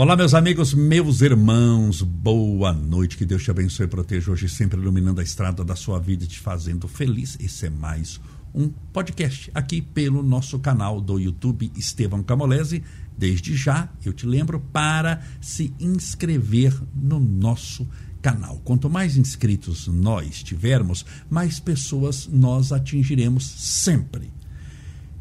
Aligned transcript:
Olá, 0.00 0.16
meus 0.16 0.32
amigos, 0.32 0.72
meus 0.72 1.20
irmãos, 1.20 2.00
boa 2.00 2.72
noite. 2.72 3.18
Que 3.18 3.26
Deus 3.26 3.44
te 3.44 3.50
abençoe 3.50 3.84
e 3.84 3.86
proteja 3.86 4.32
hoje, 4.32 4.48
sempre 4.48 4.80
iluminando 4.80 5.20
a 5.20 5.22
estrada 5.22 5.62
da 5.62 5.76
sua 5.76 6.00
vida 6.00 6.24
e 6.24 6.26
te 6.26 6.38
fazendo 6.40 6.88
feliz. 6.88 7.36
Esse 7.38 7.66
é 7.66 7.70
mais 7.70 8.18
um 8.54 8.70
podcast 8.94 9.50
aqui 9.54 9.82
pelo 9.82 10.22
nosso 10.22 10.58
canal 10.58 11.02
do 11.02 11.18
YouTube 11.18 11.70
Estevão 11.76 12.22
Camolese. 12.22 12.82
Desde 13.14 13.54
já, 13.54 13.90
eu 14.02 14.14
te 14.14 14.24
lembro 14.24 14.58
para 14.58 15.22
se 15.38 15.74
inscrever 15.78 16.74
no 16.94 17.20
nosso 17.20 17.86
canal. 18.22 18.58
Quanto 18.64 18.88
mais 18.88 19.18
inscritos 19.18 19.86
nós 19.86 20.42
tivermos, 20.42 21.04
mais 21.28 21.60
pessoas 21.60 22.26
nós 22.26 22.72
atingiremos 22.72 23.44
sempre. 23.44 24.32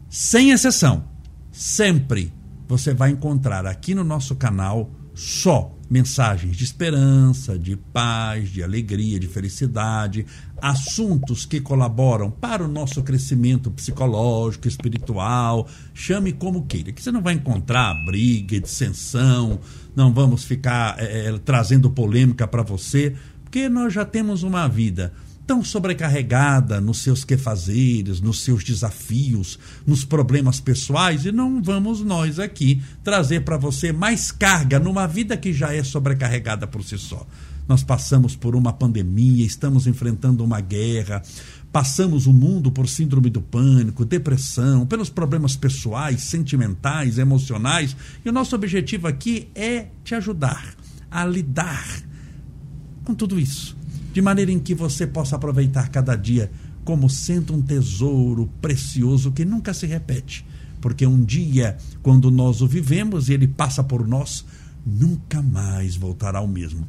Sem 0.10 0.52
exceção, 0.52 1.04
sempre 1.52 2.32
você 2.70 2.94
vai 2.94 3.10
encontrar 3.10 3.66
aqui 3.66 3.96
no 3.96 4.04
nosso 4.04 4.36
canal 4.36 4.92
só 5.16 5.76
mensagens 5.90 6.56
de 6.56 6.64
esperança, 6.64 7.58
de 7.58 7.76
paz, 7.76 8.50
de 8.50 8.62
alegria, 8.62 9.20
de 9.20 9.28
felicidade, 9.28 10.24
assuntos 10.62 11.48
que 11.48 11.60
colaboram 11.60 12.30
para 12.30 12.64
o 12.64 12.68
nosso 12.68 13.02
crescimento 13.02 13.72
psicológico, 13.72 14.68
espiritual, 14.68 15.68
chame 15.96 16.32
como 16.32 16.68
queira, 16.68 16.92
que 16.92 17.02
você 17.02 17.12
não 17.12 17.24
vai 17.24 17.34
encontrar 17.34 18.06
briga, 18.06 18.62
dissensão, 18.62 19.60
não 19.96 20.14
vamos 20.14 20.44
ficar 20.44 20.96
é, 21.00 21.36
trazendo 21.40 21.90
polêmica 21.90 22.48
para 22.48 22.62
você, 22.62 23.16
porque 23.44 23.68
nós 23.68 23.92
já 23.92 24.06
temos 24.06 24.44
uma 24.44 24.68
vida 24.68 25.12
tão 25.50 25.64
sobrecarregada 25.64 26.80
nos 26.80 27.00
seus 27.00 27.24
quefazeres, 27.24 28.22
nos 28.22 28.44
seus 28.44 28.64
desafios, 28.64 29.58
nos 29.84 30.06
problemas 30.06 30.60
pessoais, 30.60 31.26
e 31.26 31.32
não 31.32 31.60
vamos 31.60 32.02
nós 32.02 32.38
aqui 32.38 32.84
trazer 33.04 33.44
para 33.44 33.58
você 33.58 33.92
mais 33.92 34.32
carga 34.32 34.80
numa 34.80 35.08
vida 35.08 35.36
que 35.36 35.52
já 35.52 35.74
é 35.74 35.84
sobrecarregada 35.84 36.68
por 36.68 36.84
si 36.84 37.00
só. 37.00 37.26
Nós 37.68 37.82
passamos 37.82 38.36
por 38.36 38.56
uma 38.56 38.72
pandemia, 38.72 39.44
estamos 39.44 39.88
enfrentando 39.88 40.44
uma 40.44 40.62
guerra, 40.62 41.24
passamos 41.72 42.28
o 42.28 42.32
mundo 42.32 42.72
por 42.72 42.88
síndrome 42.88 43.32
do 43.32 43.42
pânico, 43.42 44.06
depressão, 44.06 44.86
pelos 44.86 45.10
problemas 45.10 45.56
pessoais, 45.56 46.22
sentimentais, 46.22 47.18
emocionais, 47.18 47.98
e 48.24 48.30
o 48.30 48.32
nosso 48.32 48.54
objetivo 48.54 49.08
aqui 49.08 49.50
é 49.56 49.88
te 50.04 50.14
ajudar 50.14 50.76
a 51.10 51.26
lidar 51.26 52.04
com 53.04 53.16
tudo 53.16 53.40
isso 53.40 53.79
de 54.14 54.22
maneira 54.22 54.52
em 54.52 54.60
que 54.60 54.74
você 54.74 55.06
possa 55.06 55.36
aproveitar 55.36 55.90
cada 55.90 56.16
dia 56.16 56.52
como 56.84 57.10
sendo 57.10 57.54
um 57.54 57.62
tesouro 57.62 58.50
precioso 58.62 59.32
que 59.32 59.46
nunca 59.46 59.74
se 59.74 59.86
repete. 59.86 60.46
Porque 60.82 61.06
um 61.06 61.24
dia, 61.24 61.78
quando 62.02 62.32
nós 62.32 62.62
o 62.62 62.68
vivemos 62.68 63.30
e 63.30 63.34
ele 63.34 63.48
passa 63.48 63.84
por 63.84 64.08
nós, 64.08 64.46
nunca 64.86 65.42
mais 65.42 65.96
voltará 65.96 66.40
ao 66.40 66.48
mesmo. 66.48 66.88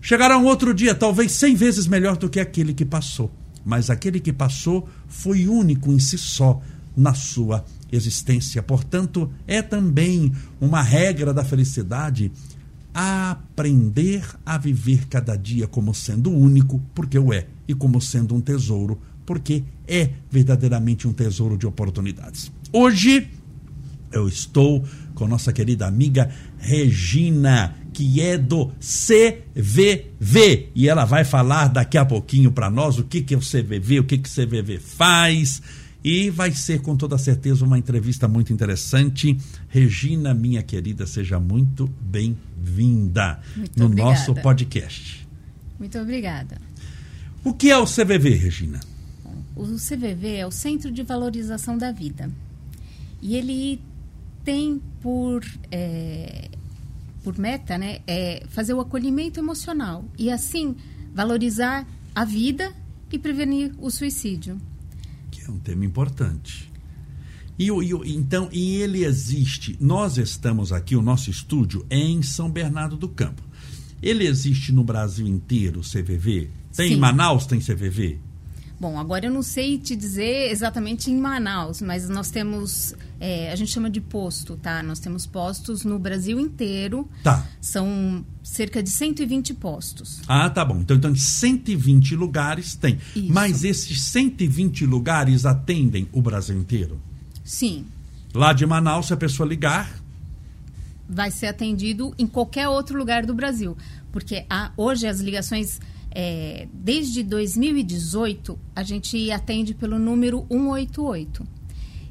Chegará 0.00 0.38
um 0.38 0.44
outro 0.44 0.72
dia, 0.72 0.94
talvez 0.94 1.32
cem 1.32 1.54
vezes 1.54 1.86
melhor 1.86 2.16
do 2.16 2.28
que 2.28 2.38
aquele 2.38 2.72
que 2.72 2.84
passou. 2.84 3.30
Mas 3.64 3.90
aquele 3.90 4.20
que 4.20 4.32
passou 4.32 4.88
foi 5.08 5.46
único 5.46 5.90
em 5.92 5.98
si 5.98 6.16
só 6.16 6.60
na 6.96 7.14
sua 7.14 7.64
existência. 7.90 8.62
Portanto, 8.62 9.30
é 9.46 9.62
também 9.62 10.32
uma 10.60 10.82
regra 10.82 11.32
da 11.34 11.44
felicidade 11.44 12.32
aprender 12.94 14.24
a 14.44 14.58
viver 14.58 15.06
cada 15.08 15.36
dia 15.36 15.66
como 15.66 15.94
sendo 15.94 16.30
único, 16.30 16.80
porque 16.94 17.18
o 17.18 17.32
é, 17.32 17.46
e 17.66 17.74
como 17.74 18.00
sendo 18.00 18.34
um 18.34 18.40
tesouro, 18.40 19.00
porque 19.24 19.62
é 19.86 20.10
verdadeiramente 20.30 21.06
um 21.06 21.12
tesouro 21.12 21.56
de 21.56 21.66
oportunidades. 21.66 22.50
Hoje 22.72 23.28
eu 24.12 24.28
estou 24.28 24.84
com 25.14 25.28
nossa 25.28 25.52
querida 25.52 25.86
amiga 25.86 26.30
Regina, 26.58 27.76
que 27.92 28.20
é 28.20 28.36
do 28.36 28.72
CVV, 28.80 30.70
e 30.74 30.88
ela 30.88 31.04
vai 31.04 31.24
falar 31.24 31.68
daqui 31.68 31.98
a 31.98 32.04
pouquinho 32.04 32.50
para 32.50 32.70
nós 32.70 32.98
o 32.98 33.04
que, 33.04 33.20
que 33.20 33.34
é 33.34 33.36
o 33.36 33.40
CVV, 33.40 34.00
o 34.00 34.04
que, 34.04 34.18
que 34.18 34.28
o 34.28 34.32
CVV 34.32 34.78
faz 34.78 35.62
e 36.02 36.30
vai 36.30 36.52
ser, 36.52 36.80
com 36.80 36.96
toda 36.96 37.18
certeza, 37.18 37.64
uma 37.64 37.78
entrevista 37.78 38.26
muito 38.26 38.52
interessante. 38.52 39.36
Regina, 39.68 40.32
minha 40.32 40.62
querida, 40.62 41.06
seja 41.06 41.38
muito 41.38 41.86
bem-vinda 42.00 43.40
no 43.76 43.86
obrigada. 43.86 44.10
nosso 44.10 44.34
podcast. 44.34 45.28
Muito 45.78 45.98
obrigada. 45.98 46.58
O 47.44 47.52
que 47.52 47.70
é 47.70 47.76
o 47.76 47.84
CVV, 47.84 48.30
Regina? 48.30 48.80
O 49.54 49.64
CVV 49.76 50.36
é 50.36 50.46
o 50.46 50.50
Centro 50.50 50.90
de 50.90 51.02
Valorização 51.02 51.76
da 51.76 51.92
Vida. 51.92 52.30
E 53.20 53.36
ele 53.36 53.80
tem 54.42 54.80
por, 55.02 55.44
é, 55.70 56.48
por 57.22 57.38
meta 57.38 57.76
né, 57.76 57.98
é 58.06 58.42
fazer 58.48 58.72
o 58.72 58.80
acolhimento 58.80 59.38
emocional 59.38 60.04
e, 60.18 60.30
assim, 60.30 60.74
valorizar 61.14 61.86
a 62.14 62.24
vida 62.24 62.72
e 63.12 63.18
prevenir 63.18 63.74
o 63.78 63.90
suicídio 63.90 64.58
um 65.50 65.58
tema 65.58 65.84
importante. 65.84 66.70
E, 67.58 67.68
e, 67.68 68.16
então, 68.16 68.48
e 68.52 68.76
ele 68.76 69.04
existe. 69.04 69.76
Nós 69.80 70.16
estamos 70.16 70.72
aqui, 70.72 70.96
o 70.96 71.02
nosso 71.02 71.30
estúdio 71.30 71.84
é 71.90 71.98
em 71.98 72.22
São 72.22 72.50
Bernardo 72.50 72.96
do 72.96 73.08
Campo. 73.08 73.42
Ele 74.02 74.26
existe 74.26 74.72
no 74.72 74.82
Brasil 74.82 75.26
inteiro, 75.26 75.82
CVV? 75.82 76.50
Tem 76.74 76.88
Sim. 76.88 76.94
em 76.94 76.96
Manaus, 76.96 77.44
tem 77.44 77.60
CVV? 77.60 78.18
Bom, 78.80 78.98
agora 78.98 79.26
eu 79.26 79.30
não 79.30 79.42
sei 79.42 79.76
te 79.76 79.94
dizer 79.94 80.50
exatamente 80.50 81.10
em 81.10 81.16
Manaus, 81.18 81.82
mas 81.82 82.08
nós 82.08 82.30
temos, 82.30 82.94
é, 83.20 83.52
a 83.52 83.54
gente 83.54 83.70
chama 83.70 83.90
de 83.90 84.00
posto, 84.00 84.56
tá? 84.56 84.82
Nós 84.82 84.98
temos 84.98 85.26
postos 85.26 85.84
no 85.84 85.98
Brasil 85.98 86.40
inteiro. 86.40 87.06
Tá. 87.22 87.46
São 87.60 88.24
cerca 88.42 88.82
de 88.82 88.88
120 88.88 89.52
postos. 89.52 90.22
Ah, 90.26 90.48
tá 90.48 90.64
bom. 90.64 90.78
Então, 90.80 90.96
então 90.96 91.14
120 91.14 92.16
lugares 92.16 92.74
tem. 92.74 92.98
Isso. 93.14 93.30
Mas 93.30 93.64
esses 93.64 94.00
120 94.00 94.86
lugares 94.86 95.44
atendem 95.44 96.08
o 96.10 96.22
Brasil 96.22 96.56
inteiro? 96.56 96.98
Sim. 97.44 97.84
Lá 98.32 98.54
de 98.54 98.64
Manaus, 98.64 99.08
se 99.08 99.12
a 99.12 99.16
pessoa 99.18 99.46
ligar... 99.46 100.00
Vai 101.06 101.30
ser 101.30 101.48
atendido 101.48 102.14
em 102.18 102.26
qualquer 102.26 102.68
outro 102.68 102.96
lugar 102.96 103.26
do 103.26 103.34
Brasil. 103.34 103.76
Porque 104.10 104.46
há, 104.48 104.70
hoje 104.74 105.06
as 105.06 105.20
ligações 105.20 105.80
é, 106.10 106.66
desde 106.72 107.22
2018, 107.22 108.58
a 108.74 108.82
gente 108.82 109.30
atende 109.30 109.74
pelo 109.74 109.98
número 109.98 110.44
188. 110.50 111.46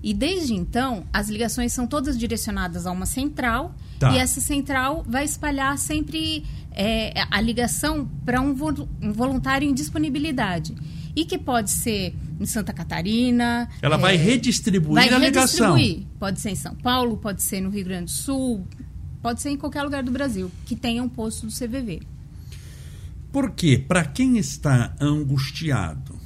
E 0.02 0.14
desde 0.14 0.54
então, 0.54 1.04
as 1.12 1.30
ligações 1.30 1.74
são 1.74 1.86
todas 1.86 2.18
direcionadas 2.18 2.86
a 2.86 2.92
uma 2.92 3.06
central 3.06 3.76
tá. 4.00 4.14
e 4.14 4.18
essa 4.18 4.40
central 4.40 5.04
vai 5.06 5.26
espalhar 5.26 5.78
sempre 5.78 6.46
é, 6.72 7.14
a 7.30 7.42
ligação 7.42 8.10
para 8.26 8.40
um, 8.40 8.56
um, 9.02 9.12
voluntário 9.12 9.68
em 9.68 9.74
disponibilidade. 9.74 10.74
E 11.14 11.26
que 11.26 11.38
pode 11.38 11.70
ser 11.72 12.16
em 12.40 12.46
Santa 12.46 12.72
Catarina. 12.72 13.68
Ela 13.82 13.96
é, 13.96 14.00
vai 14.00 14.16
redistribuir 14.16 14.94
vai 14.94 15.10
a 15.10 15.18
ligação. 15.18 15.76
Redistribuir. 15.76 16.08
Pode 16.18 16.40
ser 16.40 16.52
em 16.52 16.56
São 16.56 16.76
Paulo, 16.76 17.18
pode 17.18 17.42
ser 17.44 17.60
no 17.60 17.70
Rio 17.70 17.84
Grande 17.84 18.06
do 18.06 18.12
Sul, 18.12 18.66
pode 19.22 19.42
ser 19.42 19.50
em 19.50 19.58
qualquer 19.58 19.84
lugar 19.84 20.02
do 20.02 20.12
Brasil 20.12 20.50
que 20.66 20.78
tenha 20.78 21.04
um 21.04 21.10
posto 21.10 21.46
do 21.46 21.52
CVV. 21.52 22.02
Porque 23.32 23.78
para 23.78 24.06
quem 24.06 24.38
está 24.38 24.96
angustiado, 25.00 26.20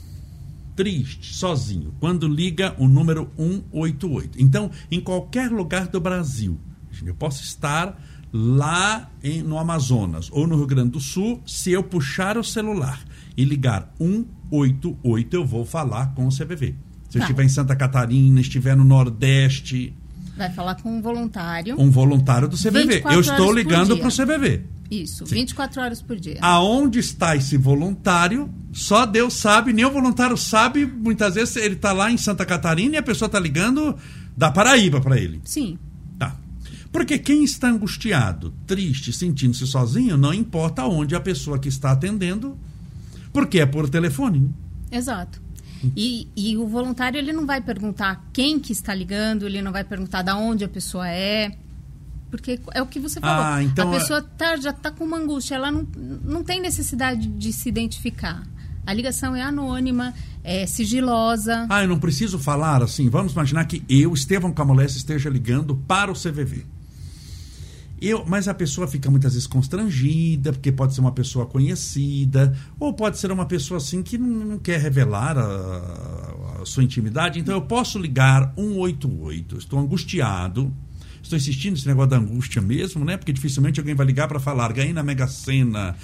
triste, 0.76 1.34
sozinho, 1.36 1.94
quando 2.00 2.28
liga 2.28 2.76
o 2.78 2.88
número 2.88 3.30
188. 3.38 4.42
Então, 4.42 4.72
em 4.90 5.00
qualquer 5.00 5.52
lugar 5.52 5.88
do 5.88 6.00
Brasil, 6.00 6.60
eu 7.06 7.16
posso 7.16 7.44
estar 7.44 8.00
lá 8.32 9.12
em, 9.24 9.44
no 9.44 9.60
Amazonas 9.60 10.30
ou 10.32 10.48
no 10.48 10.56
Rio 10.56 10.66
Grande 10.66 10.92
do 10.92 11.00
Sul, 11.00 11.42
se 11.46 11.72
eu 11.72 11.84
puxar 11.84 12.38
o 12.38 12.44
celular 12.44 13.00
e 13.38 13.46
ligar 13.46 13.94
188, 14.00 15.36
eu 15.36 15.46
vou 15.46 15.66
falar 15.66 16.14
com 16.16 16.28
o 16.28 16.30
CVV. 16.30 16.76
Se 17.10 17.20
tá. 17.20 17.20
eu 17.20 17.22
estiver 17.22 17.44
em 17.44 17.50
Santa 17.50 17.76
Catarina, 17.76 18.42
estiver 18.42 18.76
no 18.76 18.84
Nordeste. 18.84 19.94
Vai 20.36 20.52
falar 20.52 20.76
com 20.82 20.98
um 20.98 21.02
voluntário. 21.02 21.80
Um 21.80 21.92
voluntário 21.92 22.48
do 22.48 22.58
CVV. 22.58 23.04
Eu 23.06 23.20
estou 23.20 23.52
ligando 23.54 23.98
para 23.98 24.08
o 24.08 24.12
CVV. 24.12 24.64
Isso, 25.02 25.26
Sim. 25.26 25.36
24 25.36 25.82
horas 25.82 26.02
por 26.02 26.20
dia. 26.20 26.38
Aonde 26.42 27.00
está 27.00 27.36
esse 27.36 27.58
voluntário? 27.58 28.54
Só 28.72 29.06
Deus 29.06 29.34
sabe, 29.34 29.74
nem 29.74 29.86
o 29.86 29.92
voluntário 29.92 30.38
sabe. 30.38 30.86
Muitas 30.86 31.36
vezes 31.36 31.56
ele 31.56 31.76
está 31.76 31.92
lá 31.92 32.12
em 32.12 32.18
Santa 32.18 32.46
Catarina 32.46 32.96
e 32.96 32.98
a 32.98 33.04
pessoa 33.04 33.26
está 33.28 33.40
ligando 33.40 33.96
da 34.38 34.52
Paraíba 34.52 35.02
para 35.02 35.18
ele. 35.18 35.42
Sim. 35.44 35.80
Tá. 36.20 36.36
Porque 36.92 37.18
quem 37.18 37.44
está 37.44 37.70
angustiado, 37.70 38.54
triste, 38.68 39.12
sentindo-se 39.12 39.66
sozinho, 39.66 40.16
não 40.16 40.34
importa 40.34 40.86
onde 40.86 41.16
a 41.16 41.20
pessoa 41.20 41.58
que 41.58 41.70
está 41.70 41.92
atendendo, 41.92 42.58
porque 43.32 43.60
é 43.60 43.66
por 43.66 43.90
telefone. 43.90 44.42
Né? 44.42 44.50
Exato. 44.92 45.42
E, 45.98 46.30
e, 46.36 46.56
o 46.56 46.66
voluntário 46.66 47.18
ele 47.18 47.34
não 47.34 47.46
vai 47.46 47.60
perguntar 47.60 48.30
quem 48.32 48.58
que 48.58 48.72
está 48.72 48.96
ligando, 48.96 49.46
ele 49.46 49.62
não 49.62 49.72
vai 49.72 49.84
perguntar 49.84 50.22
de 50.22 50.32
onde 50.32 50.64
a 50.64 50.70
pessoa 50.70 51.10
é. 51.10 51.58
Porque 52.34 52.60
é 52.74 52.82
o 52.82 52.88
que 52.88 53.00
você 53.00 53.20
falou. 53.20 53.46
Ah, 53.46 53.62
então 53.62 53.94
a 53.94 54.00
pessoa 54.00 54.20
tá, 54.20 54.56
já 54.56 54.72
está 54.72 54.90
com 54.90 55.04
uma 55.04 55.18
angústia, 55.18 55.54
ela 55.54 55.72
não, 55.72 55.88
não 56.24 56.44
tem 56.44 56.60
necessidade 56.60 57.28
de 57.28 57.54
se 57.54 57.70
identificar. 57.70 58.42
A 58.84 58.92
ligação 58.92 59.36
é 59.36 59.44
anônima, 59.44 60.16
é 60.44 60.66
sigilosa. 60.66 61.68
Ah, 61.70 61.84
eu 61.84 61.88
não 61.88 62.00
preciso 62.00 62.40
falar 62.40 62.82
assim. 62.82 63.08
Vamos 63.08 63.34
imaginar 63.34 63.66
que 63.66 63.84
eu, 63.88 64.12
Estevão 64.16 64.52
Camolese, 64.52 64.98
esteja 64.98 65.30
ligando 65.30 65.76
para 65.76 66.12
o 66.12 66.16
CVV. 66.16 66.66
Eu, 68.02 68.26
mas 68.26 68.48
a 68.48 68.54
pessoa 68.56 68.88
fica 68.88 69.12
muitas 69.12 69.34
vezes 69.34 69.48
constrangida, 69.48 70.52
porque 70.52 70.72
pode 70.72 70.96
ser 70.96 71.02
uma 71.02 71.12
pessoa 71.12 71.46
conhecida, 71.46 72.58
ou 72.80 72.94
pode 72.94 73.20
ser 73.20 73.32
uma 73.32 73.46
pessoa 73.46 73.78
assim 73.78 74.02
que 74.02 74.18
não, 74.18 74.28
não 74.28 74.58
quer 74.58 74.80
revelar 74.80 75.38
a, 75.38 76.62
a, 76.62 76.66
sua 76.66 76.84
intimidade. 76.84 77.40
Então 77.40 77.54
eu 77.54 77.62
posso 77.62 78.00
ligar 78.00 78.52
188. 78.56 79.60
Estou 79.60 79.78
angustiado. 79.78 80.74
Estou 81.24 81.38
insistindo 81.38 81.74
nesse 81.74 81.88
negócio 81.88 82.10
da 82.10 82.18
angústia 82.18 82.62
mesmo, 82.62 83.06
né? 83.06 83.16
Porque 83.16 83.32
dificilmente 83.32 83.80
alguém 83.80 83.96
vai 83.96 84.06
ligar 84.06 84.28
para 84.28 84.42
falar, 84.42 84.74
ganhei 84.74 84.92
na 84.92 85.02
Mega 85.02 85.26
Sena. 85.26 85.96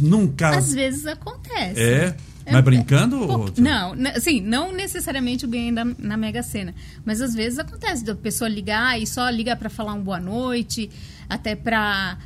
Nunca. 0.00 0.50
Às 0.50 0.72
vezes 0.72 1.04
acontece. 1.06 1.80
É. 1.80 2.16
Mas 2.46 2.54
é, 2.54 2.62
brincando? 2.62 3.16
É, 3.16 3.18
ou... 3.18 3.52
Não, 3.58 3.94
assim, 4.14 4.40
não 4.40 4.72
necessariamente 4.72 5.44
o 5.44 5.48
ganho 5.48 5.72
na, 5.72 5.84
na 5.98 6.16
Mega 6.16 6.42
Sena. 6.42 6.72
Mas 7.04 7.20
às 7.20 7.34
vezes 7.34 7.58
acontece 7.58 8.04
da 8.04 8.14
pessoa 8.14 8.48
ligar 8.48 9.00
e 9.00 9.06
só 9.06 9.28
liga 9.28 9.56
para 9.56 9.68
falar 9.68 9.92
um 9.94 10.02
boa 10.02 10.20
noite, 10.20 10.88
até 11.28 11.56
para, 11.56 12.16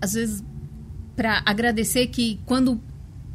às 0.00 0.12
vezes, 0.12 0.44
para 1.16 1.42
agradecer 1.46 2.06
que 2.08 2.38
quando 2.44 2.80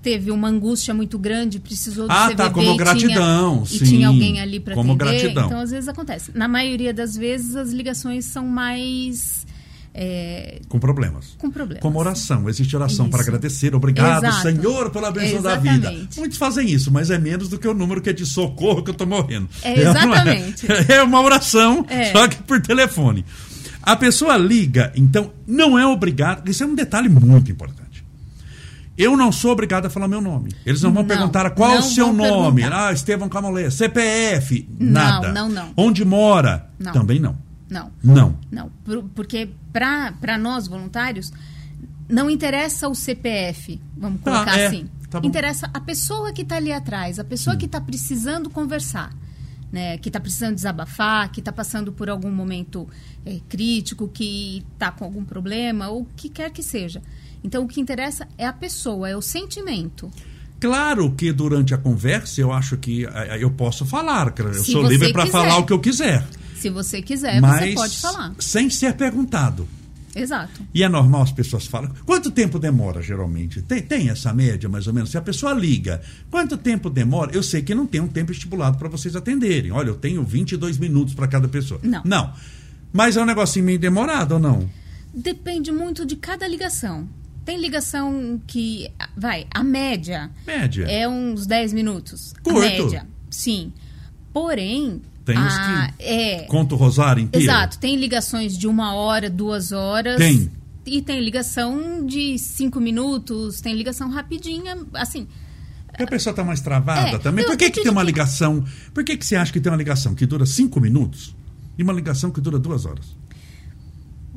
teve 0.02 0.32
uma 0.32 0.48
angústia 0.48 0.94
muito 0.94 1.18
grande, 1.18 1.60
precisou 1.60 2.08
do 2.08 2.12
ah, 2.12 2.28
CVV 2.28 2.36
tá, 2.36 2.50
como 2.50 2.76
gratidão, 2.78 3.64
tinha, 3.64 3.80
sim. 3.80 3.86
E 3.86 3.88
tinha 3.88 4.08
alguém 4.08 4.40
ali 4.40 4.60
para 4.60 4.74
atender. 4.74 4.96
Gratidão. 4.96 5.46
Então, 5.48 5.60
às 5.60 5.72
vezes 5.72 5.88
acontece. 5.88 6.32
Na 6.34 6.48
maioria 6.48 6.94
das 6.94 7.16
vezes, 7.16 7.56
as 7.56 7.72
ligações 7.72 8.26
são 8.26 8.46
mais... 8.46 9.46
É... 9.94 10.62
Com 10.70 10.80
problemas. 10.80 11.36
Com 11.38 11.50
problemas. 11.50 11.82
Como 11.82 12.00
oração. 12.00 12.48
Existe 12.48 12.76
oração 12.76 13.06
isso. 13.06 13.12
para 13.12 13.22
agradecer. 13.22 13.76
Obrigado, 13.76 14.24
Exato. 14.24 14.44
Senhor, 14.44 14.92
pela 14.92 15.12
bênção 15.12 15.40
exatamente. 15.40 15.82
da 15.82 15.90
vida. 15.90 16.08
Muitos 16.18 16.38
fazem 16.38 16.70
isso, 16.70 16.92
mas 16.92 17.10
é 17.10 17.18
menos 17.18 17.50
do 17.50 17.58
que 17.58 17.68
o 17.68 17.74
número 17.74 18.00
que 18.00 18.10
é 18.10 18.14
de 18.14 18.26
socorro 18.26 18.84
que 18.84 18.92
eu 18.92 18.94
estou 18.94 19.08
morrendo. 19.08 19.50
É, 19.64 19.74
exatamente. 19.82 20.66
É, 20.88 21.04
uma 21.04 21.22
oração, 21.22 21.86
é. 21.90 22.12
só 22.12 22.28
que 22.28 22.38
por 22.44 22.62
telefone. 22.62 23.26
A 23.82 23.96
pessoa 23.96 24.38
liga, 24.38 24.92
então 24.96 25.32
não 25.48 25.78
é 25.78 25.86
obrigado. 25.86 26.48
Isso 26.48 26.64
é 26.64 26.68
um 26.68 26.76
detalhe 26.76 27.10
muito 27.10 27.52
importante. 27.52 27.89
Eu 29.00 29.16
não 29.16 29.32
sou 29.32 29.54
obrigado 29.54 29.86
a 29.86 29.90
falar 29.90 30.10
meu 30.10 30.20
nome. 30.20 30.54
Eles 30.66 30.82
não 30.82 30.92
vão 30.92 31.04
não, 31.04 31.08
perguntar 31.08 31.50
qual 31.52 31.78
o 31.78 31.82
seu 31.82 32.12
nome. 32.12 32.64
Perguntar. 32.64 32.90
Ah, 32.90 32.92
Estevão 32.92 33.30
Camolê. 33.30 33.72
CPF. 33.72 34.68
Nada. 34.78 35.32
Não, 35.32 35.48
não, 35.48 35.68
não. 35.68 35.74
Onde 35.78 36.04
mora? 36.04 36.70
Não. 36.78 36.92
Também 36.92 37.18
não. 37.18 37.38
Não. 37.70 37.90
Não. 38.04 38.38
Não. 38.52 38.70
Porque 39.16 39.52
para 39.72 40.38
nós 40.38 40.68
voluntários, 40.68 41.32
não 42.10 42.30
interessa 42.30 42.90
o 42.90 42.96
CPF, 42.96 43.80
vamos 43.96 44.20
tá, 44.20 44.32
colocar 44.32 44.54
ah, 44.54 44.60
é. 44.60 44.68
assim. 44.68 44.90
Tá 45.10 45.22
interessa 45.24 45.70
a 45.74 45.80
pessoa 45.80 46.34
que 46.34 46.42
está 46.42 46.58
ali 46.58 46.74
atrás, 46.74 47.20
a 47.20 47.24
pessoa 47.24 47.54
Sim. 47.54 47.60
que 47.60 47.66
está 47.68 47.80
precisando 47.80 48.50
conversar. 48.50 49.14
Né, 49.72 50.00
que 50.00 50.10
está 50.10 50.20
precisando 50.20 50.56
desabafar, 50.56 51.32
que 51.32 51.42
está 51.42 51.52
passando 51.52 51.94
por 51.94 52.10
algum 52.10 52.32
momento 52.32 52.90
é, 53.24 53.40
crítico, 53.48 54.08
que 54.08 54.66
está 54.74 54.92
com 54.92 55.06
algum 55.06 55.24
problema, 55.24 55.90
ou 55.90 56.02
o 56.02 56.06
que 56.16 56.28
quer 56.28 56.50
que 56.50 56.64
seja. 56.64 57.04
Então, 57.44 57.64
o 57.64 57.68
que 57.68 57.80
interessa 57.80 58.28
é 58.38 58.46
a 58.46 58.54
pessoa, 58.54 59.10
é 59.10 59.16
o 59.16 59.22
sentimento. 59.22 60.12
Claro 60.60 61.12
que 61.12 61.32
durante 61.32 61.74
a 61.74 61.78
conversa 61.78 62.42
eu 62.42 62.52
acho 62.52 62.76
que 62.78 63.06
eh, 63.06 63.10
eh, 63.14 63.38
eu 63.44 63.50
posso 63.52 63.86
falar, 63.86 64.34
eu 64.38 64.54
Se 64.56 64.72
sou 64.74 64.84
livre 64.84 65.14
para 65.14 65.26
falar 65.26 65.58
o 65.58 65.66
que 65.66 65.72
eu 65.72 65.80
quiser. 65.80 66.26
Se 66.56 66.70
você 66.70 67.02
quiser, 67.02 67.40
Mas 67.40 67.70
você 67.70 67.74
pode 67.74 67.98
falar. 67.98 68.36
Sem 68.40 68.70
ser 68.70 68.94
perguntado. 68.96 69.66
Exato. 70.14 70.62
E 70.74 70.84
é 70.84 70.90
normal 70.90 71.22
as 71.22 71.32
pessoas 71.32 71.66
falam. 71.66 71.92
Quanto 72.06 72.32
tempo 72.32 72.60
demora, 72.60 73.02
geralmente? 73.02 73.62
Tem, 73.62 73.82
tem 73.82 74.10
essa 74.10 74.34
média, 74.34 74.68
mais 74.68 74.86
ou 74.88 74.94
menos? 74.94 75.12
Se 75.12 75.18
a 75.18 75.22
pessoa 75.22 75.54
liga, 75.54 76.02
quanto 76.30 76.58
tempo 76.58 76.90
demora? 76.90 77.32
Eu 77.34 77.44
sei 77.44 77.62
que 77.62 77.74
não 77.74 77.86
tem 77.86 78.02
um 78.02 78.08
tempo 78.08 78.32
estipulado 78.32 78.78
para 78.78 78.90
vocês 78.90 79.16
atenderem. 79.16 79.72
Olha, 79.72 79.90
eu 79.90 79.96
tenho 79.96 80.24
22 80.24 80.78
minutos 80.78 81.14
para 81.14 81.28
cada 81.28 81.48
pessoa. 81.48 81.80
Não. 81.84 82.02
Não. 82.04 82.34
Mas 82.92 83.16
é 83.16 83.22
um 83.22 83.26
negocinho 83.26 83.66
meio 83.66 83.80
demorado 83.80 84.34
ou 84.34 84.40
não? 84.40 84.70
Depende 85.14 85.72
muito 85.72 86.06
de 86.06 86.16
cada 86.16 86.48
ligação. 86.48 87.08
Tem 87.46 87.60
ligação 87.60 88.40
que, 88.46 88.92
vai, 89.18 89.48
a 89.52 89.64
média, 89.64 90.30
média. 90.46 90.86
é 90.86 91.08
uns 91.08 91.46
10 91.46 91.74
minutos. 91.74 92.34
Curto. 92.44 92.60
A 92.60 92.62
média, 92.62 93.08
sim. 93.30 93.74
Porém, 94.32 95.02
tem 95.26 95.38
os 95.38 95.58
que 95.58 96.04
é, 96.04 96.44
conta 96.44 96.76
o 96.76 96.78
rosário 96.78 97.24
inteiro. 97.24 97.46
Exato. 97.46 97.78
Tem 97.80 97.96
ligações 97.96 98.58
de 98.58 98.68
uma 98.68 98.94
hora, 98.94 99.30
duas 99.30 99.72
horas. 99.72 100.18
Tem. 100.18 100.50
E 100.86 101.02
tem 101.02 101.20
ligação 101.20 102.06
de 102.06 102.38
cinco 102.40 102.80
minutos, 102.80 103.62
tem 103.62 103.76
ligação 103.76 104.10
rapidinha, 104.10 104.78
assim... 104.94 105.28
Porque 105.88 106.04
a 106.04 106.08
pessoa 106.08 106.32
está 106.32 106.44
mais 106.44 106.62
travada 106.62 107.18
é, 107.18 107.20
também. 107.20 107.46
Por 107.46 107.58
que, 107.58 107.70
que 107.70 107.82
tem 107.82 107.92
uma 107.92 108.02
ligação... 108.02 108.64
Por 108.94 109.04
que, 109.04 109.18
que 109.18 109.26
você 109.26 109.36
acha 109.36 109.52
que 109.52 109.60
tem 109.60 109.72
uma 109.72 109.78
ligação 109.78 110.16
que 110.16 110.26
dura 110.26 110.46
cinco 110.46 110.80
minutos 110.80 111.36
e 111.78 111.84
uma 111.84 111.94
ligação 111.94 112.32
que 112.32 112.40
dura 112.40 112.58
duas 112.58 112.86
horas? 112.86 113.16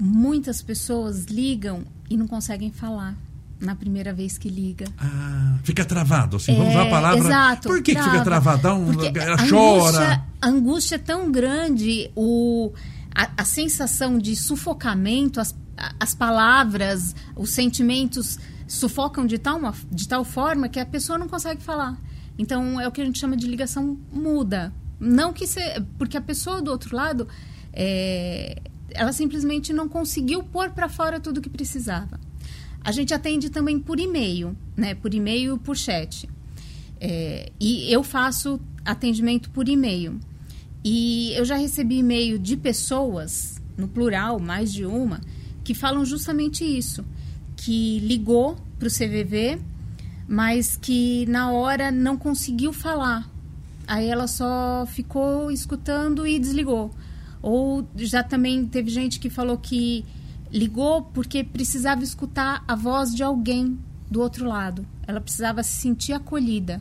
Muitas 0.02 0.60
pessoas 0.60 1.26
ligam 1.26 1.84
e 2.10 2.16
não 2.16 2.26
conseguem 2.26 2.72
falar 2.72 3.16
na 3.60 3.76
primeira 3.76 4.12
vez 4.12 4.36
que 4.36 4.48
liga. 4.48 4.86
Ah, 4.98 5.60
fica 5.62 5.84
travado, 5.84 6.38
assim, 6.38 6.56
vamos 6.56 6.70
usar 6.70 6.82
a 6.82 6.86
é, 6.86 6.90
palavra. 6.90 7.18
Exato. 7.20 7.68
Por 7.68 7.80
que, 7.80 7.92
trava, 7.92 8.08
que 8.08 8.10
fica 8.10 8.24
travadão? 8.24 8.84
ela 9.14 9.34
a 9.36 9.48
chora. 9.48 9.98
Angústia, 9.98 10.22
a 10.40 10.48
angústia 10.48 10.94
é 10.96 10.98
tão 10.98 11.30
grande, 11.30 12.10
o, 12.16 12.72
a, 13.14 13.30
a 13.36 13.44
sensação 13.44 14.18
de 14.18 14.34
sufocamento, 14.34 15.40
as, 15.40 15.54
as 16.00 16.16
palavras, 16.16 17.14
os 17.36 17.50
sentimentos 17.50 18.40
sufocam 18.66 19.24
de 19.24 19.38
tal, 19.38 19.56
uma, 19.56 19.72
de 19.88 20.08
tal 20.08 20.24
forma 20.24 20.68
que 20.68 20.80
a 20.80 20.86
pessoa 20.86 21.16
não 21.16 21.28
consegue 21.28 21.62
falar. 21.62 21.96
Então 22.36 22.80
é 22.80 22.88
o 22.88 22.90
que 22.90 23.00
a 23.00 23.04
gente 23.04 23.20
chama 23.20 23.36
de 23.36 23.46
ligação 23.46 23.96
muda. 24.12 24.72
Não 24.98 25.32
que 25.32 25.46
se, 25.46 25.60
porque 25.96 26.16
a 26.16 26.20
pessoa 26.20 26.60
do 26.60 26.72
outro 26.72 26.96
lado 26.96 27.28
é, 27.72 28.60
ela 28.94 29.12
simplesmente 29.12 29.72
não 29.72 29.88
conseguiu 29.88 30.42
pôr 30.42 30.70
para 30.70 30.88
fora 30.88 31.20
tudo 31.20 31.38
o 31.38 31.40
que 31.40 31.50
precisava. 31.50 32.18
A 32.84 32.90
gente 32.90 33.14
atende 33.14 33.50
também 33.50 33.78
por 33.78 34.00
e-mail, 34.00 34.56
né? 34.76 34.94
Por 34.94 35.14
e-mail 35.14 35.56
e 35.56 35.58
por 35.58 35.76
chat. 35.76 36.28
É, 37.00 37.50
e 37.60 37.92
eu 37.92 38.02
faço 38.02 38.60
atendimento 38.84 39.50
por 39.50 39.68
e-mail. 39.68 40.18
E 40.84 41.32
eu 41.34 41.44
já 41.44 41.56
recebi 41.56 41.98
e-mail 41.98 42.38
de 42.38 42.56
pessoas, 42.56 43.60
no 43.76 43.86
plural, 43.86 44.40
mais 44.40 44.72
de 44.72 44.84
uma, 44.84 45.20
que 45.62 45.74
falam 45.74 46.04
justamente 46.04 46.64
isso. 46.64 47.04
Que 47.56 48.00
ligou 48.00 48.56
para 48.78 48.88
o 48.88 48.90
CVV, 48.90 49.60
mas 50.26 50.76
que 50.76 51.24
na 51.26 51.52
hora 51.52 51.92
não 51.92 52.16
conseguiu 52.16 52.72
falar. 52.72 53.30
Aí 53.86 54.08
ela 54.08 54.26
só 54.26 54.84
ficou 54.86 55.50
escutando 55.50 56.26
e 56.26 56.38
desligou. 56.38 56.90
Ou 57.42 57.86
já 57.96 58.22
também 58.22 58.64
teve 58.66 58.88
gente 58.88 59.18
que 59.18 59.28
falou 59.28 59.58
que 59.58 60.04
ligou 60.50 61.02
porque 61.02 61.42
precisava 61.42 62.04
escutar 62.04 62.64
a 62.68 62.76
voz 62.76 63.14
de 63.14 63.22
alguém 63.22 63.78
do 64.10 64.20
outro 64.20 64.46
lado. 64.46 64.86
Ela 65.06 65.20
precisava 65.20 65.62
se 65.62 65.80
sentir 65.80 66.12
acolhida. 66.12 66.80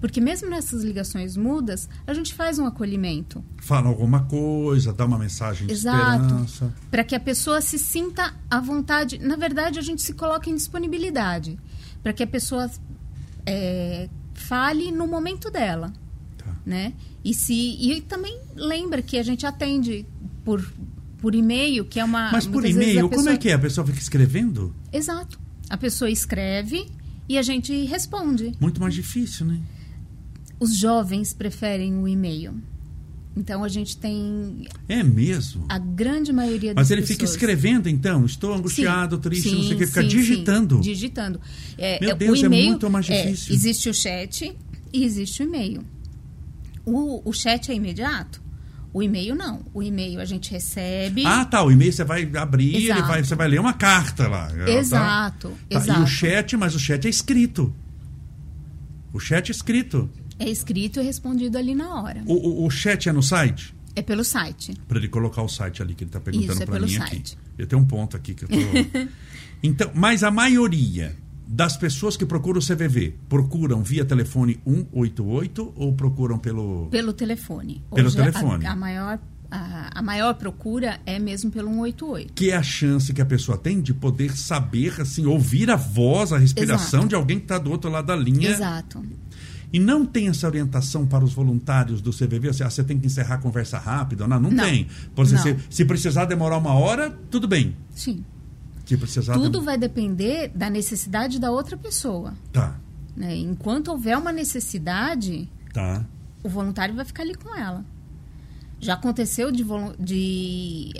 Porque 0.00 0.18
mesmo 0.18 0.48
nessas 0.48 0.82
ligações 0.82 1.36
mudas, 1.36 1.86
a 2.06 2.14
gente 2.14 2.32
faz 2.32 2.58
um 2.58 2.64
acolhimento. 2.64 3.44
Fala 3.58 3.88
alguma 3.88 4.24
coisa, 4.24 4.94
dá 4.94 5.04
uma 5.04 5.18
mensagem 5.18 5.66
de 5.66 5.74
Exato. 5.74 6.22
esperança. 6.24 6.74
Para 6.90 7.04
que 7.04 7.14
a 7.14 7.20
pessoa 7.20 7.60
se 7.60 7.78
sinta 7.78 8.34
à 8.50 8.60
vontade. 8.60 9.18
Na 9.18 9.36
verdade, 9.36 9.78
a 9.78 9.82
gente 9.82 10.00
se 10.00 10.14
coloca 10.14 10.48
em 10.48 10.54
disponibilidade. 10.54 11.58
Para 12.02 12.14
que 12.14 12.22
a 12.22 12.26
pessoa 12.26 12.70
é, 13.44 14.08
fale 14.32 14.90
no 14.90 15.06
momento 15.06 15.50
dela. 15.50 15.92
Tá. 16.38 16.56
Né? 16.64 16.94
E, 17.24 17.34
se, 17.34 17.54
e 17.54 18.00
também 18.00 18.38
lembra 18.54 19.02
que 19.02 19.18
a 19.18 19.22
gente 19.22 19.44
atende 19.44 20.06
por, 20.44 20.66
por 21.18 21.34
e-mail, 21.34 21.84
que 21.84 22.00
é 22.00 22.04
uma. 22.04 22.32
Mas 22.32 22.46
por 22.46 22.64
e-mail, 22.64 23.08
pessoa... 23.08 23.10
como 23.10 23.28
é 23.28 23.36
que 23.36 23.48
é? 23.48 23.52
A 23.52 23.58
pessoa 23.58 23.86
fica 23.86 23.98
escrevendo? 23.98 24.74
Exato. 24.92 25.38
A 25.68 25.76
pessoa 25.76 26.10
escreve 26.10 26.86
e 27.28 27.38
a 27.38 27.42
gente 27.42 27.84
responde. 27.84 28.54
Muito 28.58 28.80
mais 28.80 28.94
difícil, 28.94 29.46
né? 29.46 29.60
Os 30.58 30.76
jovens 30.76 31.32
preferem 31.32 31.96
o 31.96 32.08
e-mail. 32.08 32.54
Então 33.36 33.62
a 33.62 33.68
gente 33.68 33.96
tem. 33.96 34.66
É 34.88 35.02
mesmo? 35.02 35.64
A 35.68 35.78
grande 35.78 36.32
maioria 36.32 36.74
das 36.74 36.82
Mas 36.82 36.90
ele 36.90 37.02
pessoas... 37.02 37.18
fica 37.18 37.30
escrevendo, 37.30 37.88
então? 37.88 38.26
Estou 38.26 38.52
angustiado, 38.52 39.16
sim, 39.16 39.22
triste, 39.22 39.48
sim, 39.48 39.54
não 39.54 39.62
sei 39.62 39.74
o 39.74 39.78
que, 39.78 39.86
fica 39.86 40.02
sim, 40.02 40.08
digitando. 40.08 40.80
Digitando. 40.80 41.40
É, 41.78 42.00
Meu 42.00 42.16
Deus, 42.16 42.42
o 42.42 42.46
é 42.46 42.48
muito 42.48 42.90
mais 42.90 43.06
difícil. 43.06 43.52
É, 43.52 43.54
existe 43.54 43.88
o 43.88 43.94
chat 43.94 44.56
e 44.92 45.04
existe 45.04 45.42
o 45.42 45.46
e-mail. 45.46 45.84
O, 46.84 47.28
o 47.28 47.32
chat 47.32 47.70
é 47.70 47.74
imediato? 47.74 48.42
O 48.92 49.02
e-mail 49.02 49.34
não. 49.34 49.64
O 49.72 49.82
e-mail 49.82 50.20
a 50.20 50.24
gente 50.24 50.50
recebe. 50.50 51.24
Ah, 51.24 51.44
tá. 51.44 51.62
O 51.62 51.70
e-mail 51.70 51.92
você 51.92 52.04
vai 52.04 52.28
abrir, 52.36 52.74
ele 52.74 53.02
vai, 53.02 53.22
você 53.22 53.34
vai 53.34 53.48
ler 53.48 53.60
uma 53.60 53.72
carta 53.72 54.26
lá. 54.26 54.48
Tá? 54.48 54.70
Exato, 54.70 55.50
tá? 55.50 55.76
exato. 55.76 56.00
E 56.00 56.02
o 56.02 56.06
chat, 56.06 56.56
mas 56.56 56.74
o 56.74 56.78
chat 56.78 57.06
é 57.06 57.10
escrito. 57.10 57.72
O 59.12 59.20
chat 59.20 59.48
é 59.48 59.52
escrito. 59.52 60.10
É 60.38 60.48
escrito 60.48 61.00
e 61.00 61.02
respondido 61.04 61.56
ali 61.56 61.74
na 61.74 62.02
hora. 62.02 62.22
O, 62.26 62.62
o, 62.62 62.66
o 62.66 62.70
chat 62.70 63.08
é 63.08 63.12
no 63.12 63.22
site? 63.22 63.74
É 63.94 64.02
pelo 64.02 64.24
site. 64.24 64.74
Para 64.88 64.98
ele 64.98 65.08
colocar 65.08 65.42
o 65.42 65.48
site 65.48 65.82
ali 65.82 65.94
que 65.94 66.04
ele 66.04 66.08
está 66.08 66.20
perguntando 66.20 66.52
Isso, 66.52 66.62
é 66.62 66.66
para 66.66 66.80
mim 66.80 66.88
site. 66.88 67.36
aqui. 67.36 67.36
Eu 67.58 67.66
tenho 67.66 67.82
um 67.82 67.84
ponto 67.84 68.16
aqui 68.16 68.34
que 68.34 68.44
eu 68.44 68.48
tô... 68.48 68.56
então, 69.62 69.90
mas 69.94 70.24
a 70.24 70.30
maioria 70.30 71.14
das 71.52 71.76
pessoas 71.76 72.16
que 72.16 72.24
procuram 72.24 72.60
o 72.60 72.62
CVV, 72.62 73.16
procuram 73.28 73.82
via 73.82 74.04
telefone 74.04 74.60
188 74.64 75.72
ou 75.74 75.92
procuram 75.94 76.38
pelo 76.38 76.86
pelo 76.90 77.12
telefone? 77.12 77.82
Pelo 77.92 78.06
Hoje, 78.06 78.16
telefone. 78.16 78.66
A, 78.66 78.70
a, 78.70 78.76
maior 78.76 79.18
a, 79.50 79.98
a, 79.98 80.00
maior 80.00 80.34
procura 80.34 81.00
é 81.04 81.18
mesmo 81.18 81.50
pelo 81.50 81.68
188. 81.70 82.34
Que 82.34 82.52
é 82.52 82.56
a 82.56 82.62
chance 82.62 83.12
que 83.12 83.20
a 83.20 83.26
pessoa 83.26 83.58
tem 83.58 83.80
de 83.80 83.92
poder 83.92 84.36
saber, 84.36 85.00
assim, 85.00 85.26
ouvir 85.26 85.68
a 85.72 85.76
voz, 85.76 86.32
a 86.32 86.38
respiração 86.38 87.00
Exato. 87.00 87.08
de 87.08 87.14
alguém 87.16 87.38
que 87.38 87.46
está 87.46 87.58
do 87.58 87.72
outro 87.72 87.90
lado 87.90 88.06
da 88.06 88.14
linha. 88.14 88.50
Exato. 88.50 89.04
E 89.72 89.80
não 89.80 90.06
tem 90.06 90.28
essa 90.28 90.46
orientação 90.46 91.04
para 91.04 91.24
os 91.24 91.32
voluntários 91.32 92.00
do 92.00 92.12
CVV? 92.12 92.50
Assim, 92.50 92.62
ah, 92.62 92.70
você 92.70 92.84
tem 92.84 92.96
que 92.96 93.08
encerrar 93.08 93.34
a 93.34 93.38
conversa 93.38 93.76
rápida? 93.76 94.28
Não, 94.28 94.38
não, 94.38 94.52
não. 94.52 94.64
tem. 94.64 94.86
Por 95.16 95.28
não. 95.28 95.42
Se, 95.42 95.56
se 95.68 95.84
precisar 95.84 96.26
demorar 96.26 96.58
uma 96.58 96.74
hora, 96.74 97.10
tudo 97.28 97.48
bem. 97.48 97.76
Sim. 97.92 98.24
Precisar 98.96 99.34
Tudo 99.34 99.58
dem... 99.58 99.64
vai 99.64 99.78
depender 99.78 100.50
da 100.54 100.70
necessidade 100.70 101.38
da 101.38 101.50
outra 101.50 101.76
pessoa. 101.76 102.34
Tá. 102.52 102.78
Né? 103.16 103.36
Enquanto 103.36 103.88
houver 103.88 104.16
uma 104.16 104.32
necessidade, 104.32 105.48
tá. 105.72 106.04
o 106.42 106.48
voluntário 106.48 106.94
vai 106.94 107.04
ficar 107.04 107.22
ali 107.22 107.34
com 107.34 107.54
ela. 107.54 107.84
Já 108.78 108.94
aconteceu 108.94 109.52
de, 109.52 109.64
de 109.98 110.92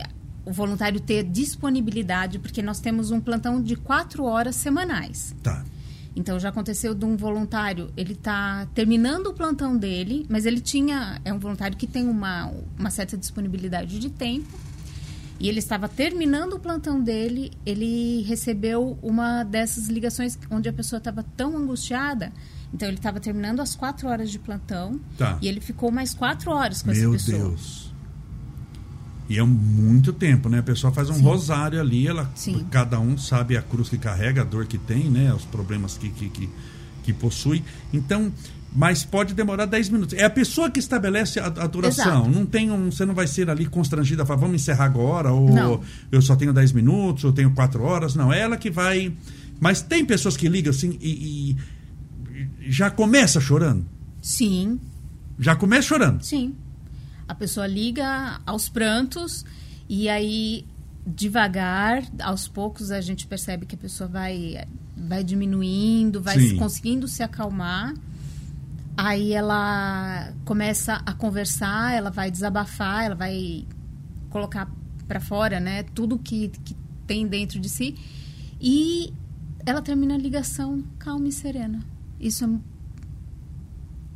o 0.44 0.52
voluntário 0.52 1.00
ter 1.00 1.22
disponibilidade, 1.24 2.38
porque 2.38 2.62
nós 2.62 2.80
temos 2.80 3.10
um 3.10 3.20
plantão 3.20 3.62
de 3.62 3.76
quatro 3.76 4.24
horas 4.24 4.56
semanais. 4.56 5.34
Tá. 5.42 5.64
Então 6.14 6.38
já 6.40 6.48
aconteceu 6.48 6.94
de 6.94 7.04
um 7.04 7.16
voluntário, 7.16 7.90
ele 7.96 8.12
está 8.12 8.66
terminando 8.74 9.28
o 9.28 9.32
plantão 9.32 9.76
dele, 9.76 10.26
mas 10.28 10.44
ele 10.44 10.60
tinha 10.60 11.20
é 11.24 11.32
um 11.32 11.38
voluntário 11.38 11.76
que 11.76 11.86
tem 11.86 12.08
uma, 12.08 12.52
uma 12.78 12.90
certa 12.90 13.16
disponibilidade 13.16 13.98
de 13.98 14.10
tempo. 14.10 14.48
E 15.40 15.48
ele 15.48 15.58
estava 15.58 15.88
terminando 15.88 16.52
o 16.52 16.58
plantão 16.60 17.02
dele, 17.02 17.50
ele 17.64 18.22
recebeu 18.22 18.98
uma 19.02 19.42
dessas 19.42 19.88
ligações 19.88 20.38
onde 20.50 20.68
a 20.68 20.72
pessoa 20.72 20.98
estava 20.98 21.24
tão 21.34 21.56
angustiada. 21.56 22.30
Então 22.72 22.86
ele 22.86 22.98
estava 22.98 23.18
terminando 23.18 23.60
as 23.60 23.74
quatro 23.74 24.06
horas 24.06 24.30
de 24.30 24.38
plantão 24.38 25.00
tá. 25.16 25.38
e 25.40 25.48
ele 25.48 25.60
ficou 25.60 25.90
mais 25.90 26.12
quatro 26.12 26.50
horas 26.50 26.82
com 26.82 26.90
Meu 26.90 27.14
essa 27.14 27.24
pessoa. 27.24 27.38
Meu 27.38 27.48
Deus. 27.48 27.90
E 29.30 29.38
é 29.38 29.42
muito 29.42 30.12
tempo, 30.12 30.48
né? 30.48 30.58
A 30.58 30.62
pessoa 30.62 30.92
faz 30.92 31.08
um 31.08 31.14
Sim. 31.14 31.22
rosário 31.22 31.80
ali, 31.80 32.06
ela, 32.06 32.30
Sim. 32.34 32.66
cada 32.70 33.00
um 33.00 33.16
sabe 33.16 33.56
a 33.56 33.62
cruz 33.62 33.88
que 33.88 33.96
carrega, 33.96 34.42
a 34.42 34.44
dor 34.44 34.66
que 34.66 34.76
tem, 34.76 35.08
né? 35.08 35.32
Os 35.32 35.44
problemas 35.44 35.96
que, 35.96 36.10
que, 36.10 36.28
que, 36.28 36.48
que 37.04 37.12
possui. 37.12 37.64
Então, 37.92 38.32
mas 38.72 39.04
pode 39.04 39.34
demorar 39.34 39.66
10 39.66 39.88
minutos. 39.88 40.14
É 40.16 40.24
a 40.24 40.30
pessoa 40.30 40.70
que 40.70 40.78
estabelece 40.78 41.40
a, 41.40 41.46
a 41.46 41.66
duração. 41.66 42.22
Exato. 42.22 42.30
Não 42.30 42.46
tem 42.46 42.70
um, 42.70 42.90
você 42.90 43.04
não 43.04 43.14
vai 43.14 43.26
ser 43.26 43.50
ali 43.50 43.66
constrangida, 43.66 44.24
falar, 44.24 44.40
vamos 44.40 44.56
encerrar 44.56 44.84
agora, 44.84 45.32
ou 45.32 45.50
não. 45.50 45.80
eu 46.10 46.22
só 46.22 46.36
tenho 46.36 46.52
10 46.52 46.72
minutos, 46.72 47.24
ou 47.24 47.32
tenho 47.32 47.52
4 47.52 47.82
horas. 47.82 48.14
Não, 48.14 48.32
é 48.32 48.40
ela 48.40 48.56
que 48.56 48.70
vai. 48.70 49.12
Mas 49.60 49.82
tem 49.82 50.04
pessoas 50.04 50.36
que 50.36 50.48
ligam 50.48 50.70
assim 50.70 50.96
e, 51.00 51.56
e 51.56 52.70
já 52.70 52.90
começa 52.90 53.40
chorando. 53.40 53.84
Sim. 54.22 54.78
Já 55.38 55.56
começa 55.56 55.88
chorando. 55.88 56.22
Sim. 56.22 56.54
A 57.26 57.34
pessoa 57.34 57.66
liga 57.66 58.40
aos 58.46 58.68
prantos 58.68 59.44
e 59.88 60.08
aí 60.08 60.64
devagar, 61.06 62.04
aos 62.22 62.46
poucos 62.46 62.90
a 62.90 63.00
gente 63.00 63.26
percebe 63.26 63.66
que 63.66 63.74
a 63.74 63.78
pessoa 63.78 64.08
vai 64.08 64.64
vai 64.96 65.24
diminuindo, 65.24 66.20
vai 66.20 66.38
Sim. 66.38 66.56
conseguindo 66.56 67.08
se 67.08 67.22
acalmar. 67.22 67.94
Aí 69.02 69.32
ela 69.32 70.32
começa 70.44 71.02
a 71.06 71.12
conversar, 71.12 71.94
ela 71.94 72.10
vai 72.10 72.30
desabafar, 72.30 73.04
ela 73.04 73.14
vai 73.14 73.66
colocar 74.28 74.70
para 75.08 75.20
fora, 75.20 75.58
né, 75.58 75.82
tudo 75.82 76.18
que, 76.18 76.48
que 76.64 76.76
tem 77.06 77.26
dentro 77.26 77.58
de 77.58 77.68
si 77.68 77.96
e 78.60 79.12
ela 79.66 79.82
termina 79.82 80.14
a 80.14 80.18
ligação 80.18 80.84
calma 80.98 81.28
e 81.28 81.32
serena. 81.32 81.80
Isso 82.20 82.44
é 82.44 82.48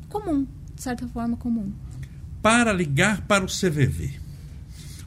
comum, 0.09 0.47
de 0.75 0.83
certa 0.83 1.09
forma 1.09 1.37
comum 1.37 1.73
para 2.45 2.75
ligar 2.75 3.23
para 3.23 3.43
o 3.43 3.47
CVV. 3.47 4.11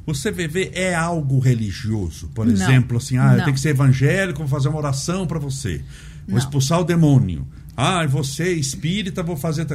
O 0.08 0.12
CVV 0.12 0.72
é 0.74 0.96
algo 0.96 1.38
religioso, 1.38 2.30
por 2.30 2.48
não, 2.48 2.54
exemplo, 2.54 2.98
assim, 2.98 3.16
ah, 3.20 3.28
não. 3.28 3.34
eu 3.34 3.44
tenho 3.44 3.54
que 3.54 3.60
ser 3.60 3.70
evangélico, 3.70 4.40
vou 4.40 4.48
fazer 4.48 4.70
uma 4.70 4.80
oração 4.80 5.28
para 5.28 5.38
você. 5.38 5.84
Vou 6.26 6.32
não. 6.32 6.38
expulsar 6.40 6.80
o 6.80 6.84
demônio. 6.84 7.48
Ah, 7.78 8.06
você 8.08 8.54
espírita, 8.54 9.22
vou 9.22 9.38
fazer 9.38 9.68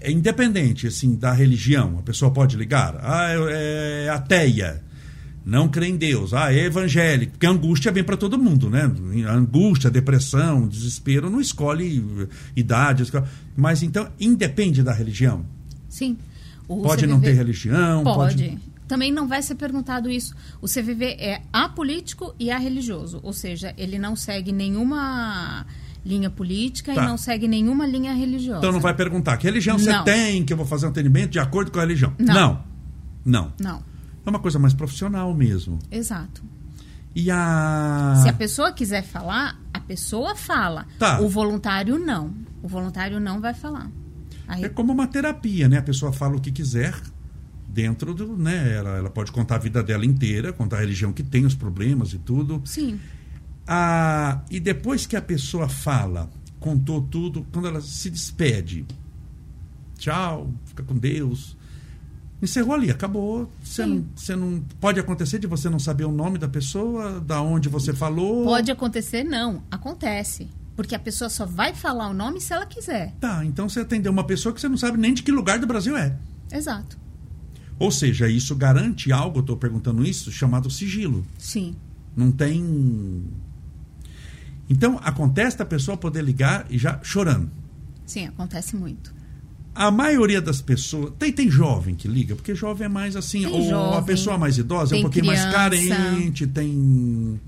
é 0.00 0.10
independente 0.12 0.86
assim 0.86 1.16
da 1.16 1.32
religião. 1.32 1.98
A 1.98 2.02
pessoa 2.02 2.30
pode 2.30 2.56
ligar. 2.56 3.00
Ah, 3.02 3.30
é 3.50 4.10
ateia. 4.10 4.82
Não 5.44 5.66
crê 5.66 5.88
em 5.88 5.96
Deus. 5.96 6.34
Ah, 6.34 6.52
é 6.52 6.66
evangélico. 6.66 7.32
Porque 7.32 7.46
a 7.46 7.50
angústia 7.50 7.90
vem 7.90 8.04
para 8.04 8.18
todo 8.18 8.38
mundo, 8.38 8.68
né? 8.68 8.82
A 9.26 9.32
angústia, 9.32 9.88
a 9.88 9.90
depressão, 9.90 10.68
desespero 10.68 11.30
não 11.30 11.40
escolhe 11.40 12.28
idade. 12.54 13.10
Mas 13.56 13.82
então, 13.82 14.08
independe 14.20 14.82
da 14.82 14.92
religião. 14.92 15.44
Sim. 15.88 16.18
O 16.68 16.82
pode 16.82 17.02
CVV... 17.02 17.12
não 17.12 17.20
ter 17.20 17.32
religião? 17.32 18.04
Pode. 18.04 18.44
pode. 18.44 18.58
Também 18.86 19.10
não 19.10 19.26
vai 19.26 19.42
ser 19.42 19.54
perguntado 19.54 20.10
isso. 20.10 20.34
O 20.60 20.66
CVV 20.66 21.16
é 21.18 21.42
apolítico 21.52 22.34
e 22.38 22.50
religioso, 22.50 23.20
ou 23.22 23.32
seja, 23.32 23.74
ele 23.76 23.98
não 23.98 24.16
segue 24.16 24.52
nenhuma 24.52 25.66
linha 26.08 26.30
política 26.30 26.94
tá. 26.94 27.04
e 27.04 27.06
não 27.06 27.18
segue 27.18 27.46
nenhuma 27.46 27.86
linha 27.86 28.14
religiosa. 28.14 28.58
Então 28.58 28.72
não 28.72 28.80
vai 28.80 28.94
perguntar 28.94 29.36
que 29.36 29.46
religião 29.46 29.78
você 29.78 30.02
tem, 30.02 30.44
que 30.44 30.52
eu 30.52 30.56
vou 30.56 30.66
fazer 30.66 30.86
um 30.86 30.88
atendimento 30.88 31.30
de 31.32 31.38
acordo 31.38 31.70
com 31.70 31.78
a 31.78 31.82
religião. 31.82 32.14
Não. 32.18 32.34
Não. 32.34 32.64
Não. 33.24 33.52
não. 33.60 33.82
É 34.24 34.30
uma 34.30 34.38
coisa 34.38 34.58
mais 34.58 34.72
profissional 34.72 35.32
mesmo. 35.34 35.78
Exato. 35.90 36.42
E 37.14 37.30
a. 37.30 38.20
Se 38.22 38.28
a 38.28 38.32
pessoa 38.32 38.72
quiser 38.72 39.02
falar, 39.02 39.58
a 39.72 39.80
pessoa 39.80 40.34
fala. 40.34 40.86
Tá. 40.98 41.20
O 41.20 41.28
voluntário 41.28 41.98
não. 41.98 42.32
O 42.62 42.68
voluntário 42.68 43.20
não 43.20 43.40
vai 43.40 43.54
falar. 43.54 43.90
Aí... 44.46 44.64
É 44.64 44.68
como 44.68 44.92
uma 44.92 45.06
terapia, 45.06 45.68
né? 45.68 45.78
A 45.78 45.82
pessoa 45.82 46.12
fala 46.12 46.36
o 46.36 46.40
que 46.40 46.50
quiser 46.50 46.94
dentro 47.68 48.14
do, 48.14 48.36
né? 48.36 48.74
Ela, 48.76 48.96
ela 48.96 49.10
pode 49.10 49.30
contar 49.30 49.56
a 49.56 49.58
vida 49.58 49.82
dela 49.82 50.06
inteira, 50.06 50.52
contar 50.52 50.76
a 50.76 50.80
religião 50.80 51.12
que 51.12 51.22
tem, 51.22 51.44
os 51.44 51.54
problemas 51.54 52.12
e 52.12 52.18
tudo. 52.18 52.62
Sim. 52.64 52.98
Ah, 53.70 54.40
e 54.50 54.58
depois 54.58 55.04
que 55.04 55.14
a 55.14 55.20
pessoa 55.20 55.68
fala, 55.68 56.30
contou 56.58 57.02
tudo, 57.02 57.46
quando 57.52 57.68
ela 57.68 57.82
se 57.82 58.08
despede, 58.08 58.86
tchau, 59.98 60.50
fica 60.64 60.82
com 60.82 60.96
Deus. 60.96 61.54
Encerrou 62.40 62.72
ali, 62.72 62.90
acabou. 62.90 63.52
Você 63.62 63.84
não, 63.84 64.06
você 64.16 64.34
não. 64.34 64.64
Pode 64.80 64.98
acontecer 64.98 65.38
de 65.38 65.46
você 65.46 65.68
não 65.68 65.78
saber 65.78 66.04
o 66.04 66.12
nome 66.12 66.38
da 66.38 66.48
pessoa, 66.48 67.20
da 67.20 67.42
onde 67.42 67.68
você 67.68 67.92
falou? 67.92 68.44
Pode 68.44 68.70
acontecer, 68.70 69.22
não. 69.22 69.62
Acontece. 69.70 70.48
Porque 70.74 70.94
a 70.94 70.98
pessoa 70.98 71.28
só 71.28 71.44
vai 71.44 71.74
falar 71.74 72.08
o 72.08 72.14
nome 72.14 72.40
se 72.40 72.54
ela 72.54 72.64
quiser. 72.64 73.12
Tá, 73.20 73.44
então 73.44 73.68
você 73.68 73.80
atendeu 73.80 74.12
uma 74.12 74.24
pessoa 74.24 74.54
que 74.54 74.60
você 74.60 74.68
não 74.68 74.76
sabe 74.76 74.96
nem 74.96 75.12
de 75.12 75.22
que 75.24 75.32
lugar 75.32 75.58
do 75.58 75.66
Brasil 75.66 75.96
é. 75.96 76.16
Exato. 76.50 76.96
Ou 77.78 77.90
seja, 77.90 78.28
isso 78.28 78.54
garante 78.56 79.12
algo, 79.12 79.38
eu 79.38 79.40
estou 79.40 79.56
perguntando 79.56 80.04
isso, 80.04 80.32
chamado 80.32 80.70
sigilo. 80.70 81.26
Sim. 81.38 81.74
Não 82.16 82.30
tem. 82.30 83.24
Então, 84.68 85.00
acontece 85.02 85.60
a 85.62 85.66
pessoa 85.66 85.96
poder 85.96 86.22
ligar 86.22 86.66
e 86.68 86.78
já 86.78 87.00
chorando. 87.02 87.50
Sim, 88.06 88.26
acontece 88.26 88.76
muito. 88.76 89.14
A 89.74 89.90
maioria 89.90 90.40
das 90.40 90.60
pessoas. 90.60 91.12
Tem, 91.18 91.32
tem 91.32 91.50
jovem 91.50 91.94
que 91.94 92.08
liga, 92.08 92.34
porque 92.34 92.54
jovem 92.54 92.86
é 92.86 92.88
mais 92.88 93.14
assim. 93.14 93.42
Tem 93.42 93.52
ou 93.52 93.68
jovem, 93.68 93.98
a 93.98 94.02
pessoa 94.02 94.36
mais 94.36 94.58
idosa 94.58 94.96
é 94.96 94.98
um 94.98 95.02
pouquinho 95.02 95.26
criança. 95.26 95.44
mais 95.44 95.54
carente, 95.54 96.46
tem 96.46 97.38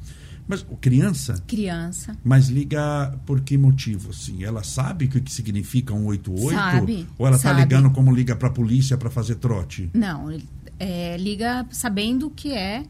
mas 0.50 0.66
criança? 0.80 1.40
Criança. 1.46 2.16
Mas 2.24 2.48
liga 2.48 3.16
por 3.24 3.40
que 3.40 3.56
motivo? 3.56 4.10
Assim, 4.10 4.42
ela 4.42 4.64
sabe 4.64 5.04
o 5.04 5.08
que 5.08 5.32
significa 5.32 5.94
188? 5.94 6.56
Sabe. 6.56 7.06
Ou 7.16 7.24
ela 7.24 7.36
está 7.36 7.52
ligando 7.52 7.88
como 7.92 8.12
liga 8.12 8.34
para 8.34 8.48
a 8.48 8.50
polícia 8.50 8.98
para 8.98 9.08
fazer 9.08 9.36
trote? 9.36 9.88
Não, 9.94 10.36
é, 10.76 11.16
liga 11.18 11.64
sabendo 11.70 12.28
que 12.30 12.50
é, 12.50 12.82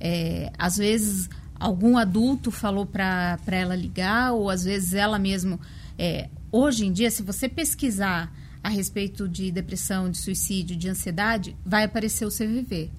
é. 0.00 0.50
Às 0.58 0.78
vezes 0.78 1.28
algum 1.62 1.96
adulto 1.96 2.50
falou 2.50 2.84
para 2.84 3.38
ela 3.46 3.74
ligar, 3.74 4.32
ou 4.32 4.50
às 4.50 4.64
vezes 4.64 4.94
ela 4.94 5.18
mesmo. 5.18 5.60
É, 5.98 6.28
hoje 6.50 6.86
em 6.86 6.92
dia, 6.92 7.10
se 7.10 7.22
você 7.22 7.48
pesquisar 7.48 8.32
a 8.62 8.68
respeito 8.68 9.28
de 9.28 9.50
depressão, 9.50 10.10
de 10.10 10.18
suicídio, 10.18 10.76
de 10.76 10.88
ansiedade, 10.88 11.56
vai 11.64 11.84
aparecer 11.84 12.24
o 12.24 12.30
CVV 12.30 12.90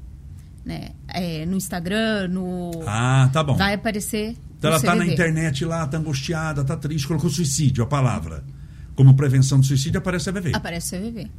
né? 0.65 0.91
É, 1.08 1.46
no 1.46 1.55
Instagram, 1.55 2.27
no. 2.29 2.72
Ah, 2.88 3.29
tá 3.32 3.43
bom. 3.43 3.55
Vai 3.55 3.74
aparecer. 3.74 4.36
Então 4.58 4.70
ela 4.70 4.77
está 4.77 4.96
na 4.96 5.05
internet 5.05 5.65
lá, 5.65 5.84
está 5.84 5.98
angustiada, 5.98 6.62
está 6.62 6.77
triste, 6.77 7.08
colocou 7.08 7.29
suicídio, 7.29 7.84
a 7.84 7.88
palavra. 7.88 8.43
Como 8.96 9.13
prevenção 9.15 9.60
do 9.60 9.65
suicídio, 9.65 9.98
aparece 9.98 10.29
a 10.29 10.34
CVV. 10.34 10.51
Aparece 10.55 10.96
o 10.96 11.00
CVV. 11.00 11.32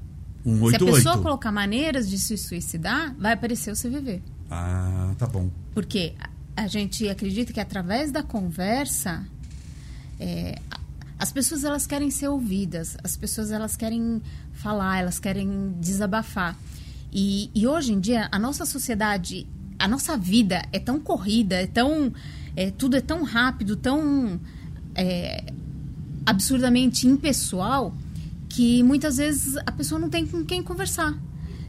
188. 0.44 0.78
Se 0.78 0.84
a 0.84 0.94
pessoa 0.94 1.22
colocar 1.22 1.50
maneiras 1.50 2.08
de 2.10 2.18
se 2.18 2.36
suicidar, 2.36 3.14
vai 3.18 3.32
aparecer 3.32 3.72
o 3.72 3.74
CVV. 3.74 4.20
Ah, 4.50 5.12
tá 5.16 5.26
bom. 5.26 5.48
Porque 5.72 6.12
a 6.56 6.66
gente 6.66 7.08
acredita 7.08 7.52
que 7.52 7.60
através 7.60 8.10
da 8.10 8.22
conversa, 8.22 9.26
é, 10.18 10.58
as 11.18 11.32
pessoas 11.32 11.64
elas 11.64 11.86
querem 11.86 12.10
ser 12.10 12.28
ouvidas, 12.28 12.96
as 13.02 13.16
pessoas 13.16 13.50
elas 13.50 13.76
querem 13.76 14.22
falar, 14.52 14.98
elas 14.98 15.18
querem 15.18 15.74
desabafar. 15.80 16.56
E, 17.12 17.50
e 17.54 17.66
hoje 17.66 17.92
em 17.92 18.00
dia, 18.00 18.28
a 18.30 18.38
nossa 18.38 18.66
sociedade, 18.66 19.46
a 19.78 19.86
nossa 19.86 20.16
vida 20.16 20.62
é 20.72 20.78
tão 20.78 20.98
corrida, 21.00 21.56
é 21.56 21.66
tão. 21.66 22.12
É, 22.56 22.70
tudo 22.70 22.96
é 22.96 23.00
tão 23.00 23.24
rápido, 23.24 23.74
tão 23.74 24.40
é, 24.94 25.52
absurdamente 26.24 27.06
impessoal, 27.06 27.92
que 28.48 28.80
muitas 28.84 29.16
vezes 29.16 29.56
a 29.66 29.72
pessoa 29.72 30.00
não 30.00 30.08
tem 30.08 30.24
com 30.24 30.44
quem 30.44 30.62
conversar. 30.62 31.18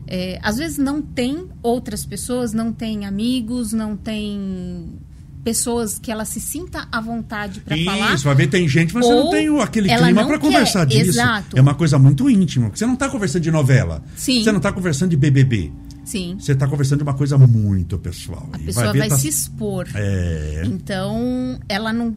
É, 0.08 0.40
às 0.42 0.58
vezes 0.58 0.78
não 0.78 1.02
tem 1.02 1.48
outras 1.62 2.06
pessoas, 2.06 2.54
não 2.54 2.72
tem 2.72 3.06
amigos, 3.06 3.74
não 3.74 3.98
tem 3.98 5.00
pessoas 5.44 6.00
que 6.00 6.12
ela 6.12 6.26
se 6.26 6.42
sinta 6.42 6.88
à 6.92 7.00
vontade 7.00 7.60
para 7.62 7.78
falar. 7.84 8.16
Isso, 8.16 8.24
vai 8.24 8.34
ver, 8.34 8.48
tem 8.48 8.68
gente, 8.68 8.94
mas 8.94 9.06
você 9.06 9.14
não 9.14 9.30
tem 9.30 9.62
aquele 9.62 9.96
clima 9.96 10.26
para 10.26 10.40
conversar 10.40 10.86
disso. 10.86 11.12
Exato. 11.12 11.56
É 11.56 11.62
uma 11.62 11.76
coisa 11.76 12.00
muito 12.00 12.28
íntima. 12.28 12.70
Você 12.74 12.86
não 12.86 12.96
está 12.96 13.08
conversando 13.08 13.44
de 13.44 13.52
novela. 13.52 14.04
Sim. 14.16 14.44
Você 14.44 14.52
não 14.52 14.58
está 14.58 14.72
conversando 14.74 15.12
de 15.12 15.18
BBB. 15.18 15.72
Sim. 16.04 16.36
Você 16.40 16.54
está 16.54 16.68
conversando 16.68 17.00
de 17.00 17.04
uma 17.04 17.14
coisa 17.14 17.38
muito 17.38 17.98
pessoal. 18.00 18.48
A 18.54 18.60
pessoa 18.60 18.88
vai, 18.88 19.00
vai 19.00 19.10
tá... 19.10 19.18
se 19.18 19.28
expor. 19.28 19.88
É. 19.94 20.64
Então, 20.66 21.60
ela 21.70 21.94
não, 21.94 22.16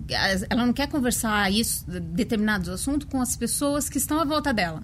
ela 0.48 0.66
não 0.66 0.72
quer 0.72 0.88
conversar 0.88 1.50
isso, 1.52 1.84
determinados 1.86 2.68
assuntos 2.68 3.08
com 3.10 3.20
as 3.20 3.36
pessoas 3.36 3.88
que 3.88 3.98
estão 3.98 4.20
à 4.20 4.24
volta 4.24 4.52
dela. 4.52 4.80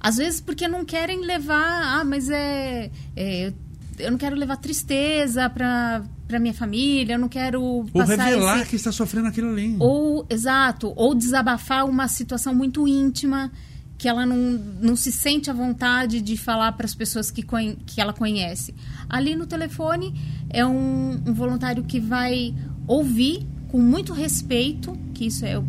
Às 0.00 0.16
vezes 0.16 0.40
porque 0.40 0.66
não 0.66 0.84
querem 0.84 1.20
levar, 1.20 2.00
ah, 2.00 2.04
mas 2.04 2.30
é, 2.30 2.90
é 3.14 3.52
eu 3.98 4.10
não 4.10 4.18
quero 4.18 4.34
levar 4.34 4.56
tristeza 4.56 5.48
para 5.50 6.02
para 6.26 6.38
minha 6.38 6.54
família, 6.54 7.14
eu 7.14 7.18
não 7.18 7.28
quero 7.28 7.60
ou 7.60 7.84
revelar 7.92 8.60
esse... 8.60 8.70
que 8.70 8.76
está 8.76 8.92
sofrendo 8.92 9.26
aquilo 9.26 9.50
ali. 9.50 9.76
Ou 9.80 10.24
exato, 10.30 10.92
ou 10.94 11.12
desabafar 11.12 11.84
uma 11.84 12.06
situação 12.06 12.54
muito 12.54 12.86
íntima 12.86 13.50
que 13.98 14.08
ela 14.08 14.24
não, 14.24 14.36
não 14.80 14.96
se 14.96 15.12
sente 15.12 15.50
à 15.50 15.52
vontade 15.52 16.22
de 16.22 16.36
falar 16.36 16.72
para 16.72 16.86
as 16.86 16.94
pessoas 16.94 17.30
que, 17.30 17.44
que 17.84 18.00
ela 18.00 18.14
conhece. 18.14 18.74
Ali 19.08 19.34
no 19.34 19.44
telefone 19.44 20.14
é 20.48 20.64
um, 20.64 21.20
um 21.26 21.34
voluntário 21.34 21.82
que 21.82 22.00
vai 22.00 22.54
ouvir 22.86 23.46
com 23.68 23.78
muito 23.78 24.12
respeito, 24.12 24.96
que 25.12 25.26
isso 25.26 25.44
é 25.44 25.58
o 25.58 25.64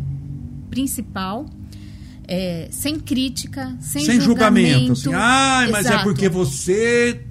principal, 0.70 1.44
é, 2.26 2.68
sem 2.70 2.98
crítica, 2.98 3.76
sem, 3.80 4.04
sem 4.04 4.20
julgamento. 4.20 4.68
julgamento 4.68 4.92
assim, 4.92 5.14
ah, 5.14 5.68
mas 5.70 5.86
é 5.86 5.98
porque 6.02 6.28
você 6.28 7.24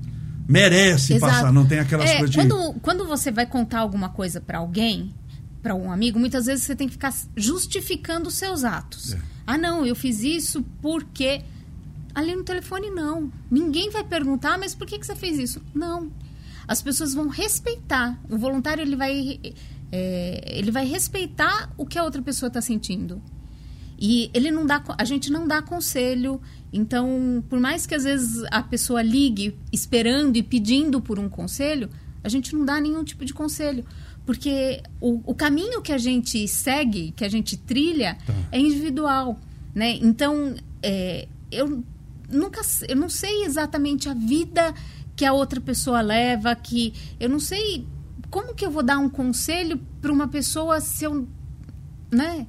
merece 0.48 1.14
Exato. 1.14 1.32
passar, 1.32 1.54
não 1.54 1.66
tem 1.66 1.80
aquelas 1.80 2.10
é, 2.10 2.18
coisas 2.18 2.36
quando, 2.36 2.74
de... 2.74 2.80
Quando 2.82 3.08
você 3.08 3.32
vai 3.32 3.46
contar 3.46 3.80
alguma 3.80 4.10
coisa 4.10 4.42
para 4.42 4.58
alguém, 4.58 5.14
para 5.62 5.74
um 5.76 5.92
amigo, 5.92 6.20
muitas 6.20 6.46
vezes 6.46 6.66
você 6.66 6.76
tem 6.76 6.88
que 6.88 6.94
ficar 6.94 7.14
justificando 7.38 8.28
os 8.28 8.36
seus 8.36 8.64
atos. 8.64 9.14
É. 9.14 9.20
Ah, 9.48 9.58
não, 9.58 9.86
eu 9.86 9.96
fiz 9.96 10.22
isso 10.24 10.64
porque... 10.82 11.42
Ali 12.14 12.36
no 12.36 12.44
telefone, 12.44 12.90
não. 12.90 13.32
Ninguém 13.50 13.90
vai 13.90 14.04
perguntar, 14.04 14.58
mas 14.58 14.76
por 14.76 14.86
que, 14.86 15.00
que 15.00 15.06
você 15.06 15.16
fez 15.16 15.40
isso? 15.40 15.62
Não. 15.74 16.12
As 16.68 16.82
pessoas 16.82 17.14
vão 17.14 17.30
respeitar. 17.30 18.20
O 18.30 18.38
voluntário, 18.38 18.82
ele 18.82 18.98
vai... 18.98 19.40
É, 19.90 20.58
ele 20.58 20.72
vai 20.72 20.86
respeitar 20.86 21.72
o 21.78 21.86
que 21.86 21.98
a 21.98 22.04
outra 22.04 22.22
pessoa 22.22 22.48
está 22.48 22.60
sentindo. 22.62 23.22
E 24.02 24.32
ele 24.34 24.50
não 24.50 24.66
dá, 24.66 24.84
a 24.98 25.06
gente 25.06 25.32
não 25.32 25.48
dá 25.48 25.62
conselho. 25.62 26.42
Então, 26.74 27.44
por 27.48 27.60
mais 27.60 27.86
que 27.86 27.94
às 27.94 28.04
vezes 28.04 28.44
a 28.50 28.64
pessoa 28.64 29.04
ligue 29.04 29.56
esperando 29.72 30.36
e 30.38 30.42
pedindo 30.42 31.00
por 31.00 31.20
um 31.20 31.30
conselho, 31.30 31.88
a 32.24 32.28
gente 32.28 32.56
não 32.56 32.66
dá 32.66 32.82
nenhum 32.82 33.04
tipo 33.04 33.24
de 33.24 33.32
conselho. 33.32 33.86
Porque 34.26 34.82
o, 35.00 35.22
o 35.24 35.36
caminho 35.36 35.84
que 35.84 35.94
a 35.94 36.00
gente 36.00 36.48
segue, 36.48 37.12
que 37.12 37.24
a 37.24 37.30
gente 37.30 37.56
trilha, 37.56 38.18
tá. 38.26 38.34
é 38.52 38.60
individual. 38.60 39.40
Né? 39.74 40.00
Então, 40.02 40.56
é, 40.82 41.28
eu 41.52 41.84
nunca 42.28 42.62
eu 42.88 42.96
não 42.96 43.10
sei 43.10 43.44
exatamente 43.44 44.10
a 44.10 44.16
vida 44.16 44.74
que 45.16 45.26
a 45.26 45.34
outra 45.34 45.62
pessoa 45.62 46.02
leva, 46.02 46.56
que 46.56 46.94
eu 47.20 47.30
não 47.30 47.40
sei 47.40 47.86
como 48.32 48.56
que 48.56 48.66
eu 48.66 48.72
vou 48.72 48.82
dar 48.82 48.98
um 48.98 49.10
conselho 49.10 49.80
para 50.02 50.12
uma 50.12 50.28
pessoa 50.28 50.82
se 50.82 51.04
eu, 51.04 51.28
né? 52.10 52.48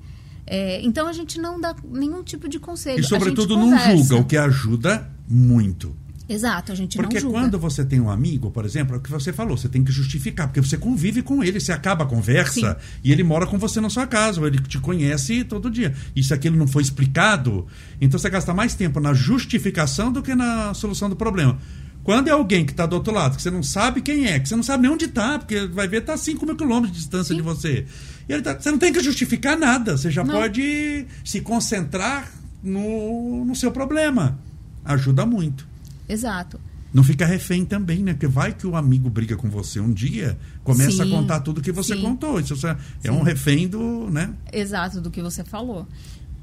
É, 0.54 0.82
então 0.82 1.09
a 1.09 1.14
gente 1.14 1.40
não 1.40 1.59
dá 1.59 1.75
nenhum 1.82 2.23
tipo 2.23 2.47
de 2.47 2.59
conselho. 2.59 3.00
E 3.00 3.02
sobretudo 3.02 3.56
não 3.56 3.75
julga, 3.78 4.16
o 4.16 4.25
que 4.26 4.37
ajuda 4.37 5.11
muito. 5.26 5.97
Exato, 6.28 6.73
a 6.73 6.75
gente 6.75 6.94
porque 6.94 7.14
não 7.14 7.21
julga. 7.23 7.38
Porque 7.38 7.50
quando 7.50 7.59
você 7.59 7.82
tem 7.82 7.99
um 7.99 8.11
amigo, 8.11 8.50
por 8.50 8.66
exemplo, 8.66 8.94
é 8.94 8.99
o 8.99 9.00
que 9.00 9.11
você 9.11 9.32
falou, 9.32 9.56
você 9.56 9.66
tem 9.66 9.82
que 9.82 9.90
justificar, 9.90 10.49
porque 10.49 10.61
você 10.61 10.76
convive 10.76 11.23
com 11.23 11.42
ele, 11.42 11.59
você 11.59 11.73
acaba 11.73 12.04
a 12.04 12.06
conversa 12.06 12.75
Sim. 12.78 12.99
e 13.02 13.11
ele 13.11 13.25
mora 13.25 13.47
com 13.47 13.59
você 13.59 13.80
na 13.80 13.88
sua 13.88 14.06
casa, 14.06 14.42
ou 14.42 14.47
ele 14.47 14.59
te 14.59 14.78
conhece 14.78 15.42
todo 15.42 15.71
dia. 15.71 15.95
E 16.15 16.23
se 16.23 16.34
aquilo 16.34 16.54
não 16.54 16.67
foi 16.67 16.82
explicado, 16.82 17.67
então 17.99 18.21
você 18.21 18.28
gasta 18.28 18.52
mais 18.52 18.75
tempo 18.75 19.00
na 19.00 19.15
justificação 19.15 20.12
do 20.12 20.23
que 20.23 20.34
na 20.34 20.75
solução 20.75 21.08
do 21.08 21.17
problema. 21.17 21.58
Quando 22.04 22.28
é 22.28 22.32
alguém 22.32 22.67
que 22.67 22.73
está 22.73 22.84
do 22.84 22.95
outro 22.95 23.15
lado, 23.15 23.36
que 23.36 23.43
você 23.43 23.50
não 23.50 23.62
sabe 23.62 24.02
quem 24.02 24.26
é, 24.26 24.38
que 24.38 24.49
você 24.49 24.56
não 24.56 24.62
sabe 24.62 24.82
nem 24.82 24.93
onde 24.93 25.06
está, 25.06 25.38
porque 25.38 25.67
vai 25.69 25.88
ver 25.88 26.02
está 26.02 26.12
a 26.12 26.19
5 26.19 26.45
mil 26.45 26.56
quilômetros 26.56 26.93
de 26.93 26.99
distância 26.99 27.34
Sim. 27.34 27.36
de 27.36 27.43
você. 27.43 27.86
E 28.28 28.41
tá, 28.41 28.58
você 28.58 28.71
não 28.71 28.78
tem 28.78 28.93
que 28.93 29.00
justificar 29.00 29.56
nada, 29.56 29.97
você 29.97 30.11
já 30.11 30.25
não. 30.25 30.35
pode 30.35 31.06
se 31.25 31.41
concentrar 31.41 32.30
no, 32.63 33.45
no 33.45 33.54
seu 33.54 33.71
problema. 33.71 34.39
Ajuda 34.85 35.26
muito. 35.26 35.67
Exato. 36.08 36.61
Não 36.93 37.02
fica 37.02 37.25
refém 37.25 37.65
também, 37.65 38.02
né? 38.02 38.13
Porque 38.13 38.26
vai 38.26 38.52
que 38.52 38.67
o 38.67 38.76
amigo 38.76 39.08
briga 39.08 39.35
com 39.35 39.49
você 39.49 39.80
um 39.80 39.91
dia, 39.91 40.39
começa 40.63 40.91
sim, 40.91 41.02
a 41.02 41.06
contar 41.06 41.41
tudo 41.41 41.63
que 41.63 41.73
você 41.73 41.95
sim. 41.95 42.02
contou. 42.02 42.39
Isso 42.39 42.54
é 42.67 42.76
sim. 43.00 43.11
um 43.11 43.23
refém 43.23 43.67
do, 43.67 44.11
né? 44.11 44.30
Exato, 44.52 45.00
do 45.00 45.11
que 45.11 45.23
você 45.23 45.43
falou. 45.43 45.89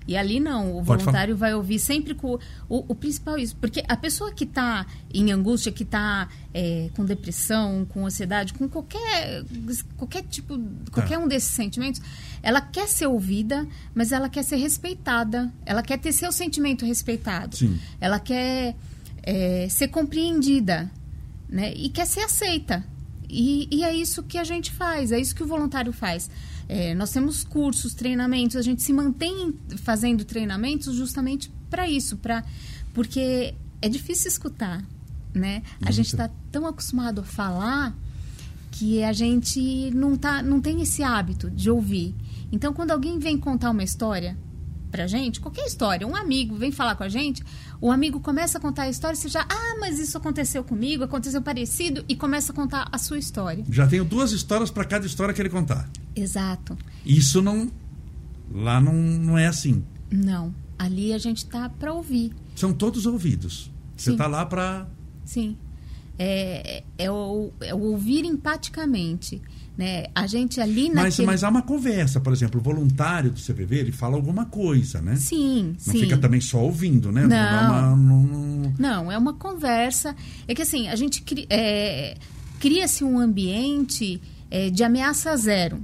E 0.10 0.18
ali 0.18 0.40
não, 0.40 0.76
o 0.76 0.82
voluntário 0.82 1.38
vai 1.38 1.54
ouvir 1.54 1.78
sempre 1.78 2.16
com 2.16 2.40
o, 2.68 2.92
o 2.92 2.96
principal 2.96 3.38
isso, 3.38 3.56
porque 3.58 3.84
a 3.88 3.96
pessoa 3.96 4.32
que 4.32 4.44
está 4.44 4.84
em 5.14 5.32
angústia, 5.32 5.72
que 5.72 5.84
está 5.84 6.28
é, 6.52 6.90
com 6.96 7.06
depressão, 7.06 7.86
com 7.88 8.08
ansiedade, 8.08 8.56
com 8.56 8.68
qualquer 8.68 9.46
qualquer 9.96 10.24
tipo, 10.24 10.60
qualquer 10.92 11.20
tá. 11.20 11.24
um 11.24 11.28
desses 11.28 11.52
sentimentos, 11.52 12.02
ela 12.42 12.60
quer 12.60 12.88
ser 12.88 13.06
ouvida, 13.06 13.68
mas 13.94 14.12
ela 14.12 14.30
quer 14.30 14.42
ser 14.42 14.56
respeitada, 14.56 15.54
ela 15.64 15.84
quer 15.84 16.00
ter 16.00 16.12
seu 16.12 16.32
sentimento 16.32 16.88
respeitado, 16.88 17.56
Sim. 17.56 17.80
ela 18.02 18.20
quer 18.20 18.76
é, 19.22 19.68
ser 19.70 19.90
compreendida, 19.90 20.90
né? 21.48 21.72
E 21.76 21.88
quer 21.88 22.08
ser 22.08 22.22
aceita. 22.22 22.84
E, 23.30 23.68
e 23.72 23.84
é 23.84 23.94
isso 23.94 24.24
que 24.24 24.40
a 24.40 24.44
gente 24.44 24.72
faz, 24.72 25.12
é 25.12 25.20
isso 25.20 25.36
que 25.36 25.44
o 25.44 25.46
voluntário 25.46 25.94
faz. 25.94 26.32
É, 26.70 26.94
nós 26.94 27.12
temos 27.12 27.44
cursos, 27.44 27.96
treinamentos, 27.96 28.56
a 28.56 28.62
gente 28.62 28.84
se 28.84 28.94
mantém 28.94 29.58
fazendo 29.78 30.24
treinamentos 30.24 30.96
justamente 30.96 31.52
para 31.68 31.90
isso, 31.90 32.16
para 32.18 32.46
porque 32.94 33.56
é 33.82 33.90
difícil 33.90 34.28
escutar, 34.28 34.86
né? 35.34 35.64
A 35.82 35.90
gente 35.90 36.08
está 36.08 36.30
tão 36.52 36.68
acostumado 36.68 37.22
a 37.22 37.24
falar 37.24 37.98
que 38.72 39.04
a 39.04 39.12
gente 39.12 39.90
não, 39.96 40.16
tá, 40.16 40.44
não 40.44 40.62
tem 40.62 40.82
esse 40.84 41.02
hábito 41.02 41.50
de 41.50 41.72
ouvir. 41.72 42.14
Então, 42.52 42.72
quando 42.72 42.92
alguém 42.92 43.18
vem 43.18 43.38
contar 43.38 43.72
uma 43.72 43.84
história 43.84 44.38
pra 44.90 45.08
gente, 45.08 45.40
qualquer 45.40 45.66
história, 45.66 46.08
um 46.08 46.16
amigo 46.16 46.56
vem 46.56 46.72
falar 46.72 46.96
com 46.96 47.04
a 47.04 47.10
gente, 47.10 47.44
o 47.80 47.92
amigo 47.92 48.20
começa 48.20 48.58
a 48.58 48.62
contar 48.62 48.84
a 48.84 48.90
história, 48.90 49.16
você 49.16 49.30
já, 49.30 49.42
ah, 49.42 49.78
mas 49.80 50.00
isso 50.00 50.18
aconteceu 50.18 50.64
comigo, 50.64 51.04
aconteceu 51.04 51.42
parecido, 51.42 52.04
e 52.08 52.16
começa 52.16 52.52
a 52.52 52.56
contar 52.56 52.88
a 52.92 52.98
sua 52.98 53.18
história. 53.18 53.64
Já 53.70 53.88
tenho 53.88 54.04
duas 54.04 54.32
histórias 54.32 54.72
para 54.72 54.86
cada 54.86 55.06
história 55.06 55.34
que 55.34 55.42
ele 55.42 55.50
contar. 55.50 55.90
Exato. 56.16 56.78
Isso 57.06 57.42
não. 57.42 57.72
Lá 58.52 58.82
não, 58.82 58.94
não 58.94 59.38
é 59.38 59.48
assim. 59.48 59.84
Não. 60.12 60.54
Ali 60.78 61.14
a 61.14 61.18
gente 61.18 61.46
tá 61.46 61.70
para 61.70 61.94
ouvir. 61.94 62.34
São 62.56 62.74
todos 62.74 63.06
ouvidos. 63.06 63.72
Você 63.96 64.16
tá 64.16 64.28
lá 64.28 64.46
para. 64.46 64.88
Sim. 65.26 65.58
É, 66.22 66.84
é, 66.98 67.10
o, 67.10 67.50
é 67.62 67.74
o 67.74 67.80
ouvir 67.80 68.26
empaticamente. 68.26 69.42
Né? 69.78 70.08
A 70.14 70.28
gente 70.28 70.60
ali 70.60 70.90
naquele... 70.90 71.02
mas, 71.02 71.20
mas 71.20 71.44
há 71.46 71.50
uma 71.50 71.62
conversa, 71.62 72.20
por 72.20 72.34
exemplo, 72.34 72.60
o 72.60 72.64
voluntário 72.64 73.32
do 73.32 73.40
CVV, 73.40 73.78
ele 73.78 73.92
fala 73.94 74.18
alguma 74.18 74.46
coisa, 74.46 75.02
né? 75.02 75.16
Sim, 75.16 75.78
Não 75.86 75.94
sim. 75.94 76.00
fica 76.02 76.18
também 76.18 76.42
só 76.42 76.62
ouvindo, 76.62 77.14
né? 77.14 77.26
Não, 77.26 77.96
uma, 77.96 78.74
não, 78.78 79.10
é 79.10 79.18
uma 79.18 79.34
conversa. 79.34 80.14
É 80.46 80.54
que 80.54 80.62
assim, 80.62 80.90
a 80.90 80.98
gente 80.98 81.22
cri... 81.22 81.48
é... 81.50 82.18
cria-se 82.60 83.06
um 83.06 83.18
ambiente 83.18 84.22
é, 84.52 84.70
de 84.70 84.84
ameaça 84.84 85.34
zero, 85.38 85.80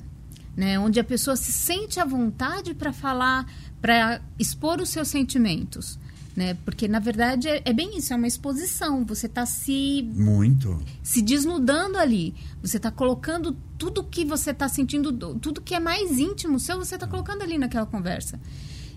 né? 0.58 0.78
Onde 0.78 1.00
a 1.00 1.04
pessoa 1.04 1.38
se 1.38 1.54
sente 1.54 1.98
à 1.98 2.04
vontade 2.04 2.74
para 2.74 2.92
falar, 2.92 3.50
para 3.82 4.20
expor 4.38 4.82
os 4.82 4.90
seus 4.90 5.08
sentimentos 5.08 5.98
né? 6.36 6.56
Porque 6.66 6.88
na 6.88 7.00
verdade 7.00 7.48
é, 7.48 7.62
é, 7.64 7.74
bem 7.74 7.98
isso, 7.98 8.14
é 8.14 8.16
uma 8.16 8.28
exposição. 8.28 9.06
Você 9.06 9.28
está 9.28 9.46
se 9.46 10.08
muito 10.14 10.84
se 11.02 11.22
desnudando 11.22 11.98
ali. 11.98 12.36
Você 12.62 12.78
está 12.78 12.92
colocando 12.92 13.56
tudo 13.78 14.04
que 14.04 14.26
você 14.26 14.52
está 14.52 14.68
sentindo, 14.68 15.14
tudo 15.40 15.62
que 15.62 15.74
é 15.74 15.80
mais 15.80 16.20
íntimo 16.20 16.60
seu, 16.60 16.78
você 16.78 16.96
está 16.96 17.08
colocando 17.08 17.42
ali 17.42 17.58
naquela 17.58 17.86
conversa. 17.86 18.40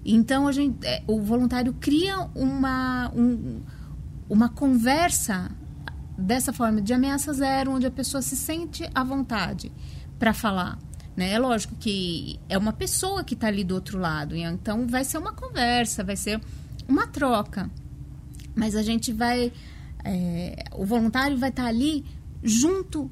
Então 0.04 0.48
a 0.48 0.52
gente, 0.52 0.84
é, 0.84 1.02
o 1.06 1.20
voluntário 1.20 1.72
cria 1.74 2.28
uma 2.34 3.10
um, 3.14 3.60
uma 4.28 4.48
conversa 4.48 5.50
dessa 6.16 6.52
forma 6.52 6.82
de 6.82 6.92
ameaça 6.92 7.32
zero, 7.32 7.72
onde 7.72 7.86
a 7.86 7.90
pessoa 7.90 8.20
se 8.20 8.36
sente 8.36 8.88
à 8.92 9.04
vontade 9.04 9.70
para 10.18 10.34
falar. 10.34 10.78
Né? 11.16 11.32
É 11.32 11.38
lógico 11.38 11.74
que 11.76 12.40
é 12.48 12.58
uma 12.58 12.72
pessoa 12.72 13.22
que 13.22 13.34
está 13.34 13.46
ali 13.46 13.62
do 13.62 13.74
outro 13.74 13.98
lado, 13.98 14.34
então 14.34 14.86
vai 14.86 15.04
ser 15.04 15.18
uma 15.18 15.32
conversa, 15.32 16.02
vai 16.02 16.16
ser 16.16 16.40
uma 16.88 17.06
troca. 17.06 17.70
Mas 18.54 18.74
a 18.74 18.82
gente 18.82 19.12
vai. 19.12 19.52
É, 20.04 20.64
o 20.74 20.84
voluntário 20.84 21.36
vai 21.38 21.50
estar 21.50 21.66
ali 21.66 22.04
junto 22.42 23.10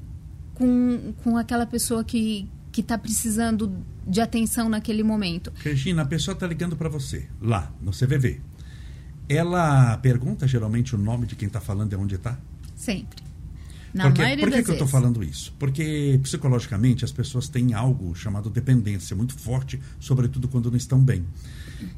com, 0.53 1.13
com 1.23 1.37
aquela 1.37 1.65
pessoa 1.65 2.03
que 2.03 2.49
está 2.75 2.97
precisando 2.97 3.83
de 4.05 4.21
atenção 4.21 4.69
naquele 4.69 5.03
momento. 5.03 5.51
Regina, 5.55 6.03
a 6.03 6.05
pessoa 6.05 6.33
está 6.33 6.45
ligando 6.45 6.75
para 6.75 6.87
você, 6.87 7.27
lá, 7.41 7.71
no 7.81 7.91
CVV. 7.91 8.39
ela 9.27 9.97
pergunta 9.97 10.47
geralmente 10.47 10.95
o 10.95 10.97
nome 10.97 11.25
de 11.25 11.35
quem 11.35 11.47
está 11.47 11.59
falando 11.59 11.91
e 11.93 11.95
onde 11.95 12.15
está? 12.15 12.37
Sempre. 12.75 13.25
Na 13.93 14.05
Porque, 14.05 14.21
maioria 14.21 14.45
por 14.45 14.51
que, 14.51 14.57
das 14.57 14.65
que 14.65 14.71
eu 14.71 14.75
estou 14.75 14.87
falando 14.87 15.23
isso? 15.23 15.53
Porque 15.57 16.19
psicologicamente 16.21 17.03
as 17.03 17.11
pessoas 17.11 17.49
têm 17.49 17.73
algo 17.73 18.13
chamado 18.15 18.49
dependência 18.49 19.15
muito 19.15 19.33
forte, 19.33 19.81
sobretudo 19.99 20.47
quando 20.47 20.69
não 20.69 20.77
estão 20.77 20.99
bem. 20.99 21.25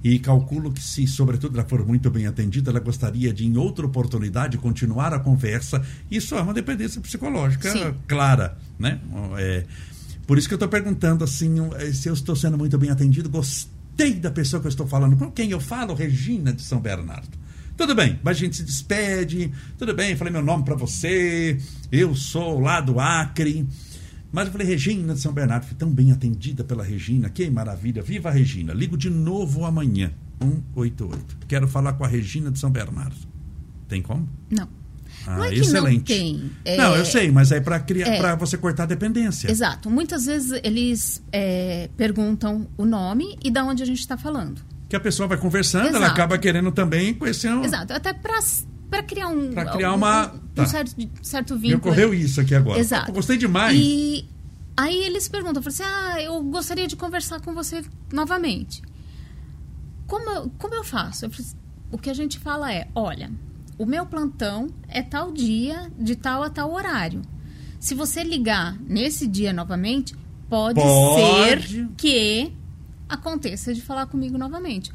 E 0.03 0.19
calculo 0.19 0.71
que 0.71 0.81
se, 0.81 1.07
sobretudo, 1.07 1.57
ela 1.57 1.67
for 1.67 1.85
muito 1.85 2.09
bem 2.09 2.27
atendida, 2.27 2.71
ela 2.71 2.79
gostaria 2.79 3.33
de, 3.33 3.45
em 3.45 3.57
outra 3.57 3.85
oportunidade, 3.85 4.57
continuar 4.57 5.13
a 5.13 5.19
conversa. 5.19 5.81
Isso 6.09 6.35
é 6.35 6.41
uma 6.41 6.53
dependência 6.53 7.01
psicológica 7.01 7.71
Sim. 7.71 7.93
clara, 8.07 8.57
né? 8.77 8.99
É, 9.37 9.65
por 10.25 10.37
isso 10.37 10.47
que 10.47 10.53
eu 10.53 10.57
estou 10.57 10.69
perguntando 10.69 11.23
assim, 11.23 11.55
se 11.93 12.07
eu 12.07 12.13
estou 12.13 12.35
sendo 12.35 12.57
muito 12.57 12.77
bem 12.77 12.89
atendido, 12.89 13.29
gostei 13.29 14.13
da 14.13 14.31
pessoa 14.31 14.59
que 14.59 14.67
eu 14.67 14.69
estou 14.69 14.87
falando. 14.87 15.17
Com 15.17 15.31
quem 15.31 15.51
eu 15.51 15.59
falo? 15.59 15.93
Regina 15.93 16.53
de 16.53 16.61
São 16.61 16.79
Bernardo. 16.79 17.37
Tudo 17.75 17.95
bem, 17.95 18.19
mas 18.21 18.35
a 18.35 18.39
gente 18.41 18.57
se 18.57 18.63
despede. 18.63 19.51
Tudo 19.77 19.93
bem, 19.93 20.15
falei 20.15 20.33
meu 20.33 20.43
nome 20.43 20.65
para 20.65 20.75
você. 20.75 21.57
Eu 21.89 22.13
sou 22.13 22.59
lá 22.59 22.81
do 22.81 22.99
Acre. 22.99 23.65
Mas 24.31 24.45
eu 24.45 24.51
falei, 24.51 24.67
Regina 24.67 25.13
de 25.13 25.19
São 25.19 25.33
Bernardo, 25.33 25.65
fui 25.65 25.75
tão 25.75 25.89
bem 25.89 26.11
atendida 26.11 26.63
pela 26.63 26.83
Regina, 26.83 27.29
que 27.29 27.49
maravilha. 27.49 28.01
Viva 28.03 28.29
a 28.29 28.31
Regina. 28.31 28.73
Ligo 28.73 28.95
de 28.97 29.09
novo 29.09 29.65
amanhã, 29.65 30.11
188. 30.41 31.37
Quero 31.47 31.67
falar 31.67 31.93
com 31.93 32.03
a 32.03 32.07
Regina 32.07 32.51
de 32.51 32.59
São 32.59 32.69
Bernardo. 32.69 33.15
Tem 33.87 34.01
como? 34.01 34.29
Não. 34.49 34.67
Ah, 35.25 35.37
não 35.37 35.43
é 35.45 35.49
que 35.49 35.59
excelente. 35.59 35.97
não 35.97 36.03
tem. 36.03 36.51
é- 36.63 36.77
Não, 36.77 36.95
eu 36.95 37.03
sei, 37.05 37.31
mas 37.31 37.51
é 37.51 37.59
para 37.59 37.79
criar, 37.79 38.07
é. 38.07 38.17
para 38.19 38.35
você 38.35 38.57
cortar 38.57 38.83
a 38.83 38.85
dependência. 38.85 39.49
Exato. 39.51 39.89
Muitas 39.89 40.25
vezes 40.27 40.59
eles 40.63 41.21
é, 41.31 41.89
perguntam 41.97 42.67
o 42.77 42.85
nome 42.85 43.37
e 43.43 43.49
da 43.51 43.63
onde 43.65 43.81
a 43.83 43.85
gente 43.85 43.99
está 43.99 44.15
falando. 44.17 44.61
Que 44.87 44.95
a 44.95 44.99
pessoa 44.99 45.27
vai 45.27 45.37
conversando, 45.37 45.87
ela 45.87 45.97
Exato. 45.97 46.11
acaba 46.13 46.37
querendo 46.37 46.71
também 46.71 47.13
conhecer. 47.13 47.51
um- 47.51 47.63
Exato. 47.63 47.93
Até 47.93 48.13
para 48.13 48.39
para 48.89 49.03
criar 49.03 49.27
um 49.27 49.51
Pra 49.51 49.65
criar 49.65 49.93
um- 49.93 49.97
uma- 49.97 50.33
um, 50.33 50.39
tá. 50.55 50.65
certo, 50.65 50.95
certo 51.21 51.55
Me 51.55 51.61
vínculo. 51.61 51.79
ocorreu 51.93 52.13
isso 52.13 52.41
aqui 52.41 52.55
agora. 52.55 52.79
Exato. 52.79 53.09
Eu 53.09 53.13
gostei 53.13 53.37
demais. 53.37 53.77
E 53.79 54.25
aí 54.75 55.03
eles 55.03 55.27
perguntam, 55.27 55.61
assim, 55.65 55.83
ah, 55.83 56.21
eu 56.21 56.41
gostaria 56.43 56.87
de 56.87 56.95
conversar 56.95 57.39
com 57.41 57.53
você 57.53 57.83
novamente. 58.11 58.81
Como 60.07 60.29
eu, 60.29 60.51
como 60.57 60.73
eu 60.75 60.83
faço? 60.83 61.25
Eu 61.25 61.29
falei, 61.31 61.51
o 61.91 61.97
que 61.97 62.09
a 62.09 62.13
gente 62.13 62.39
fala 62.39 62.73
é, 62.73 62.87
olha, 62.95 63.31
o 63.77 63.85
meu 63.85 64.05
plantão 64.05 64.67
é 64.87 65.01
tal 65.01 65.31
dia, 65.31 65.91
de 65.99 66.15
tal 66.15 66.41
a 66.43 66.49
tal 66.49 66.71
horário. 66.73 67.21
Se 67.79 67.93
você 67.93 68.23
ligar 68.23 68.75
nesse 68.81 69.27
dia 69.27 69.53
novamente, 69.53 70.15
pode, 70.49 70.79
Pode. 70.81 71.67
ser 71.67 71.87
que 71.95 72.51
aconteça 73.07 73.73
de 73.73 73.81
falar 73.81 74.07
comigo 74.07 74.37
novamente. 74.37 74.91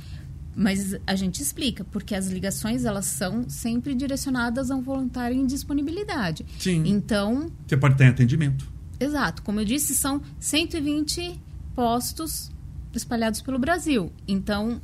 Mas 0.57 0.95
a 1.07 1.15
gente 1.17 1.43
explica, 1.43 1.85
porque 1.85 2.15
as 2.15 2.29
ligações 2.29 2.85
elas 2.85 3.07
são 3.07 3.49
sempre 3.49 3.95
direcionadas 3.95 4.71
a 4.71 4.77
um 4.77 4.83
voluntário 4.83 5.37
em 5.37 5.47
disponibilidade. 5.47 6.47
Sim. 6.59 6.85
Então, 6.87 7.51
Você 7.67 7.77
pode 7.77 7.97
ter 7.97 8.07
atendimento. 8.07 8.67
Exato. 9.01 9.43
Como 9.43 9.59
eu 9.61 9.65
disse, 9.65 9.95
são 9.97 10.23
120 10.39 11.41
postos 11.75 12.51
espalhados 12.95 13.41
pelo 13.43 13.59
Brasil. 13.59 14.13
Então, 14.29 14.81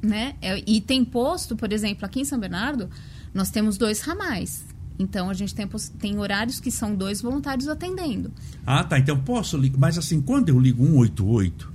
né? 0.00 0.34
é- 0.40 0.62
e 0.66 0.80
tem 0.80 1.04
posto, 1.04 1.56
por 1.56 1.72
exemplo, 1.72 2.04
aqui 2.06 2.20
em 2.20 2.24
São 2.24 2.38
Bernardo, 2.38 2.88
nós 3.34 3.50
temos 3.50 3.76
dois 3.76 4.00
ramais. 4.00 4.64
Então, 4.98 5.30
a 5.30 5.34
gente 5.34 5.54
tem, 5.54 5.66
tem 5.98 6.18
horários 6.18 6.60
que 6.60 6.70
são 6.70 6.94
dois 6.94 7.20
voluntários 7.22 7.66
atendendo. 7.68 8.30
Ah, 8.66 8.84
tá. 8.84 8.98
Então 8.98 9.18
posso 9.20 9.56
ligar. 9.56 9.78
Mas 9.78 9.96
assim, 9.98 10.20
quando 10.20 10.50
eu 10.50 10.60
ligo 10.60 10.84
188, 10.84 11.72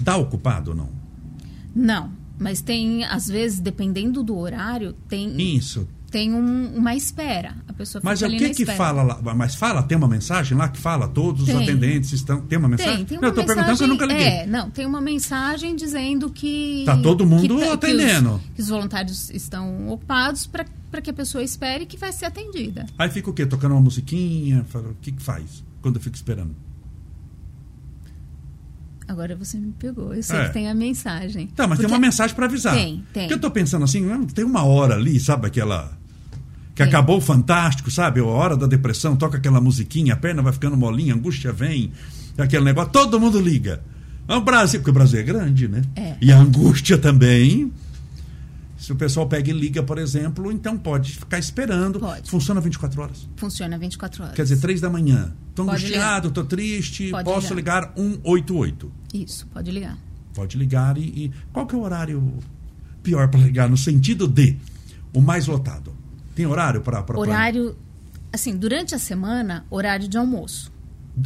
dá 0.00 0.16
ocupado 0.16 0.70
ou 0.70 0.76
não? 0.76 0.88
Não, 1.74 2.12
mas 2.38 2.60
tem, 2.60 3.04
às 3.04 3.26
vezes, 3.26 3.58
dependendo 3.60 4.22
do 4.22 4.36
horário, 4.36 4.94
tem, 5.08 5.36
Isso. 5.56 5.86
tem 6.10 6.32
um- 6.34 6.74
uma 6.76 6.94
espera. 6.94 7.56
A 7.66 7.72
pessoa 7.72 8.00
Mas 8.04 8.22
o 8.22 8.28
que 8.28 8.50
que 8.50 8.66
fala 8.66 9.02
lá? 9.02 9.34
Mas 9.34 9.54
fala, 9.54 9.82
tem 9.82 9.96
uma 9.96 10.08
mensagem 10.08 10.56
lá 10.56 10.68
que 10.68 10.78
fala, 10.78 11.06
todos 11.08 11.42
os 11.42 11.48
Tem. 11.48 11.62
atendentes 11.62 12.12
estão. 12.12 12.40
Tem 12.40 12.58
uma 12.58 12.68
mensagem? 12.68 12.96
Tem, 12.96 13.04
tem 13.06 13.18
não, 13.18 13.22
uma 13.24 13.28
eu 13.28 13.34
tô 13.34 13.40
mensagem, 13.42 13.64
perguntando 13.64 13.84
eu 13.84 13.88
nunca 13.88 14.06
liguei. 14.06 14.26
É, 14.26 14.46
não, 14.46 14.70
tem 14.70 14.84
uma 14.86 15.00
mensagem 15.00 15.76
dizendo 15.76 16.28
que. 16.30 16.82
Tá 16.86 16.96
todo 16.96 17.24
mundo 17.26 17.56
que, 17.58 17.64
tá- 17.66 17.72
atendendo. 17.74 18.30
Que 18.30 18.34
os, 18.50 18.54
que 18.56 18.62
os 18.62 18.68
voluntários 18.68 19.30
estão 19.30 19.88
ocupados 19.90 20.46
para 20.46 21.00
que 21.02 21.10
a 21.10 21.14
pessoa 21.14 21.44
espere 21.44 21.86
que 21.86 21.96
vai 21.96 22.12
ser 22.12 22.24
atendida. 22.26 22.86
Aí 22.98 23.10
fica 23.10 23.30
o 23.30 23.32
quê? 23.32 23.44
Tocando 23.46 23.72
uma 23.72 23.80
musiquinha? 23.80 24.64
Fala, 24.68 24.88
O 24.88 24.94
que 25.00 25.12
que 25.12 25.22
faz 25.22 25.62
quando 25.82 25.96
eu 25.96 26.00
fico 26.02 26.16
esperando? 26.16 26.54
Agora 29.08 29.34
você 29.34 29.56
me 29.58 29.72
pegou. 29.72 30.14
Eu 30.14 30.22
sei 30.22 30.36
É. 30.38 30.44
que 30.48 30.52
tem 30.52 30.68
a 30.68 30.74
mensagem. 30.74 31.46
Tá, 31.48 31.66
mas 31.66 31.78
tem 31.78 31.86
Porque- 31.86 31.94
uma 31.94 31.98
mensagem 32.06 32.36
para 32.36 32.44
avisar. 32.44 32.74
Tem, 32.74 33.02
tem. 33.12 33.22
Porque 33.22 33.34
eu 33.34 33.40
tô 33.40 33.50
pensando 33.50 33.82
assim, 33.84 34.04
hum, 34.06 34.26
tem 34.26 34.44
uma 34.44 34.62
hora 34.64 34.94
ali, 34.96 35.18
sabe 35.18 35.46
aquela. 35.46 35.90
Que 36.74 36.84
Tem. 36.84 36.86
acabou 36.88 37.16
o 37.16 37.20
fantástico, 37.20 37.90
sabe? 37.90 38.20
A 38.20 38.24
hora 38.24 38.56
da 38.56 38.66
depressão, 38.66 39.16
toca 39.16 39.38
aquela 39.38 39.60
musiquinha, 39.60 40.12
a 40.12 40.16
perna 40.16 40.42
vai 40.42 40.52
ficando 40.52 40.76
molinha, 40.76 41.14
a 41.14 41.16
angústia 41.16 41.52
vem, 41.52 41.90
aquele 42.36 42.64
negócio, 42.64 42.92
todo 42.92 43.18
mundo 43.18 43.40
liga. 43.40 43.80
É 44.28 44.34
o 44.36 44.40
Brasil, 44.42 44.78
porque 44.80 44.90
o 44.90 44.94
Brasil 44.94 45.18
é 45.18 45.22
grande, 45.22 45.66
né? 45.66 45.82
É. 45.96 46.14
E 46.20 46.30
a 46.30 46.38
angústia 46.38 46.98
também. 46.98 47.72
Se 48.78 48.92
o 48.92 48.96
pessoal 48.96 49.26
pega 49.26 49.50
e 49.50 49.52
liga, 49.52 49.82
por 49.82 49.98
exemplo, 49.98 50.52
então 50.52 50.78
pode 50.78 51.12
ficar 51.12 51.38
esperando. 51.38 51.98
Pode. 51.98 52.30
Funciona 52.30 52.60
24 52.60 53.02
horas. 53.02 53.28
Funciona 53.36 53.76
24 53.76 54.22
horas. 54.22 54.36
Quer 54.36 54.42
dizer, 54.44 54.60
3 54.60 54.80
da 54.80 54.88
manhã. 54.88 55.34
Pode 55.54 55.70
angustiado, 55.70 56.30
tô 56.30 56.44
triste, 56.44 57.10
Pode 57.10 57.24
posso 57.24 57.52
ligar 57.54 57.92
188. 57.96 58.92
Isso, 59.12 59.46
pode 59.48 59.72
ligar. 59.72 59.98
Pode 60.32 60.56
ligar 60.56 60.96
e, 60.96 61.00
e 61.02 61.32
qual 61.52 61.66
que 61.66 61.74
é 61.74 61.78
o 61.78 61.82
horário 61.82 62.32
pior 63.02 63.28
para 63.28 63.40
ligar 63.40 63.68
no 63.68 63.76
sentido 63.76 64.28
de 64.28 64.56
o 65.12 65.20
mais 65.20 65.48
lotado? 65.48 65.92
Tem 66.36 66.46
horário 66.46 66.80
para 66.80 67.02
para 67.02 67.18
Horário. 67.18 67.76
Assim, 68.32 68.56
durante 68.56 68.94
a 68.94 68.98
semana, 68.98 69.66
horário 69.68 70.06
de 70.06 70.16
almoço. 70.16 70.70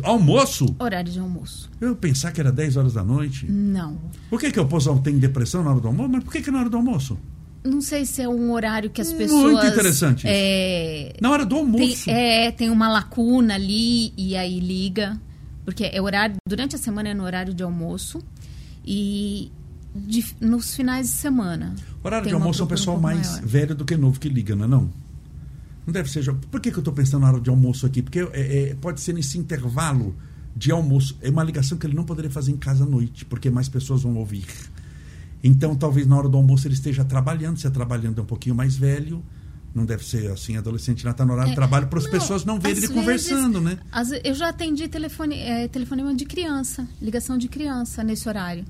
almoço? 0.02 0.74
Horário 0.78 1.12
de 1.12 1.18
almoço. 1.18 1.70
Eu 1.78 1.94
pensar 1.94 2.32
que 2.32 2.40
era 2.40 2.50
10 2.50 2.78
horas 2.78 2.94
da 2.94 3.04
noite. 3.04 3.44
Não. 3.50 3.98
Por 4.30 4.40
que 4.40 4.50
que 4.50 4.58
o 4.58 4.66
pessoal 4.66 4.98
tem 5.00 5.18
depressão 5.18 5.62
na 5.62 5.72
hora 5.72 5.80
do 5.80 5.88
almoço? 5.88 6.08
Mas 6.08 6.24
por 6.24 6.32
que 6.32 6.40
que 6.40 6.50
na 6.50 6.60
hora 6.60 6.70
do 6.70 6.78
almoço? 6.78 7.18
Não 7.64 7.81
sei 7.81 8.05
se 8.05 8.20
é 8.22 8.29
um 8.29 8.51
horário 8.53 8.90
que 8.90 9.01
as 9.01 9.09
Muito 9.09 9.18
pessoas. 9.18 9.68
interessante 9.72 10.18
isso. 10.18 10.27
É, 10.29 11.12
Na 11.20 11.31
hora 11.31 11.44
do 11.46 11.55
tem, 11.55 11.59
almoço. 11.64 12.11
é, 12.11 12.51
tem 12.51 12.70
uma 12.70 12.88
lacuna 12.88 13.55
ali 13.55 14.12
e 14.16 14.37
aí 14.37 14.59
liga. 14.59 15.20
Porque 15.64 15.85
é 15.85 16.03
horário. 16.03 16.35
Durante 16.48 16.75
a 16.75 16.79
semana 16.79 17.11
é 17.11 17.14
no 17.14 17.22
horário 17.22 17.55
de 17.55 17.62
almoço. 17.62 18.20
E 18.85 19.53
de- 19.94 20.35
nos 20.40 20.75
finais 20.75 21.07
de 21.07 21.12
semana. 21.12 21.75
horário 22.03 22.25
tem 22.25 22.31
de 22.31 22.35
almoço 22.35 22.62
é 22.62 22.64
um 22.64 22.66
procura 22.66 22.79
pessoal 22.81 22.96
pouco 22.96 23.03
mais 23.14 23.29
maior. 23.31 23.46
velho 23.46 23.75
do 23.77 23.85
que 23.85 23.96
novo 23.96 24.18
que 24.18 24.29
liga, 24.29 24.57
não 24.57 24.64
é 24.64 24.68
não? 24.68 24.90
Não 25.87 25.92
deve 25.92 26.11
ser. 26.11 26.25
Por 26.35 26.61
que, 26.61 26.70
que 26.70 26.77
eu 26.79 26.81
estou 26.81 26.92
pensando 26.94 27.20
na 27.22 27.29
hora 27.33 27.40
de 27.40 27.48
almoço 27.51 27.87
aqui? 27.87 28.03
Porque 28.03 28.20
é, 28.33 28.70
é, 28.70 28.75
pode 28.81 29.01
ser 29.01 29.12
nesse 29.12 29.38
intervalo 29.38 30.14
de 30.57 30.72
almoço. 30.72 31.16
É 31.22 31.31
uma 31.31 31.44
ligação 31.44 31.79
que 31.79 31.87
ele 31.87 31.94
não 31.94 32.05
poderia 32.05 32.31
fazer 32.31 32.51
em 32.53 32.57
casa 32.57 32.83
à 32.85 32.87
noite, 32.87 33.25
porque 33.25 33.51
mais 33.51 33.68
pessoas 33.68 34.03
vão 34.03 34.16
ouvir. 34.16 34.44
Então, 35.42 35.74
talvez 35.74 36.07
na 36.07 36.16
hora 36.16 36.28
do 36.28 36.37
almoço 36.37 36.66
ele 36.66 36.74
esteja 36.74 37.05
trabalhando. 37.05 37.59
Se 37.59 37.66
é 37.66 37.70
trabalhando 37.70 38.20
é 38.20 38.22
um 38.22 38.26
pouquinho 38.26 38.55
mais 38.55 38.76
velho. 38.76 39.22
Não 39.74 39.87
deve 39.87 40.05
ser 40.05 40.31
assim, 40.31 40.57
adolescente 40.59 41.02
já 41.02 41.12
está 41.12 41.24
no 41.24 41.33
horário 41.33 41.48
de 41.50 41.55
É, 41.55 41.57
trabalho 41.57 41.87
para 41.87 41.98
as 41.98 42.07
pessoas 42.07 42.44
não 42.44 42.57
verem 42.61 42.72
ele 42.76 42.81
vezes- 42.83 42.94
conversando, 42.94 43.59
né? 43.59 43.78
ve- 44.07 44.20
eu 44.22 44.35
já 44.35 44.50
atendi 44.50 44.87
telefone, 44.87 45.35
é, 45.38 45.66
telefonema 45.66 46.14
de 46.14 46.26
criança, 46.26 46.87
ligação 47.00 47.38
de 47.38 47.48
criança 47.48 48.05
nesse 48.05 48.28
horário. 48.28 48.64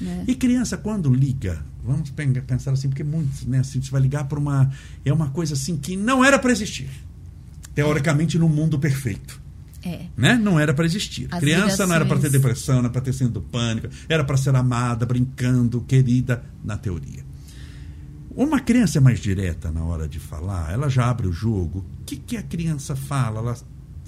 né? 0.00 0.24
E 0.28 0.34
criança, 0.34 0.76
quando 0.78 1.12
liga, 1.12 1.62
vamos 1.84 2.10
pen- 2.10 2.32
pensar 2.32 2.72
assim, 2.72 2.88
porque 2.88 3.02
muitos, 3.04 3.44
né, 3.46 3.58
assim, 3.58 3.80
você 3.82 3.90
vai 3.90 4.00
ligar 4.00 4.24
para 4.24 4.38
uma. 4.38 4.70
É 5.04 5.12
uma 5.12 5.28
coisa 5.30 5.52
assim 5.54 5.76
que 5.76 5.94
não 5.96 6.24
era 6.24 6.38
para 6.38 6.50
existir. 6.52 6.88
Teoricamente, 7.74 8.38
no 8.38 8.48
mundo 8.48 8.78
perfeito. 8.78 9.40
É. 9.82 10.06
Né? 10.16 10.34
Não 10.36 10.58
era 10.60 10.74
para 10.74 10.84
existir. 10.84 11.26
As 11.30 11.40
Criança 11.40 11.86
não 11.86 11.94
era 11.94 12.04
para 12.04 12.16
ter 12.18 12.26
ligações- 12.28 12.42
depressão, 12.42 12.74
não 12.76 12.80
era 12.84 12.90
para 12.90 13.00
ter 13.00 13.12
síndrome 13.12 13.34
do 13.34 13.40
pânico, 13.42 13.88
era 14.08 14.22
para 14.24 14.36
ser 14.36 14.54
amada, 14.54 15.06
brincando, 15.06 15.80
querida, 15.82 16.42
na 16.62 16.76
teoria. 16.76 17.24
Uma 18.34 18.60
criança 18.60 18.98
é 18.98 19.00
mais 19.00 19.18
direta 19.20 19.70
na 19.72 19.82
hora 19.84 20.08
de 20.08 20.20
falar, 20.20 20.72
ela 20.72 20.88
já 20.88 21.08
abre 21.10 21.26
o 21.26 21.32
jogo. 21.32 21.84
O 22.00 22.04
que, 22.04 22.16
que 22.16 22.36
a 22.36 22.42
criança 22.42 22.94
fala? 22.94 23.40
Ela, 23.40 23.56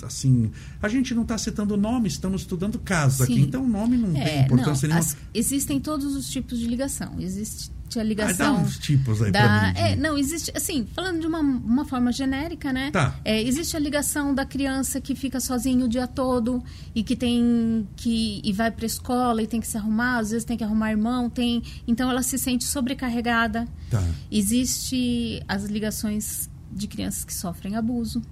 assim, 0.02 0.50
a 0.80 0.88
gente 0.88 1.12
não 1.14 1.22
está 1.22 1.36
citando 1.36 1.76
nome, 1.76 2.06
estamos 2.08 2.42
estudando 2.42 2.78
casa 2.78 3.24
aqui, 3.24 3.34
Sim. 3.34 3.40
então 3.42 3.64
o 3.64 3.68
nome 3.68 3.96
não 3.96 4.12
tem 4.12 4.22
É, 4.22 4.42
importância 4.44 4.88
não, 4.88 4.94
nenhuma. 4.96 5.12
as- 5.12 5.16
existem 5.34 5.80
todos 5.80 6.14
os 6.14 6.28
tipos 6.30 6.58
de 6.58 6.66
ligação. 6.66 7.16
Existe 7.18 7.70
a 7.98 8.02
Ah, 8.02 8.04
dá 8.04 8.08
ligação. 8.08 8.62
uns 8.62 8.78
tipos 8.78 9.20
aí 9.22 9.30
da, 9.32 9.40
pra 9.42 9.66
mim. 9.68 9.72
de- 9.74 9.80
é, 9.80 9.96
não, 9.96 10.16
existe, 10.18 10.52
assim, 10.54 10.86
falando 10.94 11.20
de 11.20 11.26
uma, 11.26 11.40
uma 11.40 11.84
forma 11.84 12.12
genérica, 12.12 12.72
né? 12.72 12.90
Tá. 12.90 13.14
É, 13.24 13.42
existe 13.42 13.76
a 13.76 13.80
ligação 13.80 14.34
da 14.34 14.44
criança 14.44 15.00
que 15.00 15.14
fica 15.14 15.40
sozinho 15.40 15.86
o 15.86 15.88
dia 15.88 16.06
todo 16.06 16.62
e 16.94 17.02
que 17.02 17.14
tem 17.16 17.86
que 17.96 18.40
e 18.44 18.52
vai 18.52 18.70
para 18.70 18.86
escola 18.86 19.42
e 19.42 19.46
tem 19.46 19.60
que 19.60 19.66
se 19.66 19.76
arrumar, 19.76 20.18
às 20.18 20.30
vezes 20.30 20.44
tem 20.44 20.56
que 20.56 20.64
arrumar 20.64 20.90
irmão, 20.90 21.28
tem, 21.30 21.62
então 21.86 22.10
ela 22.10 22.22
se 22.22 22.38
sente 22.38 22.64
sobrecarregada. 22.64 23.66
Tá. 23.90 24.02
Existe 24.30 25.42
as 25.48 25.64
ligações 25.64 26.48
de 26.70 26.86
crianças 26.86 27.24
que 27.24 27.34
sofrem 27.34 27.76
abuso. 27.76 28.22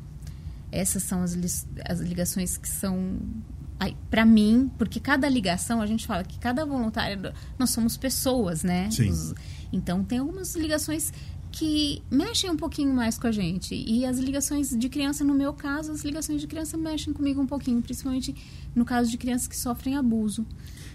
Essas 0.73 1.03
são 1.03 1.23
as, 1.23 1.33
lis- 1.35 1.67
as 1.89 2.01
ligações 2.01 2.57
que 2.57 2.69
são 2.69 3.19
para 4.11 4.25
mim, 4.25 4.71
porque 4.79 5.01
cada 5.01 5.29
ligação, 5.29 5.81
a 5.81 5.87
gente 5.87 6.07
fala 6.07 6.23
que 6.23 6.39
cada 6.39 6.65
voluntário, 6.65 7.33
nós 7.59 7.71
somos 7.71 7.97
pessoas, 7.97 8.63
né? 8.63 8.91
Sim. 8.91 9.11
Os, 9.11 9.35
então, 9.73 10.05
tem 10.05 10.19
algumas 10.19 10.55
ligações 10.55 11.13
que 11.53 12.03
mexem 12.11 12.51
um 12.51 12.57
pouquinho 12.57 12.95
mais 12.95 13.19
com 13.19 13.27
a 13.27 13.33
gente. 13.33 13.75
E 13.75 14.05
as 14.05 14.19
ligações 14.19 14.71
de 14.71 14.89
criança, 14.89 15.25
no 15.25 15.35
meu 15.35 15.53
caso, 15.53 15.93
as 15.93 16.03
ligações 16.03 16.41
de 16.41 16.47
criança 16.47 16.77
mexem 16.77 17.13
comigo 17.13 17.41
um 17.41 17.47
pouquinho, 17.47 17.83
principalmente 17.83 18.35
no 18.75 18.85
caso 18.85 19.11
de 19.11 19.19
crianças 19.19 19.49
que 19.49 19.57
sofrem 19.57 19.97
abuso. 19.97 20.47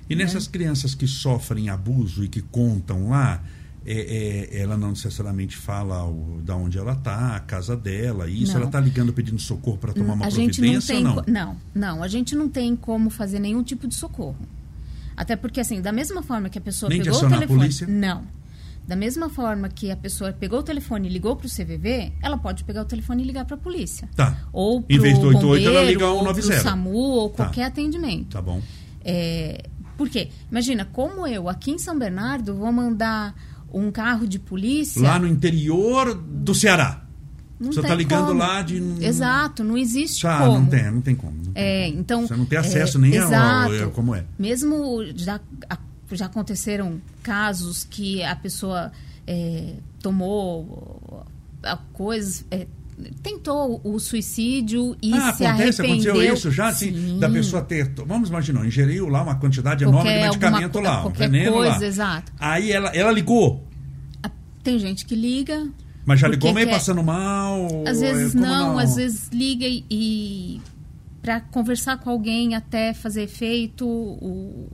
E 0.10 0.15
nessas 0.15 0.48
crianças 0.48 0.93
que 0.93 1.08
sofrem 1.08 1.69
abuso 1.69 2.24
e 2.24 2.30
que 2.30 2.41
contam 2.41 3.10
lá, 3.10 3.43
é, 3.86 4.50
é, 4.52 4.62
ela 4.62 4.76
não 4.78 4.89
necessariamente 4.89 5.56
fala 5.56 6.04
o, 6.06 6.41
da 6.43 6.56
onde 6.56 6.78
ela 6.78 6.93
está, 6.93 7.36
a 7.36 7.39
casa 7.39 7.78
dela, 7.78 8.28
isso. 8.28 8.52
Não. 8.54 8.58
Ela 8.58 8.65
está 8.65 8.80
ligando 8.80 9.13
pedindo 9.13 9.39
socorro 9.39 9.78
para 9.78 9.93
tomar 9.93 10.13
uma 10.13 10.26
a 10.26 10.30
gente 10.30 10.60
não 10.60 10.69
providência 10.69 10.95
tem 10.95 11.04
não? 11.04 11.24
não, 11.28 11.58
não, 11.74 12.04
a 12.04 12.08
gente 12.08 12.36
não 12.36 12.50
tem 12.50 12.76
como 12.76 13.10
fazer 13.10 13.39
nenhum 13.39 13.62
tipo 13.63 13.88
de 13.88 13.93
socorro. 13.95 14.38
Até 15.15 15.36
porque, 15.36 15.60
assim, 15.60 15.82
da 15.82 15.91
mesma 15.91 16.21
forma 16.24 16.50
que 16.50 16.58
a 16.58 16.62
pessoa 16.62 16.89
Nem 16.89 17.02
pegou 17.02 17.17
o 17.17 17.30
telefone. 17.30 17.60
polícia? 17.60 17.88
Não. 17.88 18.24
Da 18.88 18.95
mesma 18.95 19.30
forma 19.30 19.69
que 19.69 19.89
a 19.89 19.95
pessoa 19.95 20.32
pegou 20.34 20.60
o 20.60 20.63
telefone 20.63 21.08
e 21.08 21.12
ligou 21.12 21.36
para 21.36 21.48
o 21.48 21.50
CVV, 21.50 22.12
ela 22.21 22.38
pode 22.38 22.63
pegar 22.63 22.82
o 22.82 22.86
telefone 22.86 23.24
e 23.24 23.26
ligar 23.26 23.45
para 23.45 23.56
a 23.56 23.60
polícia. 23.60 24.08
Tá. 24.15 24.38
Ou 24.52 24.80
Em 24.89 24.95
pro 24.95 25.02
vez 25.02 25.17
do 25.17 25.28
88, 25.28 25.63
ela 25.63 25.80
bombeiro, 25.80 25.88
liga 25.91 26.08
ou 26.08 26.19
190. 26.19 26.62
SAMU, 26.62 26.91
ou 26.93 27.30
Tá. 27.30 27.36
qualquer 27.45 27.63
atendimento. 27.63 28.30
Tá 28.30 28.41
bom. 28.41 28.62
É, 29.04 29.65
por 29.98 30.10
quê? 30.10 30.30
Imagina, 30.52 30.86
como 30.86 31.26
eu, 31.26 31.48
aqui 31.50 31.71
em 31.71 31.80
São 31.80 31.98
Bernardo, 31.98 32.56
vou 32.56 32.71
mandar 32.71 33.34
um 33.79 33.91
carro 33.91 34.27
de 34.27 34.39
polícia... 34.39 35.01
Lá 35.01 35.19
no 35.19 35.27
interior 35.27 36.13
do 36.15 36.55
Ceará. 36.55 37.03
não 37.59 37.71
Você 37.71 37.81
tem 37.81 37.89
tá 37.89 37.95
ligando 37.95 38.27
como. 38.27 38.39
lá 38.39 38.61
de. 38.61 38.77
Exato, 39.01 39.63
não 39.63 39.77
existe 39.77 40.25
Ah, 40.25 40.39
como. 40.39 40.59
não 40.59 40.65
tem, 40.65 40.91
não 40.91 41.01
tem 41.01 41.15
como. 41.15 41.33
não 41.45 41.51
tem 41.53 41.63
É, 41.63 41.85
como. 41.88 41.99
então, 41.99 42.27
Você 42.27 42.35
não 42.35 42.45
tem 42.45 42.57
acesso 42.59 42.97
é, 42.97 43.01
nem 43.01 43.15
exato. 43.15 43.83
ao- 43.83 43.91
como 43.91 44.15
é. 44.15 44.23
Mesmo 44.39 45.03
já, 45.15 45.39
já 46.11 46.25
aconteceram 46.25 47.01
casos 47.23 47.83
que 47.89 48.23
a 48.23 48.35
pessoa 48.35 48.91
é, 49.27 49.73
tomou 50.01 51.25
a 51.63 51.77
coisas, 51.93 52.45
é, 52.51 52.67
tentou 53.23 53.81
o 53.83 53.99
suicídio 53.99 54.95
e 55.01 55.11
ah, 55.13 55.33
se 55.33 55.45
acontece, 55.45 55.81
arrependeu. 55.81 56.13
aconteceu 56.13 56.33
isso 56.33 56.51
já, 56.51 56.67
assim, 56.69 56.93
Sim. 56.93 57.19
da 57.19 57.29
pessoa 57.29 57.61
ter. 57.61 57.91
Vamos 58.05 58.29
imaginar, 58.29 58.65
ingeriu 58.65 59.07
lá 59.09 59.23
uma 59.23 59.35
quantidade 59.35 59.83
enorme 59.83 60.13
de 60.13 60.19
medicamento 60.19 60.77
alguma 60.77 60.93
lá, 60.93 61.05
um 61.07 61.09
veneno 61.09 61.53
coisa, 61.53 61.77
lá. 61.79 61.85
exato. 61.85 62.31
Aí 62.39 62.71
ela, 62.71 62.89
ela 62.89 63.11
ligou, 63.11 63.64
Tem 64.65 64.78
gente 64.80 65.06
que 65.06 65.15
liga. 65.15 65.65
mas 66.06 66.19
já 66.19 66.28
ligou 66.28 66.54
meio 66.54 66.67
quer- 66.67 66.73
passando 66.73 67.01
mal. 67.01 67.67
Às 67.88 68.01
vezes 68.01 68.34
como 68.34 68.45
não, 68.45 68.78
às 68.78 68.95
vezes 68.97 69.30
liga 69.32 69.65
e, 69.65 69.86
e 69.89 70.62
para 71.21 71.39
conversar 71.39 71.97
com 71.99 72.10
alguém 72.10 72.54
até 72.56 72.93
fazer 72.93 73.23
efeito. 73.23 73.88
O, 73.88 74.69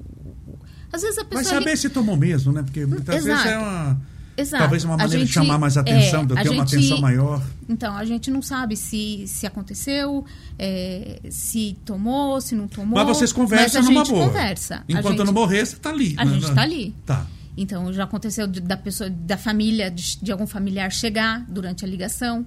às 0.92 1.02
vezes 1.04 1.18
a 1.20 1.24
pessoa 1.24 1.42
Mas 1.42 1.48
saber 1.48 1.66
liga- 1.66 1.78
se 1.78 1.90
tomou 1.90 2.18
mesmo, 2.18 2.52
né? 2.52 2.64
Porque 2.64 2.86
muitas 2.86 3.24
vezes 3.24 3.30
é 3.30 3.34
Exato. 3.50 3.64
uma. 3.64 4.12
Exato. 4.38 4.64
Talvez 4.64 4.84
uma 4.86 4.96
maneira 4.98 5.20
de 5.20 5.26
gente- 5.26 5.34
chamar 5.34 5.58
mais 5.60 5.78
atenção, 5.78 6.22
é, 6.22 6.26
de 6.26 6.34
ter 6.36 6.50
uma 6.50 6.66
gente- 6.66 6.76
atenção 6.78 7.02
maior. 7.02 7.42
Então, 7.70 7.96
a 7.96 8.04
gente 8.06 8.32
não 8.32 8.42
sabe 8.42 8.76
se, 8.78 9.26
se 9.28 9.46
aconteceu, 9.46 10.26
é, 10.58 11.20
se 11.30 11.78
tomou, 11.86 12.40
se 12.42 12.56
não 12.56 12.68
tomou. 12.68 12.96
Mas 12.98 13.08
vocês 13.18 13.32
conversam 13.34 13.82
mas 13.82 13.90
a 13.90 13.92
numa 13.94 14.06
gente 14.06 14.14
boa. 14.14 14.28
conversa. 14.28 14.84
Enquanto 14.88 15.18
gente- 15.18 15.26
não 15.26 15.34
morrer, 15.34 15.66
você 15.66 15.76
tá 15.76 15.90
ali. 15.90 16.16
A 16.18 16.24
né? 16.26 16.34
gente 16.40 16.52
tá 16.54 16.62
ali. 16.62 16.96
Tá. 17.06 17.26
Então, 17.58 17.92
já 17.92 18.04
aconteceu 18.06 18.48
de- 18.48 18.62
da 18.62 18.78
pessoa, 18.78 19.10
da 19.10 19.38
família, 19.38 19.92
de, 19.92 20.18
de 20.22 20.32
algum 20.32 20.48
familiar 20.48 20.92
chegar 20.92 21.46
durante 21.50 21.84
a 21.84 21.88
ligação, 21.88 22.46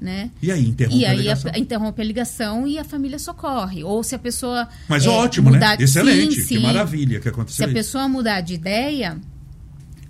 né? 0.00 0.30
E 0.42 0.50
aí, 0.52 0.68
interrompe 0.68 0.98
e 1.00 1.06
a 1.06 1.14
ligação. 1.14 1.50
a- 1.54 1.58
interrompe 1.58 2.02
a 2.02 2.04
ligação 2.04 2.66
e 2.66 2.78
a 2.78 2.84
família 2.84 3.18
socorre. 3.18 3.82
Ou 3.82 4.02
se 4.04 4.14
a 4.14 4.18
pessoa. 4.18 4.68
Mas 4.88 5.06
é, 5.06 5.08
ótimo, 5.08 5.50
né? 5.50 5.56
mudar- 5.56 5.80
Excelente. 5.80 6.34
Sim, 6.34 6.40
Que 6.40 6.42
sim. 6.46 6.58
maravilha 6.58 7.18
que 7.18 7.22
Se 7.24 7.28
aconteceu 7.30 7.64
a 7.64 7.68
isso. 7.68 7.74
pessoa 7.74 8.06
mudar 8.08 8.42
de 8.42 8.54
ideia, 8.54 9.16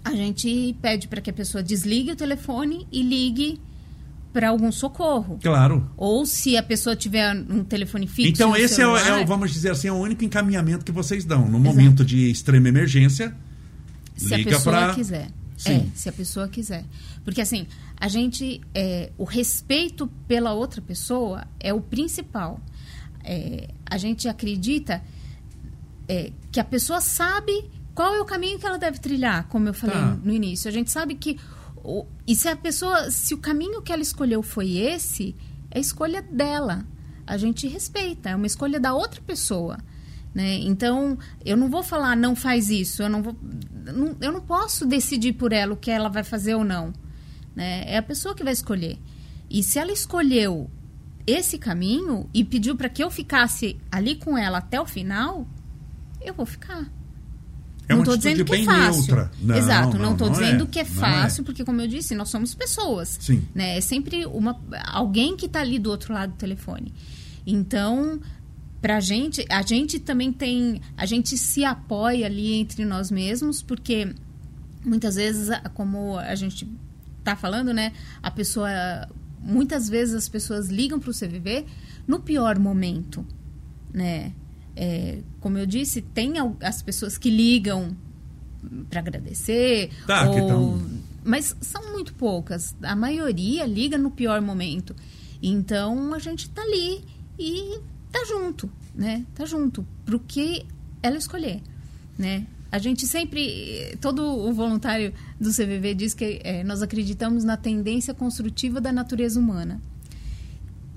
a 0.04 0.12
gente 0.14 0.76
pede 0.82 1.06
para 1.08 1.20
que 1.20 1.30
a 1.30 1.32
pessoa 1.32 1.62
desligue 1.62 2.10
o 2.12 2.16
telefone 2.16 2.86
e 2.90 3.02
ligue 3.02 3.60
para 4.32 4.48
algum 4.48 4.72
socorro. 4.72 5.38
Claro. 5.40 5.88
Ou 5.96 6.26
se 6.26 6.56
a 6.56 6.62
pessoa 6.62 6.96
tiver 6.96 7.32
um 7.48 7.62
telefone 7.62 8.08
fixo. 8.08 8.28
Então, 8.30 8.56
esse 8.56 8.82
é 8.82 8.86
o, 8.86 8.96
é 8.96 9.00
celular, 9.04 9.22
o, 9.22 9.26
vamos 9.26 9.52
dizer 9.52 9.70
assim, 9.70 9.86
é 9.86 9.92
o 9.92 9.96
único 9.96 10.24
encaminhamento 10.24 10.84
que 10.84 10.90
vocês 10.90 11.24
dão. 11.24 11.48
No 11.48 11.60
momento 11.60 12.04
de 12.04 12.30
extrema 12.32 12.68
emergência, 12.68 13.32
se 14.14 14.32
a 14.34 14.36
liga 14.36 14.50
pessoa 14.50 14.76
pra- 14.76 14.94
quiser. 14.94 15.30
Sim. 15.56 15.90
É, 15.92 15.96
se 15.96 16.08
a 16.08 16.12
pessoa 16.12 16.48
quiser. 16.48 16.84
Porque 17.24 17.40
assim, 17.40 17.66
a 17.96 18.08
gente. 18.08 18.60
é, 18.74 19.12
o 19.16 19.24
respeito 19.24 20.06
pela 20.26 20.52
outra 20.52 20.80
pessoa 20.82 21.46
é 21.60 21.72
o 21.72 21.80
principal. 21.80 22.60
É, 23.22 23.68
a 23.86 23.96
gente 23.96 24.28
acredita 24.28 25.02
é, 26.08 26.32
que 26.52 26.60
a 26.60 26.64
pessoa 26.64 27.00
sabe 27.00 27.70
qual 27.94 28.14
é 28.14 28.20
o 28.20 28.24
caminho 28.24 28.58
que 28.58 28.66
ela 28.66 28.78
deve 28.78 28.98
trilhar, 28.98 29.46
como 29.48 29.68
eu 29.68 29.74
falei 29.74 29.96
Tá. 29.96 30.18
no 30.22 30.32
início. 30.32 30.68
A 30.68 30.72
gente 30.72 30.90
sabe 30.90 31.14
que. 31.14 31.38
o- 31.82 32.04
e 32.26 32.34
se 32.34 32.48
a 32.48 32.56
pessoa. 32.56 33.10
Se 33.10 33.32
o 33.34 33.38
caminho 33.38 33.80
que 33.82 33.92
ela 33.92 34.02
escolheu 34.02 34.42
foi 34.42 34.76
esse, 34.76 35.34
é 35.70 35.78
a 35.78 35.80
escolha 35.80 36.20
dela. 36.20 36.84
A 37.26 37.36
gente 37.38 37.66
respeita, 37.68 38.30
é 38.30 38.36
uma 38.36 38.46
escolha 38.46 38.78
da 38.80 38.92
outra 38.92 39.20
pessoa. 39.22 39.78
Né? 40.34 40.56
Então, 40.56 41.16
eu 41.44 41.56
não 41.56 41.70
vou 41.70 41.82
falar, 41.82 42.16
não 42.16 42.34
faz 42.34 42.68
isso. 42.68 43.02
Eu 43.02 43.08
não, 43.08 43.22
vou, 43.22 43.36
não- 43.86 44.16
eu 44.20 44.32
não 44.32 44.40
posso 44.40 44.84
decidir 44.84 45.34
por 45.34 45.52
ela 45.52 45.74
o 45.74 45.76
que 45.76 45.90
ela 45.90 46.08
vai 46.08 46.24
fazer 46.24 46.54
ou 46.56 46.64
não. 46.64 46.92
Né? 47.54 47.84
É 47.86 47.98
a 47.98 48.02
pessoa 48.02 48.34
que 48.34 48.42
vai 48.42 48.52
escolher. 48.52 48.98
E 49.48 49.62
se 49.62 49.78
ela 49.78 49.92
escolheu 49.92 50.68
esse 51.26 51.56
caminho 51.56 52.28
e 52.34 52.42
pediu 52.44 52.74
para 52.76 52.88
que 52.88 53.02
eu 53.02 53.10
ficasse 53.10 53.76
ali 53.92 54.16
com 54.16 54.36
ela 54.36 54.58
até 54.58 54.80
o 54.80 54.84
final, 54.86 55.46
eu 56.20 56.34
vou 56.34 56.44
ficar. 56.44 56.90
é 57.88 57.92
não 57.94 58.00
estou 58.00 58.16
dizendo 58.16 58.44
que 58.44 58.56
é 58.56 58.64
fácil. 58.64 59.30
Não, 59.40 59.56
Exato, 59.56 59.98
não 59.98 60.12
estou 60.14 60.30
dizendo 60.30 60.64
é, 60.64 60.66
que 60.66 60.80
é 60.80 60.84
não 60.84 60.90
fácil, 60.90 61.44
porque 61.44 61.64
como 61.64 61.80
eu 61.80 61.86
disse, 61.86 62.14
nós 62.16 62.28
somos 62.28 62.54
pessoas. 62.54 63.18
Sim. 63.20 63.46
Né? 63.54 63.78
É 63.78 63.80
sempre 63.80 64.26
uma, 64.26 64.60
alguém 64.88 65.36
que 65.36 65.46
está 65.46 65.60
ali 65.60 65.78
do 65.78 65.90
outro 65.90 66.12
lado 66.12 66.32
do 66.32 66.36
telefone. 66.36 66.92
Então, 67.46 68.20
pra 68.84 69.00
gente, 69.00 69.46
a 69.48 69.62
gente 69.62 69.98
também 69.98 70.30
tem, 70.30 70.78
a 70.94 71.06
gente 71.06 71.38
se 71.38 71.64
apoia 71.64 72.26
ali 72.26 72.52
entre 72.60 72.84
nós 72.84 73.10
mesmos, 73.10 73.62
porque 73.62 74.14
muitas 74.84 75.14
vezes, 75.14 75.48
a- 75.48 75.70
como 75.70 76.18
a 76.18 76.34
gente 76.34 76.68
tá 77.24 77.34
falando, 77.34 77.72
né, 77.72 77.92
a 78.22 78.30
pessoa, 78.30 78.68
muitas 79.40 79.88
vezes 79.88 80.14
as 80.14 80.28
pessoas 80.28 80.68
ligam 80.68 81.00
para 81.00 81.08
o 81.08 81.14
CVV 81.14 81.64
no 82.06 82.20
pior 82.20 82.58
momento, 82.58 83.24
né? 83.90 84.32
É, 84.76 85.20
como 85.40 85.56
eu 85.56 85.64
disse, 85.64 86.02
tem 86.02 86.34
as 86.60 86.82
pessoas 86.82 87.16
que 87.16 87.30
ligam 87.30 87.96
para 88.90 89.00
agradecer, 89.00 89.88
Tá, 90.06 90.28
que 90.28 90.40
ou- 90.42 90.46
tão- 90.46 90.90
mas 91.24 91.56
são 91.62 91.90
muito 91.90 92.12
poucas. 92.12 92.76
A 92.82 92.94
maioria 92.94 93.64
liga 93.64 93.96
no 93.96 94.10
pior 94.10 94.42
momento. 94.42 94.94
Então 95.42 96.12
a 96.12 96.18
gente 96.18 96.50
tá 96.50 96.60
ali 96.60 97.02
e 97.38 97.78
tá 98.14 98.24
junto, 98.26 98.70
né? 98.94 99.26
Tá 99.34 99.44
junto 99.44 99.84
pro 100.04 100.20
que 100.20 100.64
ela 101.02 101.16
escolher, 101.16 101.60
né? 102.16 102.46
A 102.70 102.78
gente 102.78 103.06
sempre, 103.06 103.96
todo 104.00 104.22
o 104.22 104.52
voluntário 104.52 105.12
do 105.38 105.50
CVV 105.50 105.94
diz 105.94 106.14
que 106.14 106.40
eh, 106.44 106.62
nós 106.64 106.80
acreditamos 106.80 107.42
na 107.44 107.56
tendência 107.56 108.14
construtiva 108.14 108.80
da 108.80 108.92
natureza 108.92 109.38
humana. 109.38 109.80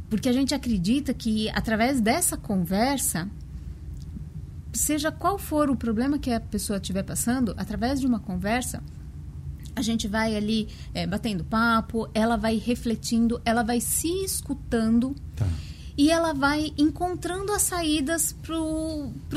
Porque 0.10 0.30
a 0.30 0.34
gente 0.34 0.54
acredita 0.54 1.14
que 1.14 1.50
através 1.50 2.00
dessa 2.00 2.38
conversa, 2.38 3.28
seja 4.74 5.12
qual 5.12 5.38
for 5.38 5.70
o 5.70 5.76
problema 5.76 6.18
que 6.18 6.32
a 6.32 6.40
pessoa 6.40 6.78
estiver 6.78 7.04
passando, 7.04 7.54
através 7.58 8.00
de 8.00 8.08
uma 8.08 8.20
conversa, 8.20 8.82
a 9.76 9.82
gente 9.82 10.08
vai 10.08 10.36
ali 10.36 10.68
eh, 10.94 11.06
batendo 11.06 11.44
papo, 11.44 12.10
ela 12.14 12.38
vai 12.38 12.58
refletindo, 12.58 13.40
ela 13.44 13.64
vai 13.64 13.82
se 13.82 14.08
escutando 14.24 15.16
Tá. 15.36 15.48
E 15.98 16.12
ela 16.12 16.34
vai 16.34 16.72
encontrando 16.78 17.52
as 17.52 17.64
saídas 17.64 18.34
para 18.34 18.56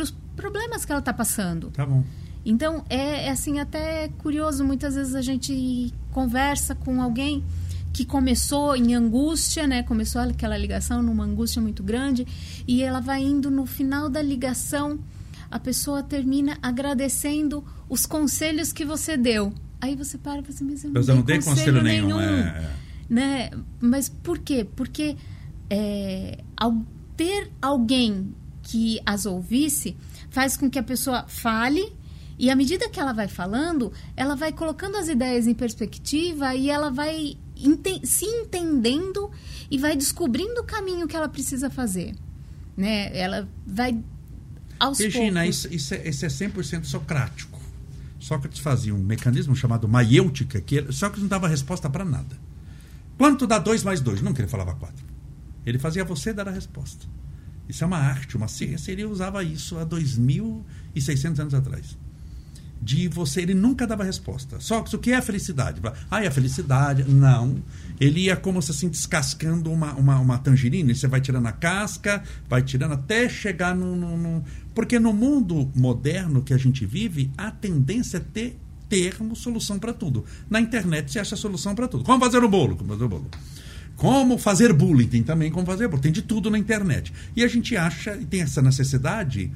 os 0.03 0.15
problemas 0.37 0.85
que 0.85 0.93
ela 0.93 1.01
está 1.01 1.13
passando. 1.13 1.71
Tá 1.71 1.87
bom. 1.87 2.05
Então, 2.45 2.85
é, 2.89 3.27
é, 3.27 3.31
assim 3.31 3.59
até 3.59 4.09
curioso, 4.19 4.65
muitas 4.65 4.95
vezes 4.95 5.15
a 5.15 5.23
gente 5.23 5.93
conversa 6.13 6.75
com 6.75 7.01
alguém 7.03 7.45
que 7.93 8.05
começou 8.05 8.77
em 8.77 8.95
angústia, 8.95 9.67
né? 9.67 9.83
Começou 9.83 10.21
aquela 10.23 10.57
ligação 10.57 11.03
numa 11.03 11.25
angústia 11.25 11.61
muito 11.61 11.83
grande 11.83 12.27
e 12.67 12.83
ela 12.83 13.01
vai 13.01 13.23
indo 13.23 13.51
no 13.51 13.67
final 13.67 14.09
da 14.09 14.23
ligação, 14.23 14.99
a 15.51 15.59
pessoa 15.59 16.03
termina 16.03 16.57
agradecendo 16.63 17.65
os 17.89 18.07
conselhos 18.07 18.73
que 18.73 18.85
você 18.85 19.17
deu. 19.17 19.53
Aí 19.81 19.97
você 19.97 20.17
para 20.17 20.41
e 20.41 20.43
fala 20.43 20.55
assim, 20.55 20.65
mas 20.65 20.85
eu 20.85 20.91
não, 20.91 21.01
eu 21.01 21.07
não 21.17 21.23
dei 21.23 21.39
dei 21.39 21.47
conselho 21.47 21.83
nenhum. 21.83 22.17
nenhum 22.17 22.21
é, 22.21 22.41
é. 22.41 22.71
né? 23.09 23.51
Mas 23.81 24.09
por 24.09 24.39
quê? 24.39 24.67
Porque 24.77 25.17
é, 25.71 26.39
ao 26.57 26.85
ter 27.17 27.51
alguém 27.63 28.35
que 28.63 29.01
as 29.07 29.25
ouvisse, 29.25 29.97
faz 30.31 30.57
com 30.57 30.69
que 30.69 30.79
a 30.79 30.83
pessoa 30.83 31.25
fale 31.29 31.93
e 32.39 32.51
à 32.51 32.57
medida 32.57 32.89
que 32.89 32.99
ela 32.99 33.13
vai 33.13 33.29
falando, 33.29 33.93
ela 34.17 34.35
vai 34.35 34.51
colocando 34.53 34.97
as 34.97 35.09
ideias 35.09 35.47
em 35.47 35.55
perspectiva 35.55 36.55
e 36.55 36.71
ela 36.71 36.91
vai 36.91 37.37
enten- 37.57 38.05
se 38.05 38.25
entendendo 38.25 39.31
e 39.71 39.77
vai 39.77 39.95
descobrindo 39.95 40.61
o 40.61 40.65
caminho 40.65 41.07
que 41.07 41.15
ela 41.15 41.29
precisa 41.29 41.69
fazer, 41.69 42.15
né? 42.77 43.15
Ela 43.17 43.47
vai 43.67 43.99
aos 44.79 44.99
Regina, 44.99 45.43
poucos. 45.43 45.57
isso, 45.67 45.75
isso, 45.75 45.95
é, 45.95 46.09
isso 46.09 46.25
é 46.25 46.29
100% 46.29 46.85
socrático. 46.85 47.61
Sócrates 48.19 48.61
fazia 48.61 48.95
um 48.95 48.99
mecanismo 48.99 49.55
chamado 49.55 49.87
maiêutica, 49.87 50.61
que 50.63 50.91
Sócrates 50.93 51.23
não 51.23 51.29
dava 51.29 51.47
resposta 51.49 51.91
para 51.91 52.05
nada. 52.05 52.39
Quanto 53.19 53.47
dá 53.47 53.59
2 53.59 53.83
mais 53.85 54.01
2? 54.01 54.23
Nunca 54.23 54.41
ele 54.41 54.49
falava 54.49 54.75
4. 54.75 55.10
Ele 55.65 55.79
fazia 55.79 56.05
você 56.05 56.33
dar 56.33 56.49
a 56.49 56.53
resposta. 56.53 57.07
Isso 57.69 57.85
é 57.85 57.87
uma 57.87 57.99
arte, 57.99 58.37
uma 58.37 58.49
ciência. 58.49 58.91
Ele 58.91 59.05
usava 59.05 59.45
isso 59.45 59.79
há 59.79 59.87
2.600 59.87 61.39
anos 61.39 61.55
atrás. 61.55 61.97
De 62.83 63.07
você, 63.09 63.43
ele 63.43 63.55
nunca 63.55 63.87
dava 63.87 64.03
resposta. 64.03 64.59
Só 64.59 64.81
que 64.83 64.97
o 64.97 64.99
que 64.99 65.13
é 65.13 65.17
a 65.17 65.23
felicidade? 65.23 65.81
Ah, 66.11 66.25
é 66.25 66.27
a 66.27 66.31
felicidade. 66.31 67.05
Não. 67.05 67.63
Ele 68.01 68.21
ia 68.21 68.37
como 68.37 68.61
se 68.61 68.71
assim 68.71 68.89
descascando 68.89 69.71
uma, 69.71 69.93
uma, 69.93 70.19
uma 70.19 70.39
tangerina. 70.39 70.91
E 70.91 70.95
você 70.95 71.07
vai 71.07 71.21
tirando 71.21 71.47
a 71.47 71.53
casca, 71.53 72.25
vai 72.49 72.63
tirando 72.63 72.93
até 72.93 73.29
chegar 73.29 73.77
no, 73.77 73.95
no, 73.95 74.17
no. 74.17 74.45
Porque 74.75 74.99
no 74.99 75.13
mundo 75.13 75.71
moderno 75.75 76.43
que 76.43 76.55
a 76.55 76.59
gente 76.59 76.85
vive, 76.87 77.31
a 77.37 77.51
tendência 77.51 78.17
é 78.17 78.21
ter 78.21 78.59
termo, 78.89 79.37
solução 79.37 79.79
para 79.79 79.93
tudo. 79.93 80.25
Na 80.49 80.61
internet 80.61 81.13
você 81.13 81.21
acha 81.21 81.37
solução 81.37 81.75
para 81.75 81.87
tudo. 81.87 82.03
Como 82.03 82.19
fazer 82.19 82.43
o 82.43 82.49
bolo? 82.49 82.77
Como 82.77 82.91
fazer 82.91 83.05
o 83.05 83.09
bolo? 83.09 83.31
Como 84.01 84.39
fazer 84.39 84.73
bullying? 84.73 85.09
Tem 85.09 85.23
também 85.23 85.51
como 85.51 85.67
fazer 85.67 85.87
bullying. 85.87 86.01
Tem 86.01 86.13
de 86.13 86.23
tudo 86.23 86.51
na 86.51 86.57
internet. 86.57 87.13
E 87.37 87.45
a 87.45 87.47
gente 87.47 87.77
acha, 87.77 88.17
e 88.17 88.25
tem 88.25 88.41
essa 88.41 88.63
necessidade. 88.63 89.53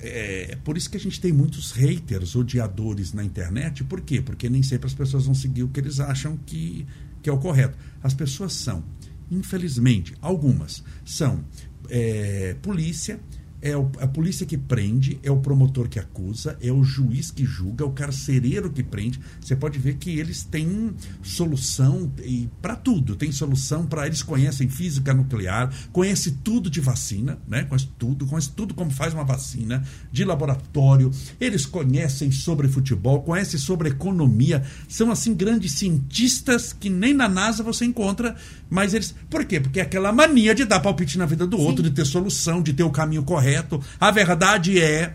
É 0.00 0.58
por 0.64 0.76
isso 0.76 0.90
que 0.90 0.96
a 0.96 1.00
gente 1.00 1.20
tem 1.20 1.30
muitos 1.30 1.70
haters, 1.70 2.34
odiadores 2.34 3.12
na 3.12 3.22
internet. 3.22 3.84
Por 3.84 4.00
quê? 4.00 4.20
Porque 4.20 4.50
nem 4.50 4.64
sempre 4.64 4.88
as 4.88 4.94
pessoas 4.94 5.26
vão 5.26 5.34
seguir 5.34 5.62
o 5.62 5.68
que 5.68 5.78
eles 5.78 6.00
acham 6.00 6.36
que, 6.44 6.84
que 7.22 7.30
é 7.30 7.32
o 7.32 7.38
correto. 7.38 7.78
As 8.02 8.12
pessoas 8.12 8.52
são, 8.52 8.82
infelizmente, 9.30 10.12
algumas 10.20 10.82
são 11.04 11.44
é, 11.88 12.56
polícia, 12.60 13.20
é 13.62 13.72
a 13.72 14.08
polícia 14.08 14.44
que 14.44 14.58
prende, 14.58 15.20
é 15.22 15.30
o 15.30 15.36
promotor 15.36 15.88
que 15.88 16.00
acusa, 16.00 16.58
é 16.60 16.72
o 16.72 16.82
juiz 16.82 17.30
que 17.30 17.44
julga, 17.44 17.84
é 17.84 17.86
o 17.86 17.92
carcereiro 17.92 18.68
que 18.70 18.82
prende. 18.82 19.20
Você 19.40 19.54
pode 19.54 19.78
ver 19.78 19.94
que 19.94 20.18
eles 20.18 20.42
têm 20.42 20.92
solução 21.22 22.12
para 22.60 22.74
tudo. 22.74 23.14
Tem 23.14 23.30
solução 23.30 23.86
para 23.86 24.08
eles 24.08 24.20
conhecem 24.20 24.68
física 24.68 25.14
nuclear, 25.14 25.72
conhecem 25.92 26.36
tudo 26.42 26.68
de 26.68 26.80
vacina, 26.80 27.38
né? 27.46 27.62
Conhece 27.62 27.88
tudo, 27.96 28.26
conhece 28.26 28.50
tudo 28.50 28.74
como 28.74 28.90
faz 28.90 29.14
uma 29.14 29.22
vacina 29.22 29.84
de 30.10 30.24
laboratório. 30.24 31.12
Eles 31.40 31.64
conhecem 31.64 32.32
sobre 32.32 32.66
futebol, 32.66 33.22
conhecem 33.22 33.60
sobre 33.60 33.90
economia. 33.90 34.64
São 34.88 35.12
assim 35.12 35.34
grandes 35.34 35.74
cientistas 35.74 36.72
que 36.72 36.90
nem 36.90 37.14
na 37.14 37.28
NASA 37.28 37.62
você 37.62 37.84
encontra, 37.84 38.34
mas 38.68 38.92
eles, 38.92 39.14
por 39.30 39.44
quê? 39.44 39.60
Porque 39.60 39.78
é 39.78 39.84
aquela 39.84 40.12
mania 40.12 40.52
de 40.52 40.64
dar 40.64 40.80
palpite 40.80 41.16
na 41.16 41.26
vida 41.26 41.46
do 41.46 41.56
Sim. 41.56 41.62
outro, 41.62 41.82
de 41.84 41.92
ter 41.92 42.04
solução, 42.04 42.60
de 42.60 42.72
ter 42.72 42.82
o 42.82 42.90
caminho 42.90 43.22
correto 43.22 43.51
correto. 43.52 43.80
A 44.00 44.10
verdade 44.10 44.80
é. 44.80 45.14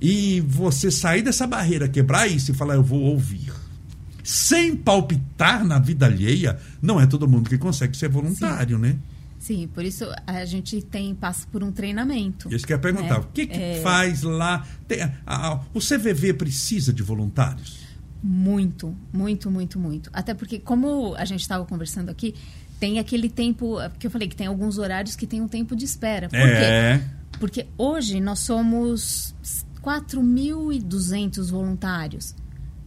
E 0.00 0.40
você 0.40 0.90
sair 0.90 1.20
dessa 1.20 1.46
barreira, 1.46 1.88
quebrar 1.88 2.26
isso 2.26 2.52
e 2.52 2.54
falar, 2.54 2.74
eu 2.74 2.82
vou 2.82 3.02
ouvir. 3.02 3.52
Sem 4.24 4.74
palpitar 4.74 5.64
na 5.64 5.78
vida 5.78 6.06
alheia, 6.06 6.58
não 6.80 6.98
é 7.00 7.06
todo 7.06 7.28
mundo 7.28 7.50
que 7.50 7.58
consegue 7.58 7.96
ser 7.96 8.08
voluntário, 8.08 8.76
Sim. 8.76 8.82
né? 8.82 8.96
Sim, 9.38 9.68
por 9.72 9.84
isso 9.84 10.04
a 10.26 10.44
gente 10.44 10.82
tem 10.82 11.14
passa 11.14 11.46
por 11.50 11.62
um 11.62 11.72
treinamento. 11.72 12.54
Isso 12.54 12.66
que 12.66 12.72
eu 12.72 12.76
ia 12.76 12.80
perguntar. 12.80 13.18
Né? 13.18 13.20
O 13.20 13.32
que, 13.32 13.46
que 13.46 13.58
é... 13.58 13.80
faz 13.82 14.22
lá? 14.22 14.66
Tem, 14.86 15.02
a, 15.02 15.12
a, 15.26 15.60
o 15.72 15.80
CVV 15.80 16.34
precisa 16.34 16.92
de 16.92 17.02
voluntários? 17.02 17.80
Muito, 18.22 18.94
muito, 19.12 19.50
muito, 19.50 19.78
muito. 19.78 20.10
Até 20.12 20.34
porque, 20.34 20.58
como 20.58 21.14
a 21.16 21.24
gente 21.24 21.40
estava 21.40 21.64
conversando 21.64 22.10
aqui, 22.10 22.34
tem 22.78 22.98
aquele 22.98 23.30
tempo 23.30 23.76
que 23.98 24.06
eu 24.06 24.10
falei 24.10 24.28
que 24.28 24.36
tem 24.36 24.46
alguns 24.46 24.76
horários 24.76 25.16
que 25.16 25.26
tem 25.26 25.40
um 25.40 25.48
tempo 25.48 25.74
de 25.74 25.86
espera. 25.86 26.28
Por 26.28 26.38
é. 26.38 26.98
quê? 26.98 27.04
Porque 27.38 27.66
hoje 27.78 28.20
nós 28.20 28.40
somos 28.40 29.34
4.200 29.82 31.50
voluntários, 31.50 32.34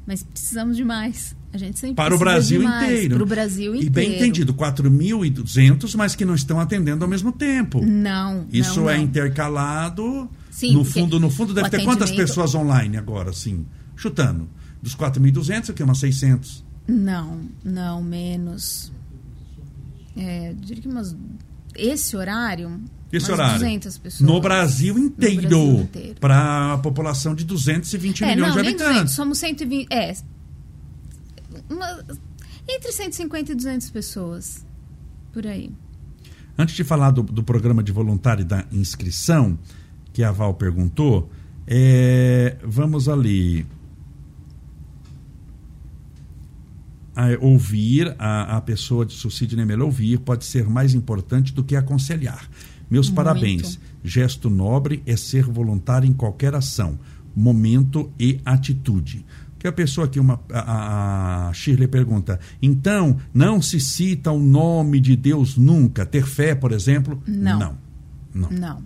mas 0.06 0.24
precisamos 0.24 0.78
de 0.78 0.84
mais. 0.84 1.36
A 1.54 1.58
gente 1.58 1.78
sempre 1.78 1.96
para 1.96 2.16
o 2.16 2.18
Brasil 2.18 2.64
inteiro. 2.64 3.16
Para 3.16 3.24
o 3.24 3.28
Brasil 3.28 3.76
inteiro. 3.76 3.88
E 3.88 3.90
bem 3.90 4.16
entendido, 4.16 4.56
4.200, 4.56 5.96
mas 5.96 6.16
que 6.16 6.26
não 6.26 6.34
estão 6.34 6.60
atendendo 6.60 7.06
ao 7.06 7.10
mesmo 7.10 7.32
tempo. 7.32 7.86
Não. 7.86 8.48
Isso 8.52 8.82
não, 8.82 8.90
é 8.90 8.98
não. 8.98 9.04
intercalado. 9.04 10.28
Sim, 10.50 10.74
no 10.74 10.84
fundo, 10.84 11.20
no 11.20 11.30
fundo 11.30 11.54
deve 11.54 11.70
ter 11.70 11.84
quantas 11.84 12.12
pessoas 12.12 12.56
online 12.56 12.98
agora, 12.98 13.30
assim? 13.30 13.68
Chutando. 13.96 14.50
Dos 14.82 14.96
4.200, 14.96 15.70
o 15.70 15.74
que? 15.74 15.84
Umas 15.84 16.00
600? 16.00 16.66
Não, 16.88 17.42
não, 17.64 18.02
menos. 18.02 18.92
É, 20.18 20.54
diria 20.60 20.82
que 20.82 20.88
umas. 20.90 21.16
Esse 21.76 22.16
horário, 22.16 22.82
esse 23.18 23.30
umas 23.30 23.40
horário. 23.40 23.60
200 23.60 23.98
pessoas. 24.00 24.30
No 24.30 24.42
Brasil 24.42 24.98
inteiro. 24.98 25.82
inteiro. 25.82 26.20
Para 26.20 26.74
a 26.74 26.78
população 26.80 27.36
de 27.36 27.44
220 27.44 28.24
é, 28.24 28.28
milhões 28.28 28.50
não, 28.50 28.56
de 28.56 28.62
nem 28.62 28.70
habitantes. 28.72 28.94
200, 28.94 29.14
somos 29.14 29.38
120. 29.38 29.88
É. 29.92 30.16
Uma, 31.70 32.04
entre 32.68 32.92
150 32.92 33.52
e 33.52 33.56
200 33.56 33.90
pessoas. 33.90 34.66
Por 35.32 35.46
aí. 35.48 35.72
Antes 36.58 36.76
de 36.76 36.84
falar 36.84 37.12
do, 37.12 37.24
do 37.24 37.44
programa 37.44 37.84
de 37.84 37.92
voluntário 37.92 38.46
da 38.46 38.66
inscrição, 38.72 39.58
que 40.12 40.24
a 40.24 40.32
Val 40.32 40.54
perguntou, 40.54 41.30
é, 41.68 42.58
vamos 42.64 43.10
ali. 43.10 43.66
A, 47.16 47.28
ouvir 47.40 48.16
a, 48.18 48.58
a 48.58 48.62
pessoa 48.62 49.06
de 49.06 49.14
suicídio 49.14 49.56
Nemelo 49.56 49.86
ouvir 49.86 50.20
pode 50.20 50.46
ser 50.46 50.68
mais 50.68 50.96
importante 50.96 51.54
do 51.54 51.64
que 51.64 51.76
aconselhar. 51.76 52.50
Meus 52.94 53.08
Muito. 53.08 53.16
parabéns. 53.16 53.80
Gesto 54.04 54.52
nobre 54.52 55.02
é 55.04 55.18
ser 55.18 55.46
voluntário 55.46 56.08
em 56.08 56.14
qualquer 56.14 56.54
ação, 56.54 57.00
momento 57.36 58.14
e 58.20 58.40
atitude. 58.46 59.26
Que 59.58 59.68
a 59.68 59.72
pessoa 59.72 60.06
aqui, 60.06 60.20
uma, 60.20 60.40
a, 60.52 61.48
a 61.48 61.54
Shirley 61.54 61.88
pergunta, 61.88 62.40
então 62.62 63.18
não 63.34 63.64
se 63.64 63.80
cita 63.80 64.32
o 64.32 64.38
nome 64.38 65.00
de 65.00 65.16
Deus 65.16 65.58
nunca? 65.58 66.06
Ter 66.06 66.28
fé, 66.28 66.54
por 66.54 66.72
exemplo? 66.72 67.20
Não. 67.26 67.58
Não. 67.58 67.78
não. 68.32 68.50
não. 68.52 68.84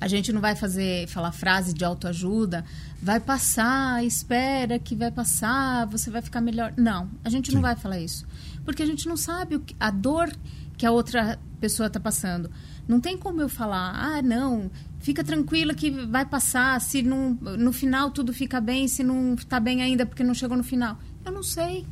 A 0.00 0.08
gente 0.08 0.32
não 0.32 0.40
vai 0.40 0.56
fazer, 0.56 1.06
falar 1.08 1.30
frase 1.30 1.74
de 1.74 1.84
autoajuda, 1.84 2.64
vai 3.02 3.20
passar, 3.20 4.02
espera 4.06 4.78
que 4.78 4.96
vai 4.96 5.10
passar, 5.10 5.86
você 5.88 6.10
vai 6.10 6.22
ficar 6.22 6.40
melhor. 6.40 6.72
Não, 6.78 7.10
a 7.22 7.28
gente 7.28 7.50
Sim. 7.50 7.56
não 7.56 7.62
vai 7.62 7.76
falar 7.76 8.00
isso. 8.00 8.26
Porque 8.64 8.82
a 8.82 8.86
gente 8.86 9.06
não 9.06 9.18
sabe 9.18 9.58
que, 9.58 9.76
a 9.78 9.90
dor 9.90 10.32
que 10.78 10.86
a 10.86 10.90
outra 10.90 11.38
pessoa 11.60 11.88
está 11.88 12.00
passando. 12.00 12.50
Não 12.86 13.00
tem 13.00 13.16
como 13.16 13.40
eu 13.40 13.48
falar, 13.48 13.92
ah, 13.94 14.22
não, 14.22 14.70
fica 15.00 15.24
tranquila 15.24 15.74
que 15.74 15.90
vai 15.90 16.24
passar, 16.24 16.80
se 16.80 17.02
não, 17.02 17.38
no 17.58 17.72
final 17.72 18.10
tudo 18.10 18.32
fica 18.32 18.60
bem, 18.60 18.86
se 18.88 19.02
não 19.02 19.34
está 19.34 19.58
bem 19.58 19.82
ainda 19.82 20.04
porque 20.04 20.22
não 20.22 20.34
chegou 20.34 20.56
no 20.56 20.64
final. 20.64 20.98
Eu 21.24 21.32
não 21.32 21.42
sei. 21.42 21.86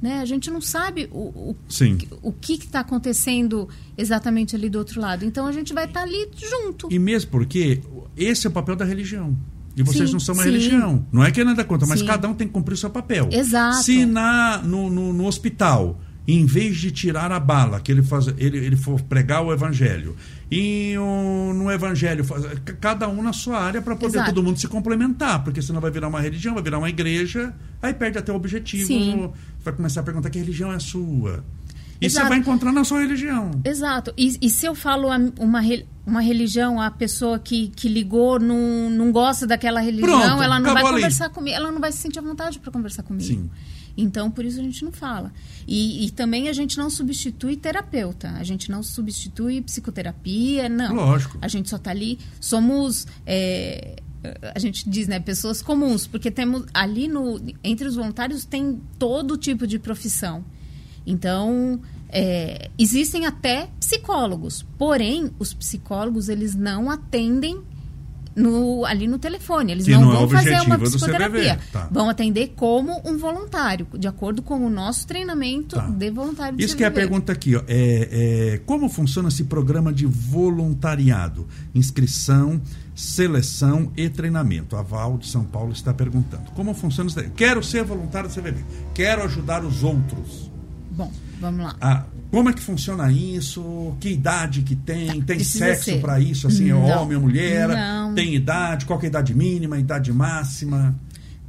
Né? 0.00 0.18
A 0.18 0.24
gente 0.24 0.50
não 0.50 0.60
sabe 0.60 1.08
o, 1.12 1.50
o, 1.50 1.56
Sim. 1.68 1.96
o 2.22 2.32
que 2.32 2.54
está 2.54 2.80
acontecendo 2.80 3.68
exatamente 3.96 4.56
ali 4.56 4.68
do 4.68 4.78
outro 4.78 5.00
lado. 5.00 5.24
Então 5.24 5.46
a 5.46 5.52
gente 5.52 5.72
vai 5.72 5.84
estar 5.84 6.00
tá 6.00 6.06
ali 6.06 6.28
junto. 6.36 6.88
E 6.90 6.98
mesmo 6.98 7.30
porque 7.30 7.80
esse 8.16 8.46
é 8.46 8.50
o 8.50 8.52
papel 8.52 8.74
da 8.74 8.84
religião. 8.84 9.36
E 9.76 9.82
vocês 9.82 10.08
Sim, 10.08 10.12
não 10.14 10.20
são 10.20 10.34
uma 10.34 10.42
sim. 10.42 10.50
religião. 10.50 11.06
Não 11.12 11.24
é 11.24 11.30
que 11.30 11.40
é 11.40 11.44
nada 11.44 11.64
contra, 11.64 11.86
mas 11.86 12.00
Sim. 12.00 12.06
cada 12.06 12.28
um 12.28 12.34
tem 12.34 12.46
que 12.46 12.52
cumprir 12.52 12.74
o 12.74 12.76
seu 12.76 12.90
papel. 12.90 13.28
Exato. 13.30 13.82
Se 13.82 14.04
na, 14.04 14.58
no, 14.58 14.90
no, 14.90 15.12
no 15.12 15.26
hospital, 15.26 15.98
em 16.26 16.46
vez 16.46 16.76
de 16.76 16.90
tirar 16.92 17.32
a 17.32 17.40
bala, 17.40 17.80
que 17.80 17.90
ele, 17.90 18.02
faz, 18.02 18.28
ele, 18.38 18.58
ele 18.58 18.76
for 18.76 19.00
pregar 19.00 19.44
o 19.44 19.52
evangelho, 19.52 20.16
e 20.50 20.94
no 21.54 21.70
evangelho, 21.70 22.22
faz- 22.24 22.44
cada 22.80 23.08
um 23.08 23.22
na 23.22 23.32
sua 23.32 23.58
área 23.58 23.82
para 23.82 23.96
poder 23.96 24.18
Exato. 24.18 24.32
todo 24.34 24.42
mundo 24.44 24.58
se 24.58 24.68
complementar, 24.68 25.42
porque 25.42 25.60
senão 25.60 25.80
vai 25.80 25.90
virar 25.90 26.08
uma 26.08 26.20
religião, 26.20 26.54
vai 26.54 26.62
virar 26.62 26.78
uma 26.78 26.88
igreja, 26.90 27.52
aí 27.82 27.92
perde 27.92 28.18
até 28.18 28.30
o 28.32 28.36
objetivo. 28.36 28.86
Sim. 28.86 29.30
Vai 29.64 29.74
começar 29.74 30.00
a 30.00 30.04
perguntar 30.04 30.30
que 30.30 30.38
religião 30.38 30.70
é 30.72 30.76
a 30.76 30.80
sua. 30.80 31.44
E 32.00 32.10
você 32.10 32.16
Exato. 32.16 32.28
vai 32.30 32.38
encontrar 32.38 32.72
na 32.72 32.82
sua 32.84 33.00
religião. 33.00 33.60
Exato. 33.64 34.12
E, 34.18 34.36
e 34.42 34.50
se 34.50 34.66
eu 34.66 34.74
falo 34.74 35.08
uma, 35.38 35.62
uma 36.04 36.20
religião, 36.20 36.80
a 36.80 36.90
pessoa 36.90 37.38
que, 37.38 37.68
que 37.68 37.88
ligou 37.88 38.40
não, 38.40 38.90
não 38.90 39.12
gosta 39.12 39.46
daquela 39.46 39.80
religião, 39.80 40.08
Pronto, 40.20 40.42
ela 40.42 40.58
não 40.58 40.72
vai 40.74 40.82
ali. 40.82 40.94
conversar 40.94 41.28
comigo, 41.30 41.56
ela 41.56 41.70
não 41.70 41.80
vai 41.80 41.92
se 41.92 41.98
sentir 41.98 42.18
à 42.18 42.22
vontade 42.22 42.58
para 42.58 42.72
conversar 42.72 43.04
comigo. 43.04 43.24
Sim. 43.24 43.48
Então, 43.96 44.30
por 44.30 44.44
isso 44.44 44.60
a 44.60 44.62
gente 44.62 44.84
não 44.84 44.92
fala. 44.92 45.32
E, 45.66 46.06
e 46.06 46.10
também 46.10 46.48
a 46.48 46.52
gente 46.52 46.78
não 46.78 46.88
substitui 46.88 47.56
terapeuta, 47.56 48.30
a 48.30 48.44
gente 48.44 48.70
não 48.70 48.82
substitui 48.82 49.60
psicoterapia, 49.60 50.68
não. 50.68 50.94
Lógico. 50.94 51.38
A 51.40 51.48
gente 51.48 51.68
só 51.68 51.76
está 51.76 51.90
ali, 51.90 52.18
somos. 52.40 53.06
é, 53.26 53.96
a 54.54 54.58
gente 54.58 54.88
diz, 54.88 55.08
né, 55.08 55.18
pessoas 55.18 55.60
comuns, 55.60 56.06
porque 56.06 56.30
temos 56.30 56.64
ali 56.72 57.08
no 57.08 57.40
entre 57.62 57.88
os 57.88 57.96
voluntários 57.96 58.44
tem 58.44 58.80
todo 58.98 59.36
tipo 59.36 59.66
de 59.66 59.78
profissão. 59.78 60.44
Então, 61.04 61.80
é, 62.08 62.70
existem 62.78 63.26
até 63.26 63.68
psicólogos, 63.80 64.64
porém 64.78 65.32
os 65.38 65.52
psicólogos 65.52 66.28
eles 66.28 66.54
não 66.54 66.88
atendem 66.88 67.62
no, 68.34 68.84
ali 68.84 69.06
no 69.06 69.18
telefone, 69.18 69.72
eles 69.72 69.86
não, 69.86 70.00
não 70.00 70.12
é 70.12 70.16
vão 70.16 70.28
fazer 70.28 70.60
uma 70.60 70.78
psicoterapia, 70.78 71.58
tá. 71.72 71.88
vão 71.90 72.08
atender 72.08 72.52
como 72.56 73.00
um 73.04 73.18
voluntário, 73.18 73.86
de 73.98 74.08
acordo 74.08 74.42
com 74.42 74.64
o 74.66 74.70
nosso 74.70 75.06
treinamento 75.06 75.76
Tá. 75.76 75.86
de 75.86 76.10
voluntário 76.10 76.56
de 76.56 76.64
Isso 76.64 76.76
que 76.76 76.84
é 76.84 76.86
a 76.86 76.90
pergunta 76.90 77.32
aqui, 77.32 77.56
ó. 77.56 77.62
É, 77.66 78.54
é, 78.54 78.60
como 78.64 78.88
funciona 78.88 79.28
esse 79.28 79.44
programa 79.44 79.92
de 79.92 80.06
voluntariado? 80.06 81.46
Inscrição, 81.74 82.60
seleção 82.94 83.92
e 83.96 84.08
treinamento. 84.08 84.76
A 84.76 84.82
Val 84.82 85.18
de 85.18 85.26
São 85.26 85.44
Paulo 85.44 85.72
está 85.72 85.92
perguntando. 85.92 86.50
Como 86.54 86.74
funciona 86.74 87.08
isso? 87.08 87.20
Quero 87.36 87.62
ser 87.62 87.84
voluntário 87.84 88.28
do 88.28 88.34
CVV. 88.34 88.64
Quero 88.94 89.24
ajudar 89.24 89.64
os 89.64 89.82
outros. 89.82 90.50
Bom, 90.90 91.10
vamos 91.40 91.64
lá. 91.64 91.76
Ah, 91.80 92.04
como 92.32 92.48
é 92.48 92.52
que 92.52 92.60
funciona 92.60 93.12
isso? 93.12 93.94
Que 94.00 94.08
idade 94.08 94.62
que 94.62 94.74
tem? 94.74 95.20
Tem 95.22 95.36
precisa 95.36 95.74
sexo 95.74 95.98
para 96.00 96.18
isso? 96.18 96.46
Assim, 96.48 96.70
é 96.70 96.74
homem 96.74 97.16
ou 97.16 97.22
mulher? 97.22 97.68
Não. 97.68 98.14
Tem 98.14 98.34
idade? 98.34 98.84
Qual 98.86 98.98
é 99.00 99.04
a 99.04 99.06
idade 99.06 99.34
mínima, 99.34 99.78
idade 99.78 100.12
máxima? 100.12 100.94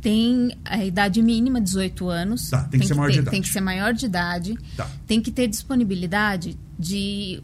Tem 0.02 0.56
a 0.66 0.84
idade 0.84 1.22
mínima, 1.22 1.62
18 1.62 2.10
anos. 2.10 2.50
Tá, 2.50 2.64
tem 2.64 2.80
que 2.80 2.86
ser 2.88 2.94
maior 2.94 3.08
de 3.10 3.16
ter- 3.16 3.22
idade. 3.22 3.32
Tem 3.32 3.42
que 3.42 3.50
ser 3.50 3.62
maior 3.62 3.94
de 3.94 4.06
idade. 4.06 4.58
Tá. 4.76 4.90
Tem 5.08 5.22
que 5.22 5.32
ter 5.32 5.48
disponibilidade 5.48 6.58
de 6.78 7.42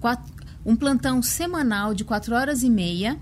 quatro- 0.00 0.32
um 0.66 0.76
plantão 0.76 1.22
semanal 1.22 1.94
de 1.94 2.04
4 2.04 2.34
horas 2.34 2.62
e 2.62 2.68
meia 2.70 3.16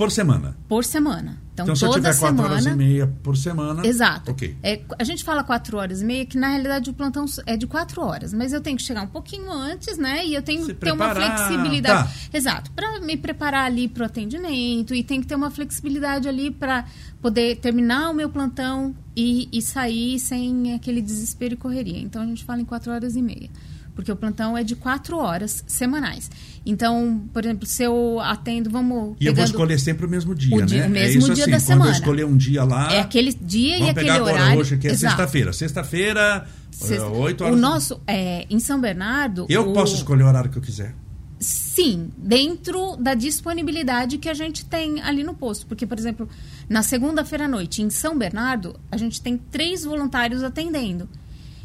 Por 0.00 0.10
semana. 0.10 0.56
por 0.66 0.82
semana. 0.82 1.38
Então, 1.52 1.64
Então, 1.66 1.76
se 1.76 1.84
eu 1.84 1.90
toda 1.90 2.10
tiver 2.10 2.18
4 2.18 2.42
horas 2.42 2.60
e 2.60 2.62
semana. 2.62 2.76
meia 2.82 3.06
por 3.22 3.36
semana. 3.36 3.86
Exato. 3.86 4.30
Ok. 4.30 4.56
É, 4.62 4.80
a 4.98 5.04
gente 5.04 5.22
fala 5.22 5.44
quatro 5.44 5.76
horas 5.76 6.00
e 6.00 6.04
meia, 6.06 6.24
que 6.24 6.38
na 6.38 6.48
realidade 6.48 6.88
o 6.88 6.94
plantão 6.94 7.26
é 7.44 7.54
de 7.54 7.66
quatro 7.66 8.00
horas, 8.00 8.32
mas 8.32 8.54
eu 8.54 8.62
tenho 8.62 8.78
que 8.78 8.82
chegar 8.82 9.02
um 9.02 9.08
pouquinho 9.08 9.52
antes, 9.52 9.98
né? 9.98 10.24
E 10.24 10.34
eu 10.34 10.40
tenho 10.40 10.64
que 10.64 10.72
ter 10.72 10.90
uma 10.90 11.14
flexibilidade. 11.14 12.08
tá. 12.08 12.14
Exato. 12.32 12.70
Para 12.70 12.98
me 13.00 13.14
preparar 13.14 13.66
ali 13.66 13.88
para 13.88 14.04
o 14.04 14.06
atendimento 14.06 14.94
e 14.94 15.02
tem 15.04 15.20
que 15.20 15.26
ter 15.26 15.34
uma 15.34 15.50
flexibilidade 15.50 16.26
ali 16.26 16.50
para 16.50 16.86
poder 17.20 17.56
terminar 17.56 18.08
o 18.10 18.14
meu 18.14 18.30
plantão 18.30 18.94
e, 19.14 19.50
e 19.52 19.60
sair 19.60 20.18
sem 20.18 20.72
aquele 20.72 21.02
desespero 21.02 21.52
e 21.54 21.56
correria. 21.58 21.98
Então 22.00 22.22
a 22.22 22.26
gente 22.26 22.42
fala 22.42 22.62
em 22.62 22.64
quatro 22.64 22.90
horas 22.90 23.16
e 23.16 23.20
meia. 23.22 23.50
Porque 23.94 24.10
o 24.10 24.16
plantão 24.16 24.56
é 24.56 24.62
de 24.64 24.74
quatro 24.76 25.16
horas 25.18 25.62
semanais. 25.66 26.30
Então, 26.64 27.22
por 27.32 27.44
exemplo, 27.44 27.66
se 27.66 27.82
eu 27.82 28.18
atendo, 28.20 28.70
vamos. 28.70 29.16
E 29.20 29.26
eu 29.26 29.34
vou 29.34 29.44
escolher 29.44 29.78
sempre 29.78 30.06
o 30.06 30.08
mesmo 30.08 30.34
dia, 30.34 30.56
O 30.56 30.62
dia- 30.62 30.82
né? 30.82 30.86
o 30.86 30.90
mesmo 30.90 31.16
é 31.16 31.18
isso 31.18 31.34
dia 31.34 31.44
assim, 31.44 31.50
da 31.50 31.56
quando 31.58 31.66
semana. 31.66 31.90
eu 31.90 31.92
escolher 31.94 32.24
um 32.24 32.36
dia 32.36 32.64
lá. 32.64 32.92
É 32.92 33.00
aquele 33.00 33.32
dia 33.34 33.78
e 33.78 33.88
aquele 33.90 34.10
agora 34.10 34.32
horário. 34.34 34.60
hoje, 34.60 34.78
que 34.78 34.88
é 34.88 34.94
sexta-feira. 34.94 35.52
Sexta-feira, 35.52 36.46
Sexta- 36.70 37.06
8 37.08 37.44
horas. 37.44 37.56
O 37.56 37.60
nosso, 37.60 38.00
é, 38.06 38.46
em 38.48 38.58
São 38.60 38.80
Bernardo. 38.80 39.46
Eu 39.48 39.70
o- 39.70 39.72
posso 39.74 39.94
escolher 39.96 40.22
o 40.22 40.26
horário 40.28 40.50
que 40.50 40.56
eu 40.58 40.62
quiser. 40.62 40.94
Sim, 41.38 42.10
dentro 42.18 42.96
da 42.96 43.14
disponibilidade 43.14 44.18
que 44.18 44.28
a 44.28 44.34
gente 44.34 44.64
tem 44.66 45.00
ali 45.00 45.24
no 45.24 45.32
posto. 45.34 45.66
Porque, 45.66 45.86
por 45.86 45.98
exemplo, 45.98 46.28
na 46.68 46.82
segunda-feira 46.82 47.46
à 47.46 47.48
noite, 47.48 47.80
em 47.82 47.88
São 47.88 48.16
Bernardo, 48.18 48.78
a 48.92 48.96
gente 48.98 49.20
tem 49.22 49.38
três 49.38 49.82
voluntários 49.84 50.42
atendendo. 50.42 51.08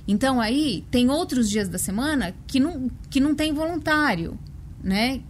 Então, 0.07 0.39
aí, 0.39 0.85
tem 0.91 1.09
outros 1.09 1.49
dias 1.49 1.67
da 1.67 1.77
semana 1.77 2.33
que 2.45 2.59
não, 2.59 2.89
que 3.09 3.19
não 3.19 3.33
tem 3.33 3.53
voluntário, 3.53 4.37
né? 4.83 5.21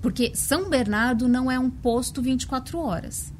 Porque 0.00 0.32
São 0.34 0.70
Bernardo 0.70 1.28
não 1.28 1.50
é 1.50 1.58
um 1.58 1.68
posto 1.68 2.22
24 2.22 2.78
horas. 2.78 3.32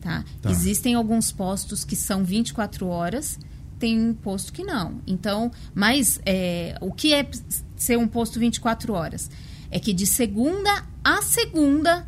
Tá? 0.00 0.24
Tá. 0.40 0.50
Existem 0.50 0.94
alguns 0.94 1.30
postos 1.32 1.84
que 1.84 1.96
são 1.96 2.24
24 2.24 2.86
horas, 2.86 3.38
tem 3.78 4.00
um 4.00 4.14
posto 4.14 4.52
que 4.52 4.64
não. 4.64 5.00
Então, 5.06 5.50
mas 5.74 6.20
é, 6.24 6.76
o 6.80 6.92
que 6.92 7.12
é 7.12 7.28
ser 7.76 7.98
um 7.98 8.08
posto 8.08 8.38
24 8.38 8.92
horas? 8.92 9.30
É 9.70 9.78
que 9.78 9.92
de 9.92 10.06
segunda 10.06 10.86
a 11.04 11.22
segunda, 11.22 12.06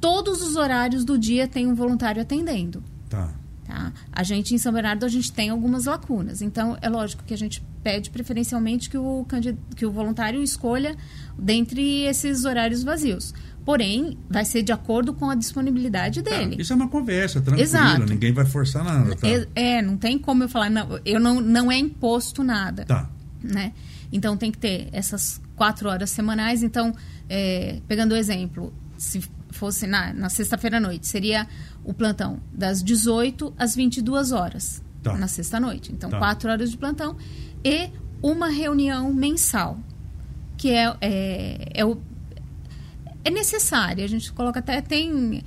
todos 0.00 0.42
os 0.42 0.56
horários 0.56 1.04
do 1.04 1.18
dia 1.18 1.46
tem 1.46 1.66
um 1.66 1.74
voluntário 1.74 2.20
atendendo. 2.20 2.82
Tá. 3.08 3.34
Tá? 3.70 3.92
A 4.12 4.24
gente, 4.24 4.52
em 4.52 4.58
São 4.58 4.72
Bernardo, 4.72 5.06
a 5.06 5.08
gente 5.08 5.32
tem 5.32 5.48
algumas 5.48 5.84
lacunas. 5.84 6.42
Então, 6.42 6.76
é 6.82 6.88
lógico 6.88 7.22
que 7.22 7.32
a 7.32 7.38
gente 7.38 7.62
pede 7.84 8.10
preferencialmente 8.10 8.90
que 8.90 8.98
o, 8.98 9.24
que 9.76 9.86
o 9.86 9.92
voluntário 9.92 10.42
escolha 10.42 10.96
dentre 11.38 12.02
esses 12.02 12.44
horários 12.44 12.82
vazios. 12.82 13.32
Porém, 13.64 14.18
vai 14.28 14.44
ser 14.44 14.62
de 14.62 14.72
acordo 14.72 15.14
com 15.14 15.30
a 15.30 15.36
disponibilidade 15.36 16.20
Tá, 16.20 16.30
dele. 16.30 16.56
Isso 16.60 16.72
é 16.72 16.76
uma 16.76 16.88
conversa, 16.88 17.40
tranquila. 17.40 17.62
Exato. 17.62 18.06
Ninguém 18.06 18.32
vai 18.32 18.44
forçar 18.44 18.82
nada. 18.82 19.14
Tá. 19.14 19.28
É, 19.28 19.46
é, 19.54 19.82
não 19.82 19.96
tem 19.96 20.18
como 20.18 20.42
eu 20.42 20.48
falar, 20.48 20.68
não, 20.68 20.98
eu 21.04 21.20
não, 21.20 21.40
não 21.40 21.70
é 21.70 21.78
imposto 21.78 22.42
nada. 22.42 22.84
Tá. 22.84 23.08
Né? 23.40 23.72
Então 24.12 24.36
tem 24.36 24.50
que 24.50 24.58
ter 24.58 24.88
essas 24.92 25.40
quatro 25.54 25.88
horas 25.88 26.10
semanais. 26.10 26.64
Então, 26.64 26.92
é, 27.28 27.78
pegando 27.86 28.12
o 28.12 28.16
exemplo, 28.16 28.72
se 28.98 29.22
fosse 29.50 29.86
na, 29.86 30.12
na 30.12 30.28
sexta-feira 30.28 30.78
à 30.78 30.80
noite, 30.80 31.06
seria 31.06 31.46
o 31.84 31.92
plantão 31.94 32.38
das 32.52 32.82
18 32.82 33.52
às 33.58 33.74
22 33.74 34.32
horas 34.32 34.82
Tá. 35.02 35.16
na 35.16 35.26
sexta-noite. 35.28 35.92
Então, 35.92 36.10
Tá. 36.10 36.18
quatro 36.18 36.50
horas 36.50 36.70
de 36.70 36.76
plantão 36.76 37.16
e 37.64 37.88
uma 38.22 38.48
reunião 38.48 39.12
mensal, 39.14 39.78
que 40.58 40.68
é, 40.70 40.94
é, 41.00 41.70
é 41.74 41.84
o 41.84 41.96
é 43.24 43.30
necessária. 43.30 44.04
A 44.04 44.08
gente 44.08 44.32
coloca 44.32 44.58
até 44.60 44.80
tem 44.80 45.42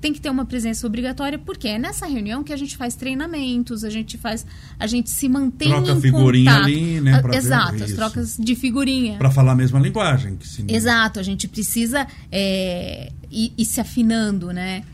tem 0.00 0.12
que 0.12 0.20
ter 0.20 0.28
uma 0.28 0.44
presença 0.44 0.86
obrigatória 0.86 1.38
porque 1.38 1.66
é 1.66 1.78
nessa 1.78 2.04
reunião 2.04 2.44
que 2.44 2.52
a 2.52 2.56
gente 2.58 2.76
faz 2.76 2.94
treinamentos, 2.94 3.84
a 3.84 3.88
gente 3.88 4.18
faz 4.18 4.44
a 4.78 4.86
gente 4.86 5.08
se 5.08 5.26
mantém 5.30 5.68
Troca 5.70 5.92
em 5.92 6.00
figurinha 6.02 6.50
contato. 6.52 6.66
ali, 6.66 7.00
né, 7.00 7.22
Ah, 7.24 7.34
Exato, 7.36 7.74
as 7.76 7.80
isso. 7.88 7.96
trocas 7.96 8.36
de 8.38 8.54
figurinha. 8.54 9.16
Para 9.16 9.30
falar 9.30 9.52
a 9.52 9.54
mesma 9.54 9.80
linguagem. 9.80 10.36
Que 10.36 10.46
se... 10.46 10.62
Exato, 10.68 11.18
a 11.18 11.22
gente 11.22 11.48
precisa 11.48 12.06
é, 12.30 13.10
ir, 13.30 13.54
ir 13.56 13.64
se 13.64 13.80
afinando, 13.80 14.52
né? 14.52 14.84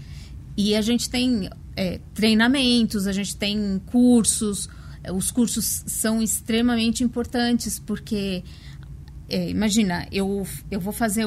E 0.57 0.75
a 0.75 0.81
gente 0.83 1.09
tem 1.09 1.49
é, 1.77 2.01
treinamentos, 2.15 3.07
a 3.07 3.13
gente 3.13 3.37
tem 3.37 3.81
cursos. 3.87 4.69
Os 5.15 5.31
cursos 5.31 5.83
são 5.87 6.23
extremamente 6.23 7.03
importantes 7.03 7.79
porque 7.79 8.43
é, 9.29 9.49
imagina, 9.49 10.07
eu, 10.11 10.47
eu 10.71 10.81
vou 10.81 10.93
fazer. 10.93 11.25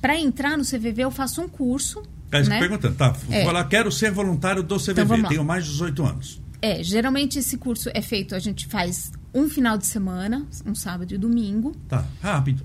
Para 0.00 0.18
entrar 0.18 0.56
no 0.56 0.64
CVV, 0.64 1.02
eu 1.04 1.10
faço 1.10 1.40
um 1.42 1.48
curso. 1.48 2.02
É 2.32 2.40
isso 2.40 2.48
né? 2.50 2.58
perguntando. 2.58 2.94
Tá, 2.96 3.14
É. 3.30 3.44
vou 3.44 3.52
lá, 3.52 3.62
quero 3.64 3.92
ser 3.92 4.10
voluntário 4.10 4.62
do 4.62 4.76
CVV. 4.78 5.16
Então. 5.18 5.28
Tenho 5.28 5.44
mais 5.44 5.64
de 5.66 5.70
18 5.72 6.02
anos. 6.04 6.42
É, 6.62 6.82
geralmente 6.82 7.38
esse 7.38 7.56
curso 7.58 7.90
é 7.92 8.00
feito, 8.00 8.34
a 8.34 8.38
gente 8.38 8.66
faz 8.68 9.10
um 9.34 9.48
final 9.48 9.76
de 9.76 9.84
semana, 9.84 10.46
um 10.64 10.74
sábado 10.76 11.12
e 11.12 11.18
domingo, 11.18 11.74
Tá, 11.88 12.06
rápido. 12.20 12.64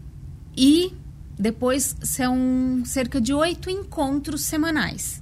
e 0.56 0.94
depois 1.38 1.96
são 2.04 2.84
cerca 2.86 3.20
de 3.20 3.34
oito 3.34 3.70
encontros 3.72 4.42
semanais. 4.44 5.22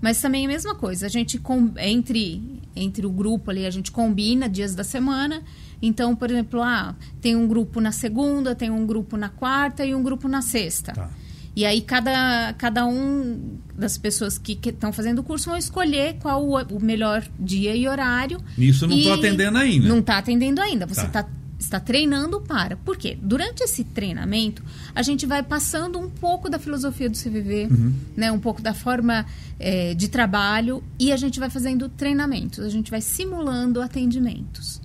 Mas 0.00 0.20
também 0.20 0.42
é 0.42 0.44
a 0.46 0.48
mesma 0.48 0.74
coisa, 0.74 1.06
a 1.06 1.08
gente 1.08 1.38
com, 1.38 1.72
entre 1.78 2.60
entre 2.76 3.06
o 3.06 3.10
grupo 3.10 3.50
ali, 3.50 3.64
a 3.64 3.70
gente 3.70 3.90
combina 3.90 4.48
dias 4.48 4.74
da 4.74 4.84
semana. 4.84 5.42
Então, 5.80 6.14
por 6.14 6.30
exemplo, 6.30 6.62
ah, 6.62 6.94
tem 7.20 7.34
um 7.34 7.48
grupo 7.48 7.80
na 7.80 7.90
segunda, 7.90 8.54
tem 8.54 8.70
um 8.70 8.86
grupo 8.86 9.16
na 9.16 9.30
quarta 9.30 9.84
e 9.84 9.94
um 9.94 10.02
grupo 10.02 10.28
na 10.28 10.42
sexta. 10.42 10.92
Tá. 10.92 11.10
E 11.54 11.64
aí 11.64 11.80
cada, 11.80 12.52
cada 12.58 12.86
um 12.86 13.56
das 13.74 13.96
pessoas 13.96 14.36
que 14.36 14.58
estão 14.62 14.92
fazendo 14.92 15.20
o 15.20 15.22
curso 15.22 15.48
vão 15.48 15.58
escolher 15.58 16.16
qual 16.20 16.46
o, 16.46 16.60
o 16.62 16.84
melhor 16.84 17.26
dia 17.40 17.74
e 17.74 17.88
horário. 17.88 18.38
Nisso 18.58 18.84
eu 18.84 18.90
não 18.90 18.96
E 18.96 19.04
tô 19.04 19.12
atendendo 19.14 19.56
ainda. 19.56 19.88
Não 19.88 20.00
está 20.00 20.18
atendendo 20.18 20.60
ainda. 20.60 20.86
Você 20.86 21.06
Tá. 21.06 21.22
tá. 21.22 21.28
Está 21.66 21.78
treinando 21.80 22.40
para. 22.40 22.76
Por 22.76 22.96
quê? 22.96 23.18
Durante 23.20 23.62
esse 23.62 23.84
treinamento, 23.84 24.62
a 24.94 25.02
gente 25.02 25.26
vai 25.26 25.42
passando 25.42 25.98
um 25.98 26.08
pouco 26.08 26.48
da 26.48 26.58
filosofia 26.58 27.08
do 27.10 27.16
CVV, 27.16 27.68
Uhum. 27.70 27.92
né, 28.16 28.32
um 28.32 28.38
pouco 28.40 28.62
da 28.62 28.72
forma 28.74 29.26
eh, 29.60 29.94
de 29.94 30.08
trabalho 30.08 30.82
e 30.98 31.12
a 31.12 31.16
gente 31.16 31.38
vai 31.40 31.50
fazendo 31.50 31.88
treinamentos, 31.88 32.60
a 32.64 32.68
gente 32.68 32.90
vai 32.90 33.00
simulando 33.00 33.80
atendimentos. 33.82 34.80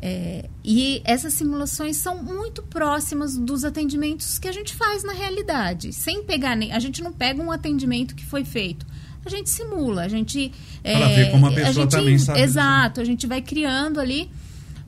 É, 0.00 0.48
e 0.64 1.02
essas 1.04 1.32
simulações 1.34 1.96
são 1.96 2.22
muito 2.22 2.62
próximas 2.62 3.36
dos 3.36 3.64
atendimentos 3.64 4.38
que 4.38 4.46
a 4.46 4.52
gente 4.52 4.72
faz 4.74 5.02
na 5.02 5.12
realidade. 5.12 5.92
Sem 5.92 6.22
pegar 6.22 6.54
nem. 6.54 6.70
A 6.72 6.78
gente 6.78 7.02
não 7.02 7.12
pega 7.12 7.42
um 7.42 7.50
atendimento 7.50 8.14
que 8.14 8.24
foi 8.24 8.44
feito. 8.44 8.86
A 9.26 9.28
gente 9.28 9.50
simula, 9.50 10.02
a 10.02 10.08
gente. 10.08 10.52
Pra 10.82 11.08
ver 11.08 11.30
como 11.32 11.46
a 11.46 11.52
pessoa 11.52 11.72
gente, 11.72 11.90
também 11.90 12.16
sabe 12.18 12.40
Exato, 12.40 13.00
a 13.00 13.04
gente 13.04 13.26
vai 13.26 13.42
criando 13.42 13.98
ali, 13.98 14.30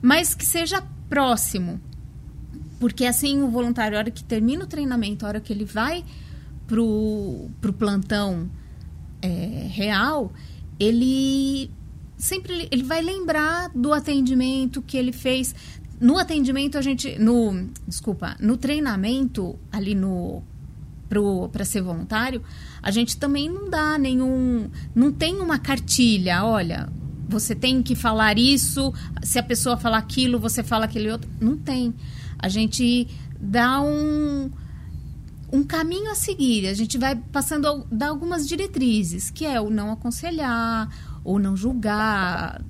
mas 0.01 0.33
que 0.33 0.45
seja 0.45 0.83
próximo. 1.09 1.79
Porque 2.79 3.05
assim 3.05 3.41
o 3.43 3.49
voluntário, 3.49 3.97
a 3.97 3.99
hora 3.99 4.11
que 4.11 4.23
termina 4.23 4.63
o 4.63 4.67
treinamento, 4.67 5.25
a 5.25 5.29
hora 5.29 5.39
que 5.39 5.53
ele 5.53 5.65
vai 5.65 6.03
pro, 6.65 7.49
pro 7.59 7.73
plantão 7.73 8.49
é, 9.21 9.67
real, 9.69 10.33
ele 10.79 11.69
sempre 12.17 12.67
ele 12.71 12.83
vai 12.83 13.01
lembrar 13.01 13.69
do 13.69 13.93
atendimento 13.93 14.81
que 14.81 14.97
ele 14.97 15.11
fez. 15.11 15.53
No 15.99 16.17
atendimento 16.17 16.77
a 16.77 16.81
gente, 16.81 17.19
no 17.19 17.69
desculpa, 17.87 18.35
no 18.39 18.57
treinamento 18.57 19.59
ali 19.71 19.93
no 19.93 20.43
para 21.51 21.65
ser 21.65 21.81
voluntário, 21.81 22.41
a 22.81 22.89
gente 22.89 23.17
também 23.17 23.49
não 23.49 23.69
dá 23.69 23.97
nenhum, 23.97 24.69
não 24.95 25.11
tem 25.11 25.41
uma 25.41 25.59
cartilha, 25.59 26.45
olha, 26.45 26.87
você 27.31 27.55
tem 27.55 27.81
que 27.81 27.95
falar 27.95 28.37
isso, 28.37 28.93
se 29.23 29.39
a 29.39 29.43
pessoa 29.43 29.77
falar 29.77 29.97
aquilo, 29.97 30.37
você 30.37 30.61
fala 30.61 30.85
aquele 30.85 31.09
outro, 31.09 31.29
não 31.39 31.57
tem. 31.57 31.93
A 32.37 32.49
gente 32.49 33.07
dá 33.39 33.81
um 33.81 34.51
um 35.53 35.63
caminho 35.63 36.09
a 36.11 36.15
seguir. 36.15 36.67
A 36.67 36.73
gente 36.73 36.97
vai 36.97 37.15
passando 37.15 37.85
dar 37.91 38.09
algumas 38.09 38.47
diretrizes, 38.47 39.29
que 39.29 39.45
é 39.45 39.59
o 39.59 39.69
não 39.69 39.91
aconselhar, 39.91 40.89
ou 41.23 41.39
não 41.39 41.55
julgar. 41.57 42.61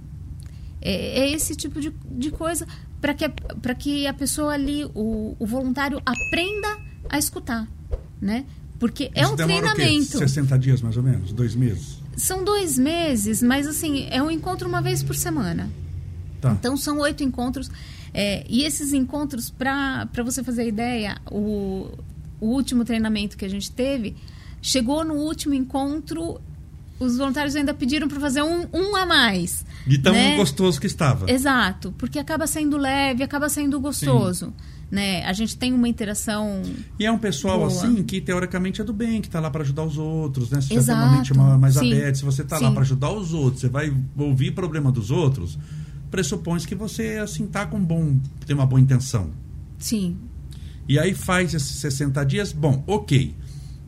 É, 0.82 1.22
é 1.22 1.32
esse 1.32 1.55
tipo 1.55 1.80
de, 1.80 1.93
de 2.09 2.32
coisa 2.32 2.68
para 2.99 3.14
que, 3.14 3.30
que 3.78 4.07
a 4.07 4.14
pessoa 4.14 4.53
ali, 4.53 4.86
o, 4.95 5.36
o 5.39 5.45
voluntário, 5.45 6.01
aprenda 6.05 6.80
a 7.09 7.18
escutar, 7.18 7.68
né? 8.20 8.45
Porque 8.82 9.11
é 9.13 9.21
Isso 9.21 9.34
um 9.34 9.36
demora 9.36 9.67
o 9.67 9.69
quê? 9.69 9.75
treinamento. 9.75 10.17
60 10.17 10.57
dias 10.57 10.82
mais 10.82 10.97
ou 10.97 11.03
menos? 11.03 11.32
Dois 11.32 11.53
meses? 11.53 11.99
São 12.17 12.43
dois 12.43 12.79
meses, 12.79 13.39
mas 13.39 13.67
assim, 13.67 14.07
é 14.09 14.23
um 14.23 14.32
encontro 14.32 14.67
uma 14.67 14.82
vez 14.82 15.03
por 15.03 15.15
semana. 15.15 15.69
Tá. 16.41 16.51
Então 16.53 16.75
são 16.75 16.97
oito 16.97 17.23
encontros. 17.23 17.69
É, 18.11 18.43
e 18.49 18.63
esses 18.63 18.91
encontros, 18.91 19.51
para 19.51 20.09
você 20.25 20.43
fazer 20.43 20.67
ideia, 20.67 21.21
o, 21.29 21.91
o 22.39 22.47
último 22.47 22.84
treinamento 22.84 23.38
que 23.38 23.45
a 23.45 23.47
gente 23.47 23.71
teve, 23.71 24.15
chegou 24.63 25.05
no 25.05 25.13
último 25.13 25.53
encontro, 25.53 26.41
os 26.99 27.19
voluntários 27.19 27.55
ainda 27.55 27.75
pediram 27.75 28.07
para 28.07 28.19
fazer 28.19 28.41
um, 28.41 28.65
um 28.73 28.95
a 28.95 29.05
mais. 29.05 29.63
De 29.86 29.99
tão 29.99 30.11
né? 30.11 30.38
gostoso 30.38 30.82
que 30.82 30.88
estava. 30.88 31.29
Exato, 31.32 31.93
porque 31.99 32.17
acaba 32.17 32.47
sendo 32.47 32.77
leve, 32.77 33.21
acaba 33.21 33.47
sendo 33.47 33.79
gostoso. 33.79 34.51
Né? 34.91 35.23
A 35.23 35.31
gente 35.31 35.57
tem 35.57 35.71
uma 35.71 35.87
interação. 35.87 36.61
E 36.99 37.05
é 37.05 37.11
um 37.11 37.17
pessoal 37.17 37.59
Boa. 37.59 37.67
assim 37.69 38.03
que 38.03 38.19
teoricamente 38.19 38.81
é 38.81 38.83
do 38.83 38.91
bem, 38.91 39.21
que 39.21 39.27
está 39.27 39.39
lá 39.39 39.49
para 39.49 39.61
ajudar 39.61 39.83
os 39.85 39.97
outros, 39.97 40.49
né? 40.51 40.59
Se 40.59 40.73
Exato. 40.73 40.85
já 40.85 40.93
tem 41.05 41.09
uma 41.09 41.17
mente 41.17 41.33
ma- 41.33 41.57
mais 41.57 41.75
Sim. 41.75 41.93
aberta, 41.93 42.15
se 42.15 42.25
você 42.25 42.41
está 42.41 42.59
lá 42.59 42.69
para 42.71 42.81
ajudar 42.81 43.09
os 43.11 43.33
outros, 43.33 43.61
você 43.61 43.69
vai 43.69 43.93
ouvir 44.17 44.51
problema 44.51 44.91
dos 44.91 45.09
outros, 45.09 45.57
pressupõe 46.11 46.59
que 46.59 46.75
você 46.75 47.19
assim 47.23 47.47
tá 47.47 47.65
com 47.65 47.81
bom, 47.81 48.17
tem 48.45 48.53
uma 48.53 48.65
boa 48.65 48.81
intenção. 48.81 49.29
Sim. 49.79 50.17
E 50.89 50.99
aí 50.99 51.13
faz 51.13 51.53
esses 51.53 51.77
60 51.79 52.21
dias, 52.25 52.51
bom, 52.51 52.83
OK. 52.85 53.33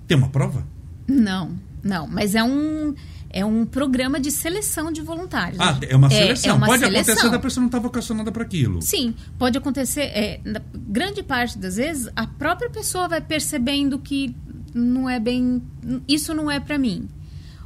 Tem 0.07 0.15
uma 0.17 0.29
prova? 0.29 0.65
Não, 1.05 1.51
não. 1.83 2.07
Mas 2.07 2.33
é 2.33 2.41
um, 2.43 2.95
é 3.33 3.43
um 3.43 3.65
programa 3.65 4.19
de 4.19 4.31
seleção 4.31 4.91
de 4.91 5.01
voluntários. 5.01 5.59
Ah, 5.59 5.77
é 5.81 5.95
uma 5.95 6.09
seleção. 6.09 6.51
É, 6.51 6.53
uma 6.53 6.67
Pode 6.67 6.83
seleção. 6.83 7.13
acontecer 7.13 7.31
da 7.31 7.39
pessoa 7.39 7.61
não 7.61 7.67
estar 7.67 7.79
vocacionada 7.79 8.31
para 8.31 8.43
aquilo. 8.43 8.81
Sim, 8.81 9.15
pode 9.39 9.57
acontecer. 9.57 10.01
É, 10.01 10.39
grande 10.73 11.23
parte 11.23 11.57
das 11.57 11.77
vezes, 11.77 12.07
a 12.15 12.27
própria 12.27 12.69
pessoa 12.69 13.07
vai 13.07 13.19
percebendo 13.19 13.97
que 13.97 14.35
não 14.73 15.09
é 15.09 15.19
bem. 15.19 15.63
Isso 16.07 16.33
não 16.33 16.49
é 16.49 16.59
para 16.59 16.77
mim. 16.77 17.07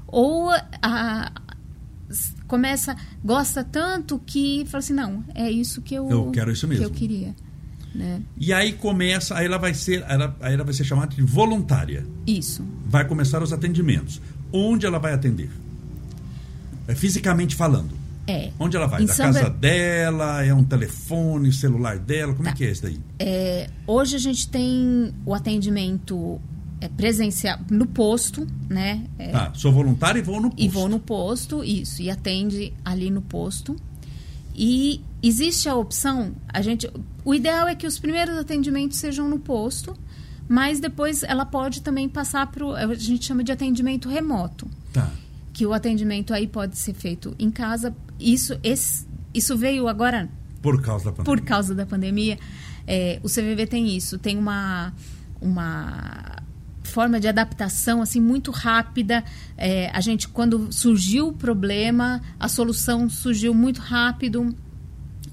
Ou 0.07 0.49
a, 0.81 1.31
começa, 2.47 2.95
gosta 3.23 3.61
tanto 3.61 4.19
que 4.25 4.63
fala 4.67 4.79
assim: 4.79 4.93
não, 4.93 5.23
é 5.35 5.51
isso 5.51 5.81
que 5.81 5.93
eu, 5.95 6.09
Eu 6.09 6.31
quero 6.31 6.49
isso 6.49 6.65
mesmo. 6.65 6.85
que 6.85 6.89
eu 6.89 6.95
queria. 6.95 7.35
Né? 7.93 8.21
E 8.37 8.53
aí 8.53 8.73
começa, 8.73 9.35
aí 9.35 9.47
ela 9.47 9.57
vai 9.57 9.73
ser, 9.73 10.05
ela, 10.07 10.35
aí 10.39 10.53
ela 10.53 10.63
vai 10.63 10.73
ser 10.73 10.83
chamada 10.83 11.15
de 11.15 11.21
voluntária. 11.21 12.05
Isso. 12.27 12.63
Vai 12.85 13.05
começar 13.07 13.41
os 13.41 13.51
atendimentos. 13.51 14.21
Onde 14.51 14.85
ela 14.85 14.99
vai 14.99 15.13
atender? 15.13 15.49
É, 16.87 16.95
fisicamente 16.95 17.55
falando. 17.55 17.95
É. 18.25 18.51
Onde 18.59 18.75
ela 18.75 18.87
vai? 18.87 19.03
Em 19.03 19.05
da 19.05 19.13
São 19.13 19.25
casa 19.27 19.49
Ber- 19.49 19.59
dela? 19.59 20.43
É 20.43 20.53
um 20.53 20.63
telefone, 20.63 21.51
celular 21.53 21.97
dela? 21.97 22.33
Como 22.33 22.47
é 22.47 22.51
Tá. 22.51 22.57
que 22.57 22.65
é 22.65 22.71
isso 22.71 22.81
daí? 22.83 22.99
É, 23.19 23.69
hoje 23.85 24.15
a 24.15 24.19
gente 24.19 24.49
tem 24.49 25.13
o 25.25 25.33
atendimento 25.33 26.39
é, 26.81 26.87
presencial 26.89 27.57
no 27.71 27.85
posto, 27.87 28.45
né? 28.69 29.03
É, 29.17 29.29
Tá, 29.31 29.51
sou 29.55 29.71
voluntária 29.71 30.19
e 30.19 30.21
vou 30.21 30.39
no 30.41 30.49
posto. 30.49 30.61
E 30.63 30.67
vou 30.67 30.89
no 30.89 30.99
posto, 30.99 31.63
isso, 31.63 32.01
e 32.01 32.09
atende 32.09 32.73
ali 32.85 33.09
no 33.09 33.21
posto. 33.21 33.75
E 34.55 35.01
existe 35.23 35.69
a 35.69 35.75
opção, 35.75 36.33
a 36.49 36.61
gente, 36.61 36.89
o 37.23 37.33
ideal 37.33 37.67
é 37.67 37.75
que 37.75 37.87
os 37.87 37.97
primeiros 37.97 38.35
atendimentos 38.37 38.97
sejam 38.97 39.27
no 39.29 39.39
posto, 39.39 39.95
mas 40.47 40.79
depois 40.79 41.23
ela 41.23 41.45
pode 41.45 41.81
também 41.81 42.07
passar 42.07 42.47
para 42.47 42.65
o, 42.65 42.73
a 42.75 42.93
gente 42.95 43.25
chama 43.25 43.43
de 43.43 43.51
atendimento 43.51 44.07
remoto, 44.09 44.67
Tá. 44.93 45.09
que 45.53 45.65
o 45.65 45.73
atendimento 45.73 46.33
aí 46.33 46.47
pode 46.47 46.77
ser 46.77 46.93
feito 46.93 47.35
em 47.37 47.51
casa. 47.51 47.95
Isso, 48.19 48.57
esse, 48.63 49.05
isso 49.33 49.57
veio 49.57 49.87
agora 49.87 50.29
Por 50.61 50.81
causa 50.81 51.05
da 51.05 51.11
pandemia. 51.11 51.25
por 51.25 51.45
causa 51.45 51.75
da 51.75 51.85
pandemia, 51.85 52.39
é, 52.87 53.19
o 53.23 53.27
CVV 53.27 53.67
tem 53.67 53.95
isso, 53.95 54.17
tem 54.17 54.37
uma, 54.37 54.93
uma 55.41 56.37
forma 56.83 57.19
de 57.19 57.27
adaptação 57.27 58.01
assim 58.01 58.21
muito 58.21 58.49
rápida. 58.51 59.23
É, 59.57 59.89
a 59.93 59.99
gente, 60.01 60.27
quando 60.27 60.71
surgiu 60.71 61.27
o 61.27 61.33
problema, 61.33 62.21
a 62.39 62.47
solução 62.47 63.09
surgiu 63.09 63.53
muito 63.53 63.81
rápido. 63.81 64.55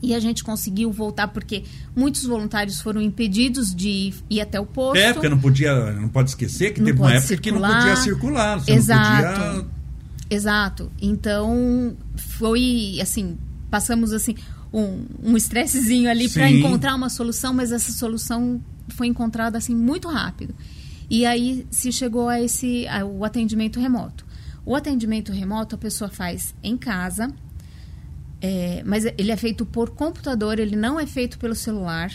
E 0.04 0.14
a 0.14 0.20
gente 0.20 0.44
conseguiu 0.44 0.92
voltar 0.92 1.28
porque 1.28 1.64
muitos 1.96 2.24
voluntários 2.24 2.80
foram 2.80 3.00
impedidos 3.00 3.74
de 3.74 4.12
ir 4.28 4.40
até 4.40 4.60
o 4.60 4.66
posto. 4.66 5.00
É, 5.00 5.12
porque 5.12 5.28
não 5.28 5.38
podia, 5.38 5.92
não 5.92 6.08
pode 6.08 6.30
esquecer 6.30 6.72
que 6.74 6.80
Não 6.80 6.86
teve 6.86 6.98
uma 7.00 7.12
época 7.12 7.36
que 7.38 7.50
não 7.50 7.60
circular. 7.60 7.80
podia 7.80 7.96
circular. 7.96 8.60
Você 8.60 8.72
Exato. 8.72 9.40
não 9.40 9.54
podia. 9.54 9.70
Exato. 10.30 10.92
Então, 11.00 11.96
foi 12.16 12.98
assim, 13.00 13.38
passamos 13.70 14.12
assim 14.12 14.34
um 14.72 15.06
um 15.22 15.36
estressezinho 15.36 16.10
ali 16.10 16.28
para 16.28 16.50
encontrar 16.50 16.94
uma 16.94 17.08
solução, 17.08 17.54
mas 17.54 17.72
essa 17.72 17.92
solução 17.92 18.60
foi 18.88 19.06
encontrada 19.06 19.56
assim 19.56 19.74
muito 19.74 20.08
rápido. 20.08 20.54
E 21.08 21.24
aí 21.24 21.66
se 21.70 21.92
chegou 21.92 22.28
a 22.28 22.40
esse 22.40 22.86
ao 22.88 23.24
atendimento 23.24 23.78
remoto. 23.80 24.24
O 24.66 24.74
atendimento 24.74 25.30
remoto 25.32 25.74
a 25.74 25.78
pessoa 25.78 26.10
faz 26.10 26.54
em 26.62 26.76
casa, 26.76 27.30
é, 28.46 28.82
mas 28.84 29.04
ele 29.06 29.30
é 29.32 29.36
feito 29.36 29.64
por 29.64 29.90
computador, 29.90 30.58
ele 30.58 30.76
não 30.76 31.00
é 31.00 31.06
feito 31.06 31.38
pelo 31.38 31.54
celular, 31.54 32.10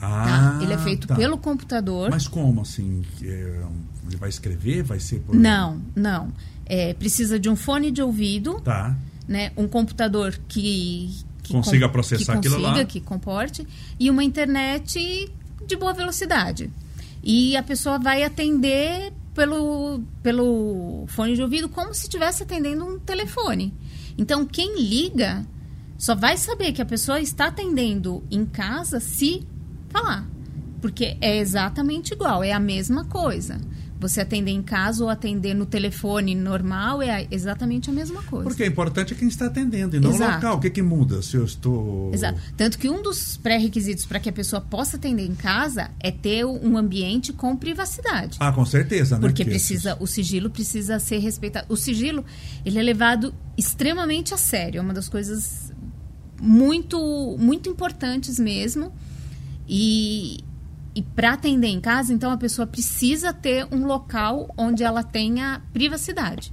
Ah, 0.00 0.56
tá? 0.58 0.64
Ele 0.64 0.72
é 0.72 0.78
feito 0.78 1.06
tá. 1.06 1.14
pelo 1.14 1.36
computador. 1.36 2.08
Mas 2.10 2.26
como 2.28 2.60
assim? 2.62 3.02
É, 3.22 3.62
Ele 4.06 4.16
vai 4.16 4.28
escrever? 4.30 4.82
Vai 4.82 4.98
ser 5.00 5.20
por. 5.20 5.34
Não, 5.34 5.82
não. 5.94 6.32
É, 6.64 6.94
precisa 6.94 7.38
de 7.38 7.48
um 7.50 7.56
fone 7.56 7.90
de 7.90 8.00
ouvido, 8.00 8.60
Tá. 8.60 8.96
né, 9.26 9.52
um 9.56 9.66
computador 9.68 10.38
que, 10.48 11.10
que 11.42 11.52
Consiga 11.52 11.86
com- 11.86 11.92
processar 11.92 12.32
que 12.34 12.38
aquilo 12.38 12.54
consiga, 12.62 12.78
lá. 12.78 12.84
que 12.84 13.00
comporte 13.00 13.66
e 14.00 14.08
uma 14.08 14.22
internet 14.24 15.30
de 15.66 15.76
boa 15.76 15.92
velocidade. 15.92 16.70
E 17.22 17.56
a 17.56 17.62
pessoa 17.62 17.98
vai 17.98 18.22
atender 18.22 19.12
pelo, 19.34 20.00
pelo 20.22 21.04
fone 21.08 21.34
de 21.34 21.42
ouvido 21.42 21.68
como 21.68 21.92
se 21.92 22.04
estivesse 22.04 22.42
atendendo 22.44 22.84
um 22.86 22.98
telefone. 22.98 23.74
Então, 24.16 24.46
quem 24.46 24.80
liga 24.80 25.44
só 25.98 26.14
vai 26.14 26.36
saber 26.36 26.72
que 26.72 26.80
a 26.80 26.86
pessoa 26.86 27.20
está 27.20 27.48
atendendo 27.48 28.22
em 28.30 28.46
casa 28.46 29.00
se 29.00 29.44
falar. 29.90 30.26
Porque 30.80 31.16
é 31.20 31.38
exatamente 31.38 32.14
igual, 32.14 32.44
é 32.44 32.52
a 32.52 32.60
mesma 32.60 33.04
coisa. 33.04 33.60
Você 34.00 34.20
atender 34.20 34.52
em 34.52 34.62
casa 34.62 35.02
ou 35.02 35.10
atender 35.10 35.54
no 35.54 35.66
telefone 35.66 36.32
normal 36.32 37.02
é 37.02 37.26
exatamente 37.32 37.90
a 37.90 37.92
mesma 37.92 38.22
coisa. 38.22 38.44
Porque 38.44 38.62
o 38.62 38.66
importante 38.66 39.12
é 39.12 39.16
quem 39.16 39.26
está 39.26 39.46
atendendo 39.46 39.96
e 39.96 40.00
não 40.00 40.10
o 40.10 40.14
Exato. 40.14 40.34
local. 40.36 40.56
O 40.56 40.60
que, 40.60 40.70
que 40.70 40.82
muda 40.82 41.20
se 41.20 41.36
eu 41.36 41.44
estou. 41.44 42.14
Exato. 42.14 42.40
Tanto 42.56 42.78
que 42.78 42.88
um 42.88 43.02
dos 43.02 43.36
pré-requisitos 43.38 44.06
para 44.06 44.20
que 44.20 44.28
a 44.28 44.32
pessoa 44.32 44.60
possa 44.60 44.96
atender 44.96 45.26
em 45.26 45.34
casa 45.34 45.90
é 45.98 46.12
ter 46.12 46.44
um 46.44 46.78
ambiente 46.78 47.32
com 47.32 47.56
privacidade. 47.56 48.36
Ah, 48.38 48.52
com 48.52 48.64
certeza, 48.64 49.16
né? 49.16 49.20
Porque 49.20 49.42
Que 49.42 49.50
precisa, 49.50 49.96
o 49.98 50.06
sigilo 50.06 50.48
precisa 50.48 51.00
ser 51.00 51.18
respeitado. 51.18 51.66
O 51.68 51.76
sigilo, 51.76 52.24
ele 52.64 52.78
é 52.78 52.82
levado 52.82 53.34
extremamente 53.56 54.32
a 54.32 54.36
sério. 54.36 54.78
É 54.78 54.80
uma 54.80 54.94
das 54.94 55.08
coisas 55.08 55.67
muito, 56.40 57.36
muito 57.38 57.68
importantes 57.68 58.38
mesmo. 58.38 58.92
E, 59.68 60.38
e 60.94 61.02
para 61.02 61.34
atender 61.34 61.68
em 61.68 61.80
casa, 61.80 62.12
então, 62.12 62.30
a 62.30 62.36
pessoa 62.36 62.66
precisa 62.66 63.32
ter 63.32 63.66
um 63.70 63.86
local 63.86 64.52
onde 64.56 64.82
ela 64.82 65.02
tenha 65.02 65.62
privacidade. 65.72 66.50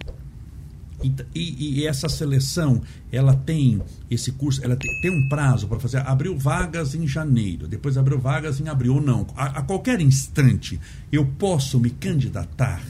E, 1.34 1.82
e 1.82 1.86
essa 1.86 2.10
seleção, 2.10 2.82
ela 3.12 3.36
tem 3.36 3.82
esse 4.10 4.32
curso, 4.32 4.64
ela 4.64 4.76
tem, 4.76 4.90
tem 5.02 5.12
um 5.12 5.28
prazo 5.28 5.68
para 5.68 5.80
fazer. 5.80 5.98
Abriu 5.98 6.38
vagas 6.38 6.96
em 6.96 7.08
janeiro, 7.08 7.68
depois 7.68 7.98
abriu 7.98 8.18
vagas 8.18 8.60
em 8.60 8.70
abril 8.70 8.96
ou 8.96 9.02
não. 9.02 9.28
A, 9.36 9.60
a 9.60 9.62
qualquer 9.62 10.02
instante, 10.02 10.80
eu 11.12 11.26
posso 11.38 11.80
me 11.80 11.90
candidatar 11.90 12.82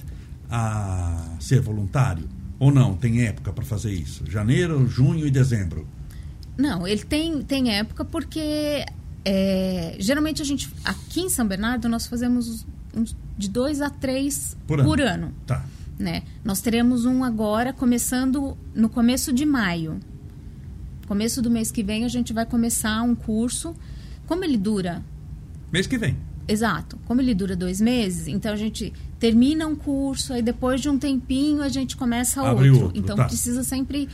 a 0.50 1.36
ser 1.40 1.60
voluntário? 1.60 2.30
Ou 2.60 2.72
não? 2.72 2.96
Tem 2.96 3.24
época 3.24 3.52
para 3.52 3.66
fazer 3.66 3.92
isso? 3.92 4.24
Janeiro, 4.30 4.88
junho 4.88 5.28
e 5.28 5.32
dezembro. 5.32 5.86
Não, 6.58 6.88
ele 6.88 7.04
tem, 7.04 7.42
tem 7.44 7.72
época 7.76 8.06
porque 8.06 8.86
é, 9.24 9.96
geralmente 10.00 10.42
a 10.42 10.46
gente 10.46 10.70
aqui 10.84 11.22
em 11.22 11.30
São 11.30 11.46
Bernardo 11.48 11.90
nós 11.90 12.08
fazemos 12.08 12.66
uns 12.96 13.16
de 13.38 13.50
dois 13.50 13.82
a 13.82 13.90
três 13.90 14.56
Por 14.66 14.80
ano. 14.80 14.90
por 14.90 15.02
ano. 15.02 15.34
Tá. 15.46 15.66
né? 16.00 16.24
Nós 16.44 16.62
teremos 16.62 17.06
um 17.06 17.24
agora 17.24 17.74
começando 17.74 18.58
no 18.74 18.88
começo 18.88 19.34
de 19.34 19.46
maio. 19.46 20.00
Começo 21.08 21.42
do 21.42 21.52
mês 21.52 21.72
que 21.72 21.84
vem 21.84 22.06
a 22.06 22.08
gente 22.08 22.32
vai 22.34 22.46
começar 22.46 23.02
um 23.04 23.14
curso. 23.14 23.76
Como 24.26 24.44
ele 24.44 24.58
dura? 24.58 25.04
Mês 25.72 25.86
que 25.88 25.98
vem. 25.98 26.16
Exato. 26.48 26.98
Como 27.06 27.20
ele 27.22 27.34
dura 27.36 27.56
dois 27.56 27.82
meses, 27.82 28.28
então 28.28 28.54
a 28.54 28.56
gente 28.56 28.94
termina 29.20 29.68
um 29.68 29.76
curso, 29.76 30.32
aí 30.34 30.42
depois 30.42 30.80
de 30.80 30.88
um 30.90 30.98
tempinho 30.98 31.62
a 31.62 31.70
gente 31.70 31.98
começa 31.98 32.42
Abre 32.42 32.70
outro. 32.70 32.86
outro, 32.86 33.00
Então 33.00 33.16
tá. 33.16 33.26
precisa 33.26 33.64
sempre 33.64 34.08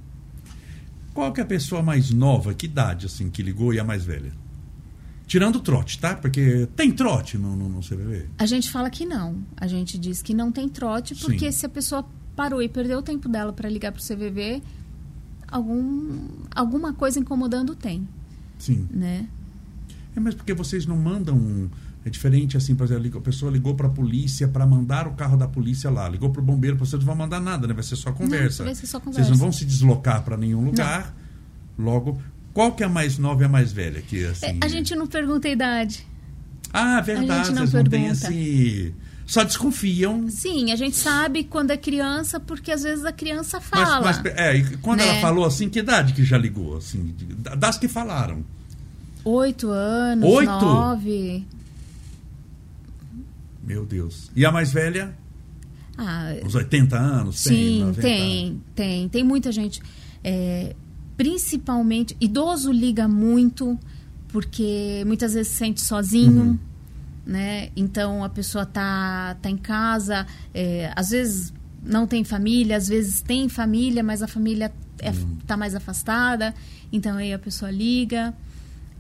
Qual 1.13 1.33
que 1.33 1.41
é 1.41 1.45
a 1.45 1.47
pessoa 1.47 1.83
mais 1.83 2.11
nova, 2.11 2.55
que 2.55 2.67
idade, 2.67 3.07
assim, 3.07 3.31
que 3.31 3.43
ligou 3.43 3.73
e 3.73 3.79
a 3.79 3.85
mais 3.85 4.05
velha? 4.05 4.33
Tirando 5.27 5.57
o 5.57 5.61
trote, 5.61 5.99
tá? 5.99 6.15
Porque 6.15 6.69
tem 6.77 6.93
trote 6.93 7.39
no, 7.39 7.57
no, 7.57 7.69
no 7.69 7.81
CVV. 7.81 8.27
A 8.39 8.47
gente 8.47 8.71
fala 8.71 8.91
que 8.91 9.07
não. 9.07 9.43
A 9.57 9.67
gente 9.67 9.97
diz 9.97 10.21
que 10.21 10.35
não 10.35 10.53
tem 10.53 10.69
trote, 10.69 11.15
porque 11.15 11.51
Sim. 11.51 11.59
se 11.59 11.67
a 11.67 11.69
pessoa 11.69 12.05
parou 12.37 12.63
e 12.63 12.69
perdeu 12.69 12.99
o 12.99 13.03
tempo 13.03 13.29
dela 13.29 13.53
para 13.53 13.69
ligar 13.69 13.93
para 13.93 14.01
o 14.01 14.05
CVV, 14.05 14.63
algum, 15.49 16.19
alguma 16.55 16.93
coisa 16.93 17.19
incomodando 17.19 17.75
tem, 17.75 18.07
Sim. 18.59 18.87
né? 18.91 19.27
É 20.17 20.21
mesmo 20.21 20.39
porque 20.39 20.55
vocês 20.55 20.87
não 20.87 20.97
mandam. 20.97 21.71
É 22.07 22.11
diferente 22.11 22.57
assim, 22.57 22.75
por 22.75 22.85
exemplo, 22.85 23.19
a 23.19 23.23
pessoa 23.23 23.51
ligou 23.51 23.75
para 23.75 23.87
a 23.87 23.91
polícia 23.91 24.47
para 24.47 24.67
mandar 24.67 25.07
o 25.09 25.13
carro 25.13 25.37
da 25.39 25.49
polícia 25.49 25.89
lá, 25.91 26.07
ligou 26.09 26.29
para 26.31 26.43
o 26.43 26.45
bombeiro, 26.45 26.77
vocês 26.77 27.01
não 27.01 27.07
vão 27.07 27.17
mandar 27.17 27.41
nada, 27.41 27.67
né? 27.67 27.73
Vai 27.73 27.83
ser 27.83 27.97
só 27.97 28.13
conversa. 28.13 28.63
vai 28.63 28.75
ser 28.75 28.87
só 28.87 28.99
Vocês 28.99 29.05
conversa. 29.05 29.31
não 29.31 29.39
vão 29.39 29.51
se 29.51 29.65
deslocar 29.65 30.23
para 30.23 30.37
nenhum 30.37 30.65
lugar. 30.67 31.15
Logo, 31.79 32.21
qual 32.53 32.73
que 32.73 32.83
é 32.83 32.87
a 32.87 32.91
mais 32.91 33.17
nova 33.19 33.43
e 33.43 33.47
a 33.47 33.49
mais 33.49 33.73
velha? 33.73 34.03
Assim, 34.31 34.47
É, 34.47 34.57
a 34.61 34.69
gente 34.69 34.95
não 34.95 35.07
pergunta 35.07 35.49
a 35.49 35.51
idade. 35.51 36.07
Ah, 36.73 37.01
verdade, 37.01 37.31
a 37.33 37.45
gente 37.45 37.55
não 37.55 37.63
vocês 37.67 37.73
não 37.73 37.85
têm 37.91 38.03
pergunta. 38.05 38.27
esse. 38.29 38.95
Só 39.27 39.43
desconfiam. 39.43 40.29
Sim, 40.29 40.71
a 40.73 40.77
gente 40.77 40.97
sabe 40.97 41.45
quando 41.45 41.71
é 41.71 41.77
criança, 41.79 42.39
porque 42.39 42.71
às 42.71 42.83
vezes 42.83 43.05
a 43.07 43.13
criança 43.13 43.59
Mas, 43.59 43.89
fala. 43.89 44.05
mas, 44.05 44.25
é, 44.27 44.57
e 44.57 44.77
quando 44.79 44.99
né? 44.99 45.09
ela 45.09 45.21
falou 45.23 45.47
assim, 45.47 45.71
que 45.71 45.79
idade 45.79 46.13
que 46.13 46.23
já 46.23 46.37
ligou? 46.37 46.77
Assim, 46.77 47.15
das 47.57 47.79
que 47.79 47.89
falaram. 47.89 48.45
Oito 49.25 49.71
anos, 49.71 50.29
Oito? 50.29 50.51
nove. 50.51 51.47
Meu 53.63 53.87
Deus. 53.87 54.31
E 54.37 54.45
a 54.45 54.53
mais 54.53 54.73
velha? 54.73 55.15
Ah, 55.97 56.35
Uns 56.45 56.55
80 56.55 56.97
anos? 56.99 57.39
Sim, 57.41 57.49
tem, 57.55 57.81
90 57.81 58.01
tem, 58.03 58.63
tem. 58.75 59.09
Tem 59.09 59.25
muita 59.25 59.51
gente. 59.53 59.81
É, 60.23 60.75
principalmente, 61.17 62.17
idoso 62.21 62.71
liga 62.73 63.09
muito, 63.09 63.79
porque 64.29 65.03
muitas 65.07 65.35
vezes 65.35 65.53
se 65.53 65.59
sente 65.59 65.81
sozinho. 65.81 66.43
Uhum. 66.43 66.59
Né? 67.27 67.71
Então 67.75 68.23
a 68.23 68.29
pessoa 68.29 68.67
tá, 68.67 69.35
tá 69.41 69.49
em 69.49 69.57
casa, 69.57 70.27
é, 70.53 70.93
às 70.95 71.09
vezes 71.09 71.55
não 71.83 72.07
tem 72.07 72.23
família, 72.23 72.77
às 72.77 72.87
vezes 72.87 73.23
tem 73.23 73.49
família, 73.49 74.03
mas 74.03 74.21
a 74.23 74.29
família 74.29 74.71
é, 74.99 75.11
Uhum. 75.11 75.39
tá 75.47 75.57
mais 75.57 75.75
afastada, 75.75 76.55
então 76.93 77.17
aí 77.17 77.33
a 77.33 77.39
pessoa 77.39 77.71
liga. 77.71 78.35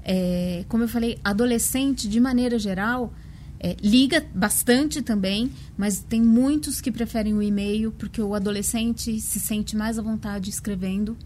É, 0.04 0.64
como 0.68 0.84
eu 0.84 0.88
falei, 0.88 1.18
adolescente, 1.24 2.06
de 2.06 2.20
maneira 2.20 2.58
geral, 2.58 3.12
é, 3.58 3.74
liga 3.82 4.22
bastante 4.34 5.00
também, 5.00 5.50
mas 5.78 6.00
tem 6.00 6.20
muitos 6.20 6.80
que 6.82 6.92
preferem 6.92 7.32
o 7.32 7.42
e-mail, 7.42 7.90
porque 7.92 8.20
o 8.20 8.34
adolescente 8.34 9.18
se 9.20 9.40
sente 9.40 9.74
mais 9.74 9.98
à 9.98 10.02
vontade 10.02 10.50
escrevendo. 10.50 11.16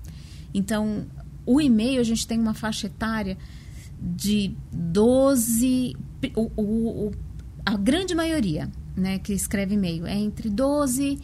Então, 0.54 1.04
o 1.44 1.60
e-mail, 1.60 2.00
a 2.00 2.04
gente 2.04 2.26
tem 2.26 2.38
uma 2.38 2.54
faixa 2.54 2.86
etária 2.86 3.36
de 4.00 4.52
12. 4.72 5.96
O, 6.36 6.50
o- 6.56 7.06
o- 7.08 7.12
a 7.66 7.76
grande 7.76 8.14
maioria 8.14 8.70
né, 8.96 9.18
que 9.18 9.32
escreve 9.32 9.74
e-mail 9.74 10.06
é 10.06 10.16
entre 10.16 10.48
12 10.48 11.18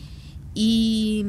e 0.56 1.24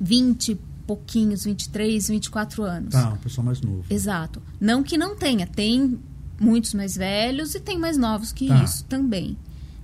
20 0.00 0.52
e 0.52 0.58
pouquinhos, 0.86 1.44
23, 1.44 2.08
24 2.08 2.62
anos. 2.62 2.92
Tá, 2.92 3.08
uma 3.08 3.16
pessoa 3.16 3.44
mais 3.44 3.60
nova. 3.60 3.82
Exato. 3.90 4.40
Não 4.60 4.82
que 4.82 4.96
não 4.96 5.16
tenha, 5.16 5.46
tem 5.46 5.98
muitos 6.40 6.74
mais 6.74 6.94
velhos 6.96 7.54
e 7.54 7.60
tem 7.60 7.78
mais 7.78 7.96
novos 7.96 8.32
que 8.32 8.48
Tá. 8.48 8.62
isso 8.62 8.84
também, 8.84 9.36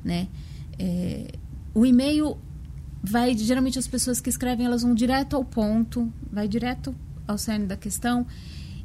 né? 0.05 0.29
É, 0.79 1.33
o 1.75 1.85
e-mail 1.87 2.37
vai, 3.03 3.37
geralmente 3.37 3.79
as 3.79 3.87
pessoas 3.87 4.21
que 4.21 4.31
escrevem, 4.31 4.67
elas 4.67 4.83
vão 4.83 4.95
direto 4.95 5.35
ao 5.35 5.45
ponto, 5.45 6.13
vai 6.31 6.47
direto 6.47 6.95
ao 7.27 7.37
cerne 7.39 7.67
da 7.67 7.77
questão 7.77 8.27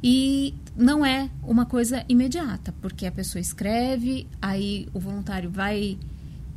e 0.02 0.54
não 0.76 1.04
é 1.04 1.28
uma 1.42 1.66
coisa 1.66 2.04
imediata, 2.08 2.74
porque 2.80 3.04
a 3.06 3.12
pessoa 3.12 3.40
escreve, 3.40 4.26
aí 4.40 4.88
o 4.94 5.00
voluntário 5.00 5.50
vai 5.50 5.98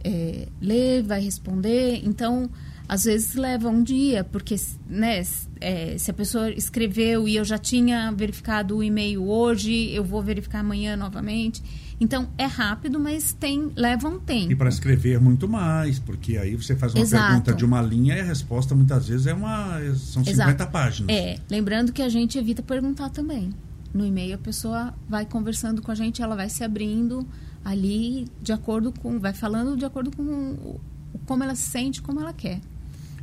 é, 0.03 0.47
ler, 0.61 1.03
vai 1.03 1.21
responder, 1.21 2.01
então 2.03 2.49
às 2.91 3.05
vezes 3.05 3.35
leva 3.35 3.69
um 3.69 3.81
dia, 3.81 4.21
porque 4.21 4.53
né, 4.85 5.23
é, 5.61 5.97
se 5.97 6.11
a 6.11 6.13
pessoa 6.13 6.51
escreveu 6.51 7.25
e 7.25 7.37
eu 7.37 7.45
já 7.45 7.57
tinha 7.57 8.11
verificado 8.11 8.75
o 8.75 8.83
e-mail 8.83 9.23
hoje, 9.29 9.89
eu 9.93 10.03
vou 10.03 10.21
verificar 10.21 10.59
amanhã 10.59 10.97
novamente. 10.97 11.63
Então 12.01 12.27
é 12.37 12.45
rápido, 12.45 12.99
mas 12.99 13.31
tem 13.31 13.71
leva 13.77 14.09
um 14.09 14.19
tempo. 14.19 14.51
E 14.51 14.55
para 14.57 14.67
escrever 14.67 15.21
muito 15.21 15.47
mais, 15.47 15.99
porque 15.99 16.37
aí 16.37 16.53
você 16.53 16.75
faz 16.75 16.93
uma 16.93 16.99
Exato. 16.99 17.27
pergunta 17.27 17.53
de 17.53 17.63
uma 17.63 17.81
linha 17.81 18.17
e 18.17 18.19
a 18.19 18.25
resposta 18.25 18.75
muitas 18.75 19.07
vezes 19.07 19.25
é 19.25 19.33
uma. 19.33 19.79
São 19.95 20.21
50 20.25 20.31
Exato. 20.31 20.67
páginas. 20.69 21.15
É, 21.15 21.37
lembrando 21.49 21.93
que 21.93 22.01
a 22.01 22.09
gente 22.09 22.37
evita 22.37 22.61
perguntar 22.61 23.07
também. 23.07 23.51
No 23.93 24.05
e-mail 24.05 24.35
a 24.35 24.37
pessoa 24.37 24.93
vai 25.07 25.25
conversando 25.25 25.81
com 25.81 25.91
a 25.91 25.95
gente, 25.95 26.21
ela 26.21 26.35
vai 26.35 26.49
se 26.49 26.61
abrindo 26.61 27.25
ali 27.63 28.27
de 28.41 28.51
acordo 28.51 28.91
com, 28.91 29.17
vai 29.17 29.31
falando 29.31 29.77
de 29.77 29.85
acordo 29.85 30.11
com 30.13 30.23
o, 30.23 30.81
como 31.25 31.41
ela 31.41 31.55
se 31.55 31.69
sente, 31.69 32.01
como 32.01 32.19
ela 32.19 32.33
quer. 32.33 32.59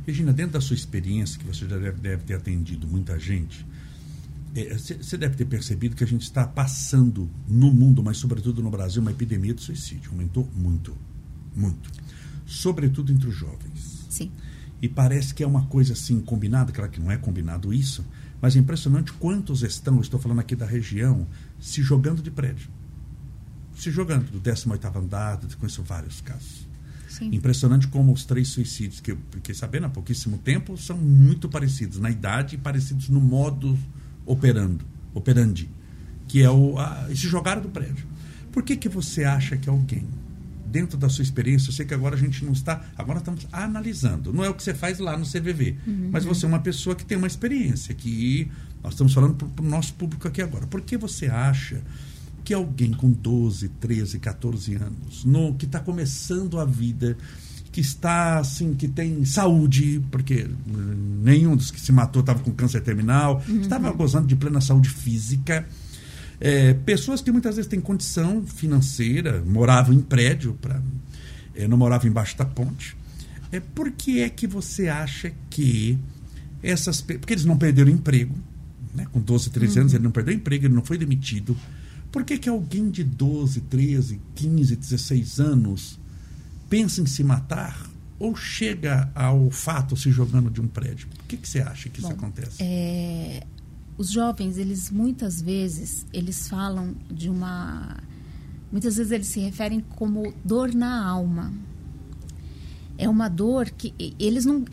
Regina, 0.09 0.33
dentro 0.33 0.53
da 0.53 0.61
sua 0.61 0.73
experiência, 0.73 1.37
que 1.37 1.45
você 1.45 1.67
já 1.67 1.77
deve, 1.77 1.99
deve 2.01 2.23
ter 2.23 2.33
atendido 2.33 2.87
muita 2.87 3.19
gente, 3.19 3.63
é, 4.55 4.75
você 4.75 5.15
deve 5.15 5.35
ter 5.35 5.45
percebido 5.45 5.95
que 5.95 6.03
a 6.03 6.07
gente 6.07 6.23
está 6.23 6.47
passando 6.47 7.29
no 7.47 7.71
mundo, 7.71 8.01
mas 8.01 8.17
sobretudo 8.17 8.63
no 8.63 8.71
Brasil, 8.71 9.03
uma 9.03 9.11
epidemia 9.11 9.53
de 9.53 9.61
suicídio. 9.61 10.09
Aumentou 10.11 10.49
muito, 10.55 10.97
muito. 11.55 11.91
Sobretudo 12.43 13.11
entre 13.11 13.29
os 13.29 13.35
jovens. 13.35 14.07
Sim. 14.09 14.31
E 14.81 14.89
parece 14.89 15.31
que 15.31 15.43
é 15.43 15.47
uma 15.47 15.67
coisa 15.67 15.93
assim 15.93 16.19
combinada, 16.21 16.71
claro 16.71 16.89
que 16.89 16.99
não 16.99 17.11
é 17.11 17.17
combinado 17.17 17.71
isso, 17.71 18.03
mas 18.41 18.55
é 18.55 18.59
impressionante 18.59 19.13
quantos 19.13 19.61
estão, 19.61 20.01
estou 20.01 20.19
falando 20.19 20.39
aqui 20.39 20.55
da 20.55 20.65
região, 20.65 21.27
se 21.59 21.83
jogando 21.83 22.23
de 22.23 22.31
prédio. 22.31 22.71
Se 23.75 23.91
jogando 23.91 24.31
do 24.31 24.41
18º 24.41 24.95
andar, 24.95 25.39
conheço 25.59 25.83
vários 25.83 26.19
casos. 26.19 26.67
Sim. 27.19 27.29
Impressionante 27.33 27.87
como 27.87 28.13
os 28.13 28.25
três 28.25 28.47
suicídios 28.47 29.01
que 29.01 29.11
eu 29.11 29.17
fiquei 29.31 29.53
sabendo 29.53 29.85
há 29.85 29.89
pouquíssimo 29.89 30.37
tempo 30.37 30.77
são 30.77 30.97
muito 30.97 31.49
parecidos 31.49 31.99
na 31.99 32.09
idade 32.09 32.55
e 32.55 32.57
parecidos 32.57 33.09
no 33.09 33.19
modo 33.19 33.77
operando, 34.25 34.85
operandi, 35.13 35.69
que 36.27 36.41
é 36.41 36.49
o 36.49 36.79
a, 36.79 37.07
se 37.09 37.27
jogar 37.27 37.59
do 37.59 37.69
prédio. 37.69 38.07
Por 38.51 38.63
que 38.63 38.77
que 38.77 38.87
você 38.87 39.25
acha 39.25 39.57
que 39.57 39.69
alguém 39.69 40.07
dentro 40.65 40.97
da 40.97 41.09
sua 41.09 41.23
experiência, 41.23 41.69
eu 41.69 41.73
sei 41.73 41.85
que 41.85 41.93
agora 41.93 42.15
a 42.15 42.19
gente 42.19 42.45
não 42.45 42.53
está, 42.53 42.85
agora 42.95 43.19
estamos 43.19 43.47
analisando. 43.51 44.31
Não 44.31 44.43
é 44.43 44.49
o 44.49 44.53
que 44.53 44.61
você 44.61 44.73
faz 44.73 44.99
lá 44.99 45.17
no 45.17 45.25
CVV, 45.25 45.75
mas 46.11 46.23
você 46.23 46.45
é 46.45 46.47
uma 46.47 46.59
pessoa 46.59 46.95
que 46.95 47.03
tem 47.03 47.17
uma 47.17 47.27
experiência 47.27 47.93
que 47.93 48.51
nós 48.83 48.93
estamos 48.93 49.13
falando 49.13 49.33
para 49.33 49.65
o 49.65 49.67
nosso 49.67 49.93
público 49.95 50.27
aqui 50.27 50.41
agora. 50.41 50.67
Por 50.67 50.81
que 50.81 50.95
você 50.95 51.27
acha 51.27 51.81
que 52.49 52.53
alguém 52.55 52.91
com 52.91 53.11
12, 53.11 53.69
13, 53.79 54.17
14 54.17 54.73
anos, 54.73 55.23
no, 55.23 55.53
que 55.53 55.67
está 55.67 55.79
começando 55.79 56.59
a 56.59 56.65
vida, 56.65 57.15
que 57.71 57.79
está 57.79 58.39
assim, 58.39 58.73
que 58.73 58.87
tem 58.87 59.23
saúde, 59.23 60.03
porque 60.09 60.49
hum, 60.67 61.21
nenhum 61.21 61.55
dos 61.55 61.69
que 61.69 61.79
se 61.79 61.91
matou 61.91 62.21
estava 62.21 62.39
com 62.39 62.51
câncer 62.51 62.81
terminal, 62.81 63.43
estava 63.47 63.91
gozando 63.91 64.25
de 64.25 64.35
plena 64.35 64.59
saúde 64.59 64.89
física. 64.89 65.63
É, 66.41 66.73
pessoas 66.73 67.21
que 67.21 67.31
muitas 67.31 67.55
vezes 67.55 67.69
têm 67.69 67.79
condição 67.79 68.43
financeira, 68.43 69.43
moravam 69.45 69.93
em 69.93 70.01
prédio, 70.01 70.57
pra, 70.59 70.81
é, 71.53 71.67
não 71.67 71.77
moravam 71.77 72.09
embaixo 72.09 72.35
da 72.35 72.45
ponte. 72.45 72.97
É, 73.51 73.59
por 73.59 73.91
que 73.91 74.21
é 74.23 74.29
que 74.29 74.47
você 74.47 74.87
acha 74.87 75.31
que 75.51 75.99
essas. 76.63 76.99
Porque 76.99 77.31
eles 77.31 77.45
não 77.45 77.59
perderam 77.59 77.91
emprego, 77.91 78.33
né? 78.95 79.05
com 79.11 79.19
12, 79.19 79.51
13 79.51 79.79
anos, 79.81 79.93
ele 79.93 80.03
não 80.03 80.11
perdeu 80.11 80.33
emprego, 80.33 80.65
ele 80.65 80.73
não 80.73 80.83
foi 80.83 80.97
demitido. 80.97 81.55
Por 82.11 82.23
que, 82.23 82.37
que 82.37 82.49
alguém 82.49 82.89
de 82.89 83.03
12, 83.03 83.61
13, 83.61 84.19
15, 84.35 84.75
16 84.75 85.39
anos 85.39 85.99
pensa 86.69 87.01
em 87.01 87.05
se 87.05 87.23
matar 87.23 87.89
ou 88.17 88.35
chega 88.35 89.09
ao 89.15 89.49
fato 89.49 89.95
se 89.95 90.11
jogando 90.11 90.49
de 90.49 90.59
um 90.59 90.67
prédio? 90.67 91.07
Por 91.07 91.25
que, 91.25 91.37
que 91.37 91.47
você 91.47 91.61
acha 91.61 91.89
que 91.89 91.99
isso 91.99 92.09
Bom, 92.09 92.15
acontece? 92.15 92.61
É, 92.61 93.43
os 93.97 94.09
jovens, 94.11 94.57
eles 94.57 94.89
muitas 94.89 95.41
vezes, 95.41 96.05
eles 96.11 96.47
falam 96.47 96.95
de 97.09 97.29
uma 97.29 97.97
muitas 98.71 98.97
vezes 98.97 99.11
eles 99.11 99.27
se 99.27 99.39
referem 99.39 99.81
como 99.81 100.33
dor 100.43 100.73
na 100.73 101.05
alma. 101.05 101.53
É 102.97 103.07
uma 103.07 103.29
dor 103.29 103.69
que 103.69 103.93
eles 104.19 104.45
não. 104.45 104.65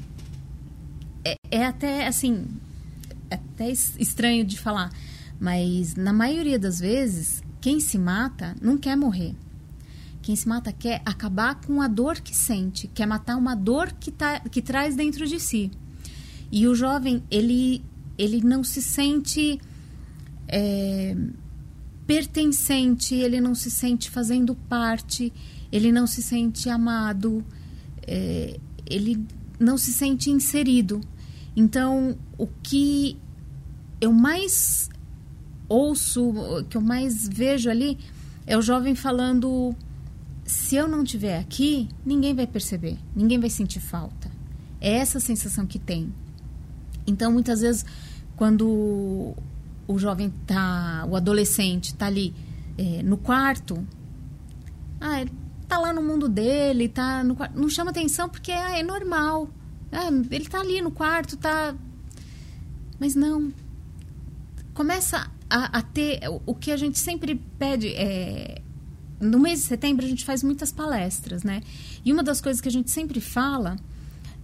É, 1.25 1.37
é 1.51 1.65
até 1.65 2.07
assim. 2.07 2.47
É 3.31 3.37
até 3.37 3.71
estranho 3.71 4.45
de 4.45 4.59
falar. 4.59 4.93
Mas 5.39 5.95
na 5.95 6.13
maioria 6.13 6.59
das 6.59 6.81
vezes, 6.81 7.43
quem 7.61 7.81
se 7.81 7.99
mata 7.99 8.55
não 8.61 8.79
quer 8.79 8.97
morrer. 8.97 9.35
Quem 10.23 10.35
se 10.35 10.49
mata 10.49 10.73
quer 10.73 11.03
acabar 11.05 11.61
com 11.61 11.81
a 11.81 11.87
dor 11.87 12.21
que 12.21 12.35
sente, 12.35 12.89
quer 12.89 13.07
matar 13.07 13.37
uma 13.37 13.55
dor 13.55 13.93
que, 13.93 14.11
tá, 14.11 14.41
que 14.41 14.61
traz 14.61 14.97
dentro 14.97 15.27
de 15.27 15.39
si. 15.39 15.71
E 16.51 16.67
o 16.67 16.75
jovem, 16.75 17.23
ele, 17.31 17.85
ele 18.19 18.41
não 18.41 18.65
se 18.65 18.83
sente 18.83 19.61
é, 20.49 21.17
pertencente, 22.07 23.15
ele 23.15 23.41
não 23.41 23.55
se 23.55 23.71
sente 23.71 24.11
fazendo 24.11 24.55
parte, 24.55 25.33
ele 25.71 25.93
não 25.93 26.07
se 26.07 26.23
sente 26.23 26.69
amado, 26.69 27.45
é, 28.07 28.59
ele 28.89 29.25
não 29.59 29.77
se 29.77 29.93
sente 29.93 30.31
inserido. 30.31 31.01
Então, 31.55 32.17
o 32.39 32.47
que 32.47 33.17
eu 34.01 34.13
mais 34.13 34.89
ouço, 35.69 36.33
que 36.69 36.77
eu 36.77 36.81
mais 36.81 37.29
vejo 37.29 37.71
ali, 37.71 37.99
é 38.47 38.57
o 38.57 38.63
jovem 38.63 38.95
falando: 38.95 39.75
se 40.45 40.77
eu 40.77 40.87
não 40.87 41.03
estiver 41.03 41.39
aqui, 41.39 41.89
ninguém 42.05 42.35
vai 42.35 42.47
perceber, 42.47 42.97
ninguém 43.15 43.39
vai 43.39 43.51
sentir 43.51 43.81
falta. 43.81 44.31
É 44.81 44.93
essa 44.93 45.19
sensação 45.19 45.67
que 45.67 45.79
tem. 45.79 46.13
Então, 47.07 47.33
muitas 47.33 47.61
vezes, 47.61 47.85
quando 48.37 49.35
o 49.89 49.99
jovem 49.99 50.33
tá, 50.47 51.07
o 51.09 51.17
adolescente 51.17 51.95
tá 51.95 52.07
ali 52.07 52.35
é, 52.77 53.03
no 53.03 53.17
quarto, 53.17 53.87
ah, 55.01 55.21
ele 55.21 55.33
tá 55.67 55.79
lá 55.79 55.93
no 55.93 56.03
mundo 56.03 56.29
dele, 56.29 56.89
tá 56.89 57.25
no 57.25 57.35
quarto, 57.35 57.59
não 57.59 57.69
chama 57.69 57.91
atenção 57.91 58.29
porque 58.29 58.53
ah, 58.53 58.79
é 58.79 58.83
normal. 58.83 59.49
Ah, 59.91 60.09
ele 60.31 60.47
tá 60.47 60.61
ali 60.61 60.81
no 60.81 60.91
quarto, 60.91 61.37
tá. 61.37 61.75
Mas 62.99 63.15
não. 63.15 63.53
Começa 64.75 65.31
a, 65.49 65.79
a 65.79 65.83
ter 65.83 66.21
o 66.45 66.55
que 66.55 66.71
a 66.71 66.77
gente 66.77 66.99
sempre 66.99 67.35
pede. 67.59 67.89
É, 67.89 68.61
no 69.21 69.39
mês 69.39 69.61
de 69.61 69.67
setembro 69.67 70.05
a 70.05 70.09
gente 70.09 70.25
faz 70.25 70.43
muitas 70.43 70.71
palestras, 70.71 71.43
né? 71.43 71.63
E 72.05 72.13
uma 72.13 72.23
das 72.23 72.41
coisas 72.41 72.61
que 72.61 72.69
a 72.69 72.73
gente 72.73 72.91
sempre 72.91 73.21
fala 73.21 73.77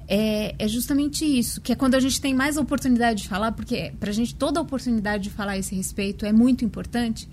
é, 0.08 0.54
é, 0.58 0.68
justamente 0.68 1.24
isso, 1.24 1.60
que 1.60 1.72
é 1.72 1.74
quando 1.74 1.94
a 1.94 2.00
gente 2.00 2.20
tem 2.20 2.34
mais 2.34 2.56
oportunidade 2.56 3.22
de 3.22 3.28
falar, 3.28 3.52
porque 3.52 3.92
para 3.98 4.10
a 4.10 4.12
gente 4.12 4.34
toda 4.34 4.58
a 4.58 4.62
oportunidade 4.62 5.24
de 5.24 5.30
falar 5.30 5.52
a 5.52 5.58
esse 5.58 5.74
respeito 5.74 6.26
é 6.26 6.32
muito 6.32 6.64
importante, 6.64 7.28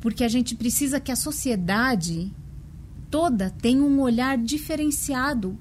porque 0.00 0.22
a 0.22 0.28
gente 0.28 0.54
precisa 0.54 1.00
que 1.00 1.10
a 1.10 1.16
sociedade 1.16 2.32
toda 3.10 3.50
tenha 3.50 3.82
um 3.82 4.00
olhar 4.00 4.36
diferenciado 4.36 5.58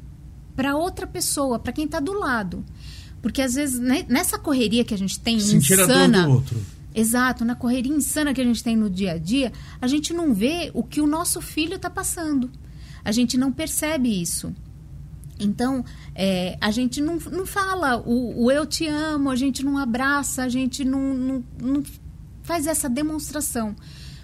para 0.55 0.75
outra 0.75 1.07
pessoa, 1.07 1.59
para 1.59 1.73
quem 1.73 1.85
está 1.85 1.99
do 1.99 2.13
lado. 2.13 2.63
Porque 3.21 3.41
às 3.41 3.55
vezes 3.55 3.79
né, 3.79 4.05
nessa 4.07 4.37
correria 4.37 4.83
que 4.83 4.93
a 4.93 4.97
gente 4.97 5.19
tem 5.19 5.39
Sentir 5.39 5.73
insana, 5.79 6.19
a 6.19 6.21
dor 6.21 6.27
do 6.27 6.33
outro. 6.33 6.74
Exato, 6.95 7.43
na 7.43 7.55
correria 7.55 7.93
insana 7.93 8.33
que 8.33 8.39
a 8.39 8.43
gente 8.45 8.63
tem 8.63 8.77
no 8.77 8.89
dia 8.89 9.11
a 9.11 9.17
dia, 9.17 9.51
a 9.81 9.85
gente 9.85 10.13
não 10.13 10.33
vê 10.33 10.71
o 10.73 10.81
que 10.81 11.01
o 11.01 11.05
nosso 11.05 11.41
filho 11.41 11.75
está 11.75 11.89
passando. 11.89 12.49
A 13.03 13.11
gente 13.11 13.37
não 13.37 13.51
percebe 13.51 14.21
isso. 14.21 14.55
Então, 15.37 15.83
é, 16.15 16.57
a 16.61 16.71
gente 16.71 17.01
não, 17.01 17.17
não 17.17 17.45
fala 17.45 17.97
o, 17.97 18.45
o, 18.45 18.49
eu 18.49 18.65
te 18.65 18.87
amo, 18.87 19.29
a 19.29 19.35
gente 19.35 19.63
não 19.65 19.77
abraça, 19.77 20.43
a 20.43 20.47
gente 20.47 20.85
não, 20.85 21.13
não, 21.13 21.43
não, 21.61 21.83
faz 22.41 22.65
essa 22.65 22.87
demonstração. 22.87 23.75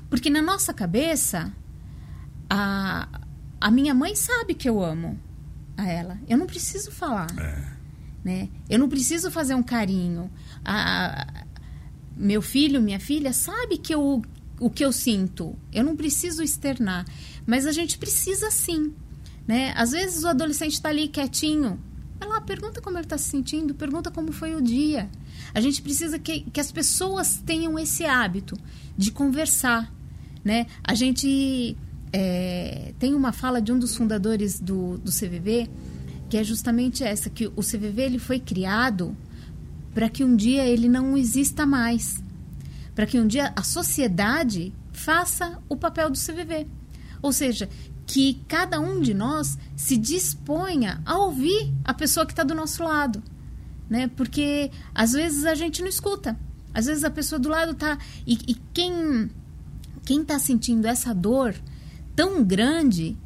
Porque 0.09 0.29
na 0.29 0.41
nossa 0.41 0.73
cabeça, 0.73 1.51
a, 2.49 3.09
a 3.59 3.69
minha 3.69 3.93
mãe 3.93 4.15
sabe 4.15 4.53
que 4.53 4.69
eu 4.69 4.81
amo 4.81 5.19
a 5.75 5.85
ela. 5.85 6.17
Eu 6.25 6.37
não 6.37 6.45
preciso 6.45 6.89
falar. 6.89 7.27
É. 7.37 7.81
Né? 8.23 8.49
Eu 8.69 8.79
não 8.79 8.87
preciso 8.87 9.29
fazer 9.29 9.55
um 9.55 9.63
carinho. 9.63 10.31
A, 10.63 11.43
meu 12.21 12.41
filho, 12.41 12.81
minha 12.81 12.99
filha, 12.99 13.33
sabe 13.33 13.77
que 13.77 13.93
eu, 13.93 14.21
o 14.59 14.69
que 14.69 14.85
eu 14.85 14.91
sinto. 14.91 15.55
Eu 15.73 15.83
não 15.83 15.95
preciso 15.95 16.43
externar. 16.43 17.05
Mas 17.45 17.65
a 17.65 17.71
gente 17.71 17.97
precisa 17.97 18.51
sim. 18.51 18.93
Né? 19.47 19.73
Às 19.75 19.91
vezes 19.91 20.23
o 20.23 20.27
adolescente 20.27 20.73
está 20.73 20.89
ali 20.89 21.07
quietinho. 21.07 21.79
Lá, 22.23 22.39
pergunta 22.39 22.79
como 22.79 22.97
ele 22.97 23.05
está 23.05 23.17
se 23.17 23.29
sentindo, 23.29 23.73
pergunta 23.73 24.11
como 24.11 24.31
foi 24.31 24.55
o 24.55 24.61
dia. 24.61 25.09
A 25.53 25.59
gente 25.59 25.81
precisa 25.81 26.19
que, 26.19 26.41
que 26.41 26.59
as 26.59 26.71
pessoas 26.71 27.41
tenham 27.43 27.77
esse 27.79 28.05
hábito 28.05 28.55
de 28.95 29.11
conversar. 29.11 29.91
Né? 30.45 30.67
A 30.83 30.93
gente 30.93 31.75
é, 32.13 32.93
tem 32.99 33.15
uma 33.15 33.33
fala 33.33 33.59
de 33.59 33.71
um 33.71 33.79
dos 33.79 33.95
fundadores 33.95 34.59
do, 34.59 34.99
do 34.99 35.11
CVV 35.11 35.67
que 36.29 36.37
é 36.37 36.43
justamente 36.45 37.03
essa, 37.03 37.29
que 37.29 37.47
o 37.47 37.61
CVV 37.61 38.03
ele 38.03 38.17
foi 38.17 38.39
criado 38.39 39.17
para 39.93 40.09
que 40.09 40.23
um 40.23 40.35
dia 40.35 40.65
ele 40.65 40.87
não 40.87 41.17
exista 41.17 41.65
mais. 41.65 42.23
Para 42.95 43.05
que 43.05 43.19
um 43.19 43.27
dia 43.27 43.53
a 43.55 43.63
sociedade 43.63 44.73
faça 44.91 45.59
o 45.69 45.75
papel 45.75 46.09
do 46.09 46.17
CVV. 46.17 46.67
Ou 47.21 47.31
seja, 47.31 47.69
que 48.05 48.41
cada 48.47 48.79
um 48.79 48.99
de 48.99 49.13
nós 49.13 49.57
se 49.75 49.95
disponha 49.95 51.01
a 51.05 51.17
ouvir 51.17 51.73
a 51.83 51.93
pessoa 51.93 52.25
que 52.25 52.33
está 52.33 52.43
do 52.43 52.55
nosso 52.55 52.83
lado. 52.83 53.21
Né? 53.89 54.09
Porque 54.15 54.71
às 54.93 55.11
vezes 55.11 55.45
a 55.45 55.55
gente 55.55 55.81
não 55.81 55.87
escuta. 55.87 56.37
Às 56.73 56.85
vezes 56.85 57.03
a 57.03 57.09
pessoa 57.09 57.39
do 57.39 57.49
lado 57.49 57.71
está. 57.71 57.97
E, 58.25 58.33
e 58.47 58.55
quem 58.73 59.29
quem 60.03 60.21
está 60.21 60.39
sentindo 60.39 60.87
essa 60.87 61.13
dor 61.13 61.55
tão 62.15 62.43
grande, 62.43 63.17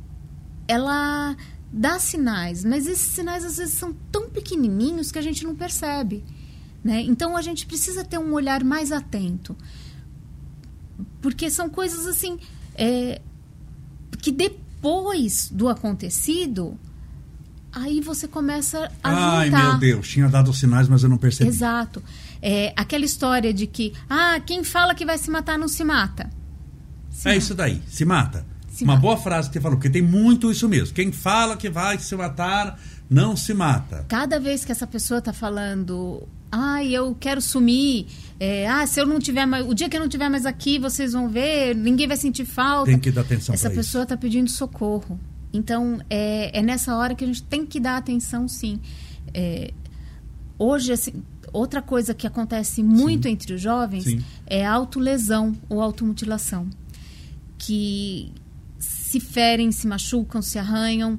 ela 0.68 1.36
dá 1.72 2.00
sinais, 2.00 2.64
mas 2.64 2.88
esses 2.88 3.14
sinais 3.14 3.44
às 3.44 3.58
vezes 3.58 3.74
são 3.74 3.94
tão 4.12 4.30
pequenininhos 4.30 5.12
que 5.12 5.20
a 5.20 5.22
gente 5.22 5.44
não 5.44 5.56
percebe. 5.56 6.24
Né? 6.86 7.02
Então 7.02 7.36
a 7.36 7.42
gente 7.42 7.66
precisa 7.66 8.06
ter 8.06 8.20
um 8.20 8.32
olhar 8.32 8.64
mais 8.64 8.92
atento. 8.92 9.58
Porque 11.20 11.50
são 11.50 11.68
coisas 11.68 12.06
assim 12.06 12.38
é, 12.76 13.20
que 14.22 14.32
depois 14.32 15.50
do 15.52 15.68
acontecido, 15.68 16.78
aí 17.74 18.00
você 18.02 18.28
começa 18.28 18.92
a 19.04 19.38
Ai, 19.40 19.48
juntar. 19.48 19.70
meu 19.70 19.78
Deus, 19.80 20.08
tinha 20.08 20.30
dado 20.30 20.54
sinais, 20.54 20.88
mas 20.88 21.02
eu 21.02 21.10
não 21.10 21.18
percebi. 21.18 21.50
Exato. 21.50 22.04
É, 22.40 22.72
aquela 22.78 23.04
história 23.04 23.52
de 23.52 23.66
que, 23.66 23.92
ah, 24.08 24.40
quem 24.46 24.64
fala 24.64 24.94
que 24.94 25.08
vai 25.08 25.18
se 25.18 25.32
matar 25.32 25.58
não 25.58 25.68
se 25.68 25.84
mata. 25.84 26.30
Se 27.10 27.30
é 27.30 27.32
mata. 27.32 27.38
isso 27.38 27.56
daí, 27.56 27.82
se 27.88 28.06
mata. 28.06 28.46
Se 28.70 28.84
Uma 28.84 28.94
mata. 28.94 29.02
boa 29.02 29.18
frase 29.18 29.48
que 29.48 29.54
você 29.54 29.62
falou, 29.62 29.78
porque 29.80 29.90
tem 29.90 30.04
muito 30.04 30.52
isso 30.52 30.70
mesmo. 30.70 30.94
Quem 30.94 31.12
fala 31.12 31.58
que 31.58 31.68
vai 31.68 31.98
se 31.98 32.16
matar 32.16 32.80
não 33.10 33.36
se 33.36 33.54
mata. 33.54 34.06
Cada 34.08 34.40
vez 34.40 34.66
que 34.66 34.72
essa 34.72 34.88
pessoa 34.88 35.20
está 35.20 35.32
falando, 35.32 36.24
ai, 36.52 36.92
eu 36.92 37.16
quero 37.20 37.42
sumir, 37.42 38.08
é, 38.40 38.68
ah, 38.68 38.86
se 38.86 39.00
eu 39.00 39.06
não 39.06 39.20
tiver 39.20 39.46
mais, 39.46 39.68
o 39.68 39.74
dia 39.74 39.90
que 39.90 39.96
eu 39.96 40.02
não 40.02 40.10
tiver 40.10 40.30
mais 40.30 40.46
aqui, 40.46 40.80
vocês 40.80 41.14
vão 41.14 41.30
ver, 41.30 41.76
ninguém 41.76 42.08
vai 42.08 42.18
sentir 42.18 42.46
falta. 42.46 42.90
Tem 42.90 43.00
que 43.00 43.12
dar 43.12 43.22
atenção 43.22 43.54
Essa 43.54 43.70
pessoa 43.70 44.04
está 44.04 44.18
pedindo 44.18 44.50
socorro. 44.50 45.20
Então, 45.54 46.00
é, 46.10 46.60
é 46.60 46.62
nessa 46.62 46.96
hora 46.96 47.16
que 47.16 47.24
a 47.24 47.28
gente 47.28 47.44
tem 47.44 47.66
que 47.66 47.80
dar 47.80 47.98
atenção, 47.98 48.48
sim. 48.48 48.80
É, 49.34 49.72
hoje, 50.60 50.92
assim, 50.92 51.24
outra 51.54 51.82
coisa 51.82 52.14
que 52.14 52.28
acontece 52.28 52.84
muito 52.84 53.24
sim. 53.24 53.30
entre 53.30 53.54
os 53.54 53.62
jovens 53.62 54.04
sim. 54.04 54.24
é 54.46 54.66
a 54.66 54.74
autolesão 54.74 55.56
ou 55.70 55.82
automutilação. 55.82 56.68
Que 57.58 58.34
se 58.78 59.20
ferem, 59.20 59.72
se 59.72 59.88
machucam, 59.88 60.42
se 60.42 60.60
arranham. 60.60 61.18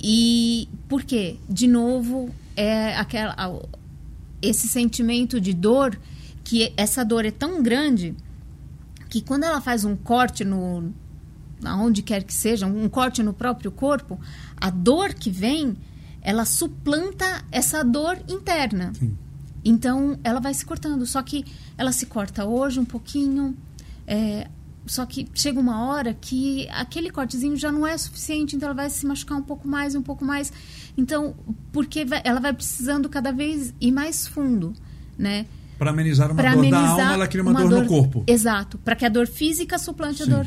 E 0.00 0.68
por 0.88 1.02
quê? 1.02 1.36
De 1.48 1.66
novo, 1.66 2.30
é 2.56 2.96
aquela, 2.96 3.34
esse 4.40 4.68
sentimento 4.68 5.40
de 5.40 5.52
dor 5.52 5.98
que 6.44 6.72
essa 6.76 7.04
dor 7.04 7.24
é 7.24 7.30
tão 7.30 7.62
grande 7.62 8.14
que 9.08 9.20
quando 9.20 9.44
ela 9.44 9.60
faz 9.60 9.84
um 9.84 9.96
corte 9.96 10.44
no 10.44 10.92
aonde 11.64 12.02
quer 12.02 12.22
que 12.22 12.34
seja, 12.34 12.66
um 12.66 12.88
corte 12.88 13.22
no 13.22 13.32
próprio 13.32 13.70
corpo, 13.70 14.20
a 14.56 14.70
dor 14.70 15.14
que 15.14 15.30
vem, 15.30 15.76
ela 16.20 16.44
suplanta 16.44 17.44
essa 17.50 17.82
dor 17.82 18.18
interna. 18.28 18.92
Sim. 18.94 19.16
Então, 19.64 20.18
ela 20.22 20.38
vai 20.38 20.54
se 20.54 20.64
cortando. 20.64 21.06
Só 21.06 21.22
que 21.22 21.44
ela 21.76 21.92
se 21.92 22.06
corta 22.06 22.44
hoje 22.44 22.78
um 22.78 22.84
pouquinho, 22.84 23.56
é, 24.06 24.48
só 24.86 25.04
que 25.04 25.28
chega 25.34 25.58
uma 25.58 25.84
hora 25.86 26.14
que 26.14 26.68
aquele 26.70 27.10
cortezinho 27.10 27.56
já 27.56 27.70
não 27.72 27.86
é 27.86 27.96
suficiente, 27.98 28.56
então 28.56 28.68
ela 28.68 28.76
vai 28.76 28.90
se 28.90 29.04
machucar 29.04 29.36
um 29.36 29.42
pouco 29.42 29.66
mais, 29.66 29.94
um 29.94 30.02
pouco 30.02 30.24
mais. 30.24 30.52
Então, 30.96 31.34
porque 31.72 32.04
vai, 32.04 32.22
ela 32.24 32.40
vai 32.40 32.52
precisando 32.52 33.08
cada 33.08 33.32
vez 33.32 33.74
ir 33.80 33.92
mais 33.92 34.26
fundo, 34.26 34.72
né? 35.18 35.46
Para 35.78 35.90
amenizar 35.90 36.30
uma 36.30 36.36
pra 36.36 36.52
dor 36.52 36.58
amenizar 36.58 36.96
da 36.96 37.02
alma, 37.02 37.14
ela 37.14 37.28
cria 37.28 37.42
uma, 37.42 37.50
uma 37.50 37.60
dor, 37.60 37.70
dor, 37.70 37.82
no 37.82 37.88
corpo. 37.88 38.24
Exato, 38.26 38.78
para 38.78 38.96
que 38.96 39.04
a 39.04 39.08
dor 39.08 39.26
física 39.26 39.78
suplante 39.78 40.24
Sim. 40.24 40.32
a 40.32 40.36
dor 40.36 40.46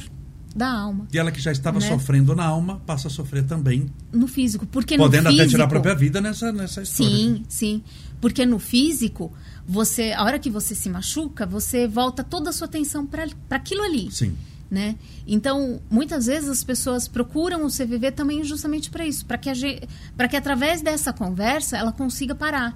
da 0.55 0.71
alma. 0.71 1.07
E 1.13 1.17
ela 1.17 1.31
que 1.31 1.39
já 1.39 1.51
estava 1.51 1.79
né? 1.79 1.87
sofrendo 1.87 2.35
na 2.35 2.45
alma, 2.45 2.81
passa 2.85 3.07
a 3.07 3.11
sofrer 3.11 3.43
também 3.43 3.87
no 4.11 4.27
físico, 4.27 4.65
porque 4.65 4.97
podendo 4.97 5.25
no 5.25 5.29
físico, 5.29 5.43
até 5.43 5.51
tirar 5.51 5.63
a 5.65 5.67
própria 5.67 5.95
vida 5.95 6.19
nessa 6.19 6.51
nessa 6.51 6.81
história. 6.81 7.15
Sim, 7.15 7.43
sim, 7.47 7.83
porque 8.21 8.45
no 8.45 8.59
físico, 8.59 9.31
você, 9.67 10.11
a 10.11 10.23
hora 10.23 10.39
que 10.39 10.49
você 10.49 10.75
se 10.75 10.89
machuca, 10.89 11.45
você 11.45 11.87
volta 11.87 12.23
toda 12.23 12.49
a 12.49 12.53
sua 12.53 12.65
atenção 12.65 13.05
para 13.05 13.27
aquilo 13.49 13.83
ali. 13.83 14.11
Sim. 14.11 14.35
né? 14.69 14.95
Então, 15.27 15.81
muitas 15.89 16.25
vezes 16.25 16.49
as 16.49 16.63
pessoas 16.63 17.07
procuram 17.07 17.65
o 17.65 17.69
CVV 17.69 18.11
também 18.11 18.43
justamente 18.43 18.89
para 18.89 19.05
isso, 19.05 19.25
para 19.25 19.37
que, 19.37 19.51
que 19.51 20.37
através 20.37 20.81
dessa 20.81 21.13
conversa 21.13 21.77
ela 21.77 21.91
consiga 21.91 22.35
parar. 22.35 22.75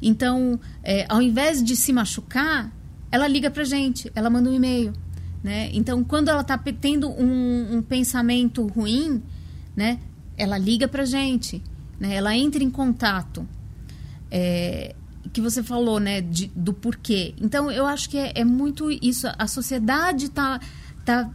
Então, 0.00 0.58
é, 0.82 1.06
ao 1.08 1.22
invés 1.22 1.62
de 1.62 1.76
se 1.76 1.92
machucar, 1.92 2.72
ela 3.10 3.28
liga 3.28 3.50
para 3.50 3.62
gente, 3.62 4.10
ela 4.14 4.28
manda 4.28 4.50
um 4.50 4.54
e-mail, 4.54 4.92
né? 5.44 5.70
Então, 5.72 6.02
quando 6.02 6.28
ela 6.28 6.40
está 6.40 6.58
tendo 6.58 7.08
um, 7.10 7.76
um, 7.76 7.82
pensamento 7.82 8.66
ruim, 8.66 9.22
né? 9.76 9.98
Ela 10.36 10.56
liga 10.58 10.88
para 10.88 11.04
gente, 11.04 11.62
né? 12.00 12.14
Ela 12.14 12.36
entra 12.36 12.64
em 12.64 12.70
contato. 12.70 13.46
É, 14.34 14.94
que 15.32 15.40
você 15.40 15.62
falou, 15.62 15.98
né? 15.98 16.20
De, 16.20 16.52
do 16.54 16.72
porquê. 16.72 17.34
Então, 17.40 17.70
eu 17.70 17.86
acho 17.86 18.08
que 18.08 18.18
é, 18.18 18.32
é 18.34 18.44
muito 18.44 18.90
isso. 18.90 19.26
A 19.38 19.46
sociedade 19.46 20.26
está 20.26 20.60
tá 21.04 21.30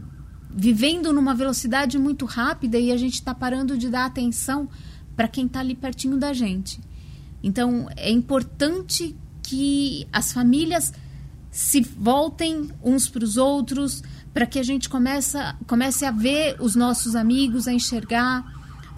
vivendo 0.50 1.12
numa 1.12 1.34
velocidade 1.34 1.98
muito 1.98 2.26
rápida 2.26 2.78
e 2.78 2.92
a 2.92 2.98
gente 2.98 3.16
está 3.16 3.34
parando 3.34 3.78
de 3.78 3.90
dar 3.90 4.06
atenção 4.06 4.70
para 5.16 5.28
quem 5.28 5.48
está 5.48 5.60
ali 5.60 5.76
pertinho 5.76 6.18
da 6.18 6.32
gente. 6.32 6.80
Então, 7.42 7.90
é 7.96 8.12
importante 8.12 9.16
que 9.42 10.08
as 10.12 10.32
famílias 10.32 10.94
se 11.50 11.82
voltem 11.82 12.70
uns 12.84 13.10
para 13.10 13.24
os 13.24 13.36
outros, 13.38 14.04
para 14.34 14.46
que 14.46 14.60
a 14.60 14.64
gente 14.64 14.88
comece, 14.90 15.38
comece 15.66 16.06
a 16.06 16.12
ver 16.12 16.56
os 16.60 16.76
nossos 16.76 17.16
amigos, 17.16 17.68
a 17.68 17.74
enxergar, 17.74 18.46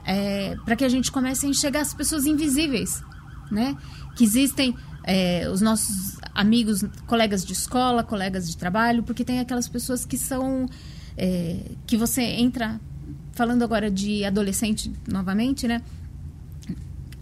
é, 0.05 0.57
para 0.65 0.75
que 0.75 0.83
a 0.83 0.89
gente 0.89 1.11
comece 1.11 1.45
a 1.45 1.49
enxergar 1.49 1.81
as 1.81 1.93
pessoas 1.93 2.25
invisíveis, 2.25 3.01
né? 3.51 3.75
Que 4.15 4.23
existem 4.23 4.75
é, 5.03 5.49
os 5.49 5.61
nossos 5.61 6.17
amigos, 6.33 6.83
colegas 7.07 7.45
de 7.45 7.53
escola, 7.53 8.03
colegas 8.03 8.49
de 8.49 8.57
trabalho, 8.57 9.03
porque 9.03 9.23
tem 9.23 9.39
aquelas 9.39 9.67
pessoas 9.67 10.05
que 10.05 10.17
são 10.17 10.67
é, 11.17 11.57
que 11.85 11.97
você 11.97 12.21
entra 12.21 12.79
falando 13.33 13.63
agora 13.63 13.89
de 13.89 14.23
adolescente 14.23 14.91
novamente, 15.07 15.67
né? 15.67 15.81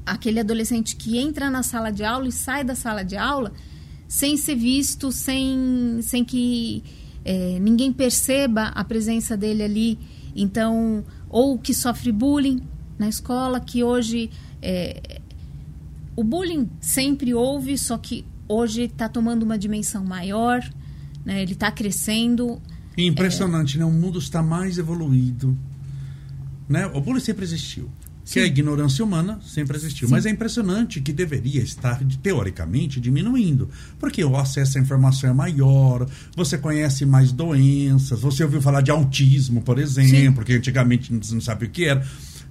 Aquele 0.06 0.40
adolescente 0.40 0.96
que 0.96 1.18
entra 1.18 1.50
na 1.50 1.64
sala 1.64 1.92
de 1.92 2.04
aula 2.04 2.28
e 2.28 2.32
sai 2.32 2.64
da 2.64 2.76
sala 2.76 3.04
de 3.04 3.18
aula 3.18 3.52
sem 4.08 4.38
ser 4.38 4.56
visto, 4.56 5.12
sem, 5.12 6.00
sem 6.02 6.24
que 6.24 6.84
é, 7.26 7.60
ninguém 7.60 7.92
perceba 7.92 8.68
a 8.68 8.84
presença 8.84 9.36
dele 9.36 9.64
ali. 9.64 10.00
Então, 10.36 11.04
ou 11.30 11.58
que 11.58 11.74
sofre 11.74 12.12
bullying 12.12 12.62
na 12.98 13.10
escola, 13.10 13.60
que 13.60 13.84
hoje 13.84 14.30
é, 14.62 15.22
o 16.18 16.24
bullying 16.24 16.68
sempre 16.82 17.32
houve, 17.34 17.78
só 17.78 17.96
que 17.96 18.26
hoje 18.50 18.82
está 18.82 19.08
tomando 19.08 19.44
uma 19.44 19.58
dimensão 19.58 20.04
maior, 20.04 20.68
né? 21.24 21.44
ele 21.44 21.54
está 21.54 21.72
crescendo. 21.72 22.60
Impressionante, 22.98 23.78
é... 23.78 23.80
né? 23.82 23.86
O 23.86 23.92
mundo 23.92 24.18
está 24.18 24.42
mais 24.42 24.80
evoluído. 24.80 25.56
Né? 26.68 26.88
O 26.88 27.00
bullying 27.00 27.20
sempre 27.20 27.46
existiu. 27.46 27.88
Sim. 28.26 28.34
Que 28.34 28.40
a 28.40 28.46
ignorância 28.46 29.06
humana 29.06 29.40
sempre 29.46 29.78
existiu. 29.78 30.08
Sim. 30.08 30.14
Mas 30.14 30.26
é 30.26 30.32
impressionante 30.32 31.00
que 31.00 31.14
deveria 31.14 31.62
estar, 31.62 32.04
teoricamente, 32.22 33.00
diminuindo. 33.00 33.70
Porque 34.00 34.22
o 34.26 34.36
acesso 34.36 34.80
à 34.80 34.82
informação 34.82 35.30
é 35.30 35.34
maior, 35.34 36.10
você 36.36 36.58
conhece 36.58 37.06
mais 37.06 37.32
doenças, 37.32 38.20
você 38.20 38.44
ouviu 38.44 38.60
falar 38.60 38.82
de 38.82 38.90
autismo, 38.90 39.62
por 39.62 39.78
exemplo, 39.78 40.42
Sim. 40.42 40.46
que 40.46 40.54
antigamente 40.54 41.14
não 41.14 41.40
sabe 41.40 41.68
o 41.68 41.70
que 41.70 41.86
era 41.86 42.04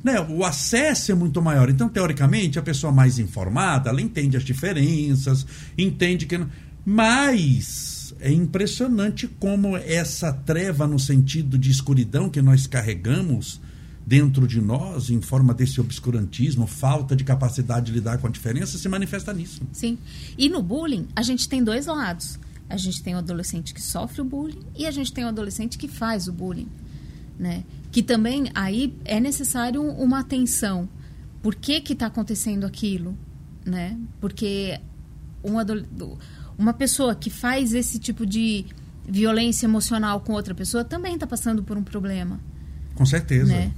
né, 0.03 0.21
o 0.21 0.45
acesso 0.45 1.13
é 1.13 1.15
muito 1.15 1.43
maior. 1.43 1.69
Então, 1.69 1.89
teoricamente, 1.89 2.59
a 2.59 2.63
pessoa 2.63 2.93
mais 2.93 3.19
informada, 3.19 3.91
ela 3.91 4.01
entende 4.01 4.37
as 4.37 4.45
diferenças, 4.45 5.47
entende 5.77 6.27
que. 6.27 6.39
Mas 6.85 8.15
é 8.21 8.33
impressionante 8.33 9.27
como 9.27 9.77
essa 9.77 10.33
treva, 10.33 10.87
no 10.87 10.99
sentido 10.99 11.59
de 11.59 11.71
escuridão 11.71 12.31
que 12.31 12.41
nós 12.41 12.67
carregamos 12.67 13.61
dentro 14.07 14.47
de 14.47 14.61
nós, 14.61 15.11
em 15.11 15.21
forma 15.21 15.53
desse 15.53 15.81
obscurantismo, 15.81 16.67
falta 16.67 17.17
de 17.17 17.25
capacidade 17.25 17.87
de 17.87 17.93
lidar 17.93 18.19
com 18.19 18.29
a 18.29 18.31
diferença, 18.31 18.79
se 18.79 18.89
manifesta 18.89 19.33
nisso. 19.33 19.61
Sim. 19.73 19.99
E 20.39 20.49
no 20.49 20.63
bullying, 20.63 21.09
a 21.17 21.23
gente 21.23 21.49
tem 21.49 21.63
dois 21.65 21.87
lados. 21.87 22.39
A 22.69 22.77
gente 22.77 23.03
tem 23.03 23.15
o 23.15 23.19
adolescente 23.19 23.75
que 23.75 23.83
sofre 23.83 24.21
o 24.21 24.25
bullying 24.25 24.61
e 24.77 24.87
a 24.87 24.91
gente 24.91 25.13
tem 25.13 25.25
o 25.25 25.29
adolescente 25.29 25.77
que 25.77 25.89
faz 25.89 26.29
o 26.29 26.33
bullying. 26.33 26.69
Né? 27.39 27.65
Que 27.97 28.03
também 28.03 28.51
aí 28.55 28.95
é 29.07 29.19
necessário 29.19 29.83
uma 29.83 30.21
atenção. 30.21 30.87
Por 31.41 31.55
que 31.55 31.81
que 31.81 31.95
está 31.95 32.09
acontecendo 32.09 32.67
aquilo, 32.67 33.17
né? 33.65 33.99
Porque 34.21 34.79
uma, 35.43 35.65
uma 36.59 36.75
pessoa 36.75 37.15
que 37.15 37.31
faz 37.31 37.73
esse 37.73 37.99
tipo 37.99 38.27
de 38.27 38.67
violência 39.09 39.65
emocional 39.65 40.21
com 40.21 40.35
outra 40.35 40.55
pessoa 40.55 40.85
também 40.85 41.15
está 41.15 41.27
passando 41.27 41.63
por 41.63 41.79
um 41.79 41.83
problema. 41.83 42.39
Com 42.95 43.07
certeza. 43.07 43.51
Né? 43.51 43.73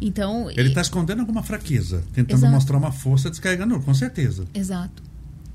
Então 0.00 0.50
ele 0.52 0.70
está 0.70 0.80
escondendo 0.80 1.20
alguma 1.20 1.42
fraqueza, 1.42 2.02
tentando 2.14 2.38
Exato. 2.38 2.54
mostrar 2.54 2.78
uma 2.78 2.90
força, 2.90 3.28
descarregando, 3.28 3.78
com 3.80 3.92
certeza. 3.92 4.46
Exato. 4.54 5.02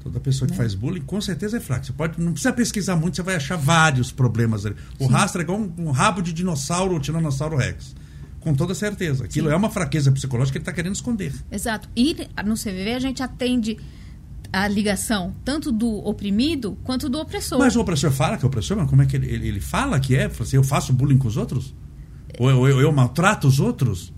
Toda 0.03 0.19
pessoa 0.19 0.45
que 0.45 0.53
né? 0.53 0.57
faz 0.57 0.75
bullying, 0.75 1.01
com 1.01 1.19
certeza 1.19 1.57
é 1.57 1.59
fraca. 1.59 1.85
Você 1.85 1.93
pode, 1.93 2.21
não 2.21 2.33
precisa 2.33 2.53
pesquisar 2.53 2.95
muito, 2.95 3.15
você 3.15 3.23
vai 3.23 3.37
achar 3.37 3.55
vários 3.55 4.11
problemas 4.11 4.67
ali. 4.67 4.75
O 4.99 5.05
Sim. 5.05 5.11
rastro 5.11 5.41
é 5.41 5.43
igual 5.43 5.59
um, 5.59 5.73
um, 5.79 5.89
rabo 5.89 6.21
de 6.21 6.31
dinossauro 6.31 6.93
ou 6.93 6.99
tiranossauro 6.99 7.57
rex 7.57 8.02
com 8.43 8.53
toda 8.53 8.75
certeza. 8.75 9.25
Aquilo 9.25 9.47
Sim. 9.47 9.53
é 9.53 9.57
uma 9.57 9.69
fraqueza 9.69 10.11
psicológica 10.11 10.53
que 10.53 10.57
ele 10.57 10.63
está 10.63 10.73
querendo 10.73 10.95
esconder. 10.95 11.33
Exato. 11.51 11.89
E 11.95 12.15
no 12.45 12.55
CVV 12.55 12.93
a 12.95 12.99
gente 12.99 13.23
atende 13.23 13.77
a 14.51 14.67
ligação 14.67 15.33
tanto 15.43 15.71
do 15.71 15.89
oprimido 16.07 16.77
quanto 16.83 17.09
do 17.09 17.19
opressor. 17.19 17.57
Mas 17.57 17.75
o 17.75 17.81
opressor 17.81 18.11
fala 18.11 18.37
que 18.37 18.45
é 18.45 18.47
opressor? 18.47 18.77
Mas 18.77 18.89
como 18.89 19.01
é 19.01 19.05
que 19.05 19.15
ele, 19.15 19.27
ele, 19.27 19.47
ele 19.47 19.59
fala 19.59 19.99
que 19.99 20.15
é? 20.15 20.25
Assim, 20.25 20.57
eu 20.57 20.63
faço 20.63 20.93
bullying 20.93 21.17
com 21.17 21.27
os 21.27 21.37
outros? 21.37 21.73
Ou 22.37 22.49
eu, 22.49 22.67
eu, 22.67 22.81
eu 22.81 22.91
maltrato 22.91 23.47
os 23.47 23.59
outros? 23.59 24.13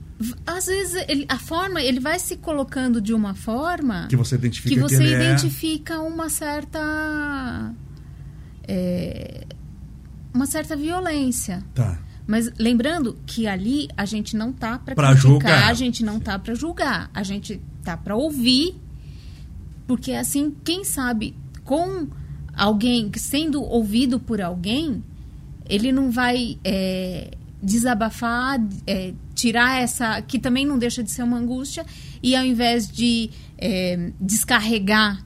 Às 0.46 0.66
vezes 0.66 1.06
ele, 1.08 1.26
a 1.30 1.38
forma 1.38 1.82
ele 1.82 2.00
vai 2.00 2.20
se 2.20 2.38
colocando 2.38 3.02
de 3.02 3.14
uma 3.14 3.36
forma 3.36 4.08
que 4.10 4.16
você 4.16 4.36
identifica 4.36 4.76
que 4.76 4.82
você 4.82 4.98
que 4.98 5.14
é 5.14 5.24
identifica 5.24 5.94
é... 5.96 5.98
uma 5.98 6.30
certa 6.30 7.74
é, 8.68 9.46
uma 10.34 10.46
certa 10.46 10.76
violência. 10.76 11.64
Tá. 11.74 12.00
Mas 12.28 12.52
lembrando 12.58 13.18
que 13.26 13.46
ali 13.48 13.88
a 13.96 14.06
gente 14.06 14.36
não 14.36 14.52
tá 14.52 14.80
para 14.80 14.96
criticar, 14.96 15.18
julgar. 15.18 15.70
a 15.70 15.74
gente 15.74 16.04
não 16.04 16.20
tá 16.20 16.40
para 16.40 16.56
julgar, 16.56 17.10
a 17.14 17.24
gente 17.24 17.62
tá 17.84 17.96
para 17.96 18.16
ouvir, 18.16 18.76
porque 19.86 20.12
assim, 20.12 20.56
quem 20.64 20.84
sabe 20.84 21.36
com 21.64 22.08
alguém 22.56 23.12
sendo 23.16 23.62
ouvido 23.62 24.20
por 24.20 24.42
alguém, 24.42 25.04
ele 25.70 25.92
não 25.92 26.10
vai 26.10 26.58
é, 26.64 27.32
desabafar, 27.62 28.60
é, 28.88 29.14
tirar 29.36 29.82
essa 29.82 30.20
que 30.22 30.40
também 30.40 30.66
não 30.66 30.80
deixa 30.80 31.04
de 31.04 31.12
ser 31.12 31.24
uma 31.24 31.38
angústia 31.38 31.86
e 32.24 32.36
ao 32.36 32.44
invés 32.44 32.90
de 32.90 33.30
é, 33.58 34.12
descarregar 34.20 35.24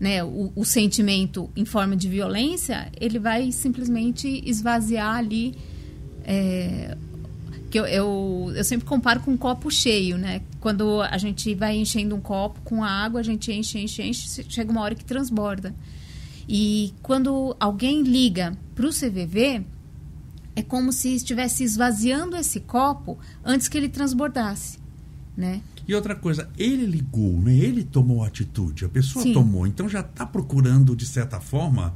né, 0.00 0.22
o, 0.24 0.52
o 0.54 0.64
sentimento 0.64 1.50
em 1.56 1.64
forma 1.64 1.96
de 1.96 2.08
violência, 2.08 2.90
ele 3.00 3.18
vai 3.18 3.50
simplesmente 3.52 4.42
esvaziar 4.46 5.16
ali 5.16 5.54
é, 6.24 6.96
que 7.70 7.78
eu, 7.78 7.86
eu, 7.86 8.52
eu, 8.54 8.64
sempre 8.64 8.86
comparo 8.86 9.20
com 9.20 9.32
um 9.32 9.36
copo 9.36 9.70
cheio, 9.70 10.16
né? 10.16 10.42
Quando 10.60 11.02
a 11.02 11.18
gente 11.18 11.54
vai 11.54 11.76
enchendo 11.76 12.14
um 12.14 12.20
copo 12.20 12.60
com 12.62 12.82
água, 12.82 13.20
a 13.20 13.22
gente 13.22 13.52
enche, 13.52 13.78
enche, 13.78 14.02
enche, 14.02 14.44
chega 14.48 14.70
uma 14.70 14.80
hora 14.80 14.94
que 14.94 15.04
transborda. 15.04 15.74
E 16.48 16.94
quando 17.02 17.54
alguém 17.60 18.02
liga 18.02 18.56
para 18.74 18.86
o 18.86 18.90
CVV, 18.90 19.62
é 20.56 20.62
como 20.62 20.92
se 20.92 21.14
estivesse 21.14 21.62
esvaziando 21.62 22.36
esse 22.36 22.60
copo 22.60 23.18
antes 23.44 23.68
que 23.68 23.76
ele 23.76 23.88
transbordasse, 23.88 24.78
né? 25.36 25.60
E 25.86 25.94
outra 25.94 26.14
coisa, 26.14 26.48
ele 26.58 26.86
ligou, 26.86 27.38
né? 27.40 27.54
Ele 27.54 27.84
tomou 27.84 28.24
atitude, 28.24 28.84
a 28.84 28.88
pessoa 28.88 29.22
Sim. 29.22 29.32
tomou, 29.34 29.66
então 29.66 29.88
já 29.88 30.00
está 30.00 30.24
procurando 30.26 30.96
de 30.96 31.06
certa 31.06 31.38
forma 31.38 31.94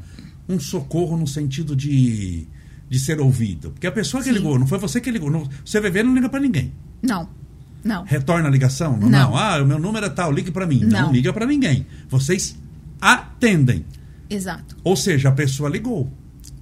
um 0.48 0.60
socorro 0.60 1.16
no 1.16 1.26
sentido 1.26 1.74
de 1.74 2.46
de 2.92 2.98
ser 2.98 3.18
ouvido. 3.22 3.70
Porque 3.70 3.86
a 3.86 3.90
pessoa 3.90 4.22
que 4.22 4.28
Sim. 4.28 4.34
ligou, 4.34 4.58
não 4.58 4.66
foi 4.66 4.76
você 4.76 5.00
que 5.00 5.10
ligou. 5.10 5.30
No, 5.30 5.48
CVV 5.64 6.02
não 6.02 6.14
liga 6.14 6.28
para 6.28 6.40
ninguém. 6.40 6.74
Não. 7.00 7.26
Não. 7.82 8.04
Retorna 8.04 8.48
a 8.48 8.50
ligação? 8.50 8.98
Não. 8.98 9.08
não. 9.08 9.34
Ah, 9.34 9.62
o 9.62 9.66
meu 9.66 9.78
número 9.78 10.04
é 10.04 10.10
tal, 10.10 10.30
ligue 10.30 10.50
para 10.50 10.66
mim. 10.66 10.80
Não, 10.84 11.06
não 11.06 11.12
liga 11.12 11.32
para 11.32 11.46
ninguém. 11.46 11.86
Vocês 12.06 12.54
atendem. 13.00 13.86
Exato. 14.28 14.76
Ou 14.84 14.94
seja, 14.94 15.30
a 15.30 15.32
pessoa 15.32 15.70
ligou. 15.70 16.12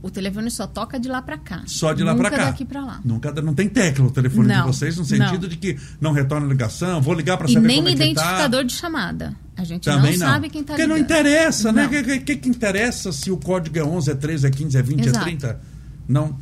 O 0.01 0.09
telefone 0.09 0.53
só 0.53 0.69
toca 0.69 1.01
de 1.01 1.09
lá 1.09 1.21
para 1.21 1.37
cá. 1.37 1.65
Só 1.67 1.93
de 1.93 2.05
lá 2.05 2.15
para 2.15 2.31
cá. 2.31 2.37
Nunca 2.37 2.51
daqui 2.53 2.65
para 2.65 2.81
lá. 2.81 3.01
Nunca 3.05 3.33
não 3.43 3.53
tem 3.53 3.69
tecla 3.69 4.07
o 4.07 4.11
telefone 4.13 4.47
não, 4.47 4.61
de 4.61 4.67
vocês 4.69 4.97
no 4.97 5.05
sentido 5.05 5.43
não. 5.43 5.49
de 5.49 5.57
que 5.57 5.77
não 6.01 6.13
retorna 6.13 6.47
a 6.47 6.49
ligação, 6.49 7.03
vou 7.03 7.13
ligar 7.13 7.37
para 7.37 7.49
saber 7.49 7.67
nem 7.67 7.79
como 7.79 7.89
é 7.89 7.97
tá. 7.97 8.05
identificador 8.05 8.65
de 8.65 8.73
chamada. 8.73 9.37
A 9.57 9.65
gente 9.65 9.83
Também 9.83 10.17
não, 10.17 10.27
sabe 10.29 10.49
quem 10.49 10.61
está 10.61 10.75
ligando. 10.75 10.89
Porque 10.89 11.01
não 11.01 11.05
interessa, 11.05 11.73
né? 11.73 11.87
O 11.87 11.91
que, 11.91 12.21
que, 12.21 12.37
que, 12.37 12.49
interessa 12.49 13.11
se 13.11 13.33
o 13.33 13.37
código 13.37 13.77
é 13.79 13.85
11, 13.85 14.13
é 14.13 14.15
13, 14.15 14.47
é 14.47 14.51
15, 14.51 14.79
é 14.79 14.83
20, 14.83 15.01
Exato. 15.01 15.19
é 15.19 15.23
30? 15.23 15.61
Não. 16.09 16.37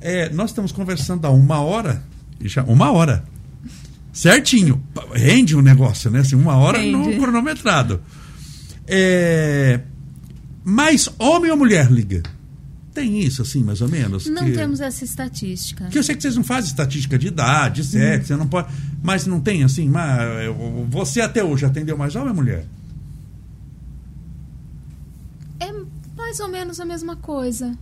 É, 0.00 0.28
nós 0.30 0.50
estamos 0.50 0.72
conversando 0.72 1.26
há 1.26 1.30
uma 1.30 1.60
hora. 1.60 2.02
Já, 2.40 2.62
uma 2.64 2.90
hora. 2.90 3.24
Certinho. 4.12 4.82
Rende 5.12 5.54
o 5.54 5.60
um 5.60 5.62
negócio, 5.62 6.10
né? 6.10 6.20
Assim, 6.20 6.36
uma 6.36 6.56
hora 6.56 6.78
Rende. 6.78 6.92
no 6.92 7.20
cronometrado. 7.20 8.00
É, 8.86 9.80
mas 10.64 11.08
homem 11.18 11.50
ou 11.50 11.56
mulher 11.56 11.90
liga? 11.90 12.22
Tem 12.92 13.20
isso, 13.20 13.40
assim, 13.40 13.64
mais 13.64 13.80
ou 13.80 13.88
menos? 13.88 14.26
Não 14.26 14.44
que... 14.44 14.52
temos 14.52 14.80
essa 14.80 15.02
estatística. 15.02 15.86
Que 15.86 15.98
eu 15.98 16.02
sei 16.02 16.14
que 16.14 16.20
vocês 16.20 16.36
não 16.36 16.44
fazem 16.44 16.68
estatística 16.68 17.18
de 17.18 17.28
idade, 17.28 17.82
sexo, 17.84 18.28
você 18.28 18.36
não 18.36 18.46
pode. 18.46 18.70
Mas 19.02 19.26
não 19.26 19.40
tem 19.40 19.64
assim, 19.64 19.88
mas 19.88 20.20
você 20.90 21.22
até 21.22 21.42
hoje 21.42 21.64
atendeu 21.64 21.96
mais 21.96 22.14
homem 22.14 22.28
ou 22.28 22.34
mulher? 22.34 22.66
É 25.58 25.72
mais 26.14 26.38
ou 26.40 26.48
menos 26.48 26.80
a 26.80 26.84
mesma 26.84 27.16
coisa. 27.16 27.72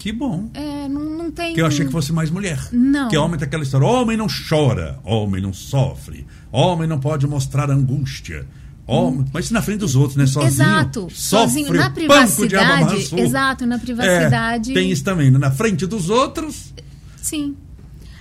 Que 0.00 0.12
bom. 0.12 0.48
É, 0.54 0.88
não, 0.88 1.04
não 1.10 1.30
tem. 1.30 1.54
Que 1.54 1.60
eu 1.60 1.66
achei 1.66 1.84
que 1.84 1.92
fosse 1.92 2.10
mais 2.10 2.30
mulher. 2.30 2.58
Não. 2.72 3.10
Que 3.10 3.18
homem 3.18 3.38
tem 3.38 3.46
aquela 3.46 3.62
história: 3.62 3.86
homem 3.86 4.16
não 4.16 4.26
chora, 4.48 4.98
homem 5.04 5.42
não 5.42 5.52
sofre, 5.52 6.26
homem 6.50 6.88
não 6.88 6.98
pode 6.98 7.26
mostrar 7.26 7.70
angústia. 7.70 8.46
Homem, 8.86 9.26
mas 9.30 9.44
isso 9.44 9.54
na 9.54 9.60
frente 9.60 9.80
dos 9.80 9.94
outros, 9.94 10.16
né? 10.16 10.26
Sozinho. 10.26 10.48
Exato. 10.48 11.00
Sofre 11.10 11.48
Sozinho, 11.62 11.74
na 11.74 11.90
privacidade. 11.90 13.14
Exato, 13.14 13.66
na 13.66 13.78
privacidade. 13.78 14.70
É, 14.70 14.74
tem 14.74 14.90
isso 14.90 15.04
também, 15.04 15.30
né? 15.30 15.38
Na 15.38 15.50
frente 15.50 15.86
dos 15.86 16.08
outros. 16.08 16.72
Sim. 17.18 17.54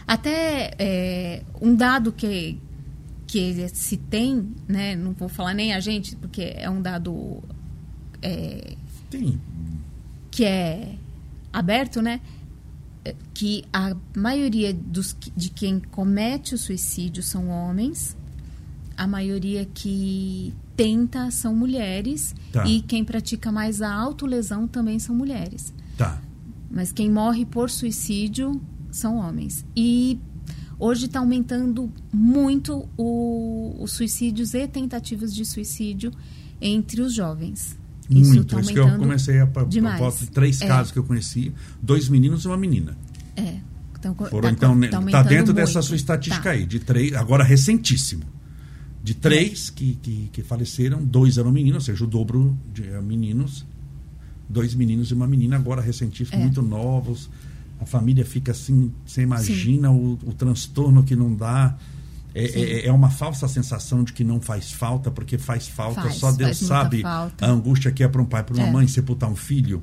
Até 0.05 0.73
é, 0.77 1.43
um 1.61 1.73
dado 1.73 2.11
que, 2.11 2.59
que 3.25 3.69
se 3.69 3.95
tem, 3.95 4.49
né? 4.67 4.97
Não 4.97 5.13
vou 5.13 5.29
falar 5.29 5.53
nem 5.53 5.73
a 5.73 5.79
gente, 5.79 6.13
porque 6.17 6.53
é 6.57 6.69
um 6.69 6.81
dado. 6.81 7.41
É, 8.21 8.73
tem. 9.09 9.39
Que 10.29 10.43
é 10.43 10.98
aberto, 11.51 12.01
né? 12.01 12.21
Que 13.33 13.63
a 13.71 13.95
maioria 14.15 14.73
dos, 14.73 15.15
de 15.35 15.49
quem 15.49 15.79
comete 15.79 16.55
o 16.55 16.57
suicídio 16.57 17.23
são 17.23 17.49
homens 17.49 18.17
a 18.99 19.07
maioria 19.07 19.65
que 19.65 20.53
tenta 20.75 21.31
são 21.31 21.55
mulheres 21.55 22.35
tá. 22.51 22.67
e 22.67 22.81
quem 22.81 23.05
pratica 23.05 23.49
mais 23.49 23.81
a 23.81 23.93
autolesão 23.93 24.67
também 24.67 24.99
são 24.99 25.15
mulheres. 25.15 25.73
Tá. 25.97 26.21
Mas 26.69 26.91
quem 26.91 27.09
morre 27.09 27.45
por 27.45 27.69
suicídio 27.69 28.61
são 28.91 29.15
homens. 29.15 29.65
E 29.73 30.19
hoje 30.77 31.05
está 31.05 31.19
aumentando 31.19 31.89
muito 32.11 32.89
os 32.97 33.93
suicídios 33.93 34.53
e 34.53 34.67
tentativas 34.67 35.33
de 35.33 35.45
suicídio 35.45 36.11
entre 36.59 37.01
os 37.01 37.13
jovens. 37.13 37.77
Isso 38.09 38.33
muito, 38.33 38.55
tá 38.55 38.59
isso 38.59 38.73
que 38.73 38.79
eu 38.79 38.97
comecei 38.97 39.39
a, 39.39 39.43
a, 39.43 40.07
a, 40.07 40.11
três 40.33 40.61
é. 40.61 40.67
casos 40.67 40.91
que 40.91 40.97
eu 40.97 41.03
conheci, 41.03 41.53
dois 41.81 42.09
meninos 42.09 42.43
e 42.43 42.47
uma 42.47 42.57
menina. 42.57 42.97
É. 43.35 43.59
Então, 43.99 44.15
Foram, 44.15 44.41
tá, 44.41 44.51
então, 44.51 44.79
tá, 44.79 45.11
tá 45.11 45.23
dentro 45.23 45.47
muito. 45.47 45.53
dessa 45.53 45.81
sua 45.81 45.95
estatística 45.95 46.43
tá. 46.43 46.51
aí, 46.51 46.65
de 46.65 46.79
três, 46.79 47.13
agora 47.13 47.43
recentíssimo. 47.43 48.23
De 49.03 49.13
três 49.13 49.69
que, 49.69 49.97
que, 50.01 50.29
que, 50.31 50.41
faleceram, 50.41 51.03
dois 51.03 51.37
eram 51.37 51.51
meninos, 51.51 51.83
ou 51.83 51.93
seja, 51.93 52.03
o 52.03 52.07
dobro 52.07 52.57
de 52.73 52.87
eh, 52.87 53.01
meninos. 53.01 53.65
Dois 54.47 54.73
meninos 54.73 55.11
e 55.11 55.13
uma 55.13 55.27
menina, 55.27 55.55
agora 55.57 55.81
recentíssimos, 55.81 56.39
é. 56.39 56.43
muito 56.43 56.61
novos. 56.61 57.29
A 57.79 57.85
família 57.85 58.25
fica 58.25 58.51
assim, 58.51 58.91
você 59.05 59.21
imagina 59.21 59.91
o, 59.91 60.13
o, 60.25 60.33
transtorno 60.33 61.03
que 61.03 61.15
não 61.15 61.35
dá. 61.35 61.77
É, 62.33 62.45
é, 62.45 62.85
é, 62.87 62.91
uma 62.91 63.09
falsa 63.09 63.47
sensação 63.47 64.03
de 64.03 64.13
que 64.13 64.23
não 64.23 64.39
faz 64.39 64.71
falta, 64.71 65.09
porque 65.09 65.37
faz 65.37 65.67
falta. 65.67 66.01
Faz, 66.03 66.15
Só 66.15 66.31
Deus 66.31 66.57
sabe 66.57 67.01
falta. 67.01 67.45
a 67.45 67.49
angústia 67.49 67.91
que 67.91 68.03
é 68.03 68.07
para 68.07 68.21
um 68.21 68.25
pai, 68.25 68.43
para 68.43 68.55
uma 68.55 68.67
É. 68.67 68.71
mãe 68.71 68.87
sepultar 68.87 69.29
um 69.29 69.35
filho. 69.35 69.81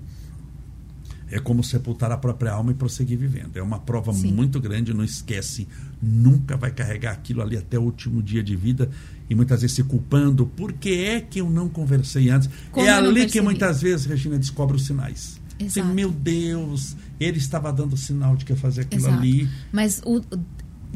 É 1.29 1.41
como 1.41 1.63
sepultar 1.65 2.13
a 2.13 2.17
própria 2.17 2.53
alma 2.53 2.71
e 2.71 2.75
prosseguir 2.75 3.19
vivendo. 3.19 3.57
É 3.57 3.63
uma 3.63 3.81
prova 3.81 4.13
Sim. 4.13 4.33
muito 4.33 4.61
grande, 4.61 4.95
não 4.95 5.03
esquece. 5.03 5.67
Nunca 6.01 6.57
vai 6.57 6.71
carregar 6.71 7.13
aquilo 7.13 7.43
ali 7.43 7.57
até 7.57 7.77
o 7.77 7.83
último 7.83 8.23
dia 8.23 8.45
de 8.45 8.55
vida 8.55 8.89
e 9.29 9.35
muitas 9.35 9.63
vezes 9.63 9.75
se 9.75 9.83
culpando. 9.83 10.47
Por 10.47 10.73
que 10.73 11.05
é 11.05 11.21
que 11.21 11.41
eu 11.41 11.51
não 11.51 11.69
conversei 11.69 12.31
antes? 12.31 12.49
Como 12.71 12.87
é 12.87 12.91
ali 12.91 13.09
que 13.09 13.21
percebi? 13.23 13.45
muitas 13.45 13.83
vezes, 13.83 14.07
Regina, 14.07 14.39
descobre 14.39 14.77
os 14.77 14.87
sinais. 14.87 15.41
Você, 15.59 15.81
Exato. 15.81 15.89
meu 15.95 16.13
Deus, 16.13 16.95
ele 17.19 17.39
estava 17.39 17.73
dando 17.73 17.97
sinal 17.97 18.37
de 18.37 18.45
que 18.45 18.53
ia 18.53 18.57
fazer 18.59 18.83
aquilo 18.83 19.03
Exato. 19.03 19.19
ali. 19.19 19.49
Mas 19.73 20.01
o, 20.05 20.21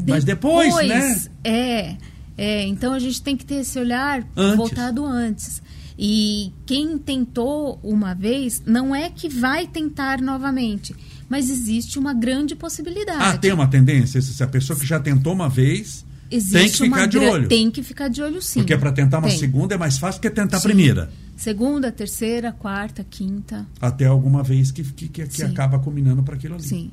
o- 0.00 0.10
Mas 0.10 0.24
depois, 0.24 0.74
né? 0.86 1.22
É, 1.44 1.96
é. 2.36 2.66
Então 2.66 2.92
a 2.92 2.98
gente 2.98 3.22
tem 3.22 3.36
que 3.36 3.44
ter 3.44 3.56
esse 3.56 3.78
olhar 3.78 4.26
Antes. 4.36 4.56
voltado 4.56 5.04
antes. 5.04 5.62
E 5.98 6.52
quem 6.64 6.96
tentou 6.96 7.78
uma 7.82 8.14
vez, 8.14 8.62
não 8.64 8.94
é 8.94 9.10
que 9.10 9.28
vai 9.28 9.66
tentar 9.66 10.20
novamente, 10.20 10.94
mas 11.28 11.50
existe 11.50 11.98
uma 11.98 12.14
grande 12.14 12.54
possibilidade. 12.56 13.18
Ah, 13.22 13.36
tem 13.36 13.52
uma 13.52 13.66
tendência? 13.68 14.20
Se 14.22 14.42
a 14.42 14.46
pessoa 14.46 14.78
que 14.78 14.86
já 14.86 14.98
tentou 14.98 15.32
uma 15.32 15.48
vez 15.48 16.06
Existe 16.32 16.58
tem 16.58 16.68
que 16.70 16.94
ficar 16.94 17.06
de 17.06 17.18
olho. 17.18 17.48
Tem 17.48 17.70
que 17.70 17.82
ficar 17.82 18.08
de 18.08 18.22
olho, 18.22 18.40
sim. 18.40 18.60
Porque 18.60 18.76
para 18.78 18.92
tentar 18.92 19.18
uma 19.18 19.28
Tem. 19.28 19.36
segunda 19.38 19.74
é 19.74 19.78
mais 19.78 19.98
fácil 19.98 20.20
que 20.22 20.30
tentar 20.30 20.58
a 20.58 20.60
Sim. 20.60 20.68
primeira. 20.68 21.10
Segunda, 21.36 21.90
terceira, 21.90 22.52
quarta, 22.52 23.04
quinta. 23.08 23.66
Até 23.80 24.06
alguma 24.06 24.42
vez 24.42 24.70
que, 24.70 24.84
que, 24.84 25.08
que, 25.08 25.26
que 25.26 25.42
acaba 25.42 25.78
combinando 25.80 26.22
para 26.22 26.36
aquilo 26.36 26.54
ali. 26.54 26.62
Sim. 26.62 26.90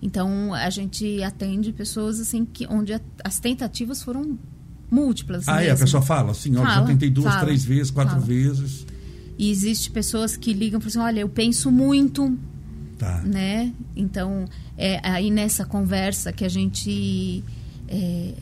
Então 0.00 0.54
a 0.54 0.70
gente 0.70 1.22
atende 1.22 1.72
pessoas 1.72 2.20
assim 2.20 2.44
que 2.44 2.66
onde 2.68 2.92
a- 2.92 3.00
as 3.24 3.40
tentativas 3.40 4.02
foram 4.02 4.38
múltiplas. 4.90 5.48
Ah, 5.48 5.62
é? 5.62 5.66
A 5.66 5.70
mesmo. 5.70 5.84
pessoa 5.84 6.02
fala 6.02 6.30
assim, 6.32 6.56
olha, 6.56 6.70
já 6.74 6.84
tentei 6.84 7.10
duas, 7.10 7.32
fala, 7.34 7.44
três 7.46 7.64
vezes, 7.64 7.90
quatro 7.90 8.14
fala. 8.14 8.24
vezes. 8.26 8.86
E 9.36 9.50
existe 9.50 9.90
pessoas 9.90 10.36
que 10.36 10.52
ligam 10.52 10.78
e 10.78 10.82
falam 10.82 10.88
assim, 10.88 11.14
olha, 11.14 11.20
eu 11.20 11.28
penso 11.28 11.70
muito, 11.70 12.36
Tá. 12.98 13.22
né? 13.22 13.72
Então, 13.94 14.44
é 14.76 15.00
aí 15.08 15.30
nessa 15.30 15.64
conversa 15.64 16.32
que 16.32 16.44
a 16.44 16.48
gente... 16.48 17.44
é, 17.88 18.34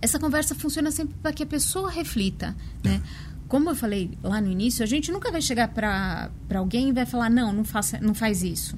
essa 0.00 0.18
conversa 0.18 0.54
funciona 0.54 0.90
sempre 0.90 1.14
para 1.22 1.32
que 1.32 1.42
a 1.42 1.46
pessoa 1.46 1.90
reflita, 1.90 2.54
né? 2.84 3.02
Como 3.48 3.70
eu 3.70 3.74
falei 3.76 4.10
lá 4.22 4.40
no 4.40 4.50
início, 4.50 4.82
a 4.82 4.86
gente 4.86 5.10
nunca 5.12 5.30
vai 5.30 5.40
chegar 5.40 5.68
para 5.68 6.30
alguém 6.54 6.88
e 6.88 6.92
vai 6.92 7.06
falar, 7.06 7.30
não, 7.30 7.52
não, 7.52 7.64
faça, 7.64 7.98
não 8.00 8.14
faz 8.14 8.42
isso. 8.42 8.76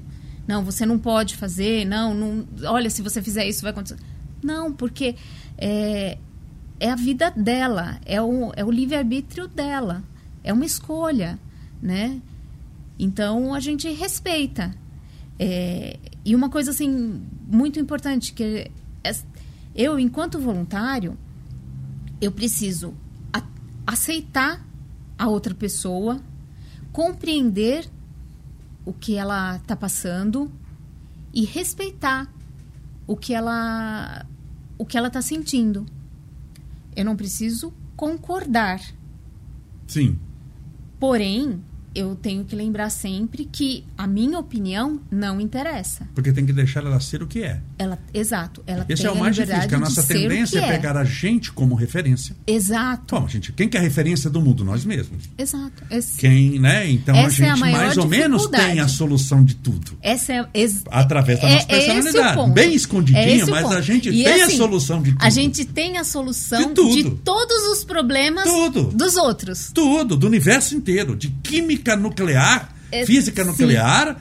Não, 0.48 0.64
você 0.64 0.86
não 0.86 0.98
pode 0.98 1.36
fazer, 1.36 1.84
não, 1.84 2.14
não, 2.14 2.48
olha, 2.64 2.88
se 2.88 3.02
você 3.02 3.20
fizer 3.22 3.46
isso 3.46 3.60
vai 3.60 3.70
acontecer. 3.70 3.98
Não, 4.42 4.72
porque 4.72 5.14
é, 5.58 6.16
é 6.80 6.90
a 6.90 6.96
vida 6.96 7.30
dela, 7.30 8.00
é 8.06 8.20
o, 8.22 8.50
é 8.56 8.64
o 8.64 8.70
livre-arbítrio 8.70 9.46
dela, 9.46 10.02
é 10.42 10.50
uma 10.50 10.64
escolha, 10.64 11.38
né? 11.82 12.20
Então 12.98 13.52
a 13.52 13.60
gente 13.60 13.90
respeita. 13.90 14.74
É, 15.38 15.98
e 16.24 16.34
uma 16.34 16.48
coisa 16.48 16.70
assim 16.70 17.22
muito 17.46 17.78
importante 17.78 18.32
que 18.32 18.70
é- 19.04 19.14
eu, 19.74 19.98
enquanto 19.98 20.38
voluntário, 20.40 21.16
eu 22.20 22.32
preciso 22.32 22.94
a- 23.32 23.44
aceitar 23.86 24.66
a 25.18 25.28
outra 25.28 25.54
pessoa, 25.54 26.20
compreender 26.90 27.88
o 28.88 28.92
que 28.94 29.16
ela 29.16 29.56
está 29.56 29.76
passando 29.76 30.50
e 31.30 31.44
respeitar 31.44 32.26
o 33.06 33.14
que 33.14 33.34
ela 33.34 34.24
o 34.78 34.86
que 34.86 34.96
ela 34.96 35.08
está 35.08 35.20
sentindo. 35.20 35.84
Eu 36.96 37.04
não 37.04 37.14
preciso 37.14 37.70
concordar, 37.94 38.80
Sim. 39.86 40.18
porém 40.98 41.62
eu 41.94 42.14
tenho 42.14 42.44
que 42.44 42.54
lembrar 42.54 42.90
sempre 42.90 43.48
que 43.50 43.84
a 43.96 44.06
minha 44.06 44.38
opinião 44.38 45.00
não 45.10 45.40
interessa. 45.40 46.06
Porque 46.14 46.32
tem 46.32 46.44
que 46.46 46.52
deixar 46.52 46.84
ela 46.84 47.00
ser 47.00 47.22
o 47.22 47.26
que 47.26 47.42
é. 47.42 47.60
Ela, 47.78 47.98
exato, 48.12 48.62
ela 48.66 48.84
Esse 48.88 49.06
é 49.06 49.10
o 49.10 49.16
mais 49.18 49.34
difícil, 49.36 49.60
porque 49.60 49.74
a 49.74 49.78
nossa 49.78 50.02
de 50.02 50.08
tendência 50.08 50.60
que 50.60 50.66
é 50.66 50.68
pegar 50.72 50.96
a 50.96 51.04
gente 51.04 51.52
como 51.52 51.74
referência. 51.74 52.36
Exato, 52.46 53.14
Bom, 53.18 53.28
gente, 53.28 53.52
quem 53.52 53.68
que 53.68 53.76
é 53.76 53.80
a 53.80 53.82
referência 53.82 54.28
do 54.30 54.40
mundo? 54.40 54.64
Nós 54.64 54.84
mesmos. 54.84 55.24
exato. 55.36 55.82
Esse- 55.90 56.18
Quem, 56.18 56.58
né? 56.58 56.90
Então 56.90 57.14
a 57.14 57.18
Essa 57.20 57.44
é 57.44 57.50
a 57.50 57.54
gente 57.56 57.60
mais 57.72 57.96
ou 57.96 58.06
menos 58.06 58.46
tem 58.48 58.80
a 58.80 58.88
solução 58.88 59.44
de 59.44 59.54
tudo. 59.56 59.96
Essa 60.02 60.32
é 60.32 60.48
ex- 60.54 60.82
Através 60.90 61.40
da 61.40 61.48
é- 61.48 61.52
nossa 61.54 61.66
é 61.68 61.68
personalidade. 61.68 62.50
Bem 62.52 62.74
escondidinha, 62.74 63.40
É 63.42 63.44
o 63.44 63.50
mas 63.50 63.72
a 63.72 63.80
gente 63.80 64.08
E 64.08 64.24
tem 64.24 64.42
assim, 64.42 64.54
a 64.54 64.56
solução 64.56 65.02
de 65.02 65.12
tudo. 65.12 65.24
A 65.24 65.30
gente 65.30 65.64
tem 65.64 65.98
a 65.98 66.04
solução 66.04 66.68
De 66.68 66.74
tudo. 66.74 67.20
todos 67.24 67.56
os 67.72 67.84
problemas 67.84 68.44
Tudo. 68.44 68.84
dos 68.84 69.16
outros. 69.16 69.70
Tudo, 69.74 70.16
do 70.16 70.26
universo 70.26 70.74
inteiro. 70.74 71.16
De 71.16 71.28
química 71.28 71.77
nuclear, 71.96 72.74
É, 72.90 73.04
física 73.06 73.42
sim. 73.44 73.50
nuclear, 73.50 74.16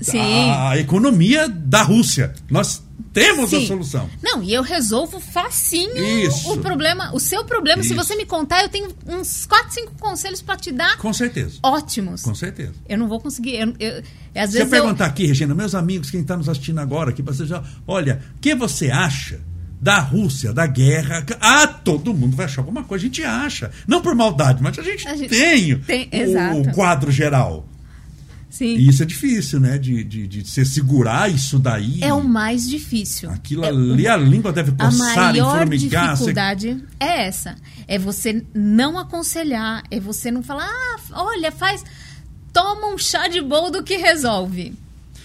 Sim. 0.00 0.18
a 0.50 0.76
economia 0.78 1.48
da 1.48 1.82
Rússia. 1.82 2.32
Nós 2.50 2.82
temos 3.12 3.52
a 3.52 3.58
Sim. 3.60 3.66
solução. 3.66 4.08
Não, 4.22 4.42
e 4.42 4.52
eu 4.54 4.62
resolvo 4.62 5.20
facinho 5.20 5.96
Isso. 5.96 6.50
o 6.52 6.58
problema, 6.58 7.14
o 7.14 7.20
seu 7.20 7.44
problema. 7.44 7.82
Se 7.82 7.88
Isso. 7.92 7.96
você 7.96 8.16
me 8.16 8.24
contar, 8.24 8.62
eu 8.62 8.68
tenho 8.68 8.88
uns 9.06 9.44
4, 9.46 9.72
5 9.74 9.92
conselhos 10.00 10.40
para 10.40 10.56
te 10.56 10.72
dar 10.72 10.96
Com 10.98 11.12
certeza. 11.12 11.58
ótimos. 11.62 12.22
Com 12.22 12.34
certeza. 12.34 12.72
Eu 12.88 12.96
não 12.98 13.08
vou 13.08 13.20
conseguir. 13.20 13.56
Eu, 13.56 13.74
eu- 13.78 14.02
às 14.34 14.50
Se 14.50 14.56
eu 14.56 14.64
vezes 14.64 14.70
perguntar 14.70 15.06
aqui, 15.06 15.26
Regina, 15.26 15.54
meus 15.54 15.74
amigos, 15.74 16.10
quem 16.10 16.20
está 16.22 16.36
nos 16.36 16.48
assistindo 16.48 16.78
agora, 16.80 17.10
aqui, 17.10 17.20
você 17.22 17.44
já, 17.46 17.62
olha, 17.86 18.22
o 18.36 18.40
que 18.40 18.54
você 18.54 18.90
acha 18.90 19.40
da 19.82 19.98
Rússia, 19.98 20.52
da 20.52 20.64
guerra? 20.64 21.26
Ah, 21.40 21.66
todo 21.66 22.14
mundo 22.14 22.36
vai 22.36 22.46
achar 22.46 22.60
alguma 22.60 22.84
coisa. 22.84 23.04
A 23.04 23.08
gente 23.08 23.24
acha. 23.24 23.72
Não 23.84 24.00
por 24.00 24.14
maldade, 24.14 24.62
mas 24.62 24.78
a 24.78 24.82
gente, 24.82 25.08
A 25.08 25.16
gente 25.16 25.30
tem, 25.30 25.76
tem, 25.80 26.08
o, 26.12 26.14
exato. 26.14 26.70
quadro 26.70 27.10
geral. 27.10 27.68
Sim. 28.48 28.76
E 28.76 28.88
isso 28.88 29.02
é 29.02 29.06
difícil, 29.06 29.58
né? 29.58 29.78
De, 29.78 30.04
de, 30.04 30.28
de 30.28 30.48
você 30.48 30.64
segurar 30.64 31.28
isso 31.28 31.58
daí. 31.58 31.98
É 32.00 32.12
o 32.12 32.22
mais 32.22 32.68
difícil. 32.68 33.28
Aquilo 33.30 33.64
É 33.64 33.68
ali, 33.68 34.06
a 34.06 34.16
língua 34.16 34.52
deve 34.52 34.70
A 34.78 34.84
coçar, 34.84 35.16
maior 35.32 35.58
formigar. 35.58 36.10
Você... 36.10 36.12
dificuldade 36.12 36.84
é 37.00 37.26
essa. 37.26 37.56
É 37.88 37.98
você 37.98 38.44
não 38.54 38.96
aconselhar, 38.96 39.82
é 39.90 39.98
você 39.98 40.30
não 40.30 40.44
falar, 40.44 40.68
ah, 40.68 41.24
olha, 41.24 41.50
faz. 41.50 41.82
toma 42.52 42.86
um 42.86 42.98
chá 42.98 43.26
de 43.26 43.40
boldo 43.40 43.82
que 43.82 43.96
resolve. 43.96 44.74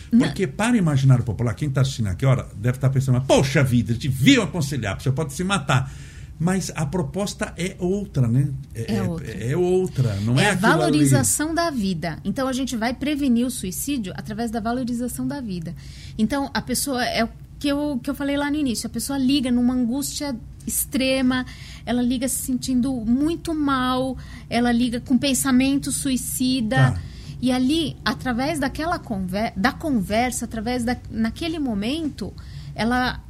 Porque 0.10 0.48
para 0.48 0.74
o 0.74 0.78
imaginário 0.78 1.24
popular, 1.24 1.54
quem 1.54 1.68
está 1.68 1.82
assistindo 1.82 2.08
aqui, 2.08 2.26
ora, 2.26 2.48
deve 2.56 2.78
estar 2.78 2.88
tá 2.88 2.94
pensando, 2.94 3.20
poxa 3.22 3.64
vida, 3.64 3.94
te 3.94 4.08
viu 4.08 4.42
aconselhar, 4.42 5.00
você 5.00 5.12
pode 5.12 5.34
se 5.34 5.44
matar. 5.44 5.92
Mas 6.40 6.72
a 6.76 6.86
proposta 6.86 7.52
é 7.58 7.76
outra, 7.80 8.28
né? 8.28 8.50
É, 8.76 8.96
é 8.96 9.04
outra. 9.04 9.32
É, 9.32 9.58
outra, 9.58 10.16
não 10.22 10.40
é, 10.40 10.46
é 10.46 10.50
a 10.52 10.56
valorização 10.56 11.48
ali. 11.48 11.56
da 11.56 11.70
vida. 11.72 12.20
Então 12.24 12.48
a 12.48 12.54
gente 12.54 12.76
vai 12.76 12.94
prevenir 12.94 13.46
o 13.46 13.50
suicídio 13.50 14.14
através 14.16 14.52
da 14.52 14.60
valorização 14.60 15.28
da 15.28 15.42
vida. 15.42 15.76
Então 16.16 16.52
a 16.54 16.62
pessoa 16.62 17.04
é 17.04 17.24
o 17.24 17.30
que 17.58 17.68
eu, 17.68 18.00
que 18.04 18.10
eu 18.10 18.14
falei 18.14 18.38
lá 18.38 18.52
no 18.52 18.58
início, 18.58 18.86
a 18.86 18.90
pessoa 18.90 19.18
liga 19.18 19.52
numa 19.52 19.74
angústia 19.74 20.36
extrema, 20.66 21.44
ela 21.84 22.04
liga 22.04 22.28
se 22.28 22.44
sentindo 22.44 22.94
muito 22.94 23.56
mal, 23.56 24.16
ela 24.48 24.72
liga 24.72 25.00
com 25.00 25.18
pensamento 25.18 25.92
suicida. 25.92 26.76
Tá. 26.76 27.02
E 27.42 27.52
ali, 27.52 27.96
através 28.04 28.60
daquela 28.60 28.98
conver 28.98 29.54
da 29.56 29.72
conversa, 29.72 30.46
através 30.46 30.84
da, 30.84 30.98
naquele 31.10 31.60
momento, 31.60 32.34
ela 32.74 33.22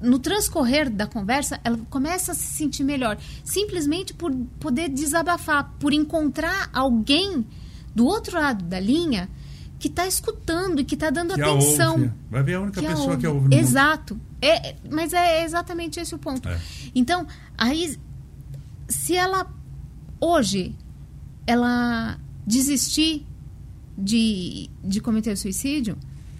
no 0.00 0.18
transcorrer 0.18 0.88
da 0.88 1.06
conversa, 1.06 1.60
ela 1.62 1.78
começa 1.90 2.32
a 2.32 2.34
se 2.34 2.56
sentir 2.56 2.84
melhor, 2.84 3.18
simplesmente 3.44 4.14
por 4.14 4.34
poder 4.58 4.88
desabafar, 4.88 5.74
por 5.78 5.92
encontrar 5.92 6.70
alguém 6.72 7.46
do 7.94 8.06
outro 8.06 8.40
lado 8.40 8.64
da 8.64 8.80
linha 8.80 9.28
que 9.78 9.88
está 9.88 10.06
escutando 10.06 10.80
e 10.80 10.84
que 10.84 10.94
está 10.94 11.10
dando 11.10 11.34
que 11.34 11.42
atenção. 11.42 11.92
Ouve. 11.92 12.12
Vai 12.30 12.42
ver 12.42 12.54
a 12.54 12.60
única 12.60 12.80
que 12.80 12.86
pessoa 12.86 13.14
a 13.14 13.16
que 13.18 13.26
ouve. 13.26 13.48
No 13.48 13.54
Exato. 13.54 14.20
É, 14.40 14.74
mas 14.90 15.12
é 15.12 15.44
exatamente 15.44 16.00
esse 16.00 16.14
o 16.14 16.18
ponto. 16.18 16.48
É. 16.48 16.58
Então, 16.94 17.26
aí, 17.56 17.98
se 18.88 19.14
ela 19.14 19.46
hoje 20.20 20.74
ela 21.46 22.18
desistir 22.46 23.26
de, 24.00 24.70
de 24.82 25.00
cometer 25.00 25.36
suicídio, 25.36 25.96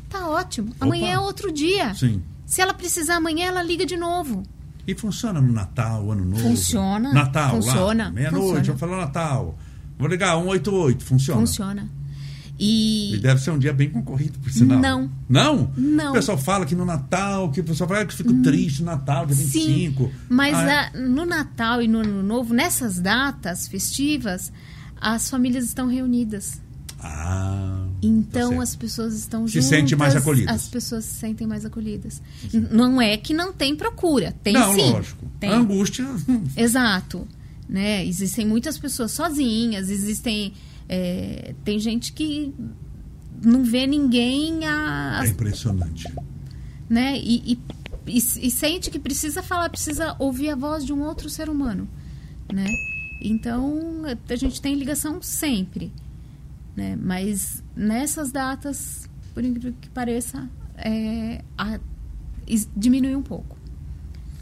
tá 0.09 0.29
ótimo. 0.29 0.75
Amanhã 0.81 1.13
Opa. 1.13 1.13
é 1.15 1.19
outro 1.19 1.53
dia. 1.53 1.95
Sim. 1.95 2.23
Se 2.47 2.61
ela 2.61 2.75
precisar 2.75 3.17
amanhã, 3.17 3.47
ela 3.47 3.63
liga 3.63 3.87
de 3.87 3.97
novo. 3.97 4.43
E 4.87 4.95
funciona 4.95 5.41
no 5.41 5.53
Natal, 5.53 6.11
Ano 6.11 6.25
Novo? 6.25 6.43
Funciona. 6.43 7.13
Natal, 7.13 7.51
funciona, 7.51 8.11
meia-noite, 8.11 8.67
vamos 8.67 8.81
falar 8.81 8.97
Natal. 8.97 9.57
Vou 9.99 10.09
ligar 10.09 10.35
188, 10.37 11.05
funciona? 11.05 11.41
Funciona. 11.41 12.01
E... 12.59 13.15
e... 13.15 13.19
deve 13.19 13.41
ser 13.41 13.51
um 13.53 13.59
dia 13.59 13.73
bem 13.73 13.89
concorrido, 13.89 14.39
por 14.39 14.51
sinal. 14.51 14.79
Não. 14.79 15.11
Não? 15.29 15.73
Não. 15.77 16.11
O 16.11 16.13
pessoal 16.13 16.37
fala 16.37 16.67
que 16.67 16.75
no 16.75 16.85
Natal, 16.85 17.51
que 17.51 17.61
o 17.61 17.65
pessoal 17.65 17.89
fala 17.89 18.05
que 18.05 18.15
fica 18.15 18.31
hum. 18.31 18.43
triste 18.43 18.81
no 18.81 18.87
Natal, 18.87 19.27
dia 19.27 19.37
25. 19.37 20.05
Sim, 20.05 20.11
mas 20.29 20.55
ah, 20.57 20.71
é? 20.71 20.79
a, 20.79 21.01
no 21.01 21.25
Natal 21.25 21.81
e 21.81 21.89
no 21.89 22.01
Ano 22.01 22.23
Novo, 22.23 22.53
nessas 22.53 22.99
datas 22.99 23.69
festivas, 23.69 24.53
as 25.01 25.31
famílias 25.31 25.65
estão 25.65 25.87
reunidas. 25.87 26.61
Ah. 27.03 27.87
Então 28.03 28.57
tá 28.57 28.63
as 28.63 28.77
pessoas 28.77 29.15
estão 29.15 29.47
se 29.47 29.55
juntas. 29.55 29.69
Se 29.69 29.77
sentem 29.77 29.99
mais 29.99 30.17
acolhidas. 30.17 30.55
As 30.55 30.69
pessoas 30.69 31.05
se 31.05 31.15
sentem 31.15 31.47
mais 31.47 31.65
acolhidas. 31.65 32.23
Sim. 32.51 32.67
Não 32.71 33.01
é 33.01 33.17
que 33.17 33.33
não 33.35 33.53
tem 33.53 33.75
procura, 33.75 34.35
tem 34.43 34.55
não, 34.55 34.75
sim. 34.75 34.91
lógico. 34.91 35.27
Tem. 35.39 35.51
A 35.51 35.57
angústia. 35.57 36.07
Exato. 36.57 37.27
Né? 37.69 38.05
Existem 38.07 38.47
muitas 38.47 38.79
pessoas 38.79 39.13
sozinhas, 39.13 39.91
existem. 39.91 40.53
É, 40.89 41.55
tem 41.65 41.79
gente 41.79 42.13
que 42.13 42.53
não 43.43 43.65
vê 43.65 43.87
ninguém. 43.87 44.67
A, 44.67 45.23
é 45.25 45.29
impressionante. 45.29 46.13
Né? 46.89 47.17
E, 47.19 47.53
e, 47.53 47.59
e, 48.07 48.17
e 48.17 48.51
sente 48.51 48.91
que 48.91 48.99
precisa 48.99 49.43
falar, 49.43 49.69
precisa 49.71 50.17
ouvir 50.19 50.51
a 50.51 50.57
voz 50.57 50.85
de 50.85 50.93
um 50.93 51.03
outro 51.03 51.31
ser 51.31 51.49
humano. 51.49 51.89
Né? 52.53 52.67
Então, 53.23 54.03
a 54.29 54.37
gente 54.37 54.61
tem 54.61 54.75
ligação 54.75 55.23
sempre. 55.23 55.93
Né? 56.81 56.97
Mas 56.99 57.63
nessas 57.77 58.33
datas, 58.33 59.07
por 59.35 59.45
incrível 59.45 59.75
que 59.79 59.91
pareça, 59.91 60.49
é, 60.79 61.45
a, 61.59 61.79
diminui 62.75 63.15
um 63.15 63.21
pouco. 63.21 63.55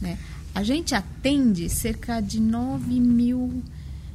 Né? 0.00 0.16
A 0.54 0.62
gente 0.62 0.94
atende 0.94 1.68
cerca 1.68 2.20
de 2.20 2.38
9 2.40 3.00
mil 3.00 3.60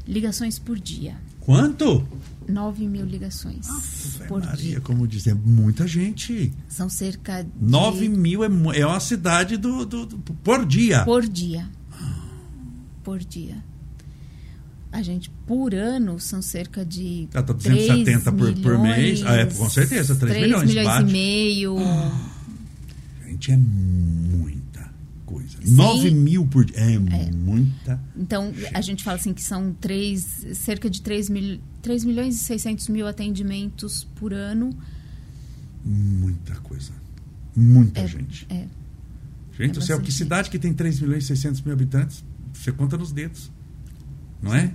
ligações 0.08 0.58
por 0.58 0.80
dia. 0.80 1.18
Quanto? 1.42 2.08
9 2.48 2.88
mil 2.88 3.06
ligações 3.06 3.68
Nossa, 3.68 4.24
por 4.24 4.42
Maria, 4.42 4.56
dia. 4.56 4.82
como 4.82 5.06
dizer, 5.06 5.36
muita 5.36 5.86
gente. 5.86 6.54
São 6.70 6.88
cerca 6.88 7.44
de... 7.44 7.50
9 7.60 8.08
mil 8.08 8.42
é, 8.42 8.48
é 8.80 8.86
uma 8.86 9.02
cidade 9.02 9.58
do, 9.58 9.86
do, 9.86 10.06
do 10.06 10.18
por 10.36 10.66
dia. 10.66 11.04
Por 11.04 11.28
dia. 11.28 11.70
Por 13.04 13.20
dia 13.20 13.62
a 14.94 15.02
gente, 15.02 15.28
por 15.48 15.74
ano, 15.74 16.20
são 16.20 16.40
cerca 16.40 16.86
de. 16.86 17.28
Ah, 17.34 17.42
tá 17.42 17.52
270 17.52 18.32
por, 18.32 18.54
por 18.60 18.78
mês. 18.78 19.24
Ah, 19.26 19.38
é, 19.38 19.46
com 19.48 19.68
certeza, 19.68 20.16
3, 20.16 20.32
3 20.32 20.46
milhões. 20.46 20.72
3 20.72 20.86
milhões 20.86 21.10
e 21.10 21.12
meio. 21.12 21.78
Ah, 21.80 22.30
gente, 23.26 23.52
é 23.52 23.58
muita 23.58 24.94
coisa. 25.26 25.58
Sim. 25.64 25.74
9 25.74 26.12
mil 26.12 26.46
por 26.46 26.64
dia. 26.64 26.78
É, 26.78 26.94
é, 26.94 27.32
muita. 27.32 28.00
Então, 28.16 28.54
gente. 28.54 28.70
a 28.72 28.82
gente 28.82 29.04
fala 29.04 29.18
assim 29.18 29.34
que 29.34 29.42
são 29.42 29.74
3, 29.82 30.46
cerca 30.54 30.88
de 30.88 31.02
3, 31.02 31.28
mil, 31.28 31.60
3 31.82 32.06
milhões 32.06 32.36
e 32.36 32.40
600 32.44 32.88
mil 32.90 33.08
atendimentos 33.08 34.08
por 34.16 34.32
ano. 34.32 34.70
Muita 35.84 36.54
coisa. 36.58 36.92
Muita 37.56 38.02
é, 38.02 38.08
gente. 38.08 38.46
É. 38.48 38.68
Gente, 39.58 39.72
é 39.72 39.74
do 39.74 39.82
céu, 39.82 40.00
que 40.00 40.12
cidade 40.12 40.52
que 40.52 40.60
tem 40.60 40.72
3 40.72 41.00
milhões 41.00 41.24
e 41.24 41.28
600 41.28 41.62
mil 41.64 41.74
habitantes? 41.74 42.24
Você 42.54 42.72
conta 42.72 42.96
nos 42.96 43.12
dedos. 43.12 43.52
Não 44.44 44.54
é? 44.54 44.72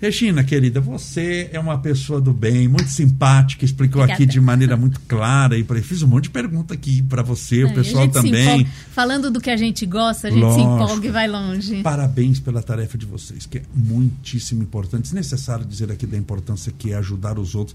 Regina, 0.00 0.44
querida, 0.44 0.82
você 0.82 1.48
é 1.50 1.58
uma 1.58 1.78
pessoa 1.78 2.20
do 2.20 2.30
bem, 2.30 2.68
muito 2.68 2.90
simpática, 2.90 3.64
explicou 3.64 4.02
Obrigada. 4.02 4.22
aqui 4.22 4.30
de 4.30 4.38
maneira 4.38 4.76
muito 4.76 5.00
clara 5.08 5.56
e 5.56 5.64
fiz 5.80 6.02
um 6.02 6.08
monte 6.08 6.24
de 6.24 6.30
pergunta 6.30 6.74
aqui 6.74 7.00
para 7.02 7.22
você, 7.22 7.64
o 7.64 7.72
pessoal 7.72 8.06
também. 8.08 8.66
Falando 8.92 9.30
do 9.30 9.40
que 9.40 9.48
a 9.48 9.56
gente 9.56 9.86
gosta, 9.86 10.28
a 10.28 10.30
gente 10.30 10.42
Lógico. 10.42 10.60
se 10.60 10.66
empolga 10.66 11.08
e 11.08 11.10
vai 11.10 11.26
longe. 11.26 11.82
Parabéns 11.82 12.38
pela 12.38 12.62
tarefa 12.62 12.98
de 12.98 13.06
vocês, 13.06 13.46
que 13.46 13.58
é 13.58 13.62
muitíssimo 13.74 14.62
importante. 14.62 15.04
Desnecessário 15.04 15.64
dizer 15.64 15.90
aqui 15.90 16.06
da 16.06 16.18
importância 16.18 16.70
que 16.76 16.92
é 16.92 16.96
ajudar 16.96 17.38
os 17.38 17.54
outros. 17.54 17.74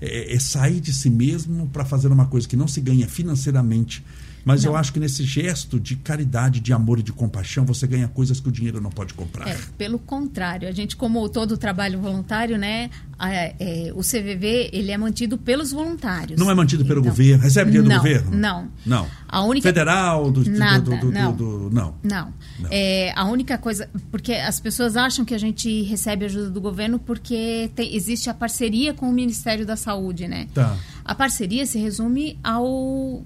É, 0.00 0.34
é 0.34 0.38
sair 0.40 0.80
de 0.80 0.92
si 0.92 1.08
mesmo 1.08 1.68
para 1.68 1.84
fazer 1.84 2.08
uma 2.08 2.26
coisa 2.26 2.48
que 2.48 2.56
não 2.56 2.66
se 2.66 2.80
ganha 2.80 3.06
financeiramente 3.06 4.02
mas 4.44 4.64
não. 4.64 4.72
eu 4.72 4.76
acho 4.76 4.92
que 4.92 5.00
nesse 5.00 5.24
gesto 5.24 5.78
de 5.78 5.96
caridade, 5.96 6.60
de 6.60 6.72
amor 6.72 6.98
e 6.98 7.02
de 7.02 7.12
compaixão, 7.12 7.64
você 7.64 7.86
ganha 7.86 8.08
coisas 8.08 8.40
que 8.40 8.48
o 8.48 8.52
dinheiro 8.52 8.80
não 8.80 8.90
pode 8.90 9.14
comprar. 9.14 9.48
É, 9.48 9.56
pelo 9.78 9.98
contrário, 9.98 10.68
a 10.68 10.72
gente, 10.72 10.96
como 10.96 11.28
todo 11.28 11.56
trabalho 11.56 12.00
voluntário, 12.00 12.58
né, 12.58 12.90
a, 13.18 13.30
é, 13.32 13.92
o 13.94 14.00
CVV 14.00 14.70
ele 14.72 14.90
é 14.90 14.98
mantido 14.98 15.38
pelos 15.38 15.70
voluntários. 15.70 16.38
Não 16.38 16.50
é 16.50 16.54
mantido 16.54 16.84
pelo 16.84 17.00
então, 17.00 17.10
governo? 17.10 17.42
Recebe 17.42 17.70
dinheiro 17.70 17.88
não, 17.88 17.96
do 17.96 18.02
governo? 18.02 18.36
Não. 18.36 18.68
Não. 18.84 19.06
A 19.28 19.44
única... 19.44 19.68
Federal, 19.68 20.30
do, 20.30 20.50
Nada, 20.50 20.80
do, 20.80 20.96
do, 20.96 21.12
não. 21.12 21.32
do, 21.34 21.70
não. 21.70 21.94
Não. 22.02 22.34
não. 22.58 22.68
É, 22.70 23.12
a 23.14 23.24
única 23.26 23.56
coisa, 23.56 23.88
porque 24.10 24.32
as 24.32 24.58
pessoas 24.58 24.96
acham 24.96 25.24
que 25.24 25.34
a 25.34 25.38
gente 25.38 25.82
recebe 25.82 26.24
ajuda 26.24 26.50
do 26.50 26.60
governo 26.60 26.98
porque 26.98 27.70
tem, 27.74 27.94
existe 27.94 28.28
a 28.28 28.34
parceria 28.34 28.92
com 28.92 29.08
o 29.08 29.12
Ministério 29.12 29.64
da 29.64 29.76
Saúde, 29.76 30.26
né? 30.26 30.48
Tá. 30.52 30.76
A 31.04 31.14
parceria 31.14 31.64
se 31.66 31.78
resume 31.78 32.38
ao 32.42 33.24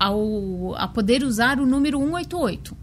ao, 0.00 0.74
a 0.76 0.88
poder 0.88 1.22
usar 1.22 1.60
o 1.60 1.66
número 1.66 1.98
188. 1.98 2.74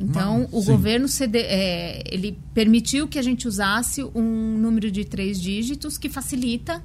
Então, 0.00 0.44
ah, 0.44 0.56
o 0.56 0.60
sim. 0.60 0.66
governo 0.66 1.08
cede, 1.08 1.38
é, 1.40 2.04
ele 2.06 2.38
permitiu 2.54 3.08
que 3.08 3.18
a 3.18 3.22
gente 3.22 3.48
usasse 3.48 4.04
um 4.14 4.56
número 4.56 4.92
de 4.92 5.04
três 5.04 5.40
dígitos 5.42 5.98
que 5.98 6.08
facilita, 6.08 6.80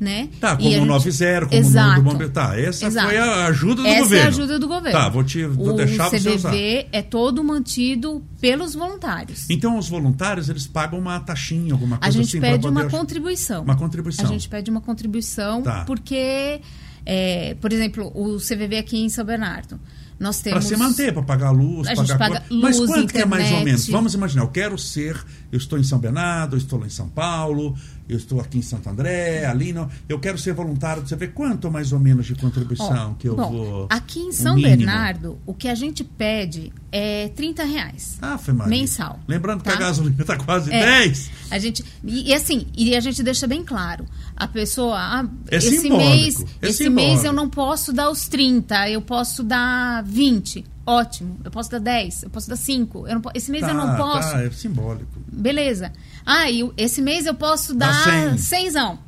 né? 0.00 0.28
Tá, 0.40 0.56
como 0.56 0.68
o 0.68 0.84
90, 0.84 1.46
como 1.46 1.60
Exato. 1.60 2.00
o 2.00 2.02
número 2.02 2.02
do 2.02 2.10
bombeiro. 2.10 2.32
Tá, 2.32 2.58
essa 2.58 2.86
Exato. 2.86 3.06
foi 3.06 3.16
a 3.16 3.46
ajuda 3.46 3.82
do 3.82 3.86
essa 3.86 4.00
governo. 4.00 4.16
Essa 4.16 4.16
é 4.16 4.24
a 4.24 4.28
ajuda 4.28 4.58
do 4.58 4.66
governo. 4.66 4.98
Tá, 4.98 5.08
vou, 5.08 5.22
te, 5.22 5.46
vou 5.46 5.68
o 5.68 5.72
deixar 5.74 6.10
CVV 6.10 6.18
você 6.18 6.34
usar. 6.34 6.54
é 6.90 7.02
todo 7.02 7.44
mantido 7.44 8.24
pelos 8.40 8.74
voluntários. 8.74 9.48
Então, 9.48 9.78
os 9.78 9.88
voluntários, 9.88 10.48
eles 10.48 10.66
pagam 10.66 10.98
uma 10.98 11.20
taxinha, 11.20 11.74
alguma 11.74 11.98
coisa 11.98 12.08
assim? 12.10 12.18
A 12.18 12.22
gente 12.22 12.36
assim, 12.36 12.40
pede 12.40 12.66
uma 12.66 12.90
contribuição. 12.90 13.62
Uma 13.62 13.76
contribuição. 13.76 14.24
A 14.24 14.28
gente 14.28 14.48
pede 14.48 14.68
uma 14.68 14.80
contribuição 14.80 15.62
tá. 15.62 15.84
porque 15.84 16.60
é, 17.10 17.56
por 17.58 17.72
exemplo, 17.72 18.12
o 18.14 18.36
CVV 18.36 18.76
aqui 18.76 18.98
em 18.98 19.08
São 19.08 19.24
Bernardo. 19.24 19.80
Nós 20.20 20.40
temos. 20.40 20.66
Para 20.66 20.76
se 20.76 20.76
manter, 20.76 21.14
para 21.14 21.22
pagar 21.22 21.50
luz, 21.52 21.88
a 21.88 21.94
pagar 21.94 22.18
paga 22.18 22.42
luz, 22.50 22.62
Mas 22.62 22.76
quanto 22.76 22.90
internet. 22.90 23.12
que 23.12 23.18
é 23.18 23.24
mais 23.24 23.50
ou 23.50 23.64
menos? 23.64 23.88
Vamos 23.88 24.12
imaginar, 24.14 24.42
eu 24.42 24.48
quero 24.48 24.76
ser, 24.76 25.16
eu 25.50 25.56
estou 25.56 25.78
em 25.78 25.82
São 25.84 25.98
Bernardo, 25.98 26.54
eu 26.54 26.58
estou 26.58 26.78
lá 26.78 26.86
em 26.86 26.90
São 26.90 27.08
Paulo, 27.08 27.74
eu 28.08 28.16
estou 28.16 28.40
aqui 28.40 28.58
em 28.58 28.62
Santo 28.62 28.88
André, 28.88 29.44
ali 29.44 29.72
não. 29.72 29.88
Eu 30.08 30.18
quero 30.18 30.38
ser 30.38 30.54
voluntário. 30.54 31.06
Você 31.06 31.14
vê 31.14 31.28
quanto 31.28 31.70
mais 31.70 31.92
ou 31.92 32.00
menos 32.00 32.26
de 32.26 32.34
contribuição 32.34 33.12
oh, 33.12 33.14
que 33.16 33.28
eu 33.28 33.36
bom, 33.36 33.50
vou. 33.50 33.86
Aqui 33.90 34.20
em 34.20 34.32
São 34.32 34.54
Bernardo, 34.54 35.38
o 35.44 35.52
que 35.52 35.68
a 35.68 35.74
gente 35.74 36.02
pede 36.02 36.72
é 36.90 37.28
30 37.28 37.64
reais. 37.64 38.18
Ah, 38.22 38.38
mensal. 38.66 39.20
Lembrando 39.28 39.62
tá? 39.62 39.72
que 39.72 39.76
a 39.76 39.80
gasolina 39.80 40.22
está 40.22 40.36
quase 40.36 40.72
é, 40.72 41.02
10. 41.02 41.30
A 41.50 41.58
gente, 41.58 41.84
e, 42.02 42.30
e, 42.30 42.34
assim, 42.34 42.66
e 42.76 42.96
a 42.96 43.00
gente 43.00 43.22
deixa 43.22 43.46
bem 43.46 43.62
claro. 43.62 44.06
A 44.34 44.48
pessoa, 44.48 44.96
ah, 44.96 45.28
é 45.50 45.56
esse 45.56 45.90
mês, 45.90 46.40
é 46.62 46.68
esse 46.68 46.84
simbólico. 46.84 47.12
mês 47.12 47.24
eu 47.24 47.32
não 47.32 47.48
posso 47.50 47.92
dar 47.92 48.08
os 48.10 48.26
30, 48.26 48.88
eu 48.88 49.02
posso 49.02 49.42
dar 49.42 50.02
20 50.04 50.64
Ótimo. 50.88 51.38
Eu 51.44 51.50
posso 51.50 51.70
dar 51.70 51.80
10, 51.80 52.22
eu 52.22 52.30
posso 52.30 52.48
dar 52.48 52.56
5. 52.56 53.06
Eu 53.06 53.16
não, 53.16 53.22
esse 53.34 53.50
mês 53.50 53.62
tá, 53.62 53.72
eu 53.72 53.74
não 53.74 53.94
posso. 53.94 54.32
Tá, 54.32 54.42
é 54.42 54.50
simbólico. 54.50 55.20
Beleza. 55.30 55.92
Ah, 56.24 56.50
e 56.50 56.66
esse 56.78 57.02
mês 57.02 57.26
eu 57.26 57.34
posso 57.34 57.74
dar 57.74 57.92
100. 58.38 58.98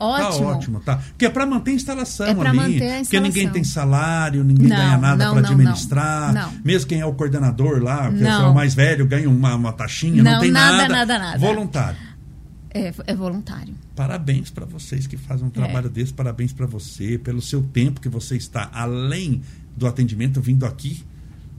Ótimo. 0.00 0.46
Tá 0.46 0.56
ótimo, 0.56 0.80
tá. 0.80 0.96
Porque 0.96 1.26
é 1.26 1.28
para 1.28 1.44
manter 1.44 1.72
a 1.72 1.74
instalação 1.74 2.26
é 2.26 2.30
ali. 2.30 2.40
Manter 2.40 2.64
a 2.64 2.72
instalação. 2.72 3.02
Porque 3.02 3.20
ninguém 3.20 3.50
tem 3.50 3.64
salário, 3.64 4.42
ninguém 4.42 4.68
não, 4.68 4.76
ganha 4.76 4.96
nada 4.96 5.30
para 5.30 5.40
administrar. 5.40 6.32
Não, 6.32 6.52
não. 6.52 6.60
Mesmo 6.64 6.88
quem 6.88 7.00
é 7.00 7.06
o 7.06 7.12
coordenador 7.12 7.82
lá, 7.82 8.08
o 8.08 8.54
mais 8.54 8.74
velho, 8.74 9.06
ganha 9.06 9.28
uma, 9.28 9.54
uma 9.56 9.72
taxinha, 9.74 10.22
não, 10.22 10.32
não 10.32 10.40
tem 10.40 10.50
nada. 10.50 10.76
Nada, 10.76 10.94
nada, 10.94 11.18
nada. 11.18 11.38
Voluntário. 11.38 11.98
É, 12.70 12.94
é 13.06 13.14
voluntário. 13.14 13.74
Parabéns 13.94 14.48
para 14.50 14.64
vocês 14.64 15.06
que 15.06 15.18
fazem 15.18 15.46
um 15.46 15.50
trabalho 15.50 15.88
é. 15.88 15.90
desse, 15.90 16.14
parabéns 16.14 16.54
para 16.54 16.66
você, 16.66 17.18
pelo 17.18 17.42
seu 17.42 17.62
tempo 17.62 18.00
que 18.00 18.08
você 18.08 18.38
está 18.38 18.70
além 18.72 19.42
do 19.76 19.86
atendimento, 19.86 20.40
vindo 20.40 20.64
aqui 20.64 21.04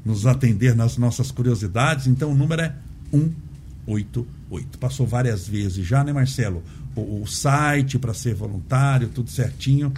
nos 0.06 0.26
atender 0.26 0.76
nas 0.76 0.98
nossas 0.98 1.32
curiosidades. 1.32 2.08
Então 2.08 2.32
o 2.32 2.36
número 2.36 2.62
é 2.62 2.74
188. 3.12 4.78
Passou 4.78 5.06
várias 5.06 5.48
vezes 5.48 5.86
já, 5.86 6.04
né, 6.04 6.14
Marcelo? 6.14 6.64
o, 7.02 7.22
o 7.24 7.28
site 7.28 7.98
para 8.00 8.14
ser 8.14 8.34
voluntário, 8.34 9.10
tudo 9.10 9.30
certinho. 9.30 9.94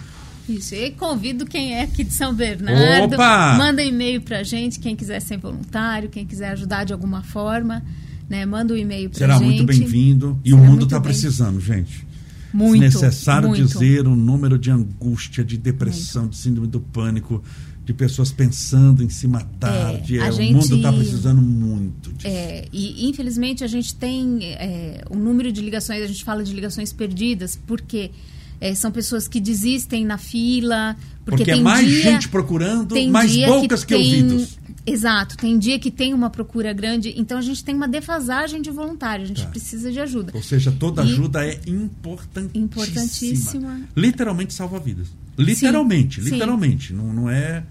Isso, 0.48 0.74
e 0.74 0.90
convido 0.90 1.46
quem 1.46 1.74
é 1.74 1.82
aqui 1.82 2.02
de 2.02 2.12
São 2.12 2.34
Bernardo, 2.34 3.14
Opa! 3.14 3.54
manda 3.56 3.82
e-mail 3.82 4.20
para 4.20 4.40
a 4.40 4.42
gente, 4.42 4.80
quem 4.80 4.96
quiser 4.96 5.20
ser 5.20 5.38
voluntário, 5.38 6.08
quem 6.08 6.26
quiser 6.26 6.50
ajudar 6.50 6.84
de 6.84 6.92
alguma 6.92 7.22
forma, 7.22 7.84
né, 8.28 8.44
manda 8.44 8.74
um 8.74 8.76
e-mail 8.76 9.10
para 9.10 9.18
Será 9.18 9.38
gente. 9.38 9.44
muito 9.44 9.64
bem-vindo. 9.64 10.40
E 10.44 10.50
Será 10.50 10.60
o 10.60 10.64
mundo 10.64 10.84
está 10.84 11.00
precisando, 11.00 11.60
gente. 11.60 12.06
Muito, 12.52 12.74
Se 12.74 12.80
necessário 12.80 13.48
muito. 13.48 13.64
dizer 13.64 14.08
o 14.08 14.16
número 14.16 14.58
de 14.58 14.72
angústia, 14.72 15.44
de 15.44 15.56
depressão, 15.56 16.22
muito. 16.22 16.34
de 16.34 16.38
síndrome 16.38 16.66
do 16.66 16.80
pânico, 16.80 17.42
de 17.90 17.94
pessoas 17.94 18.30
pensando 18.30 19.02
em 19.02 19.08
se 19.08 19.26
matar. 19.26 19.94
É, 19.94 19.98
de, 19.98 20.18
é, 20.18 20.30
gente, 20.32 20.52
o 20.52 20.56
mundo 20.58 20.76
está 20.76 20.92
precisando 20.92 21.42
muito 21.42 22.12
disso. 22.12 22.26
É, 22.26 22.64
e 22.72 23.08
infelizmente 23.08 23.64
a 23.64 23.66
gente 23.66 23.94
tem 23.96 24.38
é, 24.44 25.04
um 25.10 25.18
número 25.18 25.50
de 25.50 25.60
ligações, 25.60 26.02
a 26.02 26.06
gente 26.06 26.24
fala 26.24 26.44
de 26.44 26.52
ligações 26.54 26.92
perdidas, 26.92 27.58
porque 27.66 28.12
é, 28.60 28.74
são 28.74 28.92
pessoas 28.92 29.26
que 29.26 29.40
desistem 29.40 30.04
na 30.04 30.18
fila. 30.18 30.96
Porque, 31.24 31.38
porque 31.38 31.44
tem 31.44 31.60
é 31.60 31.62
mais 31.62 31.86
dia, 31.86 32.02
gente 32.02 32.28
procurando, 32.28 32.94
mais 33.10 33.36
bocas 33.36 33.84
que, 33.84 33.94
que 33.94 34.00
tem, 34.00 34.22
ouvidos. 34.22 34.58
Exato, 34.86 35.36
tem 35.36 35.58
dia 35.58 35.78
que 35.78 35.90
tem 35.90 36.14
uma 36.14 36.30
procura 36.30 36.72
grande, 36.72 37.12
então 37.16 37.38
a 37.38 37.42
gente 37.42 37.62
tem 37.62 37.74
uma 37.74 37.86
defasagem 37.88 38.62
de 38.62 38.70
voluntário, 38.70 39.24
a 39.24 39.28
gente 39.28 39.42
Tá. 39.42 39.48
precisa 39.48 39.92
de 39.92 40.00
ajuda. 40.00 40.32
Ou 40.34 40.42
seja, 40.42 40.72
toda 40.72 41.02
E- 41.04 41.10
ajuda 41.12 41.44
é 41.44 41.60
importantíssima. 41.66 42.64
Importantíssima. 42.64 43.80
Literalmente 43.96 44.54
salva 44.54 44.78
vidas. 44.78 45.08
Literalmente, 45.38 46.22
sim. 46.22 46.30
literalmente. 46.30 46.92
Não, 46.92 47.12
não 47.12 47.30
é. 47.30 47.64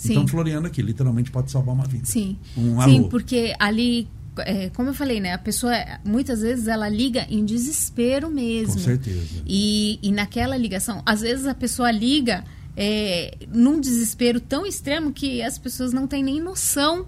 Sim. 0.00 0.12
Então, 0.12 0.26
Floriano 0.26 0.66
aqui, 0.66 0.80
literalmente 0.80 1.30
pode 1.30 1.50
salvar 1.50 1.74
uma 1.74 1.84
vida. 1.84 2.06
Sim. 2.06 2.38
Um 2.56 2.80
Sim, 2.80 3.02
porque 3.10 3.54
ali, 3.58 4.08
é, 4.38 4.70
como 4.70 4.88
eu 4.88 4.94
falei, 4.94 5.20
né? 5.20 5.34
A 5.34 5.38
pessoa, 5.38 5.74
muitas 6.02 6.40
vezes, 6.40 6.68
ela 6.68 6.88
liga 6.88 7.26
em 7.28 7.44
desespero 7.44 8.30
mesmo. 8.30 8.72
Com 8.72 8.78
certeza. 8.78 9.42
E, 9.46 9.98
e 10.02 10.10
naquela 10.10 10.56
ligação, 10.56 11.02
às 11.04 11.20
vezes 11.20 11.44
a 11.46 11.54
pessoa 11.54 11.90
liga 11.90 12.42
é, 12.74 13.36
num 13.52 13.78
desespero 13.78 14.40
tão 14.40 14.64
extremo 14.64 15.12
que 15.12 15.42
as 15.42 15.58
pessoas 15.58 15.92
não 15.92 16.06
têm 16.06 16.22
nem 16.22 16.40
noção 16.40 17.06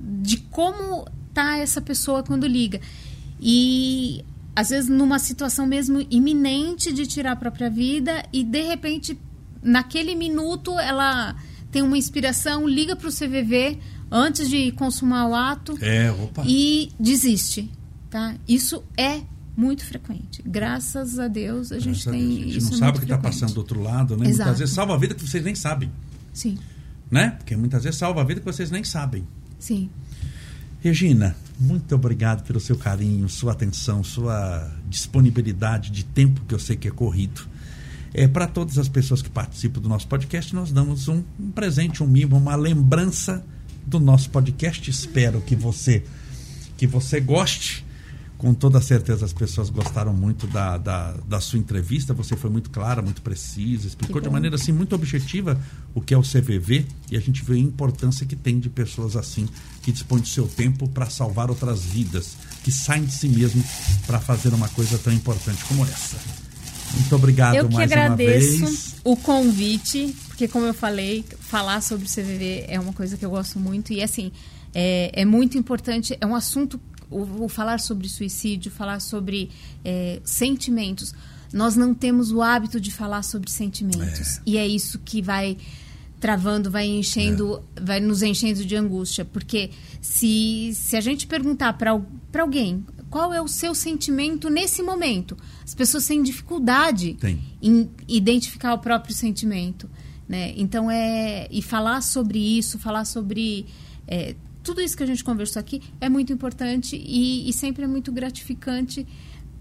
de 0.00 0.38
como 0.38 1.06
tá 1.34 1.58
essa 1.58 1.82
pessoa 1.82 2.22
quando 2.22 2.46
liga. 2.46 2.80
E 3.38 4.24
às 4.56 4.70
vezes 4.70 4.88
numa 4.88 5.18
situação 5.18 5.66
mesmo 5.66 6.06
iminente 6.10 6.90
de 6.90 7.06
tirar 7.06 7.32
a 7.32 7.36
própria 7.36 7.68
vida 7.68 8.24
e 8.32 8.42
de 8.42 8.62
repente 8.62 9.18
naquele 9.62 10.14
minuto 10.14 10.78
ela 10.78 11.36
tem 11.70 11.82
uma 11.82 11.96
inspiração, 11.96 12.66
liga 12.68 12.96
para 12.96 13.08
o 13.08 13.12
CVV 13.12 13.78
antes 14.10 14.48
de 14.48 14.72
consumar 14.72 15.28
o 15.28 15.34
ato 15.34 15.78
É, 15.80 16.12
e 16.44 16.90
desiste, 16.98 17.70
tá? 18.10 18.34
Isso 18.48 18.82
é 18.96 19.22
muito 19.56 19.84
frequente. 19.84 20.42
Graças 20.44 21.18
a 21.18 21.28
Deus 21.28 21.70
a 21.70 21.78
gente 21.78 22.04
Graças 22.04 22.08
a 22.08 22.10
tem 22.10 22.28
Deus. 22.28 22.38
A 22.38 22.42
gente 22.42 22.58
isso 22.58 22.70
não 22.72 22.78
sabe 22.78 22.96
o 22.96 23.00
que 23.00 23.06
está 23.06 23.18
passando 23.18 23.52
do 23.52 23.58
outro 23.58 23.80
lado, 23.80 24.16
né? 24.16 24.28
Exato. 24.28 24.48
Muitas 24.48 24.58
vezes 24.58 24.74
salva 24.74 24.94
a 24.94 24.98
vida 24.98 25.14
que 25.14 25.26
vocês 25.26 25.44
nem 25.44 25.54
sabem. 25.54 25.90
Sim, 26.32 26.58
Né? 27.10 27.30
Porque 27.30 27.56
muitas 27.56 27.82
vezes 27.84 27.98
salva 27.98 28.20
a 28.20 28.24
vida 28.24 28.40
que 28.40 28.46
vocês 28.46 28.70
nem 28.70 28.84
sabem. 28.84 29.26
sim. 29.58 29.88
Regina, 30.82 31.36
muito 31.58 31.94
obrigado 31.94 32.42
pelo 32.42 32.58
seu 32.58 32.74
carinho, 32.74 33.28
sua 33.28 33.52
atenção, 33.52 34.02
sua 34.02 34.72
disponibilidade 34.88 35.90
de 35.90 36.04
tempo, 36.04 36.40
que 36.48 36.54
eu 36.54 36.58
sei 36.58 36.74
que 36.74 36.88
é 36.88 36.90
corrido. 36.90 37.42
É, 38.12 38.26
Para 38.26 38.46
todas 38.46 38.78
as 38.78 38.88
pessoas 38.88 39.22
que 39.22 39.30
participam 39.30 39.80
do 39.80 39.88
nosso 39.88 40.08
podcast, 40.08 40.54
nós 40.54 40.72
damos 40.72 41.08
um, 41.08 41.22
um 41.38 41.50
presente, 41.50 42.02
um 42.02 42.06
mimo, 42.06 42.36
uma 42.36 42.56
lembrança 42.56 43.44
do 43.86 44.00
nosso 44.00 44.30
podcast. 44.30 44.90
Espero 44.90 45.40
que 45.40 45.54
você 45.54 46.04
que 46.76 46.86
você 46.86 47.20
goste. 47.20 47.84
Com 48.38 48.54
toda 48.54 48.80
certeza 48.80 49.26
as 49.26 49.34
pessoas 49.34 49.68
gostaram 49.68 50.14
muito 50.14 50.46
da, 50.46 50.78
da, 50.78 51.12
da 51.28 51.40
sua 51.40 51.58
entrevista. 51.58 52.14
Você 52.14 52.34
foi 52.34 52.48
muito 52.48 52.70
clara, 52.70 53.02
muito 53.02 53.20
precisa, 53.20 53.86
explicou 53.86 54.18
de 54.18 54.30
maneira 54.30 54.56
assim 54.56 54.72
muito 54.72 54.94
objetiva 54.94 55.60
o 55.94 56.00
que 56.00 56.14
é 56.14 56.16
o 56.16 56.22
CVV 56.22 56.86
e 57.10 57.18
a 57.18 57.20
gente 57.20 57.44
vê 57.44 57.56
a 57.56 57.58
importância 57.58 58.24
que 58.24 58.34
tem 58.34 58.58
de 58.58 58.70
pessoas 58.70 59.14
assim 59.14 59.46
que 59.82 59.92
dispõem 59.92 60.22
do 60.22 60.28
seu 60.28 60.48
tempo 60.48 60.88
para 60.88 61.10
salvar 61.10 61.50
outras 61.50 61.84
vidas, 61.84 62.34
que 62.64 62.72
saem 62.72 63.04
de 63.04 63.12
si 63.12 63.28
mesmo 63.28 63.62
para 64.06 64.18
fazer 64.18 64.54
uma 64.54 64.70
coisa 64.70 64.96
tão 64.96 65.12
importante 65.12 65.62
como 65.66 65.84
essa. 65.84 66.16
Muito 66.94 67.14
obrigado 67.16 67.54
Eu 67.54 67.68
que 67.68 67.80
agradeço 67.80 68.58
uma 68.58 68.66
vez. 68.66 68.96
o 69.04 69.16
convite, 69.16 70.14
porque 70.28 70.48
como 70.48 70.66
eu 70.66 70.74
falei, 70.74 71.24
falar 71.40 71.80
sobre 71.82 72.06
o 72.06 72.08
CVV 72.08 72.64
é 72.68 72.78
uma 72.78 72.92
coisa 72.92 73.16
que 73.16 73.24
eu 73.24 73.30
gosto 73.30 73.58
muito 73.58 73.92
e 73.92 74.02
assim 74.02 74.32
é, 74.74 75.10
é 75.12 75.24
muito 75.24 75.58
importante, 75.58 76.16
é 76.20 76.26
um 76.26 76.34
assunto 76.34 76.80
o, 77.10 77.44
o 77.44 77.48
falar 77.48 77.80
sobre 77.80 78.08
suicídio, 78.08 78.70
falar 78.70 79.00
sobre 79.00 79.50
é, 79.84 80.20
sentimentos. 80.24 81.12
Nós 81.52 81.74
não 81.74 81.92
temos 81.92 82.30
o 82.30 82.40
hábito 82.40 82.80
de 82.80 82.92
falar 82.92 83.22
sobre 83.24 83.50
sentimentos 83.50 84.38
É. 84.38 84.42
e 84.46 84.56
é 84.56 84.66
isso 84.66 85.00
que 85.00 85.20
vai 85.20 85.56
travando, 86.20 86.70
vai 86.70 86.86
enchendo, 86.86 87.64
vai 87.80 87.98
nos 87.98 88.22
enchendo 88.22 88.64
de 88.64 88.76
angústia, 88.76 89.24
porque 89.24 89.70
se, 90.02 90.70
se 90.74 90.94
a 90.94 91.00
gente 91.00 91.26
perguntar 91.26 91.72
para 91.72 91.98
alguém 92.38 92.84
qual 93.10 93.34
é 93.34 93.42
o 93.42 93.48
seu 93.48 93.74
sentimento 93.74 94.48
nesse 94.48 94.82
momento, 94.82 95.36
as 95.64 95.74
pessoas 95.74 96.06
têm 96.06 96.22
dificuldade 96.22 97.14
Tem. 97.14 97.40
em 97.60 97.90
identificar 98.06 98.72
o 98.72 98.78
próprio 98.78 99.12
sentimento, 99.12 99.90
né? 100.28 100.54
Então 100.56 100.88
é 100.88 101.48
e 101.50 101.60
falar 101.60 102.00
sobre 102.02 102.38
isso, 102.38 102.78
falar 102.78 103.04
sobre 103.04 103.66
é, 104.06 104.36
tudo 104.62 104.80
isso 104.80 104.96
que 104.96 105.02
a 105.02 105.06
gente 105.06 105.24
conversou 105.24 105.58
aqui 105.58 105.82
é 106.00 106.08
muito 106.08 106.32
importante 106.32 106.96
e, 106.96 107.48
e 107.48 107.52
sempre 107.52 107.84
é 107.84 107.88
muito 107.88 108.12
gratificante 108.12 109.06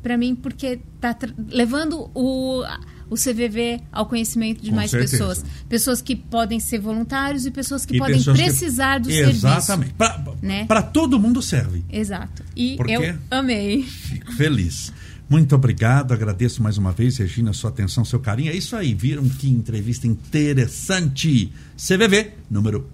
para 0.04 0.16
mim 0.16 0.36
porque 0.36 0.80
tá 1.02 1.18
levando 1.50 2.10
o 2.14 2.64
o 3.10 3.16
CVV 3.16 3.82
ao 3.92 4.06
conhecimento 4.06 4.62
de 4.62 4.70
Com 4.70 4.76
mais 4.76 4.92
certeza. 4.92 5.18
pessoas, 5.18 5.46
pessoas 5.68 6.02
que 6.02 6.16
podem 6.16 6.60
ser 6.60 6.80
voluntários 6.80 7.46
e 7.46 7.52
pessoas 7.52 7.86
que 7.86 7.96
E 7.96 8.00
podem 8.00 8.18
pessoas 8.18 8.38
que- 8.38 8.44
precisar 8.46 9.00
do 9.00 9.10
serviço. 9.12 9.48
Exatamente. 9.48 9.94
né? 10.42 10.66
Para 10.66 10.82
todo 10.82 11.20
mundo 11.20 11.42
serve. 11.42 11.84
Exato. 11.92 12.44
E 12.56 12.76
Por 12.78 12.86
quê? 12.86 12.94
eu 12.94 13.16
amei. 13.32 13.84
Fico 13.84 14.32
feliz. 14.34 14.92
Muito 15.30 15.54
obrigado, 15.54 16.12
agradeço 16.12 16.64
mais 16.64 16.78
uma 16.80 16.92
vez, 16.92 17.18
Regina, 17.18 17.54
sua 17.54 17.70
atenção, 17.70 18.04
seu 18.04 18.20
carinho. 18.20 18.52
É 18.52 18.56
isso 18.56 18.76
aí, 18.76 18.96
viram 18.96 19.28
que 19.30 19.48
entrevista 19.48 20.08
interessante. 20.08 21.52
CVV, 21.78 22.32
número 22.50 22.88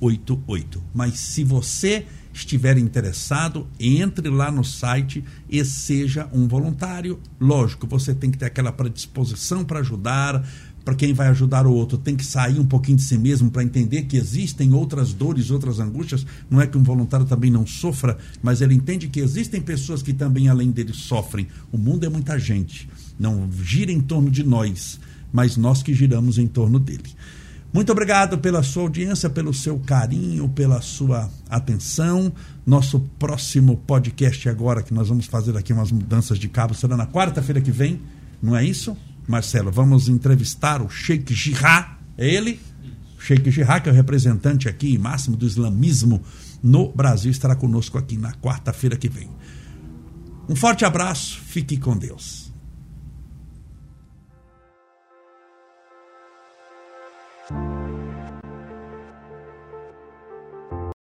188. 0.00 0.82
Mas 0.94 1.14
se 1.18 1.44
você 1.44 2.04
estiver 2.32 2.78
interessado, 2.78 3.66
entre 3.78 4.28
lá 4.28 4.50
no 4.50 4.64
site 4.64 5.24
e 5.48 5.64
seja 5.64 6.28
um 6.32 6.48
voluntário. 6.48 7.20
Lógico, 7.40 7.86
você 7.86 8.14
tem 8.14 8.30
que 8.30 8.38
ter 8.38 8.46
aquela 8.46 8.72
predisposição 8.72 9.64
para 9.64 9.80
ajudar, 9.80 10.44
para 10.84 10.94
quem 10.94 11.12
vai 11.12 11.28
ajudar 11.28 11.66
o 11.66 11.72
outro, 11.72 11.96
tem 11.96 12.16
que 12.16 12.24
sair 12.24 12.58
um 12.58 12.66
pouquinho 12.66 12.96
de 12.96 13.04
si 13.04 13.16
mesmo 13.16 13.50
para 13.50 13.62
entender 13.62 14.02
que 14.02 14.16
existem 14.16 14.72
outras 14.72 15.12
dores, 15.12 15.50
outras 15.50 15.78
angústias. 15.78 16.26
Não 16.50 16.60
é 16.60 16.66
que 16.66 16.76
um 16.76 16.82
voluntário 16.82 17.26
também 17.26 17.50
não 17.50 17.66
sofra, 17.66 18.18
mas 18.42 18.60
ele 18.60 18.74
entende 18.74 19.08
que 19.08 19.20
existem 19.20 19.60
pessoas 19.60 20.02
que 20.02 20.12
também, 20.12 20.48
além 20.48 20.70
dele, 20.70 20.92
sofrem. 20.92 21.46
O 21.70 21.78
mundo 21.78 22.04
é 22.04 22.08
muita 22.08 22.38
gente, 22.38 22.88
não 23.18 23.48
gira 23.62 23.92
em 23.92 24.00
torno 24.00 24.30
de 24.30 24.42
nós, 24.42 24.98
mas 25.32 25.56
nós 25.56 25.82
que 25.82 25.94
giramos 25.94 26.38
em 26.38 26.46
torno 26.46 26.78
dele. 26.78 27.10
Muito 27.72 27.90
obrigado 27.90 28.36
pela 28.36 28.62
sua 28.62 28.82
audiência, 28.82 29.30
pelo 29.30 29.54
seu 29.54 29.78
carinho, 29.78 30.46
pela 30.46 30.82
sua 30.82 31.30
atenção. 31.48 32.30
Nosso 32.66 33.00
próximo 33.18 33.78
podcast 33.78 34.46
agora, 34.46 34.82
que 34.82 34.92
nós 34.92 35.08
vamos 35.08 35.24
fazer 35.24 35.56
aqui 35.56 35.72
umas 35.72 35.90
mudanças 35.90 36.38
de 36.38 36.48
cabo, 36.50 36.74
será 36.74 36.98
na 36.98 37.06
quarta-feira 37.06 37.62
que 37.62 37.70
vem, 37.70 37.98
não 38.42 38.54
é 38.54 38.62
isso? 38.62 38.94
Marcelo, 39.26 39.72
vamos 39.72 40.08
entrevistar 40.08 40.82
o 40.82 40.90
Sheikh 40.90 41.32
Jirah, 41.32 41.96
é 42.18 42.28
ele? 42.28 42.60
Sheikh 43.18 43.50
Jirah, 43.50 43.80
que 43.80 43.88
é 43.88 43.92
o 43.92 43.94
representante 43.94 44.68
aqui 44.68 44.98
máximo 44.98 45.34
do 45.34 45.46
islamismo 45.46 46.20
no 46.62 46.92
Brasil, 46.92 47.30
estará 47.30 47.54
conosco 47.54 47.96
aqui 47.96 48.18
na 48.18 48.32
quarta-feira 48.34 48.96
que 48.96 49.08
vem. 49.08 49.30
Um 50.46 50.54
forte 50.54 50.84
abraço, 50.84 51.40
fique 51.40 51.78
com 51.78 51.96
Deus. 51.96 52.41